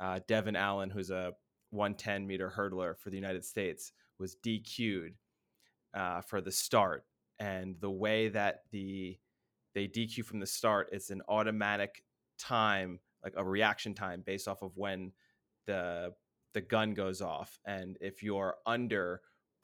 Uh, 0.00 0.20
Devin 0.26 0.56
Allen, 0.56 0.90
who's 0.90 1.10
a 1.10 1.32
110 1.70 2.26
meter 2.26 2.52
hurdler 2.56 2.96
for 2.96 3.10
the 3.10 3.16
United 3.16 3.44
States, 3.44 3.92
was 4.18 4.36
DQ'd 4.44 5.14
uh, 5.94 6.20
for 6.20 6.40
the 6.40 6.52
start. 6.52 7.04
And 7.38 7.76
the 7.80 7.90
way 7.90 8.28
that 8.28 8.62
the 8.70 9.18
they 9.74 9.86
DQ 9.86 10.24
from 10.24 10.40
the 10.40 10.46
start, 10.46 10.88
it's 10.90 11.10
an 11.10 11.20
automatic 11.28 12.02
time, 12.38 12.98
like 13.22 13.34
a 13.36 13.44
reaction 13.44 13.94
time 13.94 14.22
based 14.24 14.48
off 14.48 14.62
of 14.62 14.72
when 14.76 15.12
the 15.66 16.14
the 16.54 16.62
gun 16.62 16.94
goes 16.94 17.20
off. 17.20 17.58
And 17.66 17.98
if 18.00 18.22
you're 18.22 18.56
under 18.64 19.20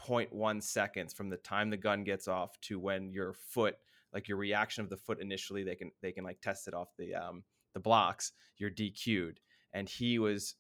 0.1 0.07 0.63
seconds 0.63 1.15
from 1.15 1.31
the 1.31 1.39
time 1.39 1.71
the 1.71 1.77
gun 1.79 2.05
gets 2.05 2.29
off 2.29 2.61
to 2.63 2.79
when 2.79 3.11
your 3.11 3.33
foot, 3.33 3.77
like 4.13 4.29
your 4.29 4.37
reaction 4.37 4.85
of 4.85 4.91
the 4.91 4.99
foot 4.99 5.21
initially, 5.21 5.65
they 5.65 5.77
can 5.77 5.91
they 6.03 6.13
can 6.13 6.25
like 6.25 6.41
test 6.43 6.69
it 6.69 6.75
off 6.75 6.89
the 6.99 7.15
um 7.15 7.45
the 7.73 7.81
blocks, 7.81 8.33
you're 8.59 8.71
DQ'd. 8.71 9.41
And 9.73 9.89
he 9.89 10.19
was 10.19 10.57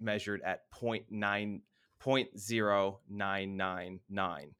measured 0.00 0.42
at 0.42 0.70
0.9 0.72 1.60
0.0999 2.04 4.50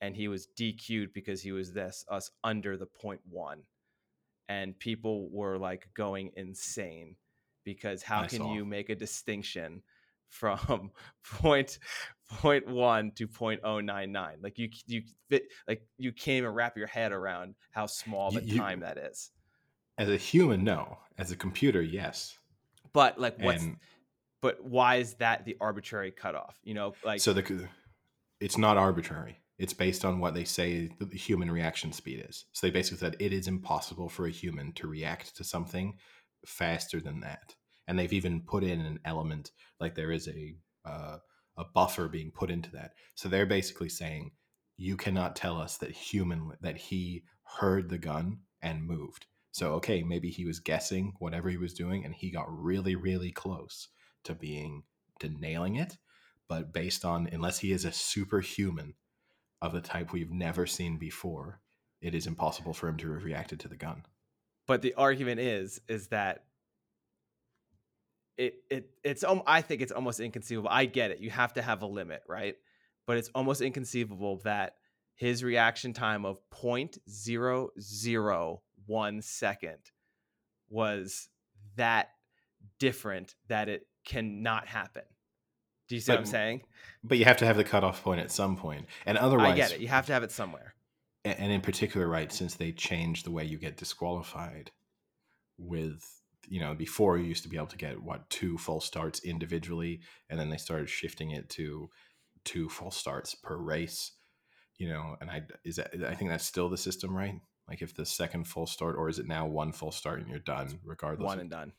and 0.00 0.16
he 0.16 0.28
was 0.28 0.48
DQ'd 0.58 1.12
because 1.12 1.42
he 1.42 1.52
was 1.52 1.72
this 1.72 2.04
us 2.10 2.30
under 2.42 2.76
the 2.76 2.88
0.1 3.02 3.20
and 4.48 4.78
people 4.78 5.28
were 5.30 5.58
like 5.58 5.88
going 5.94 6.30
insane 6.36 7.16
because 7.64 8.02
how 8.02 8.22
I 8.22 8.26
can 8.26 8.38
saw. 8.38 8.54
you 8.54 8.64
make 8.64 8.88
a 8.88 8.94
distinction 8.94 9.82
from 10.30 10.90
point 11.24 11.78
point 12.40 12.66
one 12.66 13.12
to 13.16 13.26
point 13.26 13.60
oh 13.64 13.80
nine 13.80 14.12
nine? 14.12 14.38
Like 14.42 14.58
you 14.58 14.70
you 14.86 15.02
fit 15.28 15.44
like 15.68 15.82
you 15.98 16.12
can't 16.12 16.38
even 16.38 16.50
wrap 16.50 16.76
your 16.76 16.86
head 16.86 17.12
around 17.12 17.54
how 17.72 17.86
small 17.86 18.30
the 18.30 18.42
you, 18.42 18.56
time 18.56 18.80
that 18.80 18.96
is. 18.96 19.30
As 19.98 20.08
a 20.08 20.16
human 20.16 20.64
no. 20.64 20.98
As 21.18 21.30
a 21.30 21.36
computer 21.36 21.82
yes. 21.82 22.38
But 22.92 23.20
like 23.20 23.38
what's 23.38 23.62
and, 23.62 23.76
but 24.46 24.64
why 24.64 24.96
is 24.96 25.14
that 25.14 25.44
the 25.44 25.56
arbitrary 25.60 26.12
cutoff? 26.12 26.56
You 26.62 26.74
know, 26.74 26.94
like 27.04 27.18
so 27.18 27.32
the 27.32 27.68
it's 28.38 28.56
not 28.56 28.76
arbitrary. 28.76 29.40
It's 29.58 29.72
based 29.72 30.04
on 30.04 30.20
what 30.20 30.34
they 30.34 30.44
say 30.44 30.88
the 31.00 31.18
human 31.18 31.50
reaction 31.50 31.92
speed 31.92 32.24
is. 32.28 32.44
So 32.52 32.64
they 32.64 32.70
basically 32.70 32.98
said 32.98 33.16
it 33.18 33.32
is 33.32 33.48
impossible 33.48 34.08
for 34.08 34.26
a 34.26 34.30
human 34.30 34.72
to 34.74 34.86
react 34.86 35.36
to 35.38 35.42
something 35.42 35.98
faster 36.46 37.00
than 37.00 37.18
that. 37.20 37.56
And 37.88 37.98
they've 37.98 38.12
even 38.12 38.42
put 38.42 38.62
in 38.62 38.80
an 38.80 39.00
element 39.04 39.50
like 39.80 39.96
there 39.96 40.12
is 40.12 40.28
a 40.28 40.54
uh, 40.84 41.16
a 41.58 41.64
buffer 41.74 42.06
being 42.06 42.30
put 42.30 42.52
into 42.52 42.70
that. 42.70 42.92
So 43.16 43.28
they're 43.28 43.46
basically 43.46 43.88
saying 43.88 44.30
you 44.76 44.96
cannot 44.96 45.34
tell 45.34 45.60
us 45.60 45.76
that 45.78 45.90
human 45.90 46.52
that 46.60 46.76
he 46.76 47.24
heard 47.58 47.88
the 47.88 47.98
gun 47.98 48.42
and 48.62 48.86
moved. 48.86 49.26
So 49.50 49.72
okay, 49.72 50.04
maybe 50.04 50.30
he 50.30 50.44
was 50.44 50.60
guessing 50.60 51.14
whatever 51.18 51.50
he 51.50 51.56
was 51.56 51.74
doing 51.74 52.04
and 52.04 52.14
he 52.14 52.30
got 52.30 52.46
really 52.48 52.94
really 52.94 53.32
close 53.32 53.88
to 54.26 54.34
being 54.34 54.84
to 55.20 55.28
nailing 55.28 55.76
it, 55.76 55.96
but 56.48 56.72
based 56.72 57.04
on 57.04 57.28
unless 57.32 57.58
he 57.58 57.72
is 57.72 57.84
a 57.84 57.92
superhuman 57.92 58.94
of 59.62 59.72
the 59.72 59.80
type 59.80 60.12
we've 60.12 60.30
never 60.30 60.66
seen 60.66 60.98
before, 60.98 61.60
it 62.00 62.14
is 62.14 62.26
impossible 62.26 62.74
for 62.74 62.88
him 62.88 62.96
to 62.98 63.12
have 63.12 63.24
reacted 63.24 63.58
to 63.60 63.68
the 63.68 63.76
gun. 63.76 64.02
But 64.66 64.82
the 64.82 64.92
argument 64.94 65.40
is 65.40 65.80
is 65.88 66.08
that 66.08 66.44
it 68.36 68.56
it 68.70 68.90
it's 69.02 69.24
um, 69.24 69.42
I 69.46 69.62
think 69.62 69.80
it's 69.80 69.92
almost 69.92 70.20
inconceivable. 70.20 70.68
I 70.70 70.84
get 70.84 71.10
it. 71.10 71.20
You 71.20 71.30
have 71.30 71.54
to 71.54 71.62
have 71.62 71.80
a 71.82 71.86
limit, 71.86 72.22
right? 72.28 72.56
But 73.06 73.16
it's 73.16 73.30
almost 73.34 73.62
inconceivable 73.62 74.42
that 74.44 74.74
his 75.14 75.42
reaction 75.42 75.94
time 75.94 76.26
of 76.26 76.38
0.001 76.50 79.24
second 79.24 79.78
was 80.68 81.30
that 81.76 82.10
different 82.78 83.34
that 83.48 83.68
it 83.68 83.86
cannot 84.06 84.66
happen. 84.66 85.02
Do 85.88 85.94
you 85.94 86.00
see 86.00 86.12
but, 86.12 86.20
what 86.20 86.20
I'm 86.20 86.26
saying? 86.26 86.62
But 87.04 87.18
you 87.18 87.26
have 87.26 87.36
to 87.38 87.46
have 87.46 87.56
the 87.58 87.64
cutoff 87.64 88.02
point 88.02 88.20
at 88.20 88.30
some 88.30 88.56
point, 88.56 88.86
and 89.04 89.18
otherwise, 89.18 89.52
I 89.52 89.56
get 89.56 89.72
it. 89.72 89.80
You 89.80 89.88
have 89.88 90.06
to 90.06 90.14
have 90.14 90.22
it 90.22 90.32
somewhere. 90.32 90.74
And 91.24 91.52
in 91.52 91.60
particular, 91.60 92.08
right, 92.08 92.32
since 92.32 92.54
they 92.54 92.72
changed 92.72 93.26
the 93.26 93.32
way 93.32 93.44
you 93.44 93.58
get 93.58 93.76
disqualified, 93.76 94.70
with 95.58 96.22
you 96.48 96.60
know 96.60 96.74
before 96.74 97.18
you 97.18 97.24
used 97.24 97.42
to 97.42 97.48
be 97.48 97.56
able 97.56 97.66
to 97.66 97.76
get 97.76 98.02
what 98.02 98.28
two 98.30 98.58
full 98.58 98.80
starts 98.80 99.20
individually, 99.20 100.00
and 100.30 100.38
then 100.38 100.50
they 100.50 100.56
started 100.56 100.88
shifting 100.88 101.30
it 101.30 101.48
to 101.50 101.90
two 102.44 102.68
full 102.68 102.90
starts 102.90 103.34
per 103.34 103.56
race. 103.56 104.12
You 104.78 104.88
know, 104.88 105.16
and 105.20 105.30
I 105.30 105.42
is 105.64 105.76
that 105.76 105.92
I 106.06 106.14
think 106.14 106.30
that's 106.30 106.46
still 106.46 106.68
the 106.68 106.76
system, 106.76 107.16
right? 107.16 107.40
Like 107.68 107.82
if 107.82 107.94
the 107.94 108.06
second 108.06 108.44
full 108.46 108.66
start, 108.66 108.96
or 108.96 109.08
is 109.08 109.18
it 109.18 109.26
now 109.26 109.46
one 109.46 109.72
full 109.72 109.92
start 109.92 110.20
and 110.20 110.28
you're 110.28 110.38
done 110.38 110.78
regardless? 110.84 111.26
One 111.26 111.40
and 111.40 111.50
done. 111.50 111.72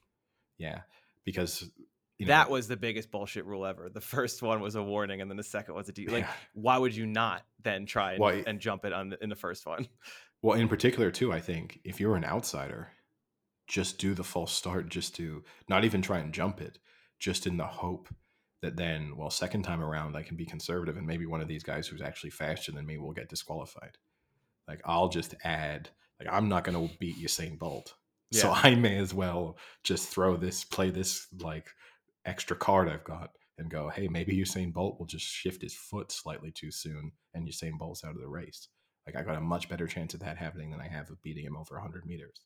Yeah, 0.58 0.82
because 1.24 1.70
you 2.18 2.26
know, 2.26 2.32
that 2.32 2.50
was 2.50 2.68
the 2.68 2.78
biggest 2.78 3.12
bullshit 3.12 3.46
rule 3.46 3.66
ever. 3.66 3.90
The 3.90 4.02
first 4.02 4.42
one 4.42 4.60
was 4.62 4.76
a 4.76 4.84
warning, 4.84 5.22
and 5.22 5.30
then 5.30 5.38
the 5.38 5.44
second 5.44 5.76
was 5.76 5.90
a 5.90 5.92
de- 5.92 6.08
like. 6.08 6.26
Why 6.54 6.78
would 6.78 6.96
you 6.96 7.06
not 7.06 7.44
then 7.64 7.86
try 7.86 8.14
and, 8.14 8.22
well, 8.22 8.44
and 8.46 8.60
jump 8.60 8.86
it 8.86 8.94
on 8.94 9.10
the, 9.10 9.24
in 9.24 9.30
the 9.30 9.36
first 9.36 9.66
one? 9.66 9.88
Well, 10.44 10.60
in 10.60 10.68
particular, 10.68 11.10
too, 11.10 11.34
I 11.34 11.40
think 11.40 11.80
if 11.84 12.00
you're 12.00 12.16
an 12.16 12.24
outsider, 12.24 12.92
just 13.68 13.98
do 13.98 14.14
the 14.14 14.24
false 14.24 14.52
start, 14.52 14.88
just 14.88 15.16
to 15.16 15.44
not 15.68 15.84
even 15.84 16.04
try 16.04 16.20
and 16.20 16.32
jump 16.32 16.62
it, 16.62 16.78
just 17.20 17.48
in 17.48 17.58
the 17.58 17.66
hope 17.66 18.08
that 18.62 18.78
then, 18.78 19.18
well, 19.18 19.30
second 19.30 19.64
time 19.64 19.84
around, 19.84 20.16
I 20.16 20.24
can 20.24 20.38
be 20.38 20.46
conservative, 20.46 20.98
and 20.98 21.08
maybe 21.08 21.26
one 21.26 21.42
of 21.42 21.48
these 21.48 21.64
guys 21.64 21.88
who's 21.88 22.02
actually 22.02 22.30
faster 22.30 22.72
than 22.72 22.86
me 22.86 22.98
will 22.98 23.14
get 23.14 23.30
disqualified. 23.30 23.98
Like 24.68 24.82
I'll 24.86 25.10
just 25.10 25.36
add, 25.44 25.90
like 26.20 26.32
I'm 26.32 26.50
not 26.50 26.64
going 26.64 26.88
to 26.88 26.96
beat 26.98 27.18
Usain 27.18 27.58
Bolt, 27.58 27.96
yeah. 28.32 28.42
so 28.42 28.52
I 28.52 28.76
may 28.76 28.98
as 28.98 29.14
well 29.14 29.58
just 29.84 30.10
throw 30.10 30.38
this, 30.38 30.64
play 30.64 30.90
this 30.90 31.28
like 31.40 31.68
extra 32.28 32.56
card 32.56 32.90
I've 32.90 33.04
got 33.04 33.32
and 33.58 33.72
go, 33.72 33.90
hey, 33.90 34.08
maybe 34.08 34.38
Usain 34.38 34.72
Bolt 34.72 35.00
will 35.00 35.08
just 35.08 35.26
shift 35.26 35.64
his 35.64 35.74
foot 35.74 36.12
slightly 36.12 36.52
too 36.52 36.70
soon 36.70 37.12
and 37.34 37.48
Usain 37.48 37.78
Bolt's 37.80 38.04
out 38.04 38.16
of 38.16 38.22
the 38.22 38.28
race. 38.28 38.68
Like 39.08 39.16
I 39.16 39.24
got 39.24 39.38
a 39.38 39.42
much 39.42 39.70
better 39.70 39.88
chance 39.88 40.14
of 40.14 40.20
that 40.20 40.38
happening 40.38 40.70
than 40.70 40.82
I 40.82 40.88
have 40.88 41.10
of 41.10 41.22
beating 41.24 41.46
him 41.46 41.58
over 41.58 41.76
100 41.76 42.06
meters. 42.06 42.42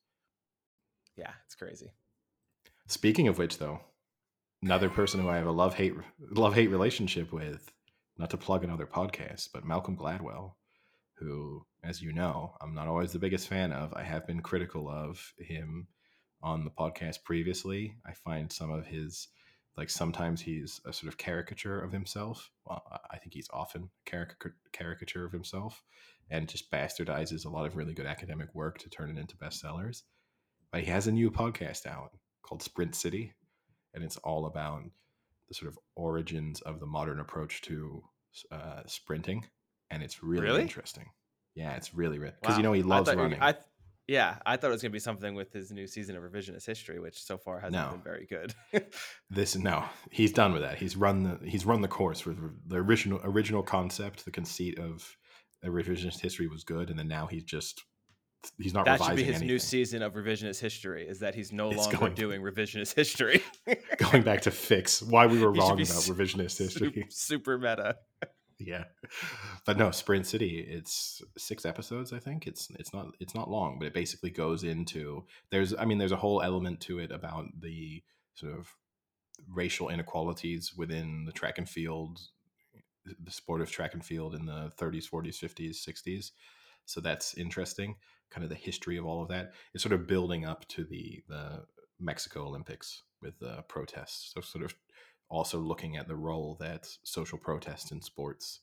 Yeah, 1.18 1.32
it's 1.46 1.56
crazy. 1.56 1.92
Speaking 2.88 3.28
of 3.28 3.38
which, 3.38 3.58
though, 3.58 3.82
another 4.62 4.90
person 4.90 5.20
who 5.20 5.30
I 5.30 5.38
have 5.38 5.48
a 5.48 5.52
love 5.52 5.74
hate 5.74 5.94
love 6.30 6.54
hate 6.54 6.70
relationship 6.70 7.34
with, 7.34 7.72
not 8.18 8.30
to 8.30 8.38
plug 8.38 8.64
another 8.64 8.86
podcast, 8.86 9.50
but 9.54 9.66
Malcolm 9.66 9.98
Gladwell, 9.98 10.54
who, 11.16 11.66
as 11.84 12.02
you 12.02 12.14
know, 12.14 12.56
I'm 12.62 12.74
not 12.74 12.88
always 12.88 13.12
the 13.12 13.20
biggest 13.20 13.48
fan 13.48 13.72
of. 13.72 13.94
I 13.94 14.04
have 14.04 14.28
been 14.28 14.42
critical 14.42 14.90
of 14.90 15.34
him 15.40 15.88
on 16.42 16.64
the 16.64 16.72
podcast 16.72 17.24
previously. 17.24 17.96
I 18.06 18.14
find 18.14 18.52
some 18.52 18.72
of 18.72 18.86
his 18.86 19.28
like 19.78 19.90
sometimes 19.90 20.42
he's 20.42 20.82
a 20.86 20.94
sort 20.94 21.12
of 21.12 21.18
caricature 21.18 21.82
of 21.82 21.92
himself. 21.92 22.52
Well, 22.66 22.84
I 23.10 23.18
think 23.18 23.34
he's 23.34 23.50
often 23.52 23.90
caricature 24.06 24.56
caricature 24.74 25.26
of 25.26 25.32
himself, 25.32 25.84
and 26.30 26.48
just 26.48 26.72
bastardizes 26.72 27.46
a 27.46 27.50
lot 27.50 27.66
of 27.66 27.76
really 27.76 27.94
good 27.94 28.06
academic 28.06 28.54
work 28.54 28.80
to 28.80 28.90
turn 28.90 29.10
it 29.10 29.20
into 29.20 29.38
bestsellers. 29.38 30.04
But 30.72 30.82
he 30.82 30.92
has 30.92 31.08
a 31.08 31.12
new 31.12 31.32
podcast 31.32 31.86
out 31.86 32.12
called 32.44 32.64
Sprint 32.64 32.96
City, 32.96 33.34
and 33.94 34.04
it's 34.04 34.18
all 34.18 34.46
about 34.46 34.84
the 35.48 35.56
sort 35.56 35.72
of 35.72 35.78
origins 35.96 36.62
of 36.62 36.80
the 36.80 36.86
modern 36.86 37.20
approach 37.20 37.62
to 37.64 38.04
uh, 38.52 38.82
sprinting, 38.88 39.46
and 39.90 40.04
it's 40.04 40.24
really, 40.24 40.44
really? 40.44 40.62
interesting. 40.62 41.10
Yeah, 41.56 41.76
it's 41.76 41.94
really 41.94 42.18
because 42.18 42.36
wow. 42.44 42.58
you 42.58 42.64
know 42.64 42.74
he 42.74 42.84
loves 42.84 43.14
running. 43.14 43.42
I, 43.42 43.56
yeah, 44.08 44.38
I 44.46 44.58
thought 44.58 44.68
it 44.68 44.72
was 44.74 44.82
going 44.82 44.92
to 44.92 44.96
be 44.96 45.00
something 45.00 45.36
with 45.36 45.54
his 45.54 45.72
new 45.72 45.88
season 45.88 46.16
of 46.18 46.24
revisionist 46.24 46.66
history, 46.66 47.00
which 47.00 47.24
so 47.24 47.38
far 47.38 47.60
hasn't 47.60 47.74
no. 47.74 47.92
been 47.92 48.02
very 48.02 48.26
good. 48.26 48.54
this 49.30 49.56
no, 49.56 49.84
he's 50.12 50.32
done 50.34 50.54
with 50.54 50.62
that. 50.64 50.78
He's 50.78 50.96
run 50.96 51.24
the 51.24 51.40
he's 51.50 51.66
run 51.66 51.82
the 51.82 51.88
course 51.88 52.26
with 52.26 52.38
the 52.68 52.78
original 52.78 53.20
original 53.24 53.64
concept, 53.64 54.26
the 54.26 54.32
conceit 54.32 54.78
of 54.80 55.16
a 55.64 55.68
revisionist 55.68 56.20
history 56.20 56.48
was 56.48 56.64
good, 56.64 56.90
and 56.90 56.98
then 57.00 57.08
now 57.08 57.28
he's 57.28 57.44
just 57.44 57.82
he's 58.58 58.74
not 58.74 58.86
that 58.86 58.98
should 59.00 59.06
be 59.10 59.12
revising 59.12 59.26
his 59.26 59.36
anything. 59.36 59.48
new 59.48 59.60
season 59.60 60.02
of 60.02 60.14
revisionist 60.14 60.60
history. 60.60 61.08
Is 61.08 61.20
that 61.20 61.36
he's 61.36 61.52
no 61.54 61.70
It's 61.70 61.78
longer 61.78 61.98
going- 61.98 62.14
doing 62.16 62.42
revisionist 62.42 62.96
history. 62.96 63.44
going 63.98 64.24
back 64.24 64.42
to 64.42 64.52
fix 64.52 65.02
why 65.02 65.28
we 65.28 65.40
were 65.40 65.54
He 65.54 65.60
wrong 65.60 65.74
about 65.74 65.86
su- 65.88 66.14
revisionist 66.14 66.58
history. 66.58 67.06
super 67.10 67.58
meta. 67.58 67.98
Yeah. 68.66 68.86
But 69.66 69.78
no 69.78 69.92
sprint 69.92 70.26
city 70.26 70.66
it's 70.68 71.22
six 71.38 71.66
episodes 71.66 72.14
i 72.14 72.20
think. 72.20 72.48
It's 72.48 72.70
it's 72.80 72.94
not 72.94 73.08
it's 73.20 73.36
not 73.36 73.50
long 73.50 73.78
but 73.80 73.88
it 73.88 73.94
basically 73.94 74.30
goes 74.30 74.64
into 74.64 75.26
there's 75.52 75.74
i 75.78 75.86
mean 75.86 75.98
there's 75.98 76.12
a 76.12 76.18
whole 76.18 76.42
element 76.42 76.80
to 76.82 77.00
it 77.00 77.12
about 77.12 77.46
the 77.60 78.04
sort 78.36 78.58
of 78.58 78.68
racial 79.52 79.90
inequalities 79.90 80.74
within 80.76 81.26
the 81.26 81.32
track 81.32 81.58
and 81.58 81.68
field 81.68 82.20
the 83.06 83.32
sport 83.32 83.62
of 83.62 83.72
track 83.72 83.94
and 83.94 84.06
field 84.06 84.36
in 84.36 84.46
the 84.46 84.72
30s 84.80 85.10
40s 85.10 85.40
50s 85.40 85.88
60s 85.88 86.32
so 86.86 87.02
that's 87.02 87.36
interesting 87.36 87.96
kind 88.32 88.44
of 88.44 88.50
the 88.50 88.56
history 88.56 88.98
of 88.98 89.06
all 89.06 89.22
of 89.22 89.30
that. 89.30 89.54
It's 89.74 89.84
sort 89.84 89.94
of 89.94 90.08
building 90.08 90.46
up 90.46 90.68
to 90.70 90.84
the 90.84 91.22
the 91.28 91.64
mexico 92.00 92.48
olympics 92.48 93.04
with 93.22 93.38
the 93.40 93.64
protests. 93.68 94.32
So 94.34 94.42
sort 94.42 94.64
of 94.64 94.74
also 95.32 95.58
looking 95.60 95.96
at 95.98 96.08
the 96.08 96.16
role 96.16 96.58
that 96.60 96.88
social 97.04 97.38
protest 97.38 97.92
in 97.92 98.02
sports 98.02 98.60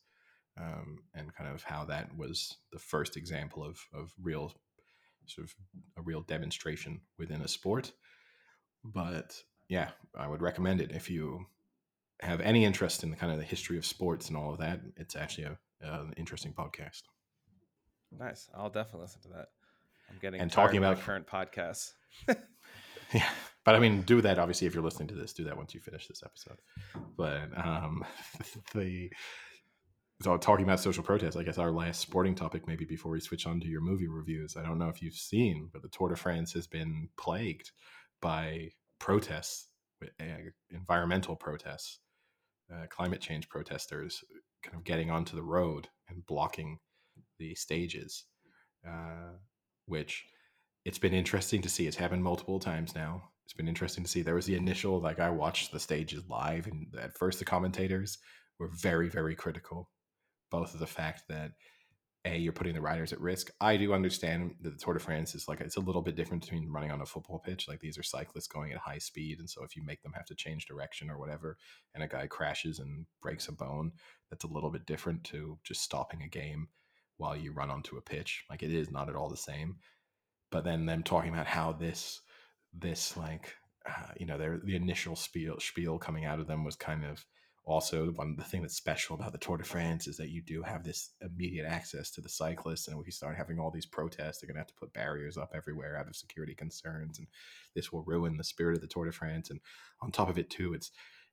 um, 0.61 0.99
and 1.15 1.35
kind 1.35 1.51
of 1.53 1.63
how 1.65 1.85
that 1.87 2.17
was 2.17 2.57
the 2.73 2.79
first 2.79 3.17
example 3.17 3.65
of 3.65 3.79
of 3.95 4.13
real 4.23 4.53
sort 5.27 5.47
of 5.49 5.55
a 5.97 6.03
real 6.03 6.21
demonstration 6.23 7.01
within 7.19 7.41
a 7.43 7.49
sport. 7.49 7.93
But 8.85 9.43
yeah, 9.69 9.91
I 10.17 10.29
would 10.29 10.43
recommend 10.43 10.81
it 10.81 10.93
if 10.93 11.11
you 11.11 11.47
have 12.21 12.41
any 12.41 12.65
interest 12.65 13.03
in 13.03 13.11
the 13.11 13.17
kind 13.17 13.33
of 13.33 13.39
the 13.39 13.45
history 13.45 13.79
of 13.79 13.85
sports 13.87 14.29
and 14.29 14.37
all 14.37 14.53
of 14.53 14.59
that. 14.59 14.81
It's 14.97 15.17
actually 15.17 15.45
a, 15.45 15.59
an 15.83 16.13
interesting 16.17 16.53
podcast. 16.53 17.03
Nice. 18.19 18.49
I'll 18.55 18.71
definitely 18.71 19.03
listen 19.03 19.23
to 19.23 19.29
that. 19.29 19.49
I'm 20.11 20.17
getting 20.21 20.41
And 20.41 20.51
talking 20.51 20.79
about- 20.79 21.01
current 21.01 21.27
podcasts. 21.27 21.93
Yeah, 23.15 23.27
but 23.65 23.75
I 23.75 23.79
mean, 23.79 24.03
do 24.03 24.21
that 24.23 24.39
obviously 24.39 24.67
if 24.67 24.75
you're 24.75 24.85
listening 24.85 25.09
to 25.09 25.15
this. 25.15 25.33
Do 25.33 25.45
that 25.45 25.57
once 25.57 25.75
you 25.75 25.81
finish 25.81 26.07
this 26.07 26.23
episode. 26.25 26.59
But 27.17 27.51
um, 27.57 28.05
the 28.75 29.11
so 30.21 30.37
talking 30.37 30.65
about 30.65 30.81
social 30.81 31.05
protests, 31.05 31.37
I 31.37 31.45
guess 31.45 31.59
our 31.59 31.71
last 31.71 32.01
sporting 32.01 32.35
topic, 32.35 32.67
maybe 32.67 32.85
before 32.85 33.13
we 33.13 33.21
switch 33.21 33.47
on 33.47 33.61
to 33.61 33.69
your 33.69 33.81
movie 33.81 34.09
reviews. 34.09 34.57
I 34.57 34.65
don't 34.65 34.79
know 34.79 34.89
if 34.89 35.01
you've 35.01 35.15
seen, 35.15 35.71
but 35.73 35.83
the 35.83 35.89
Tour 35.89 36.09
de 36.09 36.17
France 36.17 36.53
has 36.55 36.67
been 36.67 37.09
plagued 37.17 37.71
by 38.21 38.71
protests, 38.99 39.69
uh, 40.03 40.25
environmental 40.71 41.37
protests, 41.37 42.01
uh, 42.73 42.87
climate 42.89 43.21
change 43.21 43.49
protesters, 43.49 44.25
kind 44.65 44.77
of 44.77 44.83
getting 44.83 45.09
onto 45.11 45.37
the 45.37 45.43
road 45.43 45.89
and 46.09 46.27
blocking 46.27 46.79
the 47.39 47.55
stages, 47.55 48.25
uh, 48.87 49.35
which 49.87 50.25
it's 50.85 50.99
been 50.99 51.15
interesting 51.15 51.63
to 51.63 51.69
see. 51.69 51.87
It's 51.87 51.97
happened 51.97 52.25
multiple 52.25 52.59
times 52.59 52.93
now. 52.95 53.31
It's 53.49 53.55
been 53.55 53.67
interesting 53.67 54.05
to 54.05 54.11
see. 54.11 54.21
There 54.21 54.35
was 54.35 54.45
the 54.45 54.57
initial, 54.57 55.01
like, 55.01 55.19
I 55.19 55.31
watched 55.31 55.73
the 55.73 55.81
stages 55.81 56.23
live, 56.29 56.67
and 56.67 56.95
at 57.01 57.17
first 57.17 57.39
the 57.39 57.47
commentators 57.47 58.19
were 58.59 58.69
very, 58.69 59.09
very 59.09 59.35
critical, 59.35 59.91
both 60.51 60.75
of 60.75 60.81
the 60.81 60.87
fact 60.87 61.23
that 61.31 61.53
a 62.27 62.37
you're 62.37 62.53
putting 62.53 62.75
the 62.75 62.83
riders 62.83 63.11
at 63.11 63.23
risk. 63.23 63.51
I 63.59 63.79
do 63.79 63.95
understand 63.95 64.57
that 64.61 64.75
the 64.75 64.79
Tour 64.79 64.93
de 64.93 65.01
France 65.01 65.35
is 65.35 65.49
like 65.49 65.63
it's 65.63 65.79
a 65.79 65.81
little 65.81 66.03
bit 66.03 66.15
different 66.15 66.43
between 66.43 66.71
running 66.71 66.91
on 66.91 67.01
a 67.01 67.07
football 67.07 67.39
pitch. 67.39 67.67
Like 67.67 67.81
these 67.81 67.97
are 67.97 68.03
cyclists 68.03 68.49
going 68.49 68.71
at 68.71 68.81
high 68.81 68.99
speed, 68.99 69.39
and 69.39 69.49
so 69.49 69.65
if 69.65 69.75
you 69.75 69.83
make 69.83 70.03
them 70.03 70.13
have 70.15 70.27
to 70.27 70.35
change 70.35 70.67
direction 70.67 71.09
or 71.09 71.19
whatever, 71.19 71.57
and 71.95 72.05
a 72.05 72.09
guy 72.09 72.27
crashes 72.27 72.81
and 72.81 73.07
breaks 73.23 73.49
a 73.49 73.53
bone, 73.53 73.93
that's 74.29 74.45
a 74.45 74.49
little 74.53 74.71
bit 74.71 74.85
different 74.85 75.25
to 75.25 75.59
just 75.65 75.81
stopping 75.81 76.21
a 76.23 76.29
game 76.29 76.69
while 77.17 77.35
you 77.35 77.53
run 77.53 77.71
onto 77.71 77.97
a 77.97 78.03
pitch. 78.03 78.45
Like 78.51 78.63
it 78.63 78.75
is 78.75 78.91
not 78.91 79.09
at 79.09 79.17
all 79.17 79.31
the 79.31 79.37
same. 79.39 79.77
But 80.51 80.65
then 80.65 80.85
them 80.85 81.03
talking 81.03 81.33
about 81.33 81.47
how 81.47 81.73
this 81.73 82.21
this 82.73 83.17
like 83.17 83.55
uh, 83.87 84.13
you 84.19 84.27
know 84.27 84.39
their 84.39 84.59
the 84.63 84.77
initial 84.77 85.17
spiel 85.17 85.57
spiel 85.59 85.99
coming 85.99 86.25
out 86.25 86.39
of 86.39 86.47
them 86.47 86.65
was 86.65 86.77
kind 86.77 87.05
of 87.05 87.25
also 87.65 88.07
one 88.13 88.35
the 88.37 88.45
thing 88.45 88.63
that's 88.63 88.77
special 88.77 89.15
about 89.15 89.33
the 89.33 89.39
Tour 89.39 89.59
de 89.59 89.65
France 89.65 90.07
is 90.07 90.17
that 90.17 90.31
you 90.31 90.43
do 90.43 90.63
have 90.63 90.85
this 90.85 91.11
immediate 91.21 91.67
access 91.67 92.11
to 92.11 92.21
the 92.21 92.29
cyclists, 92.29 92.89
and 92.89 92.99
if 92.99 93.07
you 93.07 93.13
start 93.13 93.37
having 93.37 93.59
all 93.59 93.71
these 93.71 93.87
protests, 93.87 94.39
they're 94.39 94.49
going 94.49 94.55
to 94.55 94.61
have 94.61 94.69
to 94.69 94.75
put 94.75 94.93
barriers 94.95 95.37
up 95.37 95.53
everywhere 95.55 95.97
out 95.97 96.09
of 96.09 96.17
security 96.17 96.55
concerns, 96.55 97.19
and 97.19 97.29
this 97.75 97.93
will 97.93 98.03
ruin 98.05 98.37
the 98.37 98.45
spirit 98.45 98.77
of 98.77 98.81
the 98.81 98.89
Tour 98.89 99.05
de 99.05 99.13
France. 99.13 99.51
And 99.51 99.61
on 100.01 100.11
top 100.11 100.31
of 100.31 100.39
it, 100.39 100.49
too, 100.49 100.73
it's 100.73 100.91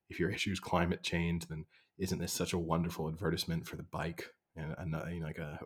if 0.10 0.20
your 0.20 0.30
issue 0.30 0.52
is 0.52 0.60
climate 0.60 1.04
change, 1.04 1.48
then 1.48 1.66
isn't 1.98 2.20
this 2.20 2.34
such 2.34 2.54
a 2.54 2.60
wonderful 2.60 3.08
advertisement 3.08 3.66
for 3.66 3.78
the 3.78 3.84
bike 3.84 4.26
and 4.56 4.96
a, 4.96 5.12
you 5.12 5.20
know, 5.20 5.28
like 5.28 5.38
a 5.38 5.60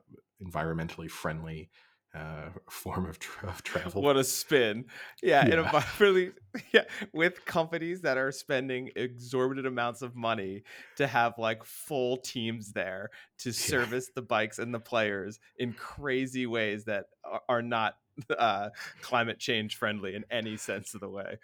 environmentally 0.44 1.10
friendly 1.10 1.70
uh, 2.16 2.50
form 2.70 3.06
of, 3.06 3.20
tra- 3.20 3.50
of 3.50 3.64
travel? 3.64 4.02
What 4.02 4.18
a 4.18 4.24
spin. 4.24 4.86
Yeah, 5.22 5.46
in 5.46 5.60
a 5.60 5.86
really 6.00 6.32
yeah, 6.74 6.84
with 7.14 7.46
companies 7.46 8.02
that 8.02 8.18
are 8.18 8.32
spending 8.32 8.90
exorbitant 8.96 9.68
amounts 9.68 10.02
of 10.02 10.16
money 10.16 10.64
to 10.98 11.08
have 11.08 11.38
like 11.38 11.64
full 11.64 12.18
teams 12.18 12.72
there 12.72 13.10
to 13.40 13.52
service 13.54 14.10
the 14.16 14.22
bikes 14.22 14.60
and 14.60 14.74
the 14.74 14.80
players 14.80 15.40
in 15.58 15.74
crazy 15.74 16.46
ways 16.46 16.86
that 16.86 17.06
are, 17.24 17.42
are 17.50 17.62
not 17.62 17.96
uh, 18.38 18.70
climate 19.02 19.40
change 19.40 19.78
friendly 19.78 20.16
in 20.16 20.26
any 20.32 20.58
sense 20.58 20.94
of 20.94 21.02
the 21.02 21.10
way. 21.10 21.38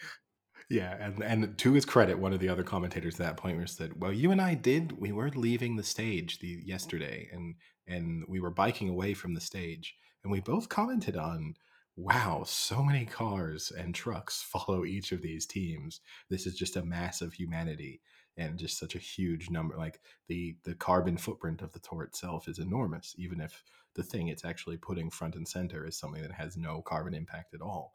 Yeah, 0.67 0.97
and 0.99 1.23
and 1.23 1.57
to 1.59 1.73
his 1.73 1.85
credit, 1.85 2.17
one 2.17 2.33
of 2.33 2.39
the 2.39 2.49
other 2.49 2.63
commentators 2.63 3.19
at 3.19 3.25
that 3.25 3.37
point 3.37 3.69
said, 3.69 4.01
"Well, 4.01 4.11
you 4.11 4.31
and 4.31 4.41
I 4.41 4.55
did. 4.55 4.99
We 4.99 5.11
were 5.11 5.29
leaving 5.29 5.75
the 5.75 5.83
stage 5.83 6.39
the 6.39 6.59
yesterday, 6.65 7.29
and 7.31 7.55
and 7.87 8.23
we 8.27 8.39
were 8.39 8.49
biking 8.49 8.89
away 8.89 9.13
from 9.13 9.35
the 9.35 9.41
stage, 9.41 9.95
and 10.25 10.31
we 10.31 10.41
both 10.41 10.69
commented 10.69 11.15
on." 11.15 11.55
Wow, 11.97 12.43
so 12.45 12.83
many 12.83 13.05
cars 13.05 13.71
and 13.71 13.95
trucks 13.95 14.41
follow 14.47 14.83
each 14.83 15.13
of 15.13 15.21
these 15.21 15.45
teams. 15.45 16.01
This 16.29 16.45
is 16.45 16.55
just 16.55 16.75
a 16.75 16.83
mass 16.83 17.21
of 17.21 17.33
humanity 17.33 18.01
and 18.37 18.59
just 18.59 18.77
such 18.77 18.95
a 18.95 18.99
huge 18.99 19.49
number. 19.49 19.77
Like 19.77 20.01
the 20.27 20.57
the 20.63 20.75
carbon 20.75 21.17
footprint 21.17 21.61
of 21.61 21.71
the 21.71 21.79
tour 21.79 22.03
itself 22.03 22.47
is 22.47 22.59
enormous, 22.59 23.15
even 23.17 23.39
if 23.39 23.63
the 23.95 24.03
thing 24.03 24.27
it's 24.27 24.45
actually 24.45 24.77
putting 24.77 25.09
front 25.09 25.35
and 25.35 25.47
center 25.47 25.87
is 25.87 25.97
something 25.97 26.21
that 26.21 26.33
has 26.33 26.57
no 26.57 26.81
carbon 26.81 27.13
impact 27.13 27.53
at 27.53 27.61
all. 27.61 27.93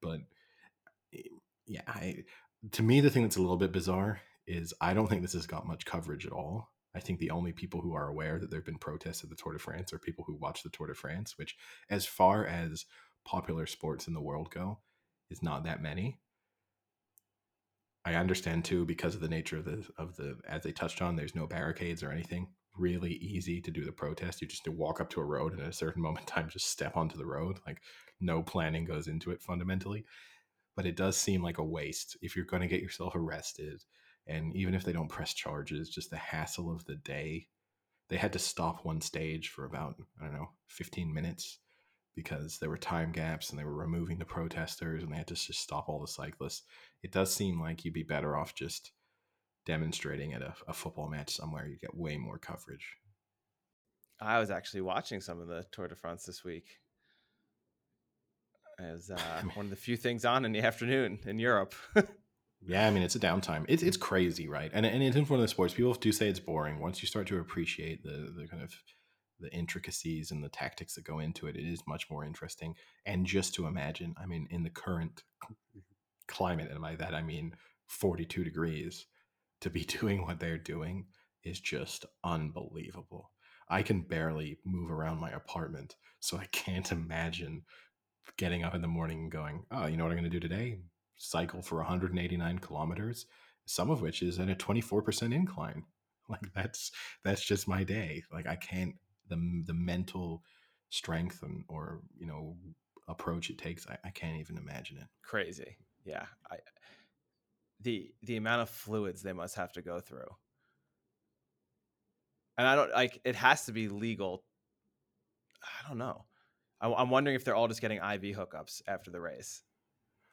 But 0.00 0.20
eh, 1.14 1.22
yeah, 1.66 1.82
I 1.86 2.24
to 2.72 2.82
me 2.82 3.00
the 3.00 3.10
thing 3.10 3.22
that's 3.22 3.36
a 3.36 3.42
little 3.42 3.56
bit 3.56 3.72
bizarre 3.72 4.20
is 4.46 4.74
I 4.80 4.94
don't 4.94 5.08
think 5.08 5.22
this 5.22 5.32
has 5.34 5.46
got 5.46 5.66
much 5.66 5.84
coverage 5.84 6.26
at 6.26 6.32
all. 6.32 6.70
I 6.94 7.00
think 7.00 7.18
the 7.18 7.30
only 7.30 7.52
people 7.52 7.80
who 7.80 7.94
are 7.94 8.08
aware 8.08 8.38
that 8.38 8.50
there've 8.50 8.64
been 8.64 8.78
protests 8.78 9.22
at 9.22 9.30
the 9.30 9.36
Tour 9.36 9.52
de 9.52 9.58
France 9.58 9.92
are 9.92 9.98
people 9.98 10.24
who 10.26 10.34
watch 10.34 10.62
the 10.62 10.70
Tour 10.70 10.88
de 10.88 10.94
France, 10.94 11.38
which 11.38 11.56
as 11.88 12.04
far 12.04 12.44
as 12.44 12.84
popular 13.24 13.66
sports 13.66 14.08
in 14.08 14.14
the 14.14 14.20
world 14.20 14.50
go, 14.50 14.78
is 15.30 15.42
not 15.42 15.64
that 15.64 15.82
many. 15.82 16.18
I 18.04 18.14
understand 18.14 18.64
too 18.64 18.84
because 18.84 19.14
of 19.14 19.20
the 19.20 19.28
nature 19.28 19.58
of 19.58 19.64
the 19.66 19.86
of 19.98 20.16
the 20.16 20.38
as 20.48 20.62
they 20.62 20.72
touched 20.72 21.02
on, 21.02 21.16
there's 21.16 21.34
no 21.34 21.46
barricades 21.46 22.02
or 22.02 22.10
anything. 22.10 22.48
Really 22.76 23.12
easy 23.12 23.60
to 23.60 23.70
do 23.70 23.84
the 23.84 23.92
protest. 23.92 24.40
You 24.40 24.48
just 24.48 24.66
walk 24.68 25.00
up 25.00 25.10
to 25.10 25.20
a 25.20 25.24
road 25.24 25.52
and 25.52 25.60
at 25.60 25.68
a 25.68 25.72
certain 25.72 26.02
moment 26.06 26.28
in 26.28 26.34
time 26.34 26.48
just 26.48 26.70
step 26.70 26.96
onto 26.96 27.18
the 27.18 27.26
road. 27.26 27.58
Like 27.66 27.82
no 28.20 28.42
planning 28.42 28.84
goes 28.84 29.06
into 29.06 29.30
it 29.30 29.42
fundamentally 29.42 30.04
but 30.76 30.86
it 30.86 30.96
does 30.96 31.16
seem 31.16 31.42
like 31.42 31.58
a 31.58 31.64
waste 31.64 32.16
if 32.22 32.34
you're 32.34 32.44
going 32.44 32.62
to 32.62 32.68
get 32.68 32.82
yourself 32.82 33.14
arrested 33.14 33.84
and 34.30 34.54
even 34.56 34.74
if 34.74 34.84
they 34.84 34.92
don't 34.92 35.08
press 35.08 35.34
charges 35.34 35.90
just 35.90 36.10
the 36.10 36.16
hassle 36.16 36.72
of 36.72 36.84
the 36.86 36.96
day 36.96 37.46
they 38.08 38.16
had 38.16 38.32
to 38.32 38.38
stop 38.38 38.84
one 38.84 39.00
stage 39.00 39.48
for 39.48 39.64
about 39.64 39.96
i 40.20 40.24
don't 40.24 40.34
know 40.34 40.50
15 40.68 41.12
minutes 41.12 41.58
because 42.16 42.58
there 42.58 42.70
were 42.70 42.78
time 42.78 43.12
gaps 43.12 43.50
and 43.50 43.58
they 43.58 43.64
were 43.64 43.74
removing 43.74 44.18
the 44.18 44.24
protesters 44.24 45.02
and 45.02 45.12
they 45.12 45.16
had 45.16 45.26
to 45.26 45.34
just 45.34 45.60
stop 45.60 45.88
all 45.88 46.00
the 46.00 46.06
cyclists 46.06 46.62
it 47.02 47.12
does 47.12 47.32
seem 47.32 47.60
like 47.60 47.84
you'd 47.84 47.94
be 47.94 48.02
better 48.02 48.36
off 48.36 48.54
just 48.54 48.92
demonstrating 49.66 50.32
at 50.32 50.42
a, 50.42 50.54
a 50.68 50.72
football 50.72 51.08
match 51.08 51.34
somewhere 51.34 51.66
you 51.66 51.76
get 51.78 51.94
way 51.94 52.16
more 52.16 52.38
coverage 52.38 52.96
I 54.20 54.38
was 54.38 54.50
actually 54.50 54.82
watching 54.82 55.20
some 55.20 55.40
of 55.40 55.48
the 55.48 55.64
Tour 55.72 55.88
de 55.88 55.94
France 55.94 56.24
this 56.24 56.44
week. 56.44 56.66
As 58.78 59.10
uh, 59.16 59.42
one 59.54 59.66
of 59.66 59.70
the 59.70 59.76
few 59.76 59.96
things 59.96 60.24
on 60.24 60.44
in 60.44 60.52
the 60.52 60.60
afternoon 60.60 61.18
in 61.24 61.38
Europe. 61.38 61.74
Yeah, 62.66 62.86
I 62.86 62.90
mean 62.90 63.02
it's 63.02 63.16
a 63.16 63.20
downtime. 63.20 63.64
It's 63.68 63.82
it's 63.82 63.96
crazy, 63.96 64.48
right? 64.48 64.70
And 64.74 64.84
and 64.84 65.02
it's 65.02 65.16
in 65.16 65.24
one 65.24 65.40
of 65.40 65.42
the 65.42 65.48
sports. 65.48 65.74
People 65.74 65.94
do 65.94 66.12
say 66.12 66.28
it's 66.28 66.40
boring. 66.40 66.78
Once 66.78 67.02
you 67.02 67.08
start 67.08 67.26
to 67.28 67.38
appreciate 67.38 68.02
the 68.02 68.32
the 68.36 68.46
kind 68.48 68.62
of 68.62 68.72
the 69.40 69.50
intricacies 69.52 70.30
and 70.30 70.44
the 70.44 70.50
tactics 70.50 70.94
that 70.94 71.04
go 71.04 71.18
into 71.18 71.46
it, 71.46 71.56
it 71.56 71.64
is 71.66 71.82
much 71.88 72.10
more 72.10 72.24
interesting. 72.24 72.74
And 73.06 73.24
just 73.24 73.54
to 73.54 73.66
imagine, 73.66 74.14
I 74.22 74.26
mean, 74.26 74.46
in 74.50 74.62
the 74.62 74.70
current 74.70 75.22
climate, 76.28 76.70
and 76.70 76.80
by 76.80 76.96
that 76.96 77.14
I 77.14 77.22
mean 77.22 77.54
forty 77.88 78.24
two 78.24 78.44
degrees, 78.44 79.06
to 79.62 79.70
be 79.70 79.84
doing 80.00 80.22
what 80.26 80.40
they're 80.40 80.58
doing 80.58 81.06
is 81.44 81.60
just 81.60 82.04
unbelievable. 82.24 83.32
I 83.68 83.82
can 83.82 84.02
barely 84.02 84.58
move 84.64 84.90
around 84.90 85.18
my 85.18 85.30
apartment, 85.30 85.96
so 86.20 86.36
I 86.36 86.46
can't 86.46 86.90
imagine 86.92 87.62
getting 88.36 88.64
up 88.64 88.74
in 88.74 88.82
the 88.82 88.88
morning 88.88 89.20
and 89.20 89.32
going, 89.32 89.64
"Oh, 89.70 89.86
you 89.86 89.96
know 89.96 90.04
what 90.04 90.12
I'm 90.12 90.18
going 90.18 90.30
to 90.30 90.40
do 90.40 90.46
today? 90.46 90.80
Cycle 91.20 91.60
for 91.60 91.76
189 91.76 92.58
kilometers, 92.60 93.26
some 93.66 93.90
of 93.90 94.00
which 94.00 94.22
is 94.22 94.38
at 94.38 94.48
a 94.48 94.54
24% 94.54 95.34
incline. 95.34 95.84
Like 96.28 96.54
that's 96.54 96.92
that's 97.24 97.42
just 97.42 97.66
my 97.66 97.82
day. 97.82 98.22
Like 98.32 98.46
I 98.46 98.54
can't 98.54 98.94
the 99.28 99.64
the 99.66 99.74
mental 99.74 100.44
strength 100.88 101.42
and 101.42 101.64
or 101.66 102.02
you 102.16 102.24
know 102.24 102.54
approach 103.08 103.50
it 103.50 103.58
takes, 103.58 103.84
I, 103.88 103.98
I 104.04 104.10
can't 104.10 104.38
even 104.38 104.56
imagine 104.56 104.98
it. 104.98 105.08
Crazy. 105.24 105.76
Yeah. 106.04 106.26
I 106.48 106.58
the 107.80 108.12
the 108.22 108.36
amount 108.36 108.62
of 108.62 108.70
fluids 108.70 109.24
they 109.24 109.32
must 109.32 109.56
have 109.56 109.72
to 109.72 109.82
go 109.82 109.98
through. 109.98 110.30
And 112.56 112.68
I 112.68 112.76
don't 112.76 112.92
like 112.92 113.20
it 113.24 113.34
has 113.34 113.64
to 113.64 113.72
be 113.72 113.88
legal. 113.88 114.44
I 115.64 115.88
don't 115.88 115.98
know. 115.98 116.26
I, 116.80 116.92
I'm 116.92 117.10
wondering 117.10 117.34
if 117.34 117.44
they're 117.44 117.56
all 117.56 117.66
just 117.66 117.80
getting 117.80 117.98
IV 117.98 118.36
hookups 118.36 118.82
after 118.86 119.10
the 119.10 119.20
race 119.20 119.62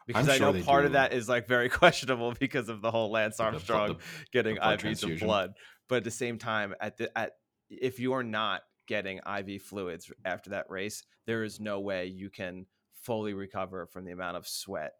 because 0.07 0.27
I'm 0.29 0.35
I 0.35 0.37
know 0.53 0.63
part 0.63 0.85
of 0.85 0.93
that 0.93 1.13
is 1.13 1.29
like 1.29 1.47
very 1.47 1.69
questionable 1.81 2.33
because 2.39 2.69
of 2.69 2.81
the 2.81 2.89
whole 2.89 3.11
Lance 3.11 3.37
The- 3.37 3.43
the- 3.43 3.49
Armstrong 3.49 3.87
the- 3.89 3.97
getting 4.31 4.55
the 4.55 4.61
blood 4.61 4.79
IVs 4.79 5.13
of 5.13 5.19
blood. 5.19 5.53
But 5.87 5.97
at 5.97 6.03
the 6.03 6.11
same 6.11 6.37
time, 6.37 6.73
at 6.81 6.97
the 6.97 7.15
at 7.17 7.33
if 7.69 7.99
you 7.99 8.13
are 8.13 8.23
not 8.23 8.63
getting 8.87 9.19
IV 9.19 9.61
fluids 9.61 10.11
after 10.25 10.51
that 10.51 10.69
race, 10.69 11.03
there 11.25 11.43
is 11.43 11.59
no 11.59 11.79
way 11.79 12.07
you 12.07 12.29
can 12.29 12.65
fully 13.03 13.33
recover 13.33 13.85
from 13.85 14.05
the 14.05 14.11
amount 14.11 14.37
of 14.37 14.47
sweat 14.47 14.93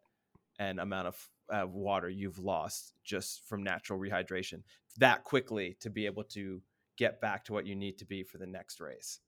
and 0.58 0.78
amount 0.78 1.08
of 1.08 1.28
uh, 1.50 1.66
water 1.66 2.08
you've 2.08 2.38
lost 2.38 2.92
just 3.04 3.42
from 3.48 3.62
natural 3.62 3.98
rehydration 3.98 4.62
that 4.98 5.24
quickly 5.24 5.76
to 5.80 5.90
be 5.90 6.06
able 6.06 6.24
to 6.24 6.60
get 6.96 7.20
back 7.20 7.44
to 7.44 7.52
what 7.52 7.64
you 7.64 7.74
need 7.74 7.98
to 7.98 8.04
be 8.04 8.22
for 8.22 8.38
the 8.38 8.46
next 8.46 8.80
race. 8.80 9.20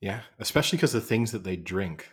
Yeah, 0.00 0.20
especially 0.38 0.76
because 0.78 0.92
the 0.92 1.00
things 1.00 1.32
that 1.32 1.44
they 1.44 1.56
drink 1.56 2.10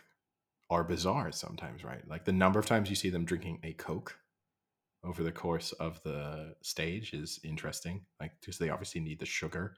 are 0.74 0.84
bizarre 0.84 1.32
sometimes, 1.32 1.84
right? 1.84 2.06
Like 2.08 2.24
the 2.24 2.32
number 2.32 2.58
of 2.58 2.66
times 2.66 2.90
you 2.90 2.96
see 2.96 3.10
them 3.10 3.24
drinking 3.24 3.60
a 3.62 3.72
Coke 3.72 4.18
over 5.02 5.22
the 5.22 5.32
course 5.32 5.72
of 5.72 6.02
the 6.02 6.54
stage 6.62 7.12
is 7.12 7.40
interesting. 7.44 8.04
Like, 8.20 8.32
because 8.40 8.58
they 8.58 8.70
obviously 8.70 9.00
need 9.00 9.20
the 9.20 9.26
sugar, 9.26 9.76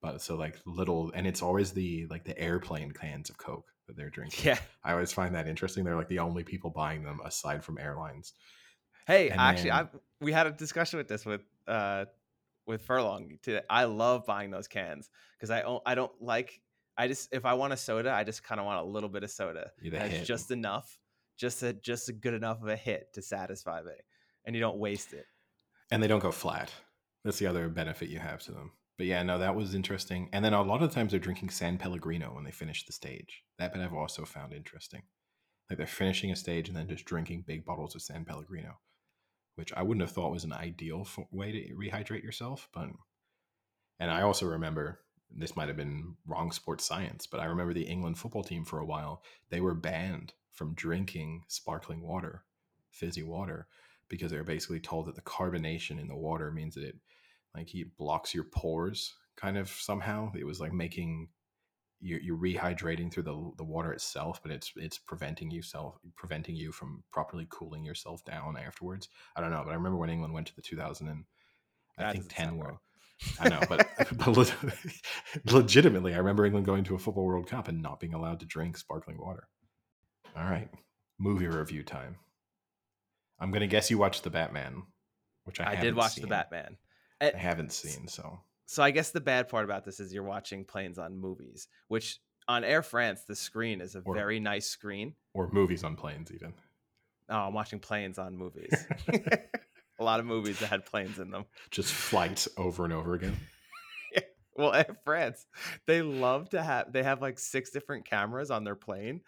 but 0.00 0.22
so 0.22 0.36
like 0.36 0.56
little, 0.66 1.12
and 1.14 1.26
it's 1.26 1.42
always 1.42 1.72
the 1.72 2.06
like 2.08 2.24
the 2.24 2.38
airplane 2.38 2.92
cans 2.92 3.30
of 3.30 3.38
Coke 3.38 3.68
that 3.86 3.96
they're 3.96 4.10
drinking. 4.18 4.46
Yeah. 4.46 4.58
I 4.84 4.92
always 4.92 5.12
find 5.12 5.34
that 5.34 5.48
interesting. 5.48 5.84
They're 5.84 5.96
like 5.96 6.08
the 6.08 6.20
only 6.20 6.44
people 6.44 6.70
buying 6.70 7.02
them 7.04 7.20
aside 7.24 7.64
from 7.64 7.78
airlines. 7.78 8.32
Hey, 9.06 9.30
And 9.30 9.40
actually, 9.40 9.72
I 9.72 9.88
we 10.20 10.32
had 10.32 10.46
a 10.46 10.52
discussion 10.52 10.98
with 10.98 11.08
this 11.08 11.26
with 11.26 11.42
uh 11.66 12.06
with 12.66 12.82
Furlong 12.82 13.38
today. 13.42 13.62
I 13.68 13.84
love 13.84 14.26
buying 14.26 14.50
those 14.50 14.68
cans 14.68 15.10
because 15.36 15.50
I 15.50 15.64
I 15.84 15.94
don't 15.94 16.12
like 16.20 16.60
I 16.96 17.08
just 17.08 17.28
if 17.32 17.44
I 17.44 17.54
want 17.54 17.72
a 17.72 17.76
soda, 17.76 18.12
I 18.12 18.24
just 18.24 18.42
kind 18.42 18.60
of 18.60 18.66
want 18.66 18.80
a 18.80 18.84
little 18.84 19.08
bit 19.08 19.22
of 19.24 19.30
soda. 19.30 19.70
Yeah, 19.82 19.90
the 19.90 19.96
and 19.98 20.06
it's 20.06 20.18
hit. 20.18 20.26
just 20.26 20.50
enough, 20.50 20.98
just 21.38 21.62
a 21.62 21.72
just 21.72 22.08
a 22.08 22.12
good 22.12 22.34
enough 22.34 22.60
of 22.62 22.68
a 22.68 22.76
hit 22.76 23.12
to 23.14 23.22
satisfy 23.22 23.82
me, 23.82 23.92
and 24.44 24.54
you 24.54 24.60
don't 24.60 24.78
waste 24.78 25.12
it. 25.12 25.26
and 25.90 26.02
they 26.02 26.08
don't 26.08 26.20
go 26.20 26.32
flat. 26.32 26.70
That's 27.24 27.38
the 27.38 27.46
other 27.46 27.68
benefit 27.68 28.08
you 28.08 28.18
have 28.18 28.42
to 28.44 28.52
them. 28.52 28.72
But 28.96 29.06
yeah, 29.06 29.22
no, 29.22 29.38
that 29.38 29.54
was 29.54 29.74
interesting. 29.74 30.28
And 30.32 30.44
then 30.44 30.52
a 30.52 30.62
lot 30.62 30.82
of 30.82 30.92
times 30.92 31.10
they're 31.12 31.20
drinking 31.20 31.50
San 31.50 31.78
Pellegrino 31.78 32.34
when 32.34 32.44
they 32.44 32.50
finish 32.50 32.84
the 32.84 32.92
stage. 32.92 33.44
That 33.58 33.72
bit 33.72 33.82
I've 33.82 33.94
also 33.94 34.24
found 34.24 34.52
interesting. 34.52 35.02
Like 35.68 35.78
they're 35.78 35.86
finishing 35.86 36.30
a 36.30 36.36
stage 36.36 36.68
and 36.68 36.76
then 36.76 36.88
just 36.88 37.04
drinking 37.06 37.44
big 37.46 37.64
bottles 37.64 37.94
of 37.94 38.02
San 38.02 38.24
Pellegrino, 38.24 38.78
which 39.54 39.72
I 39.72 39.82
wouldn't 39.82 40.02
have 40.02 40.10
thought 40.12 40.32
was 40.32 40.44
an 40.44 40.52
ideal 40.52 41.06
way 41.30 41.52
to 41.52 41.74
rehydrate 41.74 42.22
yourself. 42.22 42.68
But 42.74 42.88
and 43.98 44.10
I 44.10 44.22
also 44.22 44.46
remember 44.46 45.00
this 45.34 45.56
might 45.56 45.68
have 45.68 45.76
been 45.76 46.16
wrong 46.26 46.52
sports 46.52 46.84
science, 46.84 47.26
but 47.26 47.40
I 47.40 47.46
remember 47.46 47.72
the 47.74 47.84
England 47.84 48.18
football 48.18 48.44
team 48.44 48.64
for 48.64 48.78
a 48.78 48.84
while 48.84 49.22
they 49.50 49.60
were 49.60 49.74
banned 49.74 50.34
from 50.52 50.74
drinking 50.74 51.44
sparkling 51.48 52.02
water, 52.02 52.44
fizzy 52.90 53.22
water, 53.22 53.66
because 54.08 54.30
they 54.30 54.36
were 54.36 54.44
basically 54.44 54.80
told 54.80 55.06
that 55.06 55.14
the 55.14 55.22
carbonation 55.22 56.00
in 56.00 56.08
the 56.08 56.16
water 56.16 56.50
means 56.50 56.74
that 56.74 56.84
it 56.84 56.96
like 57.54 57.74
it 57.74 57.96
blocks 57.96 58.34
your 58.34 58.44
pores 58.44 59.14
kind 59.36 59.56
of 59.56 59.68
somehow. 59.68 60.32
It 60.38 60.44
was 60.44 60.60
like 60.60 60.72
making 60.72 61.28
you're, 62.00 62.20
you're 62.20 62.36
rehydrating 62.36 63.12
through 63.12 63.24
the, 63.24 63.52
the 63.58 63.64
water 63.64 63.92
itself, 63.92 64.42
but 64.42 64.52
it's 64.52 64.72
it's 64.76 64.98
preventing 64.98 65.50
you 65.50 65.62
self 65.62 65.98
preventing 66.16 66.56
you 66.56 66.72
from 66.72 67.04
properly 67.12 67.46
cooling 67.50 67.84
yourself 67.84 68.24
down 68.24 68.56
afterwards. 68.56 69.08
I 69.36 69.40
don't 69.40 69.50
know, 69.50 69.62
but 69.64 69.70
I 69.70 69.74
remember 69.74 69.98
when 69.98 70.10
England 70.10 70.34
went 70.34 70.46
to 70.48 70.56
the 70.56 70.62
2000 70.62 71.08
and 71.08 71.24
I 71.98 72.04
That 72.04 72.12
think 72.12 72.28
10 72.28 72.56
sound 72.56 72.58
World. 72.58 72.78
I 73.38 73.48
know, 73.48 73.60
but, 73.68 73.86
but 74.16 74.26
le- 74.36 74.72
legitimately, 75.52 76.14
I 76.14 76.18
remember 76.18 76.44
England 76.46 76.66
going 76.66 76.84
to 76.84 76.94
a 76.94 76.98
football 76.98 77.24
World 77.26 77.46
Cup 77.48 77.68
and 77.68 77.82
not 77.82 78.00
being 78.00 78.14
allowed 78.14 78.40
to 78.40 78.46
drink 78.46 78.76
sparkling 78.76 79.18
water. 79.18 79.48
All 80.36 80.44
right, 80.44 80.68
movie 81.18 81.46
review 81.48 81.82
time. 81.82 82.16
I'm 83.38 83.50
gonna 83.50 83.66
guess 83.66 83.90
you 83.90 83.98
watched 83.98 84.22
the 84.22 84.30
Batman, 84.30 84.82
which 85.44 85.60
I, 85.60 85.72
I, 85.72 85.76
did 85.76 85.94
watch 85.94 86.12
seen. 86.12 86.22
the 86.22 86.28
Batman. 86.28 86.76
I 87.20 87.32
haven't 87.36 87.72
seen, 87.72 88.06
so 88.08 88.40
So 88.66 88.82
I 88.82 88.90
guess 88.90 89.10
the 89.10 89.20
bad 89.20 89.48
part 89.48 89.64
about 89.64 89.84
this 89.84 90.00
is 90.00 90.12
you're 90.12 90.22
watching 90.22 90.64
planes 90.64 90.98
on 90.98 91.18
movies, 91.18 91.68
which 91.88 92.18
on 92.48 92.64
Air 92.64 92.82
France 92.82 93.22
the 93.26 93.36
screen 93.36 93.80
is 93.80 93.94
a 93.94 94.00
Or- 94.04 94.14
very 94.14 94.40
nice 94.40 94.66
screen. 94.66 95.14
or 95.34 95.50
movies 95.52 95.84
on 95.84 95.96
planes 95.96 96.32
even. 96.32 96.52
Oh, 97.28 97.36
I'm 97.46 97.54
watching 97.54 97.78
planes 97.78 98.18
on 98.18 98.36
movies. 98.36 98.72
a 100.00 100.04
lot 100.04 100.18
of 100.20 100.26
movies 100.26 100.58
that 100.58 100.68
had 100.68 100.84
planes 100.86 101.18
in 101.18 101.30
them. 101.30 101.44
Just 101.70 101.92
flights 101.92 102.48
over 102.56 102.84
and 102.84 102.92
over 102.92 103.14
again. 103.14 103.36
Well, 104.56 104.74
Air 104.74 104.96
France, 105.04 105.46
they 105.86 106.02
love 106.02 106.50
to 106.50 106.62
have 106.62 106.92
they 106.92 107.02
have 107.02 107.22
like 107.22 107.38
six 107.38 107.70
different 107.70 108.04
cameras 108.04 108.50
on 108.50 108.64
their 108.64 108.74
plane. 108.74 109.22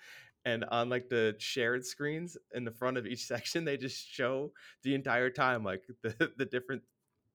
And 0.44 0.64
on 0.64 0.88
like 0.90 1.08
the 1.08 1.36
shared 1.38 1.86
screens 1.86 2.36
in 2.52 2.64
the 2.64 2.72
front 2.72 2.96
of 2.98 3.06
each 3.06 3.24
section, 3.26 3.64
they 3.64 3.76
just 3.76 4.04
show 4.06 4.52
the 4.82 4.94
entire 4.94 5.30
time 5.30 5.62
like 5.64 5.84
the, 6.02 6.32
the 6.36 6.44
different 6.44 6.82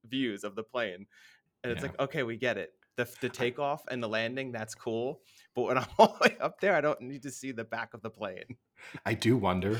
views 0.06 0.44
of 0.44 0.56
the 0.56 0.64
plane. 0.64 1.08
And 1.64 1.72
it's 1.72 1.84
Yeah. 1.84 1.90
like, 1.90 2.00
okay, 2.00 2.24
we 2.24 2.38
get 2.38 2.58
it. 2.58 2.74
The, 2.98 3.10
the 3.22 3.30
takeoff 3.30 3.84
and 3.90 4.04
the 4.04 4.10
landing, 4.10 4.52
that's 4.52 4.76
cool. 4.76 5.22
But 5.56 5.64
when 5.64 5.78
I'm 5.78 5.88
all 6.00 6.18
the 6.22 6.30
way 6.30 6.38
up 6.40 6.60
there, 6.62 6.76
I 6.76 6.82
don't 6.82 7.02
need 7.02 7.24
to 7.24 7.32
see 7.32 7.52
the 7.52 7.64
back 7.66 7.94
of 7.94 8.02
the 8.02 8.10
plane. 8.12 8.58
I 9.06 9.14
do 9.14 9.38
wonder, 9.38 9.80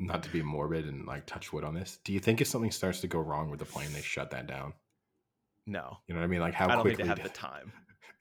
not 0.00 0.22
to 0.22 0.30
be 0.30 0.42
morbid 0.42 0.86
and 0.86 1.06
like 1.06 1.26
touch 1.26 1.52
wood 1.52 1.64
on 1.64 1.74
this. 1.74 1.98
Do 2.04 2.12
you 2.12 2.20
think 2.20 2.40
if 2.40 2.46
something 2.46 2.70
starts 2.70 3.00
to 3.00 3.08
go 3.08 3.18
wrong 3.18 3.50
with 3.50 3.58
the 3.58 3.64
plane, 3.66 3.92
they 3.92 4.00
shut 4.00 4.30
that 4.30 4.46
down? 4.46 4.74
No, 5.66 5.98
You 6.06 6.14
know 6.14 6.20
what 6.20 6.24
I 6.24 6.28
mean? 6.28 6.40
Like 6.40 6.54
how 6.54 6.64
I 6.66 6.76
don't 6.76 6.84
think 6.84 6.96
quickly 6.96 7.14
they 7.14 7.20
have 7.20 7.22
the 7.22 7.28
time. 7.38 7.72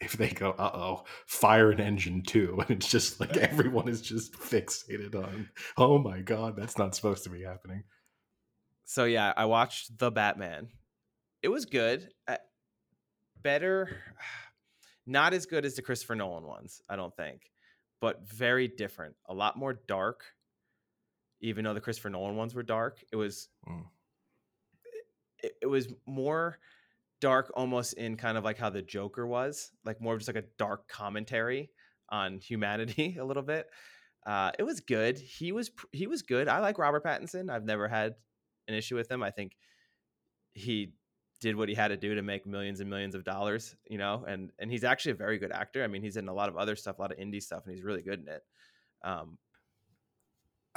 if 0.01 0.13
they 0.13 0.29
go, 0.29 0.51
uh 0.51 0.71
oh, 0.73 1.05
fire 1.27 1.71
an 1.71 1.79
engine 1.79 2.23
too, 2.23 2.57
and 2.67 2.71
it's 2.71 2.89
just 2.89 3.19
like 3.19 3.37
everyone 3.37 3.87
is 3.87 4.01
just 4.01 4.33
fixated 4.33 5.15
on, 5.15 5.49
oh 5.77 5.97
my 5.97 6.19
god, 6.19 6.55
that's 6.57 6.77
not 6.77 6.93
supposed 6.95 7.23
to 7.23 7.29
be 7.29 7.43
happening. 7.43 7.83
So 8.85 9.05
yeah, 9.05 9.33
I 9.35 9.45
watched 9.45 9.97
The 9.97 10.11
Batman. 10.11 10.69
It 11.41 11.49
was 11.49 11.65
good. 11.65 12.09
Better, 13.41 13.89
not 15.05 15.33
as 15.33 15.45
good 15.45 15.63
as 15.63 15.75
the 15.75 15.81
Christopher 15.81 16.15
Nolan 16.15 16.45
ones, 16.45 16.81
I 16.89 16.95
don't 16.97 17.15
think, 17.15 17.43
but 18.01 18.27
very 18.27 18.67
different. 18.67 19.15
A 19.27 19.33
lot 19.33 19.57
more 19.57 19.79
dark. 19.87 20.23
Even 21.41 21.64
though 21.65 21.73
the 21.73 21.81
Christopher 21.81 22.09
Nolan 22.09 22.35
ones 22.35 22.55
were 22.55 22.64
dark, 22.64 23.03
it 23.11 23.15
was 23.15 23.49
Mm. 23.68 23.85
it, 25.43 25.53
it 25.61 25.68
was 25.68 25.88
more 26.05 26.57
dark 27.19 27.51
almost 27.55 27.93
in 27.93 28.15
kind 28.18 28.38
of 28.38 28.43
like 28.43 28.57
how 28.57 28.69
the 28.69 28.81
Joker 28.81 29.26
was, 29.26 29.72
like 29.85 30.01
more 30.01 30.14
of 30.14 30.19
just 30.19 30.30
like 30.34 30.43
a 30.43 30.47
dark 30.57 30.88
commentary 30.88 31.72
on 32.09 32.39
humanity 32.39 33.18
a 33.19 33.26
little 33.26 33.43
bit. 33.43 33.68
Uh, 34.26 34.51
it 34.59 34.64
was 34.64 34.81
good. 34.81 35.18
He 35.18 35.51
was 35.51 35.72
he 35.91 36.07
was 36.07 36.22
good. 36.22 36.47
I 36.47 36.59
like 36.59 36.77
Robert 36.77 37.03
Pattinson. 37.03 37.49
I've 37.49 37.64
never 37.65 37.88
had 37.88 38.15
an 38.68 38.76
issue 38.76 38.95
with 38.95 39.09
him. 39.09 39.23
I 39.23 39.31
think 39.31 39.55
he 40.53 40.93
did 41.39 41.55
what 41.55 41.69
he 41.69 41.76
had 41.76 41.89
to 41.89 41.97
do 41.97 42.15
to 42.15 42.22
make 42.23 42.45
millions 42.47 42.80
and 42.80 42.89
millions 42.89 43.15
of 43.15 43.23
dollars, 43.23 43.76
you 43.89 43.97
know, 43.97 44.26
and 44.27 44.51
and 44.59 44.69
he's 44.72 44.84
actually 44.84 45.14
a 45.14 45.15
very 45.15 45.38
good 45.38 45.51
actor. 45.51 45.84
I 45.84 45.88
mean, 45.88 46.01
he's 46.01 46.18
in 46.18 46.27
a 46.27 46.34
lot 46.34 46.49
of 46.49 46.57
other 46.57 46.76
stuff, 46.76 46.97
a 46.97 47.01
lot 47.01 47.11
of 47.11 47.18
indie 47.19 47.41
stuff, 47.41 47.64
and 47.65 47.73
he's 47.76 47.84
really 47.84 48.01
good 48.01 48.19
in 48.22 48.27
it. 48.27 48.41
Um, 49.03 49.38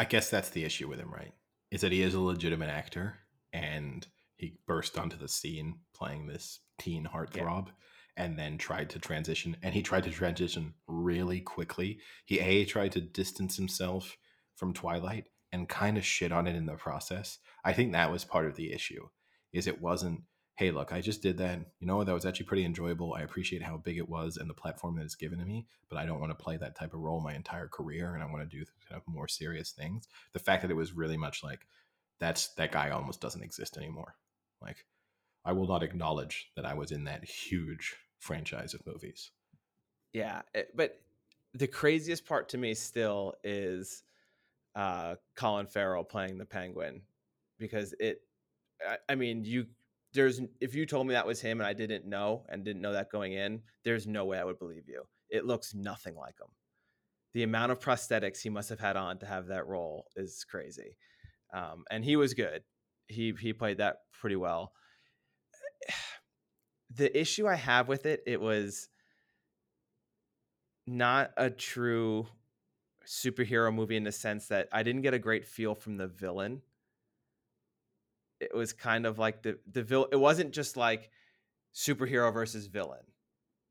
I 0.01 0.05
guess 0.05 0.31
that's 0.31 0.49
the 0.49 0.65
issue 0.65 0.89
with 0.89 0.99
him, 0.99 1.13
right? 1.13 1.35
Is 1.71 1.83
that 1.83 1.93
he 1.93 2.01
is 2.01 2.15
a 2.15 2.21
legitimate 2.21 2.71
actor 2.71 3.19
and 3.53 4.07
he 4.37 4.55
burst 4.67 4.97
onto 4.97 5.19
the 5.19 5.29
scene 5.29 5.81
playing 5.95 6.27
this 6.27 6.61
teen 6.79 7.05
heartthrob 7.05 7.69
and 8.17 8.39
then 8.39 8.57
tried 8.57 8.89
to 8.91 8.99
transition 8.99 9.59
and 9.63 9.75
he 9.75 9.83
tried 9.83 10.05
to 10.05 10.11
transition 10.11 10.73
really 10.89 11.43
quickly. 11.43 11.99
He 12.25 12.41
A 12.41 12.65
tried 12.65 12.93
to 12.93 13.03
distance 13.03 13.57
himself 13.57 14.17
from 14.57 14.73
Twilight 14.73 15.27
and 15.53 15.69
kind 15.69 15.99
of 15.99 16.05
shit 16.07 16.33
on 16.33 16.47
it 16.47 16.57
in 16.57 16.65
the 16.65 16.77
process. 16.77 17.39
I 17.63 17.75
think 17.75 17.93
that 17.93 18.11
was 18.11 18.25
part 18.25 18.47
of 18.47 18.57
the 18.57 18.73
issue. 18.73 19.07
Is 19.53 19.67
it 19.67 19.83
wasn't 19.83 20.23
hey, 20.61 20.71
look, 20.71 20.93
I 20.93 21.01
just 21.01 21.23
did 21.23 21.39
that. 21.39 21.59
You 21.79 21.87
know, 21.87 22.05
that 22.05 22.13
was 22.13 22.27
actually 22.27 22.45
pretty 22.45 22.67
enjoyable. 22.67 23.15
I 23.15 23.23
appreciate 23.23 23.63
how 23.63 23.79
big 23.79 23.97
it 23.97 24.11
was 24.11 24.37
and 24.37 24.49
the 24.49 24.53
platform 24.53 24.97
that 24.97 25.05
it's 25.05 25.15
given 25.15 25.39
to 25.39 25.45
me, 25.47 25.67
but 25.89 25.97
I 25.97 26.05
don't 26.05 26.21
want 26.21 26.37
to 26.37 26.45
play 26.45 26.59
that 26.59 26.77
type 26.77 26.93
of 26.93 27.01
role 27.01 27.19
my 27.19 27.33
entire 27.35 27.67
career 27.67 28.13
and 28.13 28.23
I 28.23 28.27
want 28.27 28.43
to 28.49 28.59
do 28.59 28.63
kind 28.87 29.01
of 29.01 29.11
more 29.11 29.27
serious 29.27 29.71
things. 29.71 30.07
The 30.35 30.39
fact 30.39 30.61
that 30.61 30.71
it 30.71 30.77
was 30.77 30.93
really 30.93 31.17
much 31.17 31.43
like 31.43 31.67
that's 32.19 32.49
that 32.57 32.73
guy 32.73 32.91
almost 32.91 33.23
doesn't 33.23 33.43
exist 33.43 33.79
anymore. 33.79 34.17
Like 34.61 34.85
I 35.47 35.53
will 35.53 35.67
not 35.67 35.83
acknowledge 35.83 36.51
that 36.57 36.67
I 36.67 36.75
was 36.75 36.93
in 36.93 37.05
that 37.05 37.25
huge 37.25 37.97
franchise 38.19 38.75
of 38.75 38.87
movies. 38.87 39.31
Yeah, 40.13 40.43
it- 40.55 40.77
but 40.77 41.01
the 41.55 41.69
craziest 41.69 42.27
part 42.27 42.51
to 42.51 42.59
me 42.59 42.75
still 42.75 43.33
is 43.43 44.03
uh, 44.75 45.15
Colin 45.37 45.69
Farrell 45.69 46.05
playing 46.05 46.37
the 46.37 46.45
Penguin 46.45 47.01
because 47.57 47.95
it. 47.99 48.21
I, 48.87 48.99
I 49.09 49.15
mean, 49.15 49.45
you 49.47 49.67
there's 50.15 50.41
if 50.61 50.75
you 50.75 50.87
told 50.87 51.07
me 51.07 51.15
that 51.15 51.27
was 51.27 51.41
him 51.41 51.61
and 51.61 51.67
I 51.69 51.73
didn't 51.73 52.07
know 52.07 52.45
and 52.49 52.65
didn't 52.65 52.83
know 52.83 52.93
that 52.93 53.11
going 53.11 53.33
in, 53.35 53.63
there's 53.85 54.07
no 54.07 54.25
way 54.25 54.39
I 54.39 54.45
would 54.45 54.59
believe 54.59 54.89
you. 54.89 55.05
It 55.31 55.45
looks 55.47 55.75
nothing 55.75 56.17
like 56.17 56.39
him. 56.41 56.49
the 57.35 57.43
amount 57.45 57.73
of 57.73 57.81
prosthetics 57.81 58.41
he 58.43 58.51
must 58.51 58.69
have 58.71 58.81
had 58.81 58.97
on 58.97 59.19
to 59.19 59.27
have 59.27 59.47
that 59.49 59.67
role 59.67 60.07
is 60.17 60.45
crazy. 60.51 60.97
Um, 61.53 61.85
and 61.91 62.05
he 62.05 62.17
was 62.17 62.35
good. 62.35 62.63
He 63.09 63.35
he 63.41 63.53
played 63.53 63.79
that 63.79 63.99
pretty 64.13 64.37
well. 64.37 64.73
The 66.93 67.17
issue 67.19 67.47
I 67.47 67.55
have 67.55 67.87
with 67.87 68.05
it, 68.05 68.23
it 68.27 68.41
was 68.41 68.89
not 70.87 71.31
a 71.37 71.51
true 71.51 72.27
superhero 73.07 73.73
movie 73.75 73.97
in 73.97 74.05
the 74.05 74.13
sense 74.13 74.49
that 74.49 74.69
I 74.73 74.83
didn't 74.83 75.03
get 75.03 75.15
a 75.15 75.19
great 75.19 75.45
feel 75.47 75.75
from 75.75 75.97
the 75.97 76.07
villain. 76.09 76.63
It 78.41 78.55
was 78.55 78.73
kind 78.73 79.07
of 79.07 79.19
like 79.19 79.43
the 79.43 79.59
the 79.71 79.83
villain. 79.83 80.09
It 80.13 80.17
wasn't 80.17 80.53
just 80.53 80.77
like 80.77 81.11
superhero 81.75 82.33
versus 82.33 82.67
villain. 82.67 83.05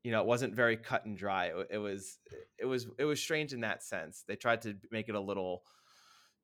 You 0.02 0.12
know, 0.12 0.20
it 0.20 0.26
wasn't 0.26 0.54
very 0.54 0.76
cut 0.76 1.04
and 1.04 1.16
dry. 1.16 1.46
It, 1.46 1.68
it 1.72 1.78
was 1.78 2.18
it 2.58 2.64
was 2.64 2.86
it 2.98 3.04
was 3.04 3.20
strange 3.20 3.52
in 3.52 3.60
that 3.60 3.82
sense. 3.82 4.24
They 4.26 4.36
tried 4.36 4.62
to 4.62 4.76
make 4.90 5.08
it 5.08 5.14
a 5.14 5.20
little 5.20 5.64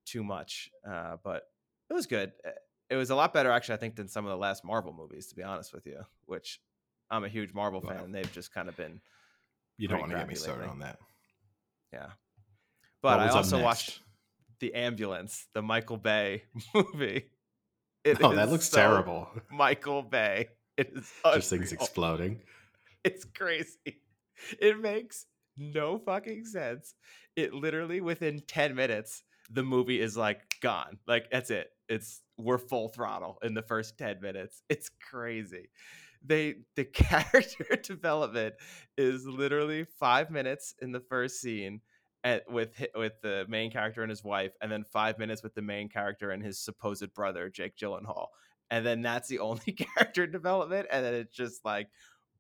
too 0.05 0.23
much, 0.23 0.71
uh, 0.89 1.17
but 1.23 1.45
it 1.89 1.95
was 1.95 2.07
good. 2.07 2.33
Eh, 2.45 2.51
it 2.89 2.97
was 2.97 3.11
a 3.11 3.17
lot 3.17 3.35
better, 3.35 3.51
actually, 3.51 3.75
I 3.75 3.79
think, 3.79 3.97
than 3.97 4.07
some 4.07 4.25
of 4.25 4.31
the 4.31 4.37
last 4.37 4.65
Marvel 4.65 4.93
movies. 4.93 5.29
To 5.29 5.35
be 5.35 5.43
honest 5.43 5.73
with 5.73 5.87
you, 5.87 6.01
which 6.27 6.61
I'm 7.11 7.25
a 7.25 7.29
huge 7.29 7.55
Marvel 7.55 7.81
fan, 7.81 7.99
and 8.05 8.15
they've 8.15 8.33
just 8.33 8.53
kind 8.53 8.69
of 8.69 8.77
been. 8.77 9.01
You 9.79 9.89
don't 9.89 10.01
want 10.01 10.13
to 10.13 10.19
get 10.19 10.29
me 10.29 10.35
started 10.35 10.63
lately. 10.63 10.73
on 10.73 10.79
that. 10.81 10.99
Yeah, 11.93 12.07
but 13.03 13.21
I 13.21 13.29
also 13.29 13.63
watched 13.63 14.01
the 14.61 14.75
Ambulance, 14.75 15.47
the 15.55 15.63
Michael 15.63 15.97
Bay 15.97 16.45
movie. 16.75 17.31
It 18.07 18.19
oh, 18.23 18.33
that 18.37 18.51
looks 18.51 18.69
so 18.69 18.77
terrible. 18.77 19.29
Michael 19.51 20.03
Bay. 20.03 20.49
It 20.77 20.93
is 20.95 21.13
just 21.35 21.51
things 21.51 21.73
exploding. 21.73 22.41
It's 23.03 23.25
crazy. 23.25 24.01
It 24.61 24.81
makes 24.81 25.27
no 25.57 25.99
fucking 25.99 26.45
sense. 26.45 26.95
It 27.35 27.53
literally 27.53 28.01
within 28.01 28.43
10 28.47 28.75
minutes, 28.75 29.25
the 29.51 29.63
movie 29.63 30.01
is 30.01 30.17
like 30.17 30.41
gone. 30.61 30.99
Like 31.09 31.31
that's 31.31 31.51
it. 31.51 31.71
It's 31.89 32.23
we're 32.39 32.59
full 32.59 32.89
throttle 32.89 33.39
in 33.43 33.55
the 33.55 33.63
first 33.63 33.99
10 33.99 34.21
minutes. 34.21 34.63
It's 34.69 34.91
crazy. 35.11 35.71
They 36.25 36.57
the 36.77 36.85
character 36.85 37.77
development 37.83 38.55
is 38.97 39.27
literally 39.27 39.85
five 39.99 40.31
minutes 40.31 40.75
in 40.81 40.93
the 40.93 41.01
first 41.01 41.41
scene 41.41 41.81
at, 42.25 42.51
with 42.51 42.85
with 42.95 43.21
the 43.23 43.45
main 43.49 43.71
character 43.71 44.03
and 44.03 44.11
his 44.11 44.25
wife, 44.25 44.53
and 44.61 44.71
then 44.71 44.85
five 44.85 45.19
minutes 45.19 45.43
with 45.43 45.55
the 45.55 45.63
main 45.63 45.89
character 45.89 46.31
and 46.31 46.43
his 46.43 46.59
supposed 46.59 47.13
brother 47.15 47.49
Jake 47.49 47.77
Gyllenhaal, 47.77 48.27
and 48.71 48.85
then 48.85 49.03
that's 49.03 49.29
the 49.29 49.39
only 49.41 49.73
character 49.73 50.27
development, 50.27 50.87
and 50.91 51.05
then 51.05 51.15
it's 51.15 51.35
just 51.35 51.65
like, 51.65 51.89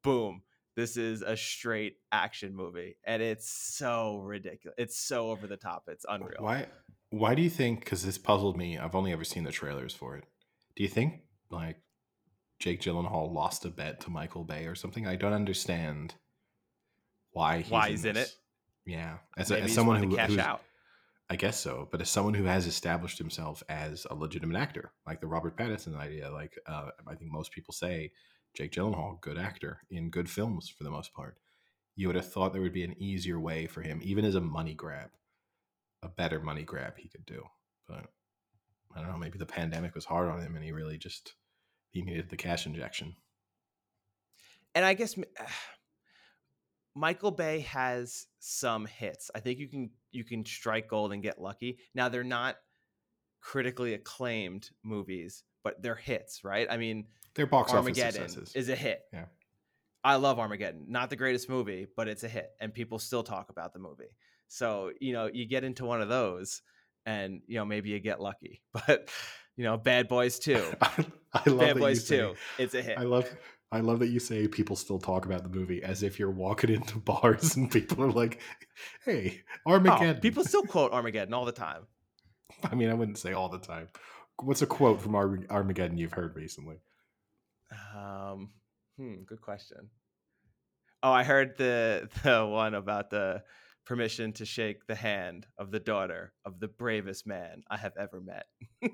boom, 0.02 0.42
this 0.76 0.96
is 0.96 1.22
a 1.22 1.36
straight 1.36 1.96
action 2.12 2.54
movie, 2.54 2.96
and 3.04 3.22
it's 3.22 3.50
so 3.50 4.18
ridiculous. 4.18 4.74
It's 4.78 4.98
so 4.98 5.30
over 5.30 5.46
the 5.46 5.56
top. 5.56 5.84
It's 5.88 6.04
unreal. 6.08 6.38
Why? 6.40 6.66
Why 7.10 7.34
do 7.34 7.42
you 7.42 7.50
think? 7.50 7.80
Because 7.80 8.04
this 8.04 8.18
puzzled 8.18 8.56
me. 8.56 8.78
I've 8.78 8.94
only 8.94 9.12
ever 9.12 9.24
seen 9.24 9.44
the 9.44 9.52
trailers 9.52 9.94
for 9.94 10.16
it. 10.16 10.24
Do 10.76 10.82
you 10.82 10.88
think 10.88 11.20
like 11.50 11.76
Jake 12.58 12.80
Gyllenhaal 12.80 13.32
lost 13.32 13.64
a 13.64 13.70
bet 13.70 14.00
to 14.00 14.10
Michael 14.10 14.44
Bay 14.44 14.66
or 14.66 14.74
something? 14.74 15.06
I 15.06 15.16
don't 15.16 15.32
understand 15.32 16.14
why 17.30 17.58
he's 17.58 17.70
why 17.70 17.90
he's 17.90 18.04
in, 18.04 18.16
in 18.16 18.22
it. 18.22 18.34
Yeah, 18.86 19.18
as, 19.36 19.50
a, 19.50 19.62
as 19.62 19.74
someone 19.74 20.02
who 20.02 20.16
cash 20.16 20.38
out. 20.38 20.62
I 21.28 21.34
guess 21.34 21.58
so, 21.58 21.88
but 21.90 22.00
as 22.00 22.08
someone 22.08 22.34
who 22.34 22.44
has 22.44 22.68
established 22.68 23.18
himself 23.18 23.62
as 23.68 24.06
a 24.08 24.14
legitimate 24.14 24.56
actor, 24.56 24.92
like 25.06 25.20
the 25.20 25.26
Robert 25.26 25.56
Pattinson 25.56 25.96
idea, 25.96 26.30
like 26.30 26.56
uh, 26.66 26.90
I 27.06 27.16
think 27.16 27.32
most 27.32 27.50
people 27.50 27.74
say, 27.74 28.12
Jake 28.54 28.72
Gyllenhaal, 28.72 29.20
good 29.20 29.36
actor 29.36 29.80
in 29.90 30.08
good 30.08 30.30
films 30.30 30.68
for 30.68 30.84
the 30.84 30.90
most 30.90 31.12
part. 31.12 31.36
You 31.96 32.06
would 32.06 32.16
have 32.16 32.30
thought 32.30 32.52
there 32.52 32.62
would 32.62 32.72
be 32.72 32.84
an 32.84 32.94
easier 33.02 33.40
way 33.40 33.66
for 33.66 33.82
him, 33.82 34.00
even 34.04 34.24
as 34.24 34.36
a 34.36 34.40
money 34.40 34.72
grab, 34.72 35.10
a 36.02 36.08
better 36.08 36.38
money 36.38 36.62
grab 36.62 36.94
he 36.96 37.08
could 37.08 37.26
do. 37.26 37.42
But 37.88 38.06
I 38.94 39.00
don't 39.00 39.10
know, 39.10 39.18
maybe 39.18 39.38
the 39.38 39.46
pandemic 39.46 39.94
was 39.94 40.04
hard 40.04 40.28
on 40.28 40.40
him, 40.40 40.54
and 40.54 40.64
he 40.64 40.70
really 40.70 40.96
just 40.96 41.34
he 41.90 42.02
needed 42.02 42.28
the 42.28 42.36
cash 42.36 42.66
injection. 42.66 43.16
And 44.74 44.84
I 44.84 44.94
guess 44.94 45.16
Michael 46.96 47.30
Bay 47.30 47.60
has 47.60 48.26
some 48.38 48.86
hits. 48.86 49.30
I 49.34 49.40
think 49.40 49.58
you 49.58 49.68
can 49.68 49.90
you 50.12 50.24
can 50.24 50.44
strike 50.46 50.88
gold 50.88 51.12
and 51.12 51.22
get 51.22 51.40
lucky. 51.40 51.78
Now 51.94 52.08
they're 52.08 52.24
not 52.24 52.56
critically 53.40 53.92
acclaimed 53.92 54.70
movies, 54.82 55.44
but 55.62 55.82
they're 55.82 55.94
hits, 55.94 56.42
right? 56.42 56.66
I 56.70 56.78
mean, 56.78 57.04
they're 57.34 57.46
box 57.46 57.72
Armageddon 57.72 58.22
office 58.22 58.32
successes. 58.32 58.56
is 58.56 58.68
a 58.70 58.74
hit. 58.74 59.02
Yeah. 59.12 59.26
I 60.02 60.16
love 60.16 60.38
Armageddon. 60.38 60.86
Not 60.88 61.10
the 61.10 61.16
greatest 61.16 61.50
movie, 61.50 61.86
but 61.96 62.08
it's 62.08 62.24
a 62.24 62.28
hit 62.28 62.50
and 62.60 62.72
people 62.72 62.98
still 62.98 63.22
talk 63.22 63.50
about 63.50 63.74
the 63.74 63.78
movie. 63.78 64.16
So, 64.48 64.92
you 64.98 65.12
know, 65.12 65.28
you 65.30 65.46
get 65.46 65.64
into 65.64 65.84
one 65.84 66.00
of 66.00 66.08
those 66.08 66.62
and, 67.04 67.42
you 67.46 67.56
know, 67.56 67.66
maybe 67.66 67.90
you 67.90 68.00
get 68.00 68.20
lucky. 68.20 68.62
But, 68.86 69.10
you 69.56 69.64
know, 69.64 69.76
Bad 69.76 70.06
Boys 70.08 70.38
2. 70.38 70.62
I 70.82 71.04
love 71.46 71.58
Bad 71.58 71.78
Boys 71.78 72.06
2. 72.08 72.34
It's 72.58 72.74
a 72.74 72.82
hit. 72.82 72.98
I 72.98 73.02
love 73.02 73.28
I 73.76 73.80
love 73.80 73.98
that 73.98 74.08
you 74.08 74.18
say 74.18 74.48
people 74.48 74.74
still 74.74 74.98
talk 74.98 75.26
about 75.26 75.42
the 75.42 75.50
movie 75.50 75.82
as 75.82 76.02
if 76.02 76.18
you're 76.18 76.30
walking 76.30 76.70
into 76.74 76.98
bars 76.98 77.56
and 77.56 77.70
people 77.70 78.02
are 78.02 78.10
like, 78.10 78.40
"Hey, 79.04 79.42
Armageddon." 79.66 80.16
Oh, 80.16 80.20
people 80.20 80.44
still 80.44 80.62
quote 80.62 80.92
Armageddon 80.92 81.34
all 81.34 81.44
the 81.44 81.52
time. 81.52 81.86
I 82.64 82.74
mean, 82.74 82.88
I 82.88 82.94
wouldn't 82.94 83.18
say 83.18 83.32
all 83.32 83.48
the 83.48 83.58
time. 83.58 83.88
What's 84.42 84.62
a 84.62 84.66
quote 84.66 85.00
from 85.00 85.14
Armageddon 85.14 85.98
you've 85.98 86.12
heard 86.12 86.36
recently? 86.36 86.76
Um, 87.94 88.50
hmm, 88.96 89.22
good 89.26 89.40
question. 89.40 89.90
Oh, 91.02 91.12
I 91.12 91.24
heard 91.24 91.56
the 91.58 92.08
the 92.22 92.46
one 92.46 92.74
about 92.74 93.10
the 93.10 93.42
permission 93.84 94.32
to 94.34 94.44
shake 94.44 94.86
the 94.86 94.94
hand 94.94 95.46
of 95.58 95.70
the 95.70 95.80
daughter 95.80 96.32
of 96.44 96.60
the 96.60 96.68
bravest 96.68 97.26
man 97.26 97.62
I 97.70 97.76
have 97.76 97.92
ever 97.98 98.20
met. 98.20 98.46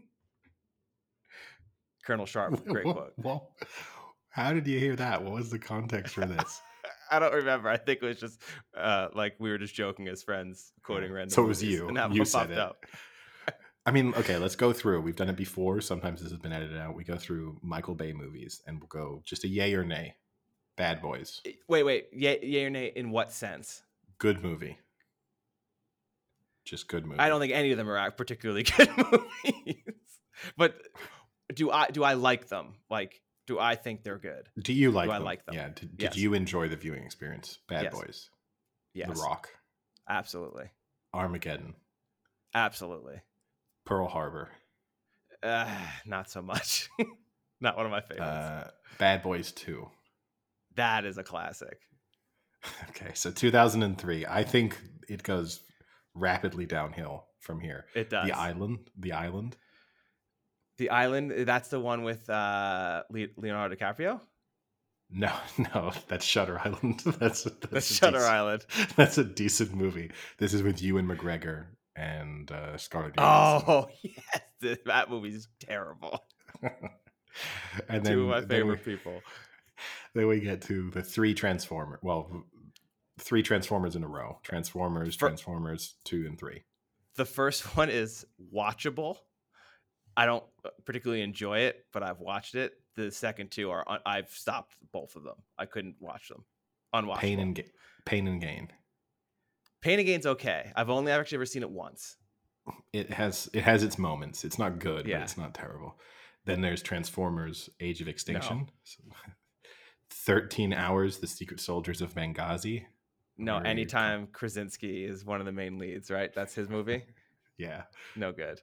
Colonel 2.04 2.26
Sharp, 2.26 2.66
great 2.66 2.84
quote. 2.84 3.12
Well, 3.16 3.54
how 4.32 4.52
did 4.52 4.66
you 4.66 4.78
hear 4.78 4.96
that? 4.96 5.22
What 5.22 5.34
was 5.34 5.50
the 5.50 5.58
context 5.58 6.14
for 6.14 6.24
this? 6.24 6.60
I 7.10 7.18
don't 7.18 7.34
remember. 7.34 7.68
I 7.68 7.76
think 7.76 8.02
it 8.02 8.06
was 8.06 8.18
just 8.18 8.40
uh, 8.76 9.08
like 9.14 9.34
we 9.38 9.50
were 9.50 9.58
just 9.58 9.74
joking 9.74 10.08
as 10.08 10.22
friends, 10.22 10.72
quoting 10.82 11.12
random. 11.12 11.30
So 11.30 11.44
it 11.44 11.48
was 11.48 11.62
you. 11.62 11.94
you 12.10 12.24
said 12.24 12.50
it. 12.50 12.58
Up. 12.58 12.84
I 13.84 13.90
mean, 13.90 14.14
okay, 14.14 14.38
let's 14.38 14.56
go 14.56 14.72
through. 14.72 15.02
We've 15.02 15.16
done 15.16 15.28
it 15.28 15.36
before. 15.36 15.80
Sometimes 15.82 16.22
this 16.22 16.30
has 16.30 16.40
been 16.40 16.52
edited 16.52 16.78
out. 16.78 16.94
We 16.94 17.04
go 17.04 17.16
through 17.16 17.58
Michael 17.62 17.94
Bay 17.94 18.12
movies 18.12 18.62
and 18.66 18.80
we'll 18.80 18.88
go 18.88 19.22
just 19.24 19.44
a 19.44 19.48
yay 19.48 19.74
or 19.74 19.84
nay. 19.84 20.14
Bad 20.76 21.02
Boys. 21.02 21.42
Wait, 21.68 21.82
wait. 21.82 22.06
Yay, 22.12 22.38
yay 22.42 22.64
or 22.64 22.70
nay 22.70 22.92
in 22.96 23.10
what 23.10 23.32
sense? 23.32 23.82
Good 24.18 24.42
movie. 24.42 24.78
Just 26.64 26.88
good 26.88 27.04
movie. 27.04 27.18
I 27.18 27.28
don't 27.28 27.40
think 27.40 27.52
any 27.52 27.72
of 27.72 27.76
them 27.76 27.90
are 27.90 28.10
particularly 28.12 28.62
good 28.76 28.88
movies. 28.96 29.82
but 30.56 30.76
do 31.52 31.70
I 31.70 31.90
do 31.90 32.04
I 32.04 32.14
like 32.14 32.48
them? 32.48 32.74
Like 32.88 33.20
do 33.46 33.58
I 33.58 33.74
think 33.74 34.04
they're 34.04 34.18
good? 34.18 34.48
Do 34.60 34.72
you 34.72 34.90
like? 34.90 35.06
Do 35.08 35.12
them? 35.12 35.22
I 35.22 35.24
like 35.24 35.44
them? 35.46 35.54
Yeah. 35.54 35.68
Did, 35.68 35.96
did 35.96 36.02
yes. 36.02 36.16
you 36.16 36.34
enjoy 36.34 36.68
the 36.68 36.76
viewing 36.76 37.04
experience? 37.04 37.58
Bad 37.68 37.84
yes. 37.84 37.94
Boys. 37.94 38.30
Yes. 38.94 39.08
The 39.08 39.22
Rock. 39.22 39.48
Absolutely. 40.08 40.70
Armageddon. 41.14 41.74
Absolutely. 42.54 43.20
Pearl 43.84 44.08
Harbor. 44.08 44.50
Uh, 45.42 45.68
not 46.06 46.30
so 46.30 46.42
much. 46.42 46.88
not 47.60 47.76
one 47.76 47.86
of 47.86 47.92
my 47.92 48.00
favorites. 48.00 48.22
Uh, 48.22 48.70
Bad 48.98 49.22
Boys 49.22 49.52
Two. 49.52 49.88
That 50.76 51.04
is 51.04 51.18
a 51.18 51.22
classic. 51.22 51.78
Okay, 52.90 53.10
so 53.14 53.32
2003. 53.32 54.24
I 54.26 54.44
think 54.44 54.78
it 55.08 55.24
goes 55.24 55.58
rapidly 56.14 56.64
downhill 56.64 57.24
from 57.40 57.58
here. 57.58 57.86
It 57.96 58.08
does. 58.08 58.28
The 58.28 58.38
Island. 58.38 58.88
The 58.96 59.10
Island. 59.10 59.56
The 60.78 60.90
Island. 60.90 61.32
Eh, 61.32 61.44
that's 61.44 61.68
the 61.68 61.80
one 61.80 62.02
with 62.02 62.28
uh, 62.28 63.02
Leonardo 63.10 63.74
DiCaprio. 63.74 64.20
No, 65.12 65.32
no, 65.74 65.92
that's 66.08 66.24
Shutter 66.24 66.58
Island. 66.58 67.00
that's 67.18 67.44
that's, 67.44 67.66
that's 67.70 67.94
Shutter 67.94 68.18
decent, 68.18 68.32
Island. 68.32 68.66
That's 68.96 69.18
a 69.18 69.24
decent 69.24 69.74
movie. 69.74 70.10
This 70.38 70.54
is 70.54 70.62
with 70.62 70.82
Ewan 70.82 71.06
McGregor 71.06 71.66
and 71.94 72.50
uh, 72.50 72.76
Scarlett 72.78 73.16
Johansson. 73.16 73.68
Oh 73.68 73.88
yes, 74.02 74.78
that 74.86 75.10
movie's 75.10 75.48
terrible. 75.60 76.24
and 77.88 78.04
then 78.04 78.14
two 78.14 78.22
of 78.22 78.28
my 78.28 78.40
favorite 78.40 78.84
we, 78.86 78.94
people. 78.94 79.20
Then 80.14 80.28
we 80.28 80.40
get 80.40 80.62
to 80.62 80.90
the 80.90 81.02
three 81.02 81.34
Transformer. 81.34 81.98
Well, 82.02 82.44
three 83.18 83.42
Transformers 83.42 83.96
in 83.96 84.04
a 84.04 84.08
row. 84.08 84.38
Transformers, 84.42 85.14
For, 85.14 85.28
Transformers 85.28 85.96
two 86.04 86.24
and 86.26 86.38
three. 86.38 86.64
The 87.16 87.24
first 87.26 87.76
one 87.76 87.90
is 87.90 88.24
watchable. 88.54 89.16
I 90.16 90.26
don't 90.26 90.44
particularly 90.84 91.22
enjoy 91.22 91.60
it, 91.60 91.86
but 91.92 92.02
I've 92.02 92.20
watched 92.20 92.54
it. 92.54 92.74
The 92.96 93.10
second 93.10 93.50
two 93.50 93.70
are 93.70 93.84
I've 94.04 94.30
stopped 94.30 94.76
both 94.92 95.16
of 95.16 95.24
them. 95.24 95.36
I 95.58 95.66
couldn't 95.66 95.96
watch 96.00 96.28
them. 96.28 96.44
Unwatchable. 96.94 97.18
Pain 97.18 97.40
and 97.40 97.54
Ga- 97.54 97.70
Pain 98.04 98.26
and 98.26 98.40
Gain. 98.40 98.68
Pain 99.80 99.98
and 99.98 100.06
Gain's 100.06 100.26
okay. 100.26 100.72
I've 100.76 100.90
only 100.90 101.12
I've 101.12 101.20
actually 101.20 101.36
ever 101.36 101.46
seen 101.46 101.62
it 101.62 101.70
once. 101.70 102.16
It 102.92 103.10
has 103.10 103.48
it 103.52 103.62
has 103.62 103.82
its 103.82 103.98
moments. 103.98 104.44
It's 104.44 104.58
not 104.58 104.78
good, 104.78 105.06
yeah. 105.06 105.18
but 105.18 105.22
it's 105.24 105.38
not 105.38 105.54
terrible. 105.54 105.98
Then 106.44 106.60
there's 106.60 106.82
Transformers: 106.82 107.70
Age 107.80 108.00
of 108.00 108.08
Extinction. 108.08 108.68
No. 109.06 109.14
Thirteen 110.10 110.72
hours: 110.72 111.18
The 111.18 111.26
Secret 111.26 111.60
Soldiers 111.60 112.00
of 112.00 112.14
Benghazi. 112.14 112.84
No, 113.38 113.58
anytime 113.58 114.28
Krasinski 114.28 115.04
is 115.04 115.24
one 115.24 115.40
of 115.40 115.46
the 115.46 115.52
main 115.52 115.78
leads, 115.78 116.10
right? 116.10 116.32
That's 116.34 116.54
his 116.54 116.68
movie. 116.68 117.04
Yeah. 117.58 117.82
No 118.16 118.32
good. 118.32 118.60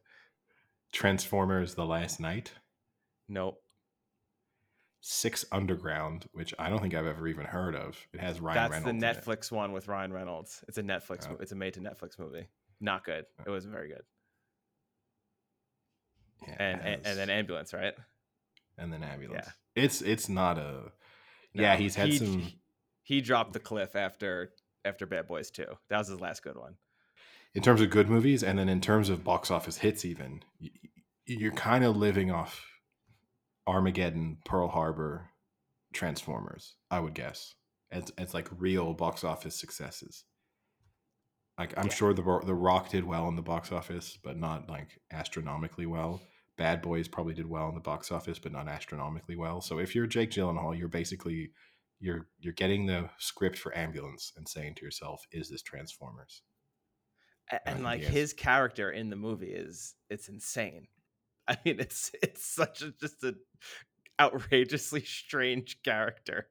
Transformers: 0.91 1.75
The 1.75 1.85
Last 1.85 2.19
Knight. 2.19 2.53
Nope. 3.27 3.61
Six 5.01 5.45
Underground, 5.51 6.27
which 6.33 6.53
I 6.59 6.69
don't 6.69 6.81
think 6.81 6.93
I've 6.93 7.05
ever 7.05 7.27
even 7.27 7.45
heard 7.45 7.73
of. 7.75 7.97
It 8.13 8.19
has 8.19 8.41
Ryan 8.41 8.55
That's 8.55 8.85
Reynolds. 8.85 9.01
the. 9.01 9.31
Netflix 9.31 9.51
one 9.51 9.71
with 9.71 9.87
Ryan 9.87 10.11
Reynolds. 10.11 10.63
It's 10.67 10.77
a 10.77 10.83
Netflix. 10.83 11.27
Oh. 11.29 11.37
It's 11.39 11.51
a 11.53 11.55
made 11.55 11.75
to 11.75 11.79
Netflix 11.79 12.19
movie. 12.19 12.47
Not 12.81 13.05
good. 13.05 13.25
Oh. 13.39 13.43
It 13.47 13.49
wasn't 13.49 13.73
very 13.73 13.87
good. 13.89 14.01
Yeah, 16.47 16.55
And 16.59 16.81
and, 16.81 17.05
and 17.05 17.17
then 17.17 17.29
ambulance, 17.29 17.73
right? 17.73 17.93
and 18.77 18.91
then 18.93 19.03
ambulance. 19.03 19.45
Yeah. 19.75 19.83
It's 19.83 20.01
it's 20.01 20.29
not 20.29 20.57
a. 20.57 20.91
yeah, 21.53 21.75
he's 21.75 21.95
had 21.95 22.09
he, 22.09 22.17
some. 22.17 22.47
He 23.03 23.21
dropped 23.21 23.53
the 23.53 23.59
cliff 23.59 23.95
after 23.95 24.51
after 24.85 25.05
Bad 25.05 25.27
Boys 25.27 25.51
2. 25.51 25.65
That 25.89 25.97
was 25.97 26.07
his 26.07 26.21
last 26.21 26.43
good 26.43 26.57
one. 26.57 26.75
In 27.55 27.63
terms 27.63 27.81
of 27.81 27.89
good 27.89 28.09
movies, 28.09 28.43
and 28.43 28.59
then 28.59 28.69
in 28.69 28.81
terms 28.81 29.09
of 29.09 29.23
box 29.23 29.49
office 29.51 29.77
hits, 29.77 30.05
even 30.05 30.43
you're 31.25 31.51
kind 31.51 31.83
of 31.83 31.95
living 31.97 32.31
off 32.31 32.65
Armageddon, 33.67 34.37
Pearl 34.45 34.67
Harbor, 34.67 35.29
Transformers. 35.93 36.75
I 36.91 36.99
would 36.99 37.13
guess 37.13 37.55
it's 37.91 38.11
it's 38.17 38.33
like 38.33 38.47
real 38.57 38.93
box 38.93 39.23
office 39.23 39.55
successes. 39.59 40.25
Like 41.57 41.77
I'm 41.77 41.87
Yeah. 41.87 41.93
sure 41.93 42.13
the 42.13 42.23
the 42.45 42.55
Rock 42.55 42.89
did 42.89 43.03
well 43.03 43.27
in 43.27 43.35
the 43.35 43.41
box 43.41 43.71
office, 43.71 44.17
but 44.17 44.37
not 44.37 44.69
like 44.69 44.99
astronomically 45.11 45.85
well. 45.85 46.21
Bad 46.57 46.81
Boys 46.81 47.07
probably 47.07 47.33
did 47.33 47.47
well 47.47 47.69
in 47.69 47.75
the 47.75 47.81
box 47.81 48.11
office, 48.11 48.37
but 48.39 48.51
not 48.51 48.67
astronomically 48.67 49.35
well. 49.35 49.61
So 49.61 49.79
if 49.79 49.95
you're 49.95 50.07
Jake 50.07 50.31
Gyllenhaal, 50.31 50.77
you're 50.77 50.87
basically 50.87 51.51
you're 51.99 52.27
you're 52.39 52.53
getting 52.53 52.85
the 52.85 53.09
script 53.17 53.57
for 53.57 53.75
Ambulance 53.77 54.31
and 54.37 54.47
saying 54.47 54.75
to 54.75 54.85
yourself, 54.85 55.25
"Is 55.31 55.49
this 55.49 55.61
Transformers?" 55.61 56.43
A- 57.51 57.67
And 57.69 57.79
Uh, 57.79 57.83
like 57.83 58.01
yes. 58.01 58.11
his 58.11 58.33
character 58.33 58.91
in 58.91 59.09
the 59.09 59.15
movie 59.15 59.51
is 59.53 59.95
it's 60.09 60.29
insane. 60.29 60.87
I 61.47 61.57
mean, 61.65 61.79
it's 61.79 62.11
it's 62.21 62.45
such 62.45 62.81
a 62.81 62.91
just 62.91 63.23
a 63.23 63.35
outrageously 64.19 65.01
strange 65.03 65.81
character. 65.83 66.49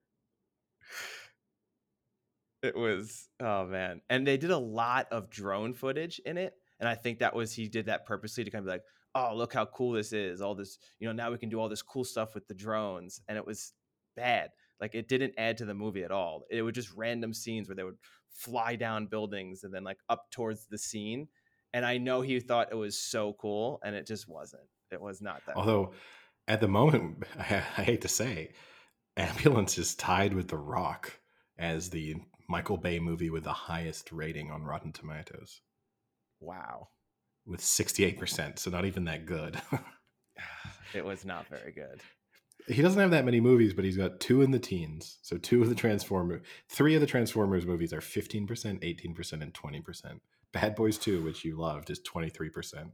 It 2.63 2.75
was 2.77 3.29
oh 3.41 3.67
man. 3.67 4.01
And 4.11 4.27
they 4.27 4.37
did 4.37 4.51
a 4.51 4.59
lot 4.59 5.07
of 5.13 5.31
drone 5.31 5.75
footage 5.75 6.19
in 6.27 6.37
it. 6.37 6.55
And 6.81 6.89
I 6.89 6.95
think 6.95 7.19
that 7.21 7.35
was 7.35 7.53
he 7.53 7.69
did 7.69 7.87
that 7.87 8.07
purposely 8.07 8.45
to 8.45 8.51
kind 8.51 8.63
of 8.63 8.67
be 8.67 8.73
like, 8.73 8.85
oh, 9.15 9.35
look 9.37 9.53
how 9.53 9.67
cool 9.67 9.93
this 9.93 10.13
is. 10.13 10.41
All 10.41 10.55
this, 10.55 10.79
you 11.01 11.07
know, 11.07 11.13
now 11.13 11.31
we 11.31 11.39
can 11.39 11.49
do 11.49 11.59
all 11.61 11.69
this 11.69 11.83
cool 11.83 12.05
stuff 12.05 12.35
with 12.35 12.47
the 12.49 12.55
drones. 12.55 13.21
And 13.29 13.37
it 13.37 13.47
was 13.47 13.73
bad. 14.17 14.51
Like 14.81 14.95
it 14.95 15.09
didn't 15.09 15.35
add 15.39 15.59
to 15.59 15.65
the 15.65 15.75
movie 15.75 16.05
at 16.05 16.11
all. 16.11 16.45
It 16.51 16.63
was 16.63 16.75
just 16.75 16.95
random 16.95 17.35
scenes 17.35 17.69
where 17.69 17.77
they 17.77 17.85
would 17.85 17.99
fly 18.33 18.77
down 18.77 19.07
buildings 19.07 19.65
and 19.65 19.75
then 19.75 19.85
like 19.85 19.99
up 20.09 20.31
towards 20.31 20.67
the 20.67 20.79
scene. 20.79 21.29
And 21.75 21.85
I 21.85 21.99
know 21.99 22.23
he 22.23 22.41
thought 22.41 22.73
it 22.73 22.77
was 22.77 22.99
so 22.99 23.35
cool, 23.35 23.79
and 23.85 23.95
it 23.95 24.07
just 24.07 24.27
wasn't. 24.29 24.63
It 24.91 25.01
was 25.01 25.21
not 25.21 25.43
that. 25.47 25.55
cool. 25.55 25.61
Although, 25.61 25.93
at 26.47 26.61
the 26.61 26.69
moment, 26.69 27.25
I, 27.39 27.57
I 27.77 27.83
hate 27.83 28.01
to 28.03 28.09
say, 28.09 28.53
Ambulance 29.17 29.77
is 29.77 29.95
tied 29.95 30.33
with 30.33 30.49
The 30.49 30.57
Rock 30.57 31.19
as 31.59 31.91
the 31.91 32.17
Michael 32.49 32.79
Bay 32.79 32.99
movie 32.99 33.29
with 33.29 33.45
the 33.45 33.53
highest 33.53 34.11
rating 34.13 34.51
on 34.51 34.63
Rotten 34.63 34.93
Tomatoes, 34.93 35.61
wow, 36.41 36.89
with 37.45 37.61
68%. 37.61 38.59
So, 38.59 38.71
not 38.71 38.87
even 38.87 39.05
that 39.05 39.27
good. 39.27 39.61
it 40.95 41.05
was 41.05 41.27
not 41.27 41.47
very 41.49 41.73
good. 41.73 42.01
He 42.69 42.83
doesn't 42.83 43.01
have 43.01 43.11
that 43.11 43.25
many 43.25 43.41
movies, 43.41 43.73
but 43.75 43.85
he's 43.85 43.97
got 43.97 44.21
two 44.21 44.43
in 44.43 44.51
the 44.51 44.59
teens. 44.59 45.19
So, 45.23 45.37
two 45.39 45.63
of 45.63 45.69
the 45.69 45.75
Transformers, 45.75 46.43
three 46.69 46.95
of 46.95 47.01
the 47.01 47.07
Transformers 47.07 47.67
movies 47.67 47.93
are 47.93 48.01
15%, 48.01 48.47
18%, 48.49 49.33
and 49.43 49.55
20%. 49.55 50.21
Bad 50.53 50.75
Boys 50.75 50.99
2, 50.99 51.23
which 51.23 51.45
you 51.45 51.57
loved, 51.57 51.91
is 51.91 52.01
23%. 52.01 52.91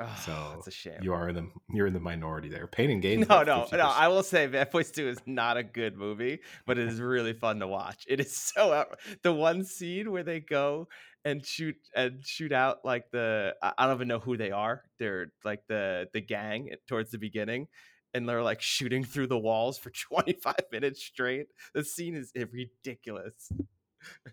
Oh, 0.00 0.22
So, 0.24 0.54
it's 0.58 0.66
a 0.66 0.70
shame. 0.72 0.98
You 1.02 1.14
are 1.14 1.28
in 1.28 1.36
the 1.36 1.48
you're 1.70 1.86
in 1.86 1.92
the 1.92 2.00
minority 2.00 2.48
there. 2.48 2.66
Pain 2.66 2.90
and 2.90 3.00
Gain. 3.00 3.20
no, 3.28 3.42
no, 3.44 3.68
no. 3.72 3.86
I 3.86 4.08
will 4.08 4.24
say 4.24 4.46
Bad 4.48 4.70
Boys 4.70 4.90
2 4.90 5.08
is 5.08 5.18
not 5.24 5.56
a 5.56 5.62
good 5.62 5.96
movie, 5.96 6.40
but 6.66 6.78
it 6.78 6.88
is 6.88 7.00
really 7.00 7.32
fun 7.32 7.60
to 7.60 7.68
watch. 7.68 8.04
It 8.08 8.18
is 8.18 8.36
so 8.54 8.72
out- 8.72 8.98
the 9.22 9.32
one 9.32 9.64
scene 9.64 10.10
where 10.10 10.24
they 10.24 10.40
go 10.40 10.88
and 11.24 11.46
shoot 11.46 11.76
and 11.94 12.26
shoot 12.26 12.52
out 12.52 12.78
like 12.84 13.04
the 13.12 13.54
I 13.62 13.72
I 13.78 13.86
don't 13.86 13.94
even 13.96 14.08
know 14.08 14.18
who 14.18 14.36
they 14.36 14.50
are. 14.50 14.82
They're 14.98 15.28
like 15.44 15.60
the 15.68 16.08
the 16.12 16.20
gang 16.20 16.70
towards 16.88 17.12
the 17.12 17.18
beginning 17.18 17.68
and 18.14 18.28
they're 18.28 18.42
like 18.42 18.62
shooting 18.62 19.04
through 19.04 19.26
the 19.26 19.38
walls 19.38 19.76
for 19.78 19.90
25 20.08 20.54
minutes 20.72 21.02
straight. 21.02 21.48
The 21.74 21.84
scene 21.84 22.14
is 22.14 22.32
ridiculous. 22.34 23.50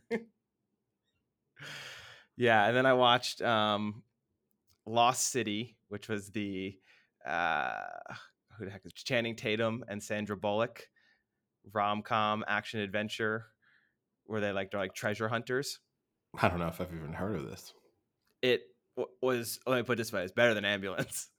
yeah, 2.37 2.67
and 2.67 2.77
then 2.77 2.85
I 2.85 2.93
watched 2.93 3.41
um 3.41 4.03
Lost 4.85 5.27
City, 5.27 5.77
which 5.89 6.07
was 6.07 6.29
the 6.29 6.77
uh 7.25 7.73
who 8.57 8.65
the 8.65 8.71
heck 8.71 8.85
is 8.85 8.93
Channing 8.93 9.35
Tatum 9.35 9.83
and 9.87 10.01
Sandra 10.01 10.37
Bullock 10.37 10.87
rom 11.73 12.01
com 12.01 12.43
action 12.47 12.79
adventure 12.79 13.45
where 14.25 14.41
they 14.41 14.51
like 14.51 14.71
they're 14.71 14.79
like 14.79 14.93
treasure 14.93 15.27
hunters. 15.27 15.79
I 16.39 16.47
don't 16.47 16.59
know 16.59 16.67
if 16.67 16.79
I've 16.79 16.93
even 16.93 17.13
heard 17.13 17.35
of 17.35 17.49
this. 17.49 17.73
It 18.41 18.61
w- 18.95 19.13
was 19.21 19.59
let 19.67 19.77
me 19.77 19.83
put 19.83 19.93
it 19.93 19.97
this 19.97 20.13
way: 20.13 20.23
it's 20.23 20.31
better 20.31 20.53
than 20.53 20.65
Ambulance. 20.65 21.29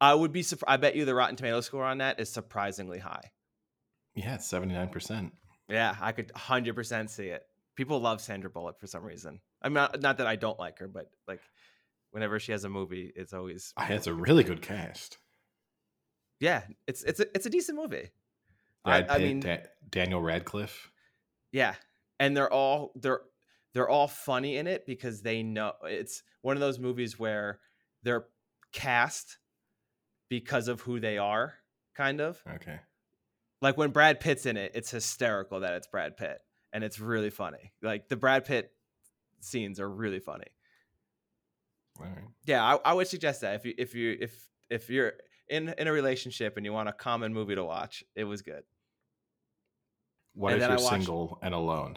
I 0.00 0.14
would 0.14 0.32
be 0.32 0.42
surprised. 0.42 0.72
I 0.72 0.76
bet 0.76 0.96
you 0.96 1.04
the 1.04 1.14
Rotten 1.14 1.36
Tomato 1.36 1.60
score 1.60 1.84
on 1.84 1.98
that 1.98 2.20
is 2.20 2.30
surprisingly 2.30 2.98
high. 2.98 3.30
Yeah, 4.14 4.34
it's 4.34 4.50
79%. 4.50 5.30
Yeah, 5.68 5.94
I 6.00 6.12
could 6.12 6.32
100% 6.34 7.10
see 7.10 7.26
it. 7.26 7.42
People 7.76 8.00
love 8.00 8.20
Sandra 8.20 8.48
Bullock 8.50 8.78
for 8.80 8.86
some 8.86 9.02
reason. 9.04 9.40
I'm 9.62 9.72
not 9.72 10.00
not 10.00 10.18
that 10.18 10.26
I 10.26 10.36
don't 10.36 10.58
like 10.58 10.78
her, 10.78 10.88
but 10.88 11.10
like 11.26 11.40
whenever 12.12 12.38
she 12.38 12.52
has 12.52 12.64
a 12.64 12.68
movie, 12.68 13.12
it's 13.14 13.32
always 13.32 13.72
It's 13.88 14.06
a 14.06 14.14
really 14.14 14.44
good 14.44 14.62
cast. 14.62 15.18
yeah, 16.40 16.62
it's 16.86 17.02
it's 17.02 17.20
a, 17.20 17.26
it's 17.34 17.46
a 17.46 17.50
decent 17.50 17.76
movie. 17.78 18.10
Brad 18.84 19.10
I, 19.10 19.16
I 19.16 19.18
mean, 19.18 19.40
Da- 19.40 19.64
Daniel 19.90 20.20
Radcliffe. 20.22 20.90
yeah, 21.52 21.74
and 22.20 22.36
they're 22.36 22.52
all 22.52 22.92
they're 22.94 23.20
they're 23.74 23.88
all 23.88 24.08
funny 24.08 24.56
in 24.56 24.66
it 24.66 24.86
because 24.86 25.22
they 25.22 25.42
know 25.42 25.72
it's 25.84 26.22
one 26.42 26.56
of 26.56 26.60
those 26.60 26.78
movies 26.78 27.18
where 27.18 27.60
they're 28.02 28.26
cast 28.72 29.38
because 30.28 30.68
of 30.68 30.80
who 30.82 31.00
they 31.00 31.18
are, 31.18 31.54
kind 31.94 32.20
of 32.20 32.42
Okay. 32.56 32.78
like 33.62 33.76
when 33.76 33.90
Brad 33.90 34.20
Pitt's 34.20 34.46
in 34.46 34.56
it, 34.56 34.72
it's 34.74 34.90
hysterical 34.90 35.60
that 35.60 35.74
it's 35.74 35.86
Brad 35.86 36.16
Pitt, 36.16 36.38
and 36.72 36.82
it's 36.84 36.98
really 37.00 37.30
funny. 37.30 37.72
Like 37.82 38.08
the 38.08 38.16
Brad 38.16 38.44
Pitt 38.44 38.70
scenes 39.40 39.78
are 39.80 39.88
really 39.88 40.20
funny. 40.20 40.46
Right. 41.98 42.24
Yeah, 42.44 42.62
I, 42.62 42.90
I 42.90 42.92
would 42.92 43.06
suggest 43.08 43.40
that 43.40 43.54
if 43.54 43.64
you 43.64 43.74
if 43.78 43.94
you 43.94 44.16
if 44.20 44.48
if 44.68 44.90
you're 44.90 45.14
in 45.48 45.68
in 45.78 45.86
a 45.88 45.92
relationship 45.92 46.56
and 46.56 46.66
you 46.66 46.72
want 46.72 46.88
a 46.88 46.92
common 46.92 47.32
movie 47.32 47.54
to 47.54 47.64
watch, 47.64 48.04
it 48.14 48.24
was 48.24 48.42
good. 48.42 48.64
What 50.34 50.52
And 50.52 50.62
if 50.62 50.68
you're 50.68 50.78
watched- 50.78 50.88
single 50.90 51.38
and 51.40 51.54
alone? 51.54 51.96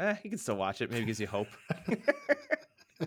Eh, 0.00 0.16
you 0.24 0.30
can 0.30 0.38
still 0.38 0.56
watch 0.56 0.80
it. 0.80 0.90
Maybe 0.90 1.04
gives 1.04 1.20
you 1.20 1.28
hope. 1.28 1.46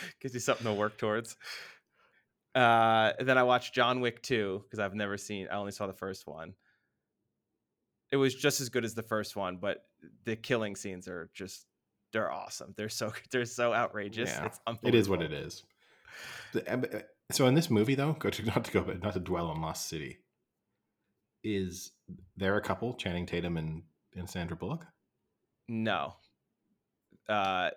gives 0.20 0.34
you 0.34 0.40
something 0.40 0.66
to 0.66 0.72
work 0.72 0.98
towards. 0.98 1.36
Uh, 2.54 3.12
then 3.20 3.38
I 3.38 3.42
watched 3.42 3.74
John 3.74 4.00
Wick 4.00 4.22
2 4.22 4.62
because 4.64 4.78
I've 4.78 4.94
never 4.94 5.16
seen. 5.16 5.48
I 5.50 5.56
only 5.56 5.72
saw 5.72 5.86
the 5.86 5.92
first 5.92 6.26
one. 6.26 6.54
It 8.10 8.16
was 8.16 8.34
just 8.34 8.60
as 8.60 8.68
good 8.68 8.84
as 8.84 8.94
the 8.94 9.02
first 9.02 9.36
one, 9.36 9.58
but 9.58 9.84
the 10.24 10.34
killing 10.34 10.74
scenes 10.76 11.08
are 11.08 11.30
just 11.34 11.66
they're 12.12 12.32
awesome. 12.32 12.74
They're 12.76 12.88
so 12.88 13.12
they're 13.30 13.44
so 13.44 13.72
outrageous. 13.72 14.30
Yeah, 14.30 14.46
it's 14.46 14.60
It 14.82 14.94
is 14.94 15.08
what 15.08 15.22
it 15.22 15.32
is. 15.32 15.64
Uh, 16.54 16.60
uh, 16.70 17.00
So 17.30 17.46
in 17.46 17.54
this 17.54 17.70
movie, 17.70 17.94
though, 17.94 18.12
go 18.18 18.30
to 18.30 18.42
not 18.44 18.64
to 18.64 18.72
go, 18.72 18.80
but 18.82 19.02
not 19.02 19.12
to 19.14 19.20
dwell 19.20 19.48
on 19.48 19.60
Lost 19.60 19.88
City. 19.88 20.18
Is 21.44 21.92
there 22.36 22.56
a 22.56 22.60
couple, 22.60 22.94
Channing 22.94 23.26
Tatum 23.26 23.56
and, 23.56 23.82
and 24.16 24.28
Sandra 24.28 24.56
Bullock? 24.56 24.86
No. 25.68 26.14
Uh, 27.28 27.70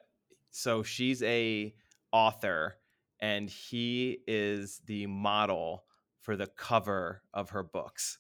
so 0.50 0.82
she's 0.82 1.22
a 1.24 1.74
author, 2.12 2.78
and 3.20 3.50
he 3.50 4.20
is 4.28 4.82
the 4.86 5.08
model 5.08 5.84
for 6.22 6.36
the 6.36 6.48
cover 6.48 7.22
of 7.34 7.52
her 7.52 7.64
books. 7.64 8.18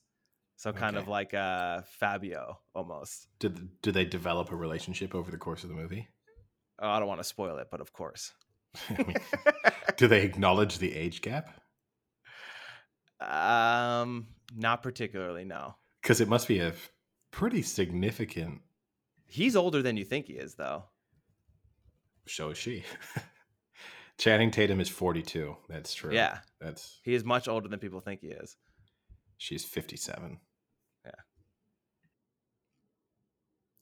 So 0.55 0.71
kind 0.71 0.95
of 0.95 1.07
like 1.07 1.33
uh, 1.33 1.81
Fabio 1.99 2.59
almost. 2.75 3.27
Did 3.39 3.81
did 3.81 3.93
they 3.95 4.05
develop 4.05 4.51
a 4.51 4.55
relationship 4.55 5.15
over 5.15 5.31
the 5.31 5.37
course 5.37 5.63
of 5.63 5.69
the 5.69 5.75
movie? 5.75 6.07
Oh, 6.79 6.87
I 6.89 6.99
don't 6.99 7.07
want 7.07 7.19
to 7.19 7.23
spoil 7.23 7.57
it, 7.57 7.67
but 7.71 7.81
of 7.81 7.93
course. 7.93 8.31
I 8.89 9.03
mean, 9.03 9.15
do 9.97 10.07
they 10.07 10.21
acknowledge 10.23 10.77
the 10.77 10.93
age 10.95 11.21
gap? 11.21 11.49
um, 13.19 14.27
not 14.55 14.81
particularly. 14.83 15.45
No, 15.45 15.75
Because 16.01 16.21
it 16.21 16.27
must 16.27 16.47
be 16.47 16.59
a 16.59 16.73
pretty 17.31 17.61
significant. 17.61 18.61
he's 19.27 19.55
older 19.55 19.81
than 19.81 19.97
you 19.97 20.05
think 20.05 20.27
he 20.27 20.33
is, 20.33 20.55
though. 20.55 20.85
So 22.27 22.49
is 22.51 22.57
she. 22.57 22.83
Channing 24.21 24.51
Tatum 24.51 24.79
is 24.79 24.87
forty 24.87 25.23
two. 25.23 25.57
That's 25.67 25.95
true. 25.95 26.13
Yeah, 26.13 26.37
that's 26.59 26.99
he 27.01 27.15
is 27.15 27.23
much 27.23 27.47
older 27.47 27.67
than 27.67 27.79
people 27.79 28.01
think 28.01 28.21
he 28.21 28.27
is. 28.27 28.55
She's 29.37 29.65
57. 29.65 30.39
Yeah. 31.03 31.11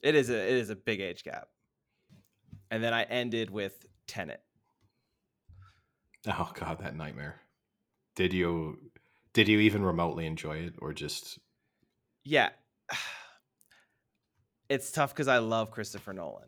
It 0.02 0.16
is 0.16 0.30
a 0.30 0.38
it 0.38 0.54
is 0.54 0.70
a 0.70 0.78
big 0.78 1.02
age 1.02 1.26
gap. 1.26 1.50
And 2.72 2.82
then 2.82 2.94
I 2.94 3.04
ended 3.04 3.50
with 3.50 3.86
Tenet. 4.08 4.42
Oh 6.26 6.52
god, 6.58 6.80
that 6.80 6.96
nightmare. 6.96 7.42
Did 8.16 8.32
you 8.32 8.78
did 9.34 9.50
you 9.50 9.60
even 9.60 9.84
remotely 9.84 10.26
enjoy 10.26 10.60
it 10.60 10.76
or 10.80 10.94
just 10.94 11.38
Yeah. 12.24 12.50
It's 14.70 14.92
tough 14.92 15.12
because 15.14 15.28
I 15.28 15.40
love 15.40 15.72
Christopher 15.72 16.14
Nolan. 16.14 16.48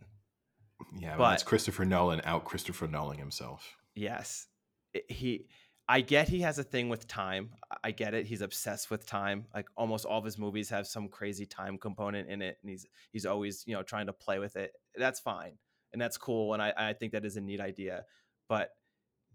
Yeah, 0.96 1.18
but 1.18 1.24
But- 1.24 1.34
it's 1.34 1.44
Christopher 1.44 1.84
Nolan 1.84 2.22
out 2.24 2.46
Christopher 2.46 2.88
Nolan 2.88 3.18
himself. 3.18 3.76
Yes. 3.96 4.48
He 5.08 5.48
I 5.88 6.02
get 6.02 6.30
he 6.30 6.42
has 6.42 6.58
a 6.60 6.64
thing 6.64 6.90
with 6.90 7.08
time. 7.08 7.52
I- 7.70 7.78
I 7.86 7.92
get 7.92 8.14
it. 8.14 8.26
He's 8.26 8.42
obsessed 8.42 8.90
with 8.92 9.06
time. 9.06 9.48
Like 9.54 9.68
almost 9.76 10.06
all 10.06 10.20
of 10.20 10.26
his 10.26 10.38
movies 10.38 10.70
have 10.70 10.88
some 10.88 11.08
crazy 11.10 11.46
time 11.46 11.78
component 11.78 12.30
in 12.30 12.42
it 12.42 12.58
and 12.62 12.70
he's 12.70 12.86
he's 13.12 13.26
always, 13.26 13.64
you 13.68 13.74
know, 13.76 13.84
trying 13.84 14.08
to 14.08 14.14
play 14.14 14.40
with 14.40 14.56
it. 14.56 14.74
That's 14.96 15.20
fine. 15.20 15.58
And 15.94 16.02
that's 16.02 16.18
cool 16.18 16.54
and 16.54 16.62
I 16.62 16.74
I 16.78 16.94
think 16.94 17.12
that 17.14 17.26
is 17.26 17.38
a 17.38 17.42
neat 17.42 17.60
idea. 17.62 18.06
But 18.48 18.70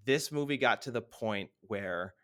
this 0.04 0.30
movie 0.32 0.58
got 0.58 0.82
to 0.82 0.90
the 0.90 1.02
point 1.02 1.50
where 1.62 2.14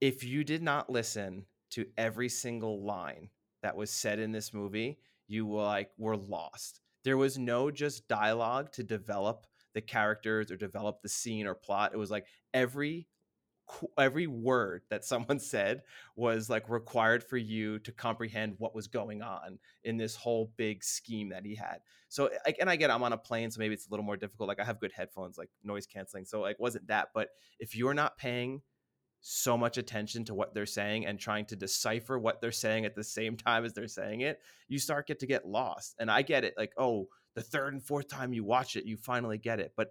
if 0.00 0.24
you 0.24 0.44
did 0.44 0.62
not 0.62 0.90
listen 0.90 1.46
to 1.70 1.86
every 1.96 2.28
single 2.28 2.84
line 2.84 3.30
that 3.62 3.76
was 3.76 3.90
said 3.90 4.18
in 4.18 4.32
this 4.32 4.52
movie, 4.52 4.98
you 5.28 5.46
were 5.46 5.62
like 5.62 5.90
were 5.98 6.16
lost. 6.16 6.80
There 7.04 7.16
was 7.16 7.38
no 7.38 7.70
just 7.70 8.08
dialogue 8.08 8.72
to 8.72 8.82
develop 8.82 9.46
the 9.76 9.82
characters 9.82 10.50
or 10.50 10.56
develop 10.56 11.02
the 11.02 11.08
scene 11.08 11.46
or 11.46 11.54
plot. 11.54 11.92
It 11.92 11.98
was 11.98 12.10
like 12.10 12.26
every 12.54 13.06
every 13.98 14.26
word 14.26 14.82
that 14.88 15.04
someone 15.04 15.38
said 15.40 15.82
was 16.16 16.48
like 16.48 16.68
required 16.70 17.22
for 17.22 17.36
you 17.36 17.78
to 17.80 17.92
comprehend 17.92 18.54
what 18.56 18.74
was 18.74 18.86
going 18.86 19.20
on 19.20 19.58
in 19.84 19.98
this 19.98 20.16
whole 20.16 20.50
big 20.56 20.82
scheme 20.82 21.28
that 21.28 21.44
he 21.44 21.54
had. 21.54 21.80
So 22.08 22.26
eh, 22.26 22.38
like 22.46 22.56
and 22.58 22.70
I 22.70 22.76
get 22.76 22.90
I'm 22.90 23.02
on 23.02 23.12
a 23.12 23.18
plane 23.18 23.50
so 23.50 23.58
maybe 23.58 23.74
it's 23.74 23.86
a 23.86 23.90
little 23.90 24.04
more 24.04 24.16
difficult 24.16 24.48
like 24.48 24.60
I 24.60 24.64
have 24.64 24.80
good 24.80 24.92
headphones 24.92 25.36
like 25.36 25.50
noise 25.62 25.86
canceling 25.86 26.24
so 26.24 26.40
like 26.40 26.58
wasn't 26.58 26.86
that 26.88 27.08
but 27.14 27.28
if 27.60 27.76
you're 27.76 27.94
not 27.94 28.16
paying 28.16 28.62
so 29.20 29.58
much 29.58 29.76
attention 29.76 30.24
to 30.24 30.34
what 30.34 30.54
they're 30.54 30.64
saying 30.64 31.04
and 31.04 31.18
trying 31.18 31.44
to 31.46 31.56
decipher 31.56 32.18
what 32.18 32.40
they're 32.40 32.52
saying 32.52 32.86
at 32.86 32.94
the 32.94 33.04
same 33.04 33.36
time 33.46 33.66
as 33.66 33.74
they're 33.74 33.88
saying 33.88 34.22
it 34.22 34.40
you 34.68 34.78
start 34.78 35.06
get 35.06 35.18
to 35.18 35.26
get 35.26 35.46
lost 35.46 35.96
and 35.98 36.10
I 36.10 36.22
get 36.22 36.44
it 36.44 36.54
like 36.56 36.72
oh 36.78 37.08
the 37.36 37.42
third 37.42 37.72
and 37.72 37.82
fourth 37.84 38.08
time 38.08 38.32
you 38.32 38.42
watch 38.42 38.74
it 38.74 38.84
you 38.84 38.96
finally 38.96 39.38
get 39.38 39.60
it 39.60 39.72
but 39.76 39.90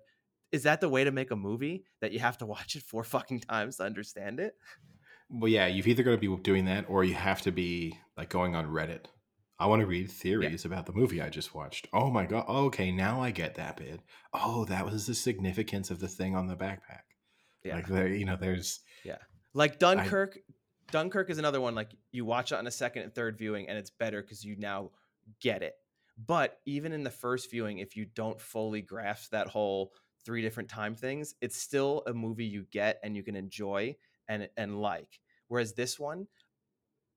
is 0.52 0.64
that 0.64 0.82
the 0.82 0.90
way 0.90 1.04
to 1.04 1.12
make 1.12 1.32
a 1.32 1.36
movie 1.36 1.84
that 2.02 2.12
you 2.12 2.20
have 2.20 2.38
to 2.38 2.46
watch 2.56 2.76
it 2.76 2.84
four 2.84 3.04
fucking 3.04 3.40
times 3.40 3.78
to 3.78 3.84
understand 3.84 4.40
it 4.42 4.54
Well, 5.30 5.48
yeah, 5.50 5.66
you've 5.68 5.88
either 5.88 6.04
got 6.04 6.12
to 6.12 6.18
be 6.18 6.36
doing 6.44 6.66
that 6.66 6.86
or 6.88 7.04
you 7.04 7.16
have 7.16 7.42
to 7.44 7.52
be 7.52 7.98
like 8.16 8.30
going 8.30 8.56
on 8.56 8.68
Reddit. 8.68 9.06
I 9.58 9.66
want 9.66 9.80
to 9.80 9.88
read 9.88 10.12
theories 10.12 10.66
about 10.66 10.86
the 10.86 10.94
movie 10.94 11.20
I 11.22 11.30
just 11.30 11.56
watched. 11.56 11.88
Oh 11.94 12.12
my 12.12 12.26
god. 12.28 12.46
Okay, 12.48 12.92
now 12.92 13.22
I 13.22 13.32
get 13.32 13.56
that 13.56 13.78
bit. 13.78 14.02
Oh, 14.34 14.66
that 14.66 14.86
was 14.86 15.08
the 15.08 15.16
significance 15.16 15.90
of 15.90 16.00
the 16.00 16.08
thing 16.10 16.36
on 16.36 16.46
the 16.48 16.56
backpack. 16.56 17.06
yeah 17.64 17.76
Like 17.76 17.88
there, 17.88 18.08
you 18.08 18.26
know, 18.26 18.38
there's 18.40 18.82
Yeah. 19.04 19.18
like 19.54 19.80
dunkirk 19.80 20.38
dunkirk 20.92 21.30
is 21.32 21.40
another 21.40 21.60
one 21.60 21.74
like 21.74 21.90
you 22.12 22.24
watch 22.26 22.52
it 22.52 22.58
on 22.60 22.68
a 22.68 22.72
second 22.72 23.02
and 23.04 23.16
third 23.16 23.38
viewing 23.38 23.68
and 23.68 23.78
it's 23.78 23.90
better 23.90 24.22
because 24.22 24.44
you 24.46 24.56
now 24.58 24.92
get 25.42 25.64
it 25.64 25.74
but 26.18 26.60
even 26.66 26.92
in 26.94 27.04
the 27.04 27.10
first 27.10 27.52
viewing 27.52 27.80
if 27.80 27.96
you 27.96 28.06
don't 28.06 28.40
fully 28.40 28.82
grasp 28.82 29.32
that 29.32 29.48
whole 29.48 29.92
three 30.24 30.42
different 30.42 30.70
time 30.70 30.96
things 30.96 31.36
it's 31.42 31.58
still 31.58 32.04
a 32.08 32.14
movie 32.14 32.46
you 32.46 32.66
get 32.72 33.00
and 33.04 33.16
you 33.16 33.24
can 33.24 33.36
enjoy 33.36 33.96
and 34.28 34.50
and 34.58 34.80
like. 34.80 35.20
Whereas 35.48 35.74
this 35.74 36.00
one 36.00 36.28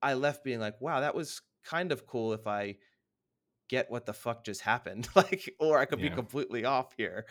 i 0.02 0.14
left 0.14 0.44
being 0.44 0.60
like 0.60 0.80
wow 0.80 1.00
that 1.00 1.14
was 1.14 1.40
kind 1.64 1.90
of 1.90 2.06
cool 2.06 2.32
if 2.32 2.46
i 2.46 2.76
get 3.68 3.90
what 3.90 4.06
the 4.06 4.12
fuck 4.12 4.44
just 4.44 4.62
happened. 4.62 5.08
Like 5.14 5.54
or 5.60 5.78
i 5.78 5.84
could 5.84 6.00
be 6.00 6.10
completely 6.10 6.64
off 6.64 6.92
here. 6.96 7.26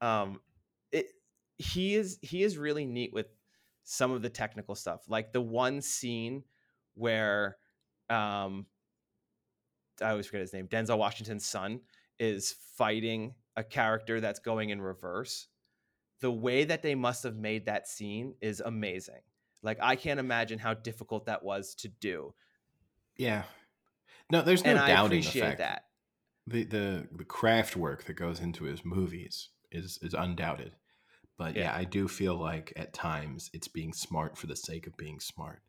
Um 0.00 0.40
it 0.90 1.06
he 1.58 1.94
is 1.94 2.18
he 2.22 2.42
is 2.42 2.58
really 2.58 2.84
neat 2.86 3.12
with 3.12 3.26
some 3.84 4.12
of 4.12 4.22
the 4.22 4.30
technical 4.30 4.74
stuff. 4.74 5.02
Like 5.08 5.32
the 5.32 5.40
one 5.40 5.80
scene 5.80 6.44
where 6.94 7.56
um 8.10 8.66
i 10.02 10.10
always 10.10 10.26
forget 10.26 10.40
his 10.40 10.52
name 10.52 10.68
denzel 10.68 10.98
washington's 10.98 11.46
son 11.46 11.80
is 12.18 12.54
fighting 12.76 13.34
a 13.56 13.64
character 13.64 14.20
that's 14.20 14.40
going 14.40 14.70
in 14.70 14.80
reverse 14.80 15.48
the 16.20 16.30
way 16.30 16.64
that 16.64 16.82
they 16.82 16.94
must 16.94 17.22
have 17.22 17.36
made 17.36 17.66
that 17.66 17.88
scene 17.88 18.34
is 18.40 18.60
amazing 18.60 19.20
like 19.62 19.78
i 19.80 19.96
can't 19.96 20.20
imagine 20.20 20.58
how 20.58 20.74
difficult 20.74 21.26
that 21.26 21.42
was 21.42 21.74
to 21.74 21.88
do 21.88 22.34
yeah. 23.16 23.42
No, 24.30 24.42
there's 24.42 24.64
no 24.64 24.70
and 24.70 24.80
i 24.80 24.88
doubting 24.88 25.20
the 25.20 25.28
appreciate 25.28 25.42
fact 25.42 25.58
that 25.58 25.84
the 26.46 26.64
the 26.64 27.08
the 27.12 27.24
craft 27.24 27.76
work 27.76 28.04
that 28.04 28.14
goes 28.14 28.40
into 28.40 28.64
his 28.64 28.84
movies 28.84 29.50
is 29.70 29.98
is 30.02 30.14
undoubted. 30.14 30.72
But 31.38 31.56
yeah. 31.56 31.64
Yeah. 31.64 31.76
I 31.76 31.84
do 31.84 32.08
feel 32.08 32.34
like 32.34 32.72
at 32.76 32.92
times 32.92 33.50
it's 33.52 33.68
being 33.68 33.92
smart 33.92 34.36
for 34.36 34.46
the 34.46 34.56
sake 34.56 34.86
of 34.86 34.96
being 34.96 35.20
smart. 35.20 35.62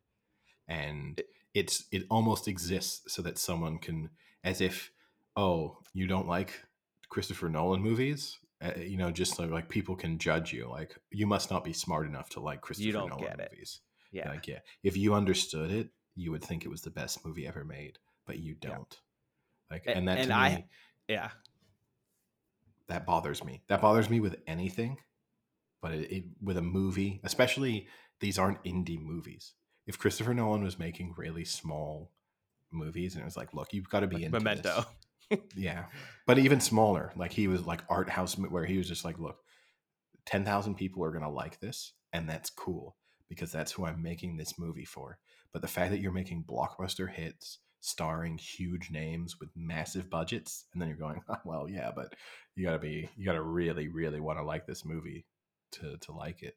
And 0.68 1.20
it's 1.52 1.84
it 1.92 2.04
almost 2.10 2.48
exists 2.48 3.12
so 3.12 3.22
that 3.22 3.38
someone 3.38 3.78
can 3.78 4.10
as 4.44 4.60
if 4.60 4.92
oh, 5.36 5.78
you 5.92 6.06
don't 6.06 6.28
like 6.28 6.62
Christopher 7.08 7.48
Nolan 7.48 7.82
movies? 7.82 8.38
Uh, 8.62 8.70
you 8.78 8.96
know, 8.96 9.10
just 9.10 9.38
like, 9.40 9.50
like 9.50 9.68
people 9.68 9.96
can 9.96 10.16
judge 10.18 10.52
you 10.52 10.68
like 10.70 10.96
you 11.10 11.26
must 11.26 11.50
not 11.50 11.64
be 11.64 11.72
smart 11.72 12.06
enough 12.06 12.28
to 12.30 12.40
like 12.40 12.60
Christopher 12.60 12.92
don't 12.92 13.08
Nolan 13.10 13.24
get 13.24 13.40
it. 13.40 13.50
movies. 13.52 13.80
yeah 14.12 14.28
Like 14.28 14.46
yeah, 14.46 14.60
if 14.82 14.96
you 14.96 15.14
understood 15.14 15.70
it, 15.72 15.88
you 16.14 16.30
would 16.30 16.44
think 16.44 16.64
it 16.64 16.68
was 16.70 16.82
the 16.82 16.90
best 16.90 17.26
movie 17.26 17.46
ever 17.46 17.64
made, 17.64 17.98
but 18.26 18.38
you 18.38 18.54
don't. 18.54 18.96
Like 19.70 19.86
A- 19.86 19.96
and 19.96 20.06
that 20.08 20.18
and 20.18 20.28
to 20.28 20.34
I- 20.34 20.54
me 20.56 20.66
yeah 21.08 21.30
that 22.86 23.06
bothers 23.06 23.42
me. 23.44 23.62
That 23.68 23.80
bothers 23.80 24.10
me 24.10 24.20
with 24.20 24.36
anything, 24.46 24.98
but 25.80 25.92
it, 25.94 26.12
it 26.12 26.24
with 26.42 26.56
a 26.56 26.62
movie, 26.62 27.20
especially 27.24 27.88
these 28.20 28.38
aren't 28.38 28.62
indie 28.64 29.00
movies. 29.00 29.54
If 29.86 29.98
Christopher 29.98 30.32
Nolan 30.34 30.62
was 30.64 30.78
making 30.78 31.14
really 31.16 31.44
small 31.44 32.10
movies 32.72 33.14
and 33.14 33.22
it 33.22 33.24
was 33.24 33.36
like, 33.36 33.54
look, 33.54 33.72
you've 33.72 33.88
got 33.88 34.00
to 34.00 34.06
be 34.06 34.16
like 34.16 34.24
into 34.24 34.40
memento 34.40 34.84
yeah, 35.56 35.84
but 36.26 36.38
even 36.38 36.60
smaller, 36.60 37.12
like 37.16 37.32
he 37.32 37.48
was 37.48 37.66
like 37.66 37.82
art 37.88 38.08
house, 38.08 38.34
where 38.36 38.64
he 38.64 38.78
was 38.78 38.88
just 38.88 39.04
like, 39.04 39.18
look, 39.18 39.38
ten 40.26 40.44
thousand 40.44 40.76
people 40.76 41.02
are 41.04 41.10
gonna 41.10 41.30
like 41.30 41.60
this, 41.60 41.92
and 42.12 42.28
that's 42.28 42.50
cool 42.50 42.96
because 43.28 43.50
that's 43.50 43.72
who 43.72 43.86
I'm 43.86 44.02
making 44.02 44.36
this 44.36 44.58
movie 44.58 44.84
for. 44.84 45.18
But 45.52 45.62
the 45.62 45.68
fact 45.68 45.90
that 45.92 46.00
you're 46.00 46.12
making 46.12 46.44
blockbuster 46.44 47.10
hits 47.10 47.58
starring 47.80 48.38
huge 48.38 48.90
names 48.90 49.38
with 49.40 49.50
massive 49.56 50.10
budgets, 50.10 50.66
and 50.72 50.80
then 50.80 50.88
you're 50.88 50.98
going, 50.98 51.20
well, 51.44 51.68
yeah, 51.68 51.90
but 51.94 52.14
you 52.54 52.64
gotta 52.64 52.78
be, 52.78 53.08
you 53.16 53.24
gotta 53.24 53.42
really, 53.42 53.88
really 53.88 54.20
want 54.20 54.38
to 54.38 54.44
like 54.44 54.66
this 54.66 54.84
movie 54.84 55.26
to 55.72 55.96
to 55.98 56.12
like 56.12 56.42
it. 56.42 56.56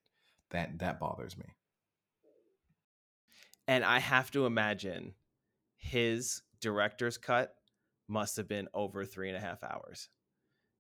That 0.52 0.80
that 0.80 1.00
bothers 1.00 1.38
me. 1.38 1.46
and 3.68 3.84
I 3.84 4.00
have 4.00 4.32
to 4.32 4.46
imagine 4.46 5.14
his 5.78 6.42
director's 6.62 7.18
cut 7.18 7.54
must 8.08 8.38
have 8.38 8.48
been 8.48 8.68
over 8.74 9.06
three 9.06 9.30
and 9.30 9.38
a 9.38 9.42
half 9.42 9.64
hours 9.64 10.10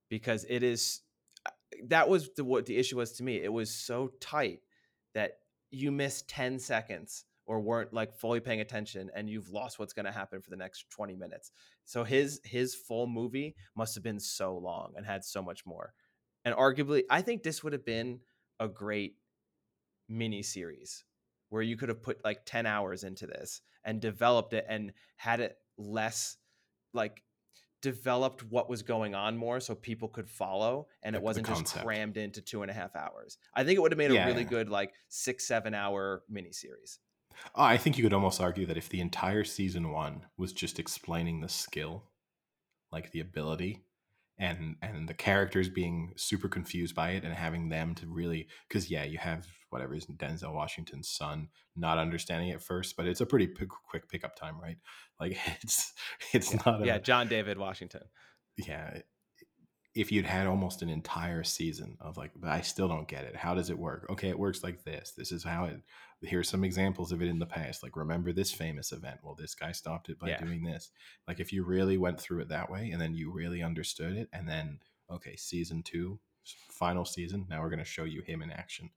because 0.09 0.45
it 0.49 0.63
is 0.63 1.01
uh, 1.45 1.51
that 1.87 2.09
was 2.09 2.29
the, 2.35 2.43
what 2.43 2.65
the 2.65 2.77
issue 2.77 2.97
was 2.97 3.13
to 3.13 3.23
me. 3.23 3.35
It 3.35 3.51
was 3.51 3.73
so 3.73 4.11
tight 4.19 4.59
that 5.13 5.33
you 5.71 5.91
missed 5.91 6.29
10 6.29 6.59
seconds 6.59 7.25
or 7.45 7.59
weren't 7.59 7.93
like 7.93 8.13
fully 8.13 8.39
paying 8.39 8.61
attention 8.61 9.09
and 9.15 9.29
you've 9.29 9.49
lost 9.49 9.79
what's 9.79 9.93
going 9.93 10.05
to 10.05 10.11
happen 10.11 10.41
for 10.41 10.49
the 10.49 10.57
next 10.57 10.89
20 10.89 11.15
minutes. 11.15 11.51
So 11.85 12.03
his 12.03 12.41
his 12.43 12.75
full 12.75 13.07
movie 13.07 13.55
must 13.75 13.95
have 13.95 14.03
been 14.03 14.19
so 14.19 14.57
long 14.57 14.93
and 14.95 15.05
had 15.05 15.23
so 15.23 15.41
much 15.41 15.65
more. 15.65 15.93
And 16.45 16.55
arguably 16.55 17.03
i 17.09 17.21
think 17.21 17.43
this 17.43 17.63
would 17.63 17.73
have 17.73 17.85
been 17.85 18.21
a 18.59 18.67
great 18.67 19.15
mini 20.07 20.41
series 20.41 21.03
where 21.49 21.61
you 21.61 21.77
could 21.77 21.89
have 21.89 22.01
put 22.01 22.23
like 22.23 22.45
10 22.45 22.65
hours 22.65 23.03
into 23.03 23.27
this 23.27 23.61
and 23.87 23.99
developed 24.01 24.53
it 24.53 24.65
and 24.69 24.91
had 25.15 25.39
it 25.39 25.57
less 25.79 26.37
like 26.93 27.23
developed 27.81 28.43
what 28.43 28.69
was 28.69 28.81
going 28.81 29.15
on 29.15 29.37
more 29.37 29.59
so 29.59 29.73
people 29.73 30.09
could 30.09 30.29
follow 30.29 30.87
and 31.03 31.15
it 31.15 31.21
wasn't 31.21 31.47
just 31.47 31.75
crammed 31.77 32.17
into 32.17 32.41
two 32.41 32.61
and 32.61 32.69
a 32.69 32.73
half 32.73 32.95
hours. 32.95 33.37
I 33.55 33.63
think 33.63 33.77
it 33.77 33.81
would 33.81 33.91
have 33.91 33.97
made 33.97 34.11
a 34.11 34.25
really 34.25 34.43
yeah. 34.43 34.49
good 34.49 34.69
like 34.69 34.93
six 35.07 35.47
seven 35.47 35.73
hour 35.73 36.23
miniseries. 36.31 36.97
Oh, 37.55 37.63
I 37.63 37.77
think 37.77 37.97
you 37.97 38.03
could 38.03 38.13
almost 38.13 38.41
argue 38.41 38.65
that 38.65 38.77
if 38.77 38.89
the 38.89 38.99
entire 38.99 39.43
season 39.43 39.91
one 39.91 40.25
was 40.37 40.53
just 40.53 40.79
explaining 40.79 41.39
the 41.39 41.49
skill, 41.49 42.03
like 42.91 43.11
the 43.11 43.19
ability, 43.19 43.83
and 44.39 44.75
and 44.81 45.07
the 45.07 45.13
characters 45.13 45.69
being 45.69 46.13
super 46.15 46.47
confused 46.47 46.95
by 46.95 47.11
it, 47.11 47.23
and 47.23 47.33
having 47.33 47.69
them 47.69 47.95
to 47.95 48.07
really, 48.07 48.47
because 48.67 48.89
yeah, 48.89 49.03
you 49.03 49.17
have 49.17 49.47
whatever 49.69 49.95
is 49.95 50.05
Denzel 50.05 50.53
Washington's 50.53 51.09
son 51.09 51.49
not 51.75 51.97
understanding 51.97 52.49
it 52.49 52.61
first, 52.61 52.95
but 52.95 53.05
it's 53.05 53.21
a 53.21 53.25
pretty 53.25 53.47
pick, 53.47 53.69
quick 53.69 54.09
pickup 54.09 54.35
time, 54.35 54.59
right? 54.59 54.77
Like 55.19 55.37
it's 55.61 55.93
it's 56.33 56.53
not 56.65 56.81
a, 56.81 56.85
yeah 56.85 56.97
john 56.97 57.27
david 57.27 57.57
washington 57.57 58.01
yeah 58.57 58.99
if 59.97 60.11
you'd 60.11 60.25
had 60.25 60.47
almost 60.47 60.81
an 60.81 60.89
entire 60.89 61.43
season 61.43 61.97
of 61.99 62.17
like, 62.17 62.31
but 62.35 62.49
I 62.49 62.61
still 62.61 62.87
don't 62.87 63.07
get 63.07 63.23
it. 63.25 63.35
How 63.35 63.53
does 63.55 63.69
it 63.69 63.77
work? 63.77 64.05
Okay, 64.09 64.29
it 64.29 64.39
works 64.39 64.63
like 64.63 64.83
this. 64.83 65.11
This 65.17 65.31
is 65.31 65.43
how 65.43 65.65
it. 65.65 65.81
Here's 66.21 66.49
some 66.49 66.63
examples 66.63 67.11
of 67.11 67.21
it 67.21 67.27
in 67.27 67.37
the 67.39 67.45
past. 67.45 67.83
Like, 67.83 67.95
remember 67.95 68.33
this 68.33 68.51
famous 68.51 68.91
event? 68.91 69.19
Well, 69.23 69.35
this 69.35 69.53
guy 69.53 69.71
stopped 69.71 70.09
it 70.09 70.17
by 70.19 70.29
Yeah. 70.29 70.43
doing 70.43 70.63
this. 70.63 70.89
Like, 71.27 71.39
if 71.39 71.53
you 71.53 71.63
really 71.63 71.97
went 71.97 72.19
through 72.19 72.39
it 72.41 72.49
that 72.49 72.71
way, 72.71 72.89
and 72.91 72.99
then 73.01 73.13
you 73.13 73.31
really 73.31 73.61
understood 73.61 74.15
it, 74.17 74.29
and 74.33 74.47
then 74.47 74.79
okay, 75.09 75.35
season 75.35 75.83
two, 75.83 76.19
final 76.71 77.05
season. 77.05 77.45
Now 77.49 77.61
we're 77.61 77.69
going 77.69 77.79
to 77.79 77.85
show 77.85 78.03
you 78.03 78.21
him 78.21 78.41
in 78.41 78.51
action. 78.51 78.89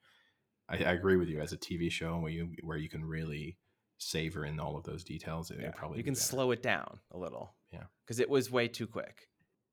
I, 0.69 0.77
I 0.77 0.93
agree 0.93 1.17
with 1.17 1.29
you. 1.29 1.41
As 1.41 1.53
a 1.53 1.59
TV 1.59 1.91
show 1.91 2.19
where 2.19 2.31
you 2.31 2.51
where 2.63 2.77
you 2.79 2.89
can 2.89 3.05
really 3.05 3.59
savor 3.99 4.45
in 4.47 4.59
all 4.61 4.77
of 4.77 4.85
those 4.85 5.05
details, 5.05 5.51
it, 5.51 5.59
Yeah, 5.61 5.69
it 5.69 5.77
probably 5.77 5.99
you 5.99 6.05
can 6.05 6.15
slow 6.15 6.51
it 6.53 6.63
down 6.63 7.01
a 7.11 7.19
little. 7.19 7.55
Yeah. 7.73 7.85
because 8.05 8.19
it 8.19 8.29
was 8.31 8.51
way 8.51 8.67
too 8.69 8.87
quick, 8.87 9.29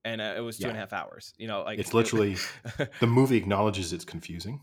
and 0.06 0.22
uh, 0.22 0.34
it 0.38 0.42
was 0.42 0.58
two 0.58 0.68
and 0.68 0.78
a 0.78 0.80
half 0.80 0.94
hours. 0.94 1.34
You 1.38 1.48
know, 1.48 1.64
like 1.64 1.80
It's 1.80 1.94
literally 1.94 2.38
the 3.00 3.08
movie 3.08 3.38
acknowledges 3.38 3.94
it's 3.94 4.06
confusing. 4.06 4.62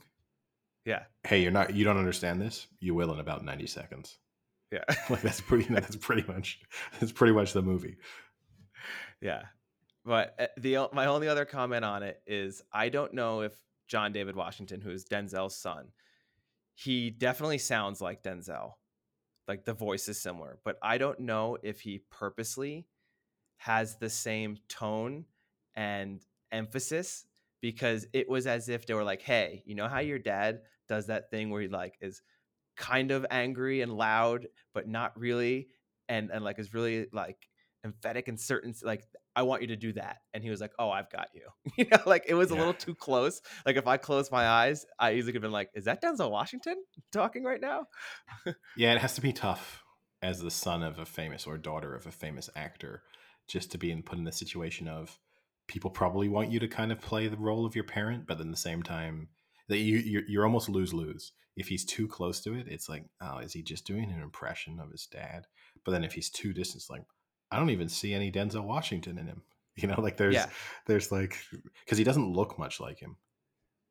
yeah, 0.85 1.05
Hey, 1.27 1.43
you're 1.43 1.52
not 1.52 1.74
you 1.74 1.85
don't 1.85 1.98
understand 1.98 2.40
this. 2.40 2.66
You 2.81 2.94
will 2.94 3.12
in 3.12 3.20
about 3.20 3.44
ninety 3.44 3.66
seconds. 3.66 4.19
yeah, 4.73 4.85
Like 5.11 5.23
that's 5.23 5.40
pretty. 5.40 5.65
That's 5.73 5.97
pretty 5.97 6.24
much. 6.31 6.61
That's 7.01 7.12
pretty 7.12 7.32
much 7.35 7.52
the 7.52 7.62
movie. 7.62 7.97
yeah. 9.20 9.43
But 10.06 10.35
uh, 10.39 10.47
the 10.59 10.89
my 10.93 11.06
only 11.06 11.28
other 11.28 11.44
comment 11.47 11.85
on 11.85 12.02
it 12.02 12.20
is 12.27 12.62
I 12.73 12.89
don't 12.90 13.15
know 13.15 13.40
if 13.40 13.55
John 13.89 14.12
David 14.12 14.36
Washington, 14.36 14.81
who 14.82 14.90
is 14.90 15.05
Denzel's 15.06 15.56
son, 15.56 15.89
he 16.74 17.09
definitely 17.11 17.59
sounds 17.59 18.01
like 18.02 18.23
Denzel, 18.23 18.73
like 19.48 19.65
the 19.65 19.73
voice 19.73 20.09
is 20.09 20.20
similar, 20.20 20.59
but 20.65 20.77
I 20.82 20.98
don't 20.98 21.20
know 21.20 21.56
if 21.62 21.81
he 21.81 22.02
purposely 22.11 22.86
has 23.56 23.97
the 23.97 24.10
same 24.10 24.59
tone 24.68 25.24
and 25.74 26.24
emphasis 26.52 27.24
because 27.60 28.06
it 28.12 28.28
was 28.28 28.47
as 28.47 28.68
if 28.68 28.86
they 28.86 28.94
were 28.94 29.05
like, 29.05 29.22
"Hey, 29.22 29.62
you 29.66 29.74
know 29.74 29.89
how 29.89 30.01
your 30.01 30.18
dad 30.18 30.60
does 30.89 31.06
that 31.06 31.31
thing 31.31 31.51
where 31.51 31.62
he 31.62 31.68
like 31.68 31.97
is 32.01 32.22
kind 32.76 33.10
of 33.10 33.24
angry 33.31 33.81
and 33.81 33.93
loud, 33.93 34.48
but 34.74 34.89
not 34.89 35.18
really, 35.18 35.68
and 36.09 36.31
and 36.31 36.44
like 36.44 36.59
is 36.59 36.74
really 36.74 37.06
like 37.12 37.48
emphatic 37.85 38.28
in 38.28 38.36
certain 38.36 38.74
like 38.82 39.05
I 39.36 39.43
want 39.43 39.62
you 39.62 39.68
to 39.68 39.76
do 39.76 39.93
that." 39.94 40.18
And 40.35 40.44
he 40.44 40.51
was 40.51 40.60
like, 40.60 40.72
"Oh, 40.78 40.90
I've 40.90 41.10
got 41.10 41.28
you." 41.35 41.48
you 41.78 41.86
know, 41.90 42.02
like 42.06 42.24
it 42.28 42.35
was 42.35 42.51
a 42.51 42.55
little 42.55 42.74
too 42.74 42.94
close. 42.94 43.40
Like 43.64 43.76
if 43.76 43.86
I 43.86 43.97
closed 43.97 44.31
my 44.31 44.47
eyes, 44.47 44.85
I 44.98 45.14
easily 45.14 45.32
could 45.32 45.43
have 45.43 45.48
been 45.48 45.52
like, 45.52 45.70
"Is 45.74 45.85
that 45.85 46.02
Denzel 46.02 46.31
Washington 46.31 46.76
talking 47.12 47.44
right 47.44 47.60
now?" 47.60 47.86
Yeah, 48.76 48.93
it 48.93 49.01
has 49.01 49.14
to 49.14 49.20
be 49.20 49.32
tough 49.32 49.85
as 50.20 50.40
the 50.40 50.51
son 50.51 50.82
of 50.82 50.98
a 50.98 51.05
famous 51.05 51.47
or 51.47 51.59
daughter 51.59 51.94
of 51.94 52.06
a 52.06 52.10
famous 52.10 52.51
actor, 52.56 53.02
just 53.48 53.70
to 53.72 53.78
be 53.78 53.90
in, 53.90 54.02
put 54.02 54.18
in 54.18 54.24
the 54.24 54.32
situation 54.32 54.88
of 54.88 55.18
people 55.66 55.90
probably 55.90 56.28
want 56.28 56.50
you 56.50 56.58
to 56.60 56.68
kind 56.68 56.92
of 56.92 57.00
play 57.00 57.28
the 57.28 57.36
role 57.36 57.64
of 57.64 57.74
your 57.74 57.84
parent, 57.84 58.26
but 58.26 58.40
at 58.40 58.50
the 58.50 58.56
same 58.56 58.82
time 58.82 59.28
that 59.68 59.78
you 59.78 59.98
you're, 59.98 60.22
you're 60.26 60.44
almost 60.44 60.68
lose 60.68 60.92
lose. 60.92 61.32
If 61.56 61.68
he's 61.68 61.84
too 61.84 62.08
close 62.08 62.40
to 62.42 62.54
it, 62.54 62.66
it's 62.68 62.88
like, 62.88 63.04
oh, 63.20 63.38
is 63.38 63.52
he 63.52 63.62
just 63.62 63.86
doing 63.86 64.10
an 64.10 64.20
impression 64.20 64.80
of 64.80 64.90
his 64.90 65.06
dad? 65.06 65.46
But 65.84 65.92
then 65.92 66.02
if 66.04 66.12
he's 66.12 66.28
too 66.28 66.52
distant, 66.52 66.82
it's 66.82 66.90
like, 66.90 67.04
I 67.50 67.58
don't 67.58 67.70
even 67.70 67.88
see 67.88 68.12
any 68.12 68.32
Denzel 68.32 68.64
Washington 68.64 69.18
in 69.18 69.26
him. 69.26 69.42
You 69.76 69.88
know, 69.88 70.00
like 70.00 70.16
there's 70.16 70.34
Yeah. 70.34 70.46
there's 70.86 71.10
like 71.10 71.36
because 71.84 71.98
he 71.98 72.04
doesn't 72.04 72.32
look 72.32 72.60
much 72.60 72.78
like 72.78 73.00
him. 73.00 73.16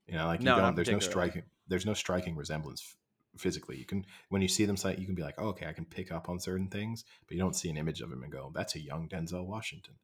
You 0.08 0.14
know, 0.14 0.28
like 0.28 0.40
you 0.40 0.46
No, 0.46 0.56
don't. 0.56 0.76
There's 0.76 0.88
no 0.90 1.00
striking. 1.00 1.44
There's 1.68 1.86
no 1.86 1.94
striking 1.94 2.38
resemblance 2.38 2.96
physically. 3.38 3.78
You 3.78 3.86
can 3.86 4.06
when 4.30 4.42
you 4.42 4.48
see 4.48 4.66
them 4.66 4.78
site, 4.78 5.00
you 5.00 5.06
can 5.06 5.16
be 5.16 5.24
like, 5.24 5.36
oh, 5.38 5.48
okay, 5.50 5.68
I 5.68 5.74
can 5.74 5.86
pick 5.86 6.12
up 6.12 6.30
on 6.30 6.40
certain 6.40 6.68
things, 6.68 7.06
but 7.28 7.36
you 7.36 7.42
don't 7.42 7.56
see 7.56 7.70
an 7.70 7.78
image 7.78 8.02
of 8.02 8.12
him 8.12 8.24
and 8.24 8.32
go, 8.32 8.52
that's 8.54 8.76
a 8.76 8.80
young 8.80 9.08
Denzel 9.08 9.46
Washington. 9.46 9.96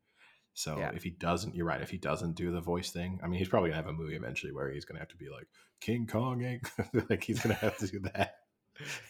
So 0.54 0.78
Yeah. 0.78 0.92
if 0.94 1.04
he 1.04 1.12
doesn't, 1.12 1.56
you're 1.56 1.66
right. 1.66 1.82
If 1.82 1.90
he 1.90 1.98
doesn't 1.98 2.36
do 2.36 2.52
the 2.52 2.62
voice 2.62 2.92
thing, 2.92 3.20
I 3.24 3.28
mean, 3.28 3.40
he's 3.40 3.48
probably 3.48 3.70
gonna 3.70 3.82
have 3.82 3.90
a 3.90 3.94
movie 3.94 4.16
eventually 4.16 4.52
where 4.52 4.70
he's 4.72 4.86
gonna 4.86 5.00
have 5.00 5.10
to 5.10 5.18
be 5.18 5.30
like 5.30 5.48
King 5.80 6.08
Kong, 6.08 6.60
like 7.10 7.24
he's 7.24 7.40
gonna 7.40 7.56
have 7.56 7.78
to 7.78 7.88
do 7.88 8.00
that. 8.14 8.36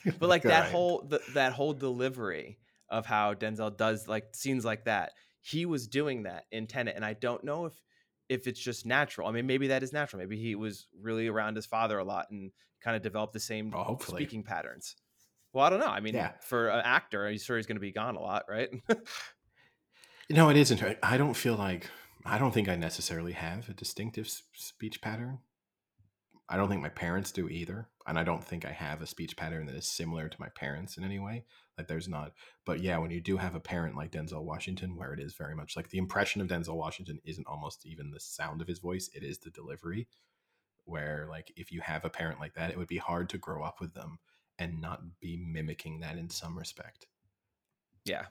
but 0.19 0.29
like 0.29 0.43
that 0.43 0.71
whole 0.71 1.05
the, 1.07 1.21
that 1.33 1.53
whole 1.53 1.73
delivery 1.73 2.59
of 2.89 3.05
how 3.05 3.33
Denzel 3.33 3.75
does 3.75 4.07
like 4.07 4.35
scenes 4.35 4.65
like 4.65 4.85
that, 4.85 5.13
he 5.41 5.65
was 5.65 5.87
doing 5.87 6.23
that 6.23 6.45
in 6.51 6.67
Tenet, 6.67 6.95
and 6.95 7.05
I 7.05 7.13
don't 7.13 7.43
know 7.43 7.65
if 7.65 7.73
if 8.29 8.47
it's 8.47 8.59
just 8.59 8.85
natural. 8.85 9.27
I 9.27 9.31
mean, 9.31 9.47
maybe 9.47 9.67
that 9.67 9.83
is 9.83 9.91
natural. 9.91 10.19
Maybe 10.21 10.37
he 10.37 10.55
was 10.55 10.87
really 11.01 11.27
around 11.27 11.55
his 11.55 11.65
father 11.65 11.97
a 11.97 12.03
lot 12.03 12.27
and 12.31 12.51
kind 12.81 12.95
of 12.95 13.01
developed 13.01 13.33
the 13.33 13.39
same 13.39 13.73
oh, 13.75 13.97
Well, 13.99 13.99
speaking 13.99 14.43
patterns. 14.43 14.95
Well, 15.51 15.65
I 15.65 15.69
don't 15.69 15.79
know. 15.79 15.87
I 15.87 15.99
mean, 15.99 16.13
Yeah. 16.13 16.33
for 16.41 16.69
an 16.69 16.81
actor, 16.85 17.27
I'm 17.27 17.37
sure 17.39 17.57
he's 17.57 17.65
going 17.65 17.75
to 17.77 17.81
be 17.81 17.91
gone 17.91 18.15
a 18.15 18.21
lot, 18.21 18.45
right? 18.47 18.69
No, 20.29 20.49
it 20.49 20.57
isn't. 20.57 20.81
I 21.01 21.17
don't 21.17 21.33
feel 21.33 21.55
like 21.55 21.89
I 22.23 22.37
don't 22.37 22.53
think 22.53 22.69
I 22.69 22.75
necessarily 22.75 23.31
have 23.31 23.67
a 23.67 23.73
distinctive 23.73 24.29
speech 24.53 25.01
pattern. 25.01 25.39
I 26.47 26.55
don't 26.55 26.69
think 26.69 26.81
my 26.81 26.89
parents 26.89 27.31
do 27.31 27.49
either, 27.49 27.87
and 28.09 28.19
I 28.19 28.23
don't 28.23 28.43
think 28.43 28.65
I 28.65 28.71
have 28.71 29.01
a 29.01 29.07
speech 29.07 29.37
pattern 29.37 29.67
that 29.67 29.75
is 29.75 29.87
similar 29.87 30.27
to 30.29 30.41
my 30.41 30.49
parents 30.49 30.97
in 30.97 31.03
any 31.03 31.19
way. 31.19 31.45
Like 31.77 31.87
there's 31.87 32.07
not, 32.09 32.33
but 32.65 32.81
yeah, 32.81 32.97
when 32.97 33.11
you 33.11 33.21
do 33.21 33.37
have 33.37 33.55
a 33.55 33.59
parent 33.59 33.95
like 33.95 34.11
Denzel 34.11 34.43
Washington, 34.43 34.95
where 34.97 35.13
it 35.13 35.19
is 35.19 35.35
very 35.35 35.55
much 35.55 35.75
like 35.75 35.89
the 35.89 35.99
impression 35.99 36.41
of 36.41 36.47
Denzel 36.47 36.75
Washington 36.75 37.19
isn't 37.23 37.47
almost 37.47 37.85
even 37.85 38.11
the 38.11 38.19
sound 38.19 38.61
of 38.61 38.67
his 38.67 38.79
voice; 38.79 39.09
it 39.13 39.23
is 39.23 39.39
the 39.39 39.51
delivery. 39.51 40.07
Where 40.85 41.27
like 41.29 41.53
if 41.55 41.71
you 41.71 41.81
have 41.81 42.03
a 42.03 42.09
parent 42.09 42.39
like 42.39 42.55
that, 42.55 42.71
it 42.71 42.77
would 42.77 42.87
be 42.87 42.97
hard 42.97 43.29
to 43.29 43.37
grow 43.37 43.63
up 43.63 43.79
with 43.79 43.93
them 43.93 44.19
and 44.57 44.81
not 44.81 45.01
be 45.21 45.37
mimicking 45.37 45.99
that 46.01 46.17
in 46.17 46.29
some 46.29 46.57
respect. 46.57 47.07
yeah. 48.05 48.25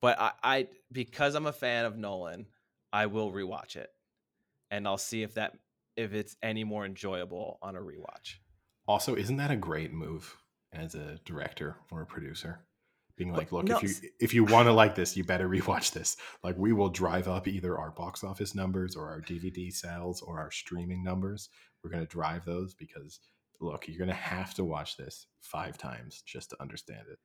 But 0.00 0.20
I, 0.20 0.32
I, 0.42 0.68
because 0.92 1.34
I'm 1.34 1.46
a 1.46 1.52
fan 1.52 1.84
of 1.84 1.96
Nolan, 1.96 2.46
I 2.92 3.06
will 3.06 3.32
rewatch 3.32 3.76
it, 3.76 3.90
and 4.70 4.86
I'll 4.86 4.98
see 4.98 5.22
if 5.22 5.34
that 5.34 5.54
if 5.96 6.12
it's 6.12 6.36
any 6.42 6.64
more 6.64 6.84
enjoyable 6.84 7.58
on 7.62 7.76
a 7.76 7.80
rewatch. 7.80 8.36
Also, 8.86 9.16
isn't 9.16 9.36
that 9.36 9.50
a 9.50 9.56
great 9.56 9.92
move 9.92 10.36
as 10.72 10.94
a 10.94 11.18
director 11.24 11.76
or 11.90 12.02
a 12.02 12.06
producer? 12.06 12.60
Being 13.16 13.32
like, 13.32 13.50
look, 13.50 13.64
no, 13.64 13.78
if 13.78 13.82
you 13.82 14.10
if 14.20 14.34
you 14.34 14.44
want 14.44 14.68
to 14.68 14.72
like 14.72 14.94
this, 14.94 15.16
you 15.16 15.24
better 15.24 15.48
rewatch 15.56 15.92
this. 15.92 16.18
Like, 16.44 16.56
we 16.58 16.72
will 16.72 16.90
drive 16.90 17.28
up 17.28 17.48
either 17.48 17.78
our 17.78 17.90
box 17.90 18.22
office 18.22 18.54
numbers 18.54 18.94
or 18.94 19.08
our 19.08 19.22
DVD 19.22 19.72
sales 19.72 20.20
or 20.20 20.38
our 20.38 20.50
streaming 20.50 21.02
numbers. 21.02 21.48
We're 21.82 21.90
going 21.90 22.04
to 22.04 22.10
drive 22.10 22.44
those 22.44 22.74
because 22.74 23.20
look, 23.60 23.88
you're 23.88 23.98
going 23.98 24.08
to 24.08 24.14
have 24.14 24.54
to 24.54 24.64
watch 24.64 24.96
this 24.96 25.26
five 25.40 25.78
times 25.78 26.22
just 26.26 26.50
to 26.50 26.60
understand 26.60 27.06
it. 27.10 27.18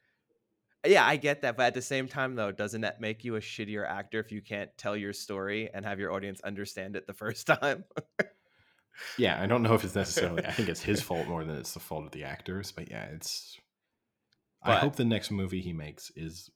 Yeah, 0.89 1.06
I 1.06 1.18
get 1.18 1.41
that, 1.43 1.57
but 1.57 1.68
at 1.68 1.73
the 1.76 1.81
same 1.81 2.07
time, 2.07 2.35
though, 2.35 2.52
doesn't 2.52 2.81
that 2.81 2.99
make 2.99 3.23
you 3.23 3.35
a 3.35 3.39
shittier 3.39 3.88
actor 3.88 4.19
if 4.19 4.31
you 4.31 4.41
can't 4.41 4.69
tell 4.77 4.98
your 4.98 5.14
story 5.14 5.69
and 5.72 5.85
have 5.85 5.99
your 5.99 6.11
audience 6.11 6.41
understand 6.41 6.95
it 6.95 7.06
the 7.06 7.14
first 7.14 7.45
time? 7.45 7.84
Yeah, 9.18 9.41
I 9.41 9.47
don't 9.47 9.63
know 9.63 9.73
if 9.73 9.84
it's 9.84 9.95
necessarily. 9.95 10.45
I 10.45 10.51
think 10.51 10.69
it's 10.69 10.81
his 10.81 11.01
fault 11.01 11.27
more 11.27 11.43
than 11.43 11.55
it's 11.57 11.73
the 11.73 11.80
fault 11.80 12.05
of 12.05 12.11
the 12.11 12.23
actors. 12.23 12.72
But 12.72 12.89
yeah, 12.89 13.05
it's. 13.05 13.57
I 14.63 14.76
hope 14.76 14.95
the 14.95 15.05
next 15.05 15.31
movie 15.31 15.61
he 15.61 15.73
makes 15.73 16.11
is 16.15 16.51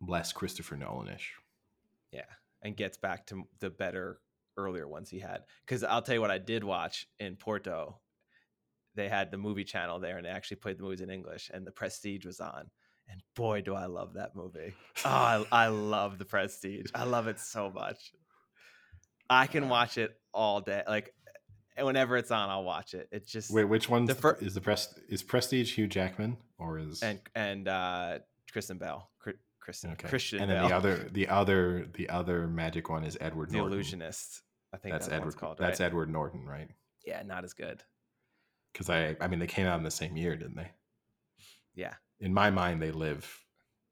less 0.00 0.32
Christopher 0.32 0.76
Nolanish. 0.76 1.30
Yeah, 2.12 2.26
and 2.62 2.76
gets 2.76 2.98
back 2.98 3.26
to 3.28 3.44
the 3.60 3.70
better 3.70 4.20
earlier 4.56 4.86
ones 4.86 5.10
he 5.10 5.18
had. 5.18 5.44
Because 5.64 5.82
I'll 5.82 6.02
tell 6.02 6.14
you 6.14 6.20
what 6.20 6.30
I 6.30 6.38
did 6.38 6.64
watch 6.64 7.06
in 7.18 7.36
Porto. 7.36 8.00
They 8.94 9.08
had 9.08 9.30
the 9.30 9.38
movie 9.38 9.64
channel 9.64 9.98
there, 9.98 10.16
and 10.16 10.24
they 10.24 10.30
actually 10.30 10.56
played 10.58 10.78
the 10.78 10.82
movies 10.82 11.02
in 11.02 11.10
English, 11.10 11.50
and 11.52 11.66
The 11.66 11.72
Prestige 11.72 12.24
was 12.24 12.40
on. 12.40 12.70
And 13.08 13.22
boy, 13.34 13.60
do 13.60 13.74
I 13.74 13.86
love 13.86 14.14
that 14.14 14.34
movie! 14.34 14.74
Oh, 15.04 15.08
I, 15.08 15.44
I 15.52 15.66
love 15.68 16.18
The 16.18 16.24
Prestige. 16.24 16.86
I 16.94 17.04
love 17.04 17.28
it 17.28 17.38
so 17.38 17.70
much. 17.70 18.12
I 19.28 19.46
can 19.46 19.68
watch 19.68 19.98
it 19.98 20.16
all 20.32 20.60
day. 20.60 20.82
Like 20.86 21.14
whenever 21.78 22.16
it's 22.16 22.30
on, 22.30 22.48
I'll 22.50 22.64
watch 22.64 22.94
it. 22.94 23.08
It 23.12 23.26
just 23.26 23.50
Wait, 23.52 23.64
which 23.64 23.88
one 23.88 24.06
fir- 24.06 24.38
is 24.40 24.54
the 24.54 24.60
press? 24.60 24.98
Is 25.08 25.22
Prestige 25.22 25.74
Hugh 25.74 25.86
Jackman 25.88 26.36
or 26.58 26.78
is 26.78 27.02
and 27.02 27.20
and 27.34 27.68
uh 27.68 28.18
Kristen 28.52 28.78
Bell, 28.78 29.10
Kristen 29.60 29.90
okay? 29.92 30.08
Christian 30.08 30.40
and 30.40 30.50
then 30.50 30.58
Bell, 30.58 30.68
the 30.68 30.74
other, 30.76 31.08
the 31.12 31.28
other, 31.28 31.88
the 31.94 32.08
other 32.08 32.46
magic 32.46 32.88
one 32.88 33.02
is 33.04 33.18
Edward 33.20 33.50
the 33.50 33.56
Norton. 33.58 33.72
illusionist. 33.72 34.42
I 34.72 34.76
think 34.78 34.92
That's 34.92 35.06
that's, 35.08 35.16
Edward. 35.20 35.36
called. 35.36 35.58
that's? 35.58 35.80
Edward 35.80 36.08
Norton, 36.10 36.46
right? 36.46 36.68
Yeah, 37.04 37.22
not 37.22 37.44
as 37.44 37.52
good. 37.52 37.82
Because 38.72 38.90
I, 38.90 39.16
I 39.20 39.26
mean, 39.26 39.38
they 39.40 39.46
came 39.46 39.66
out 39.66 39.78
in 39.78 39.84
the 39.84 39.90
same 39.90 40.16
year, 40.16 40.36
didn't 40.36 40.56
they? 40.56 40.70
Yeah, 41.74 41.94
In 42.20 42.32
my 42.32 42.50
mind, 42.50 42.80
they 42.80 42.90
live 42.92 43.28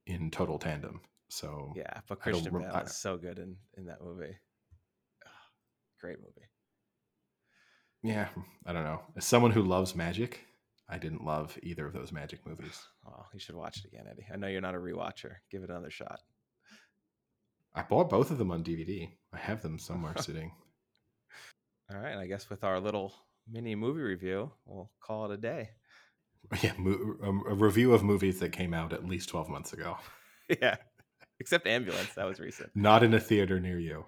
in 0.06 0.30
total 0.30 0.58
tandem. 0.58 1.00
So 1.28 1.72
yeah, 1.76 2.00
but 2.08 2.20
Christian 2.20 2.52
Bale 2.56 2.82
is 2.84 2.96
so 2.96 3.16
good 3.16 3.38
in 3.38 3.56
in 3.76 3.86
that 3.86 4.02
movie. 4.02 4.36
Great 6.04 6.18
movie. 6.18 6.46
yeah, 8.02 8.28
I 8.66 8.74
don't 8.74 8.84
know. 8.84 9.00
As 9.16 9.24
someone 9.24 9.52
who 9.52 9.62
loves 9.62 9.94
magic, 9.96 10.40
I 10.86 10.98
didn't 10.98 11.24
love 11.24 11.56
either 11.62 11.86
of 11.86 11.94
those 11.94 12.12
magic 12.12 12.46
movies. 12.46 12.78
Oh, 13.08 13.24
you 13.32 13.40
should 13.40 13.54
watch 13.54 13.78
it 13.78 13.86
again, 13.86 14.04
Eddie. 14.10 14.26
I 14.30 14.36
know 14.36 14.48
you're 14.48 14.60
not 14.60 14.74
a 14.74 14.78
rewatcher. 14.78 15.36
Give 15.50 15.62
it 15.62 15.70
another 15.70 15.88
shot. 15.90 16.20
I 17.74 17.80
bought 17.82 18.10
both 18.10 18.30
of 18.30 18.36
them 18.36 18.50
on 18.50 18.62
DVD. 18.62 19.08
I 19.32 19.38
have 19.38 19.62
them 19.62 19.78
somewhere 19.78 20.12
sitting. 20.20 20.52
All 21.90 21.98
right, 21.98 22.10
and 22.12 22.20
I 22.20 22.26
guess 22.26 22.50
with 22.50 22.64
our 22.64 22.80
little 22.80 23.14
mini 23.50 23.74
movie 23.74 24.02
review, 24.02 24.50
we'll 24.66 24.90
call 25.00 25.24
it 25.24 25.34
a 25.34 25.38
day. 25.38 25.70
Yeah, 26.62 26.72
mo- 26.76 27.16
um, 27.22 27.42
a 27.48 27.54
review 27.54 27.94
of 27.94 28.02
movies 28.04 28.38
that 28.40 28.52
came 28.52 28.74
out 28.74 28.92
at 28.92 29.06
least 29.06 29.30
twelve 29.30 29.48
months 29.48 29.72
ago. 29.72 29.96
yeah. 30.60 30.76
Except 31.40 31.66
ambulance, 31.66 32.12
that 32.14 32.26
was 32.26 32.38
recent. 32.40 32.68
Not 32.74 33.02
in 33.02 33.14
a 33.14 33.18
theater 33.20 33.58
near 33.58 33.78
you. 33.78 34.04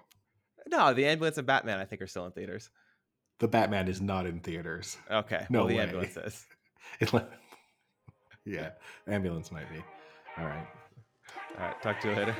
No, 0.69 0.93
the 0.93 1.05
ambulance 1.05 1.37
and 1.37 1.47
Batman, 1.47 1.79
I 1.79 1.85
think, 1.85 2.01
are 2.01 2.07
still 2.07 2.25
in 2.25 2.31
theaters. 2.31 2.69
The 3.39 3.47
Batman 3.47 3.87
is 3.87 4.01
not 4.01 4.25
in 4.25 4.39
theaters. 4.39 4.97
Okay, 5.09 5.45
No 5.49 5.59
well, 5.59 5.67
the 5.67 5.75
way. 5.77 5.83
ambulance 5.83 6.17
is. 6.17 6.45
Yeah, 8.45 8.69
ambulance 9.07 9.51
might 9.51 9.69
be. 9.69 9.83
All 10.37 10.45
right. 10.45 10.67
All 11.59 11.65
right, 11.67 11.81
talk 11.81 11.99
to 11.99 12.09
you 12.09 12.15
later. 12.15 12.35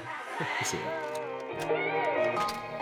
See 0.63 0.77
ya. 0.77 2.63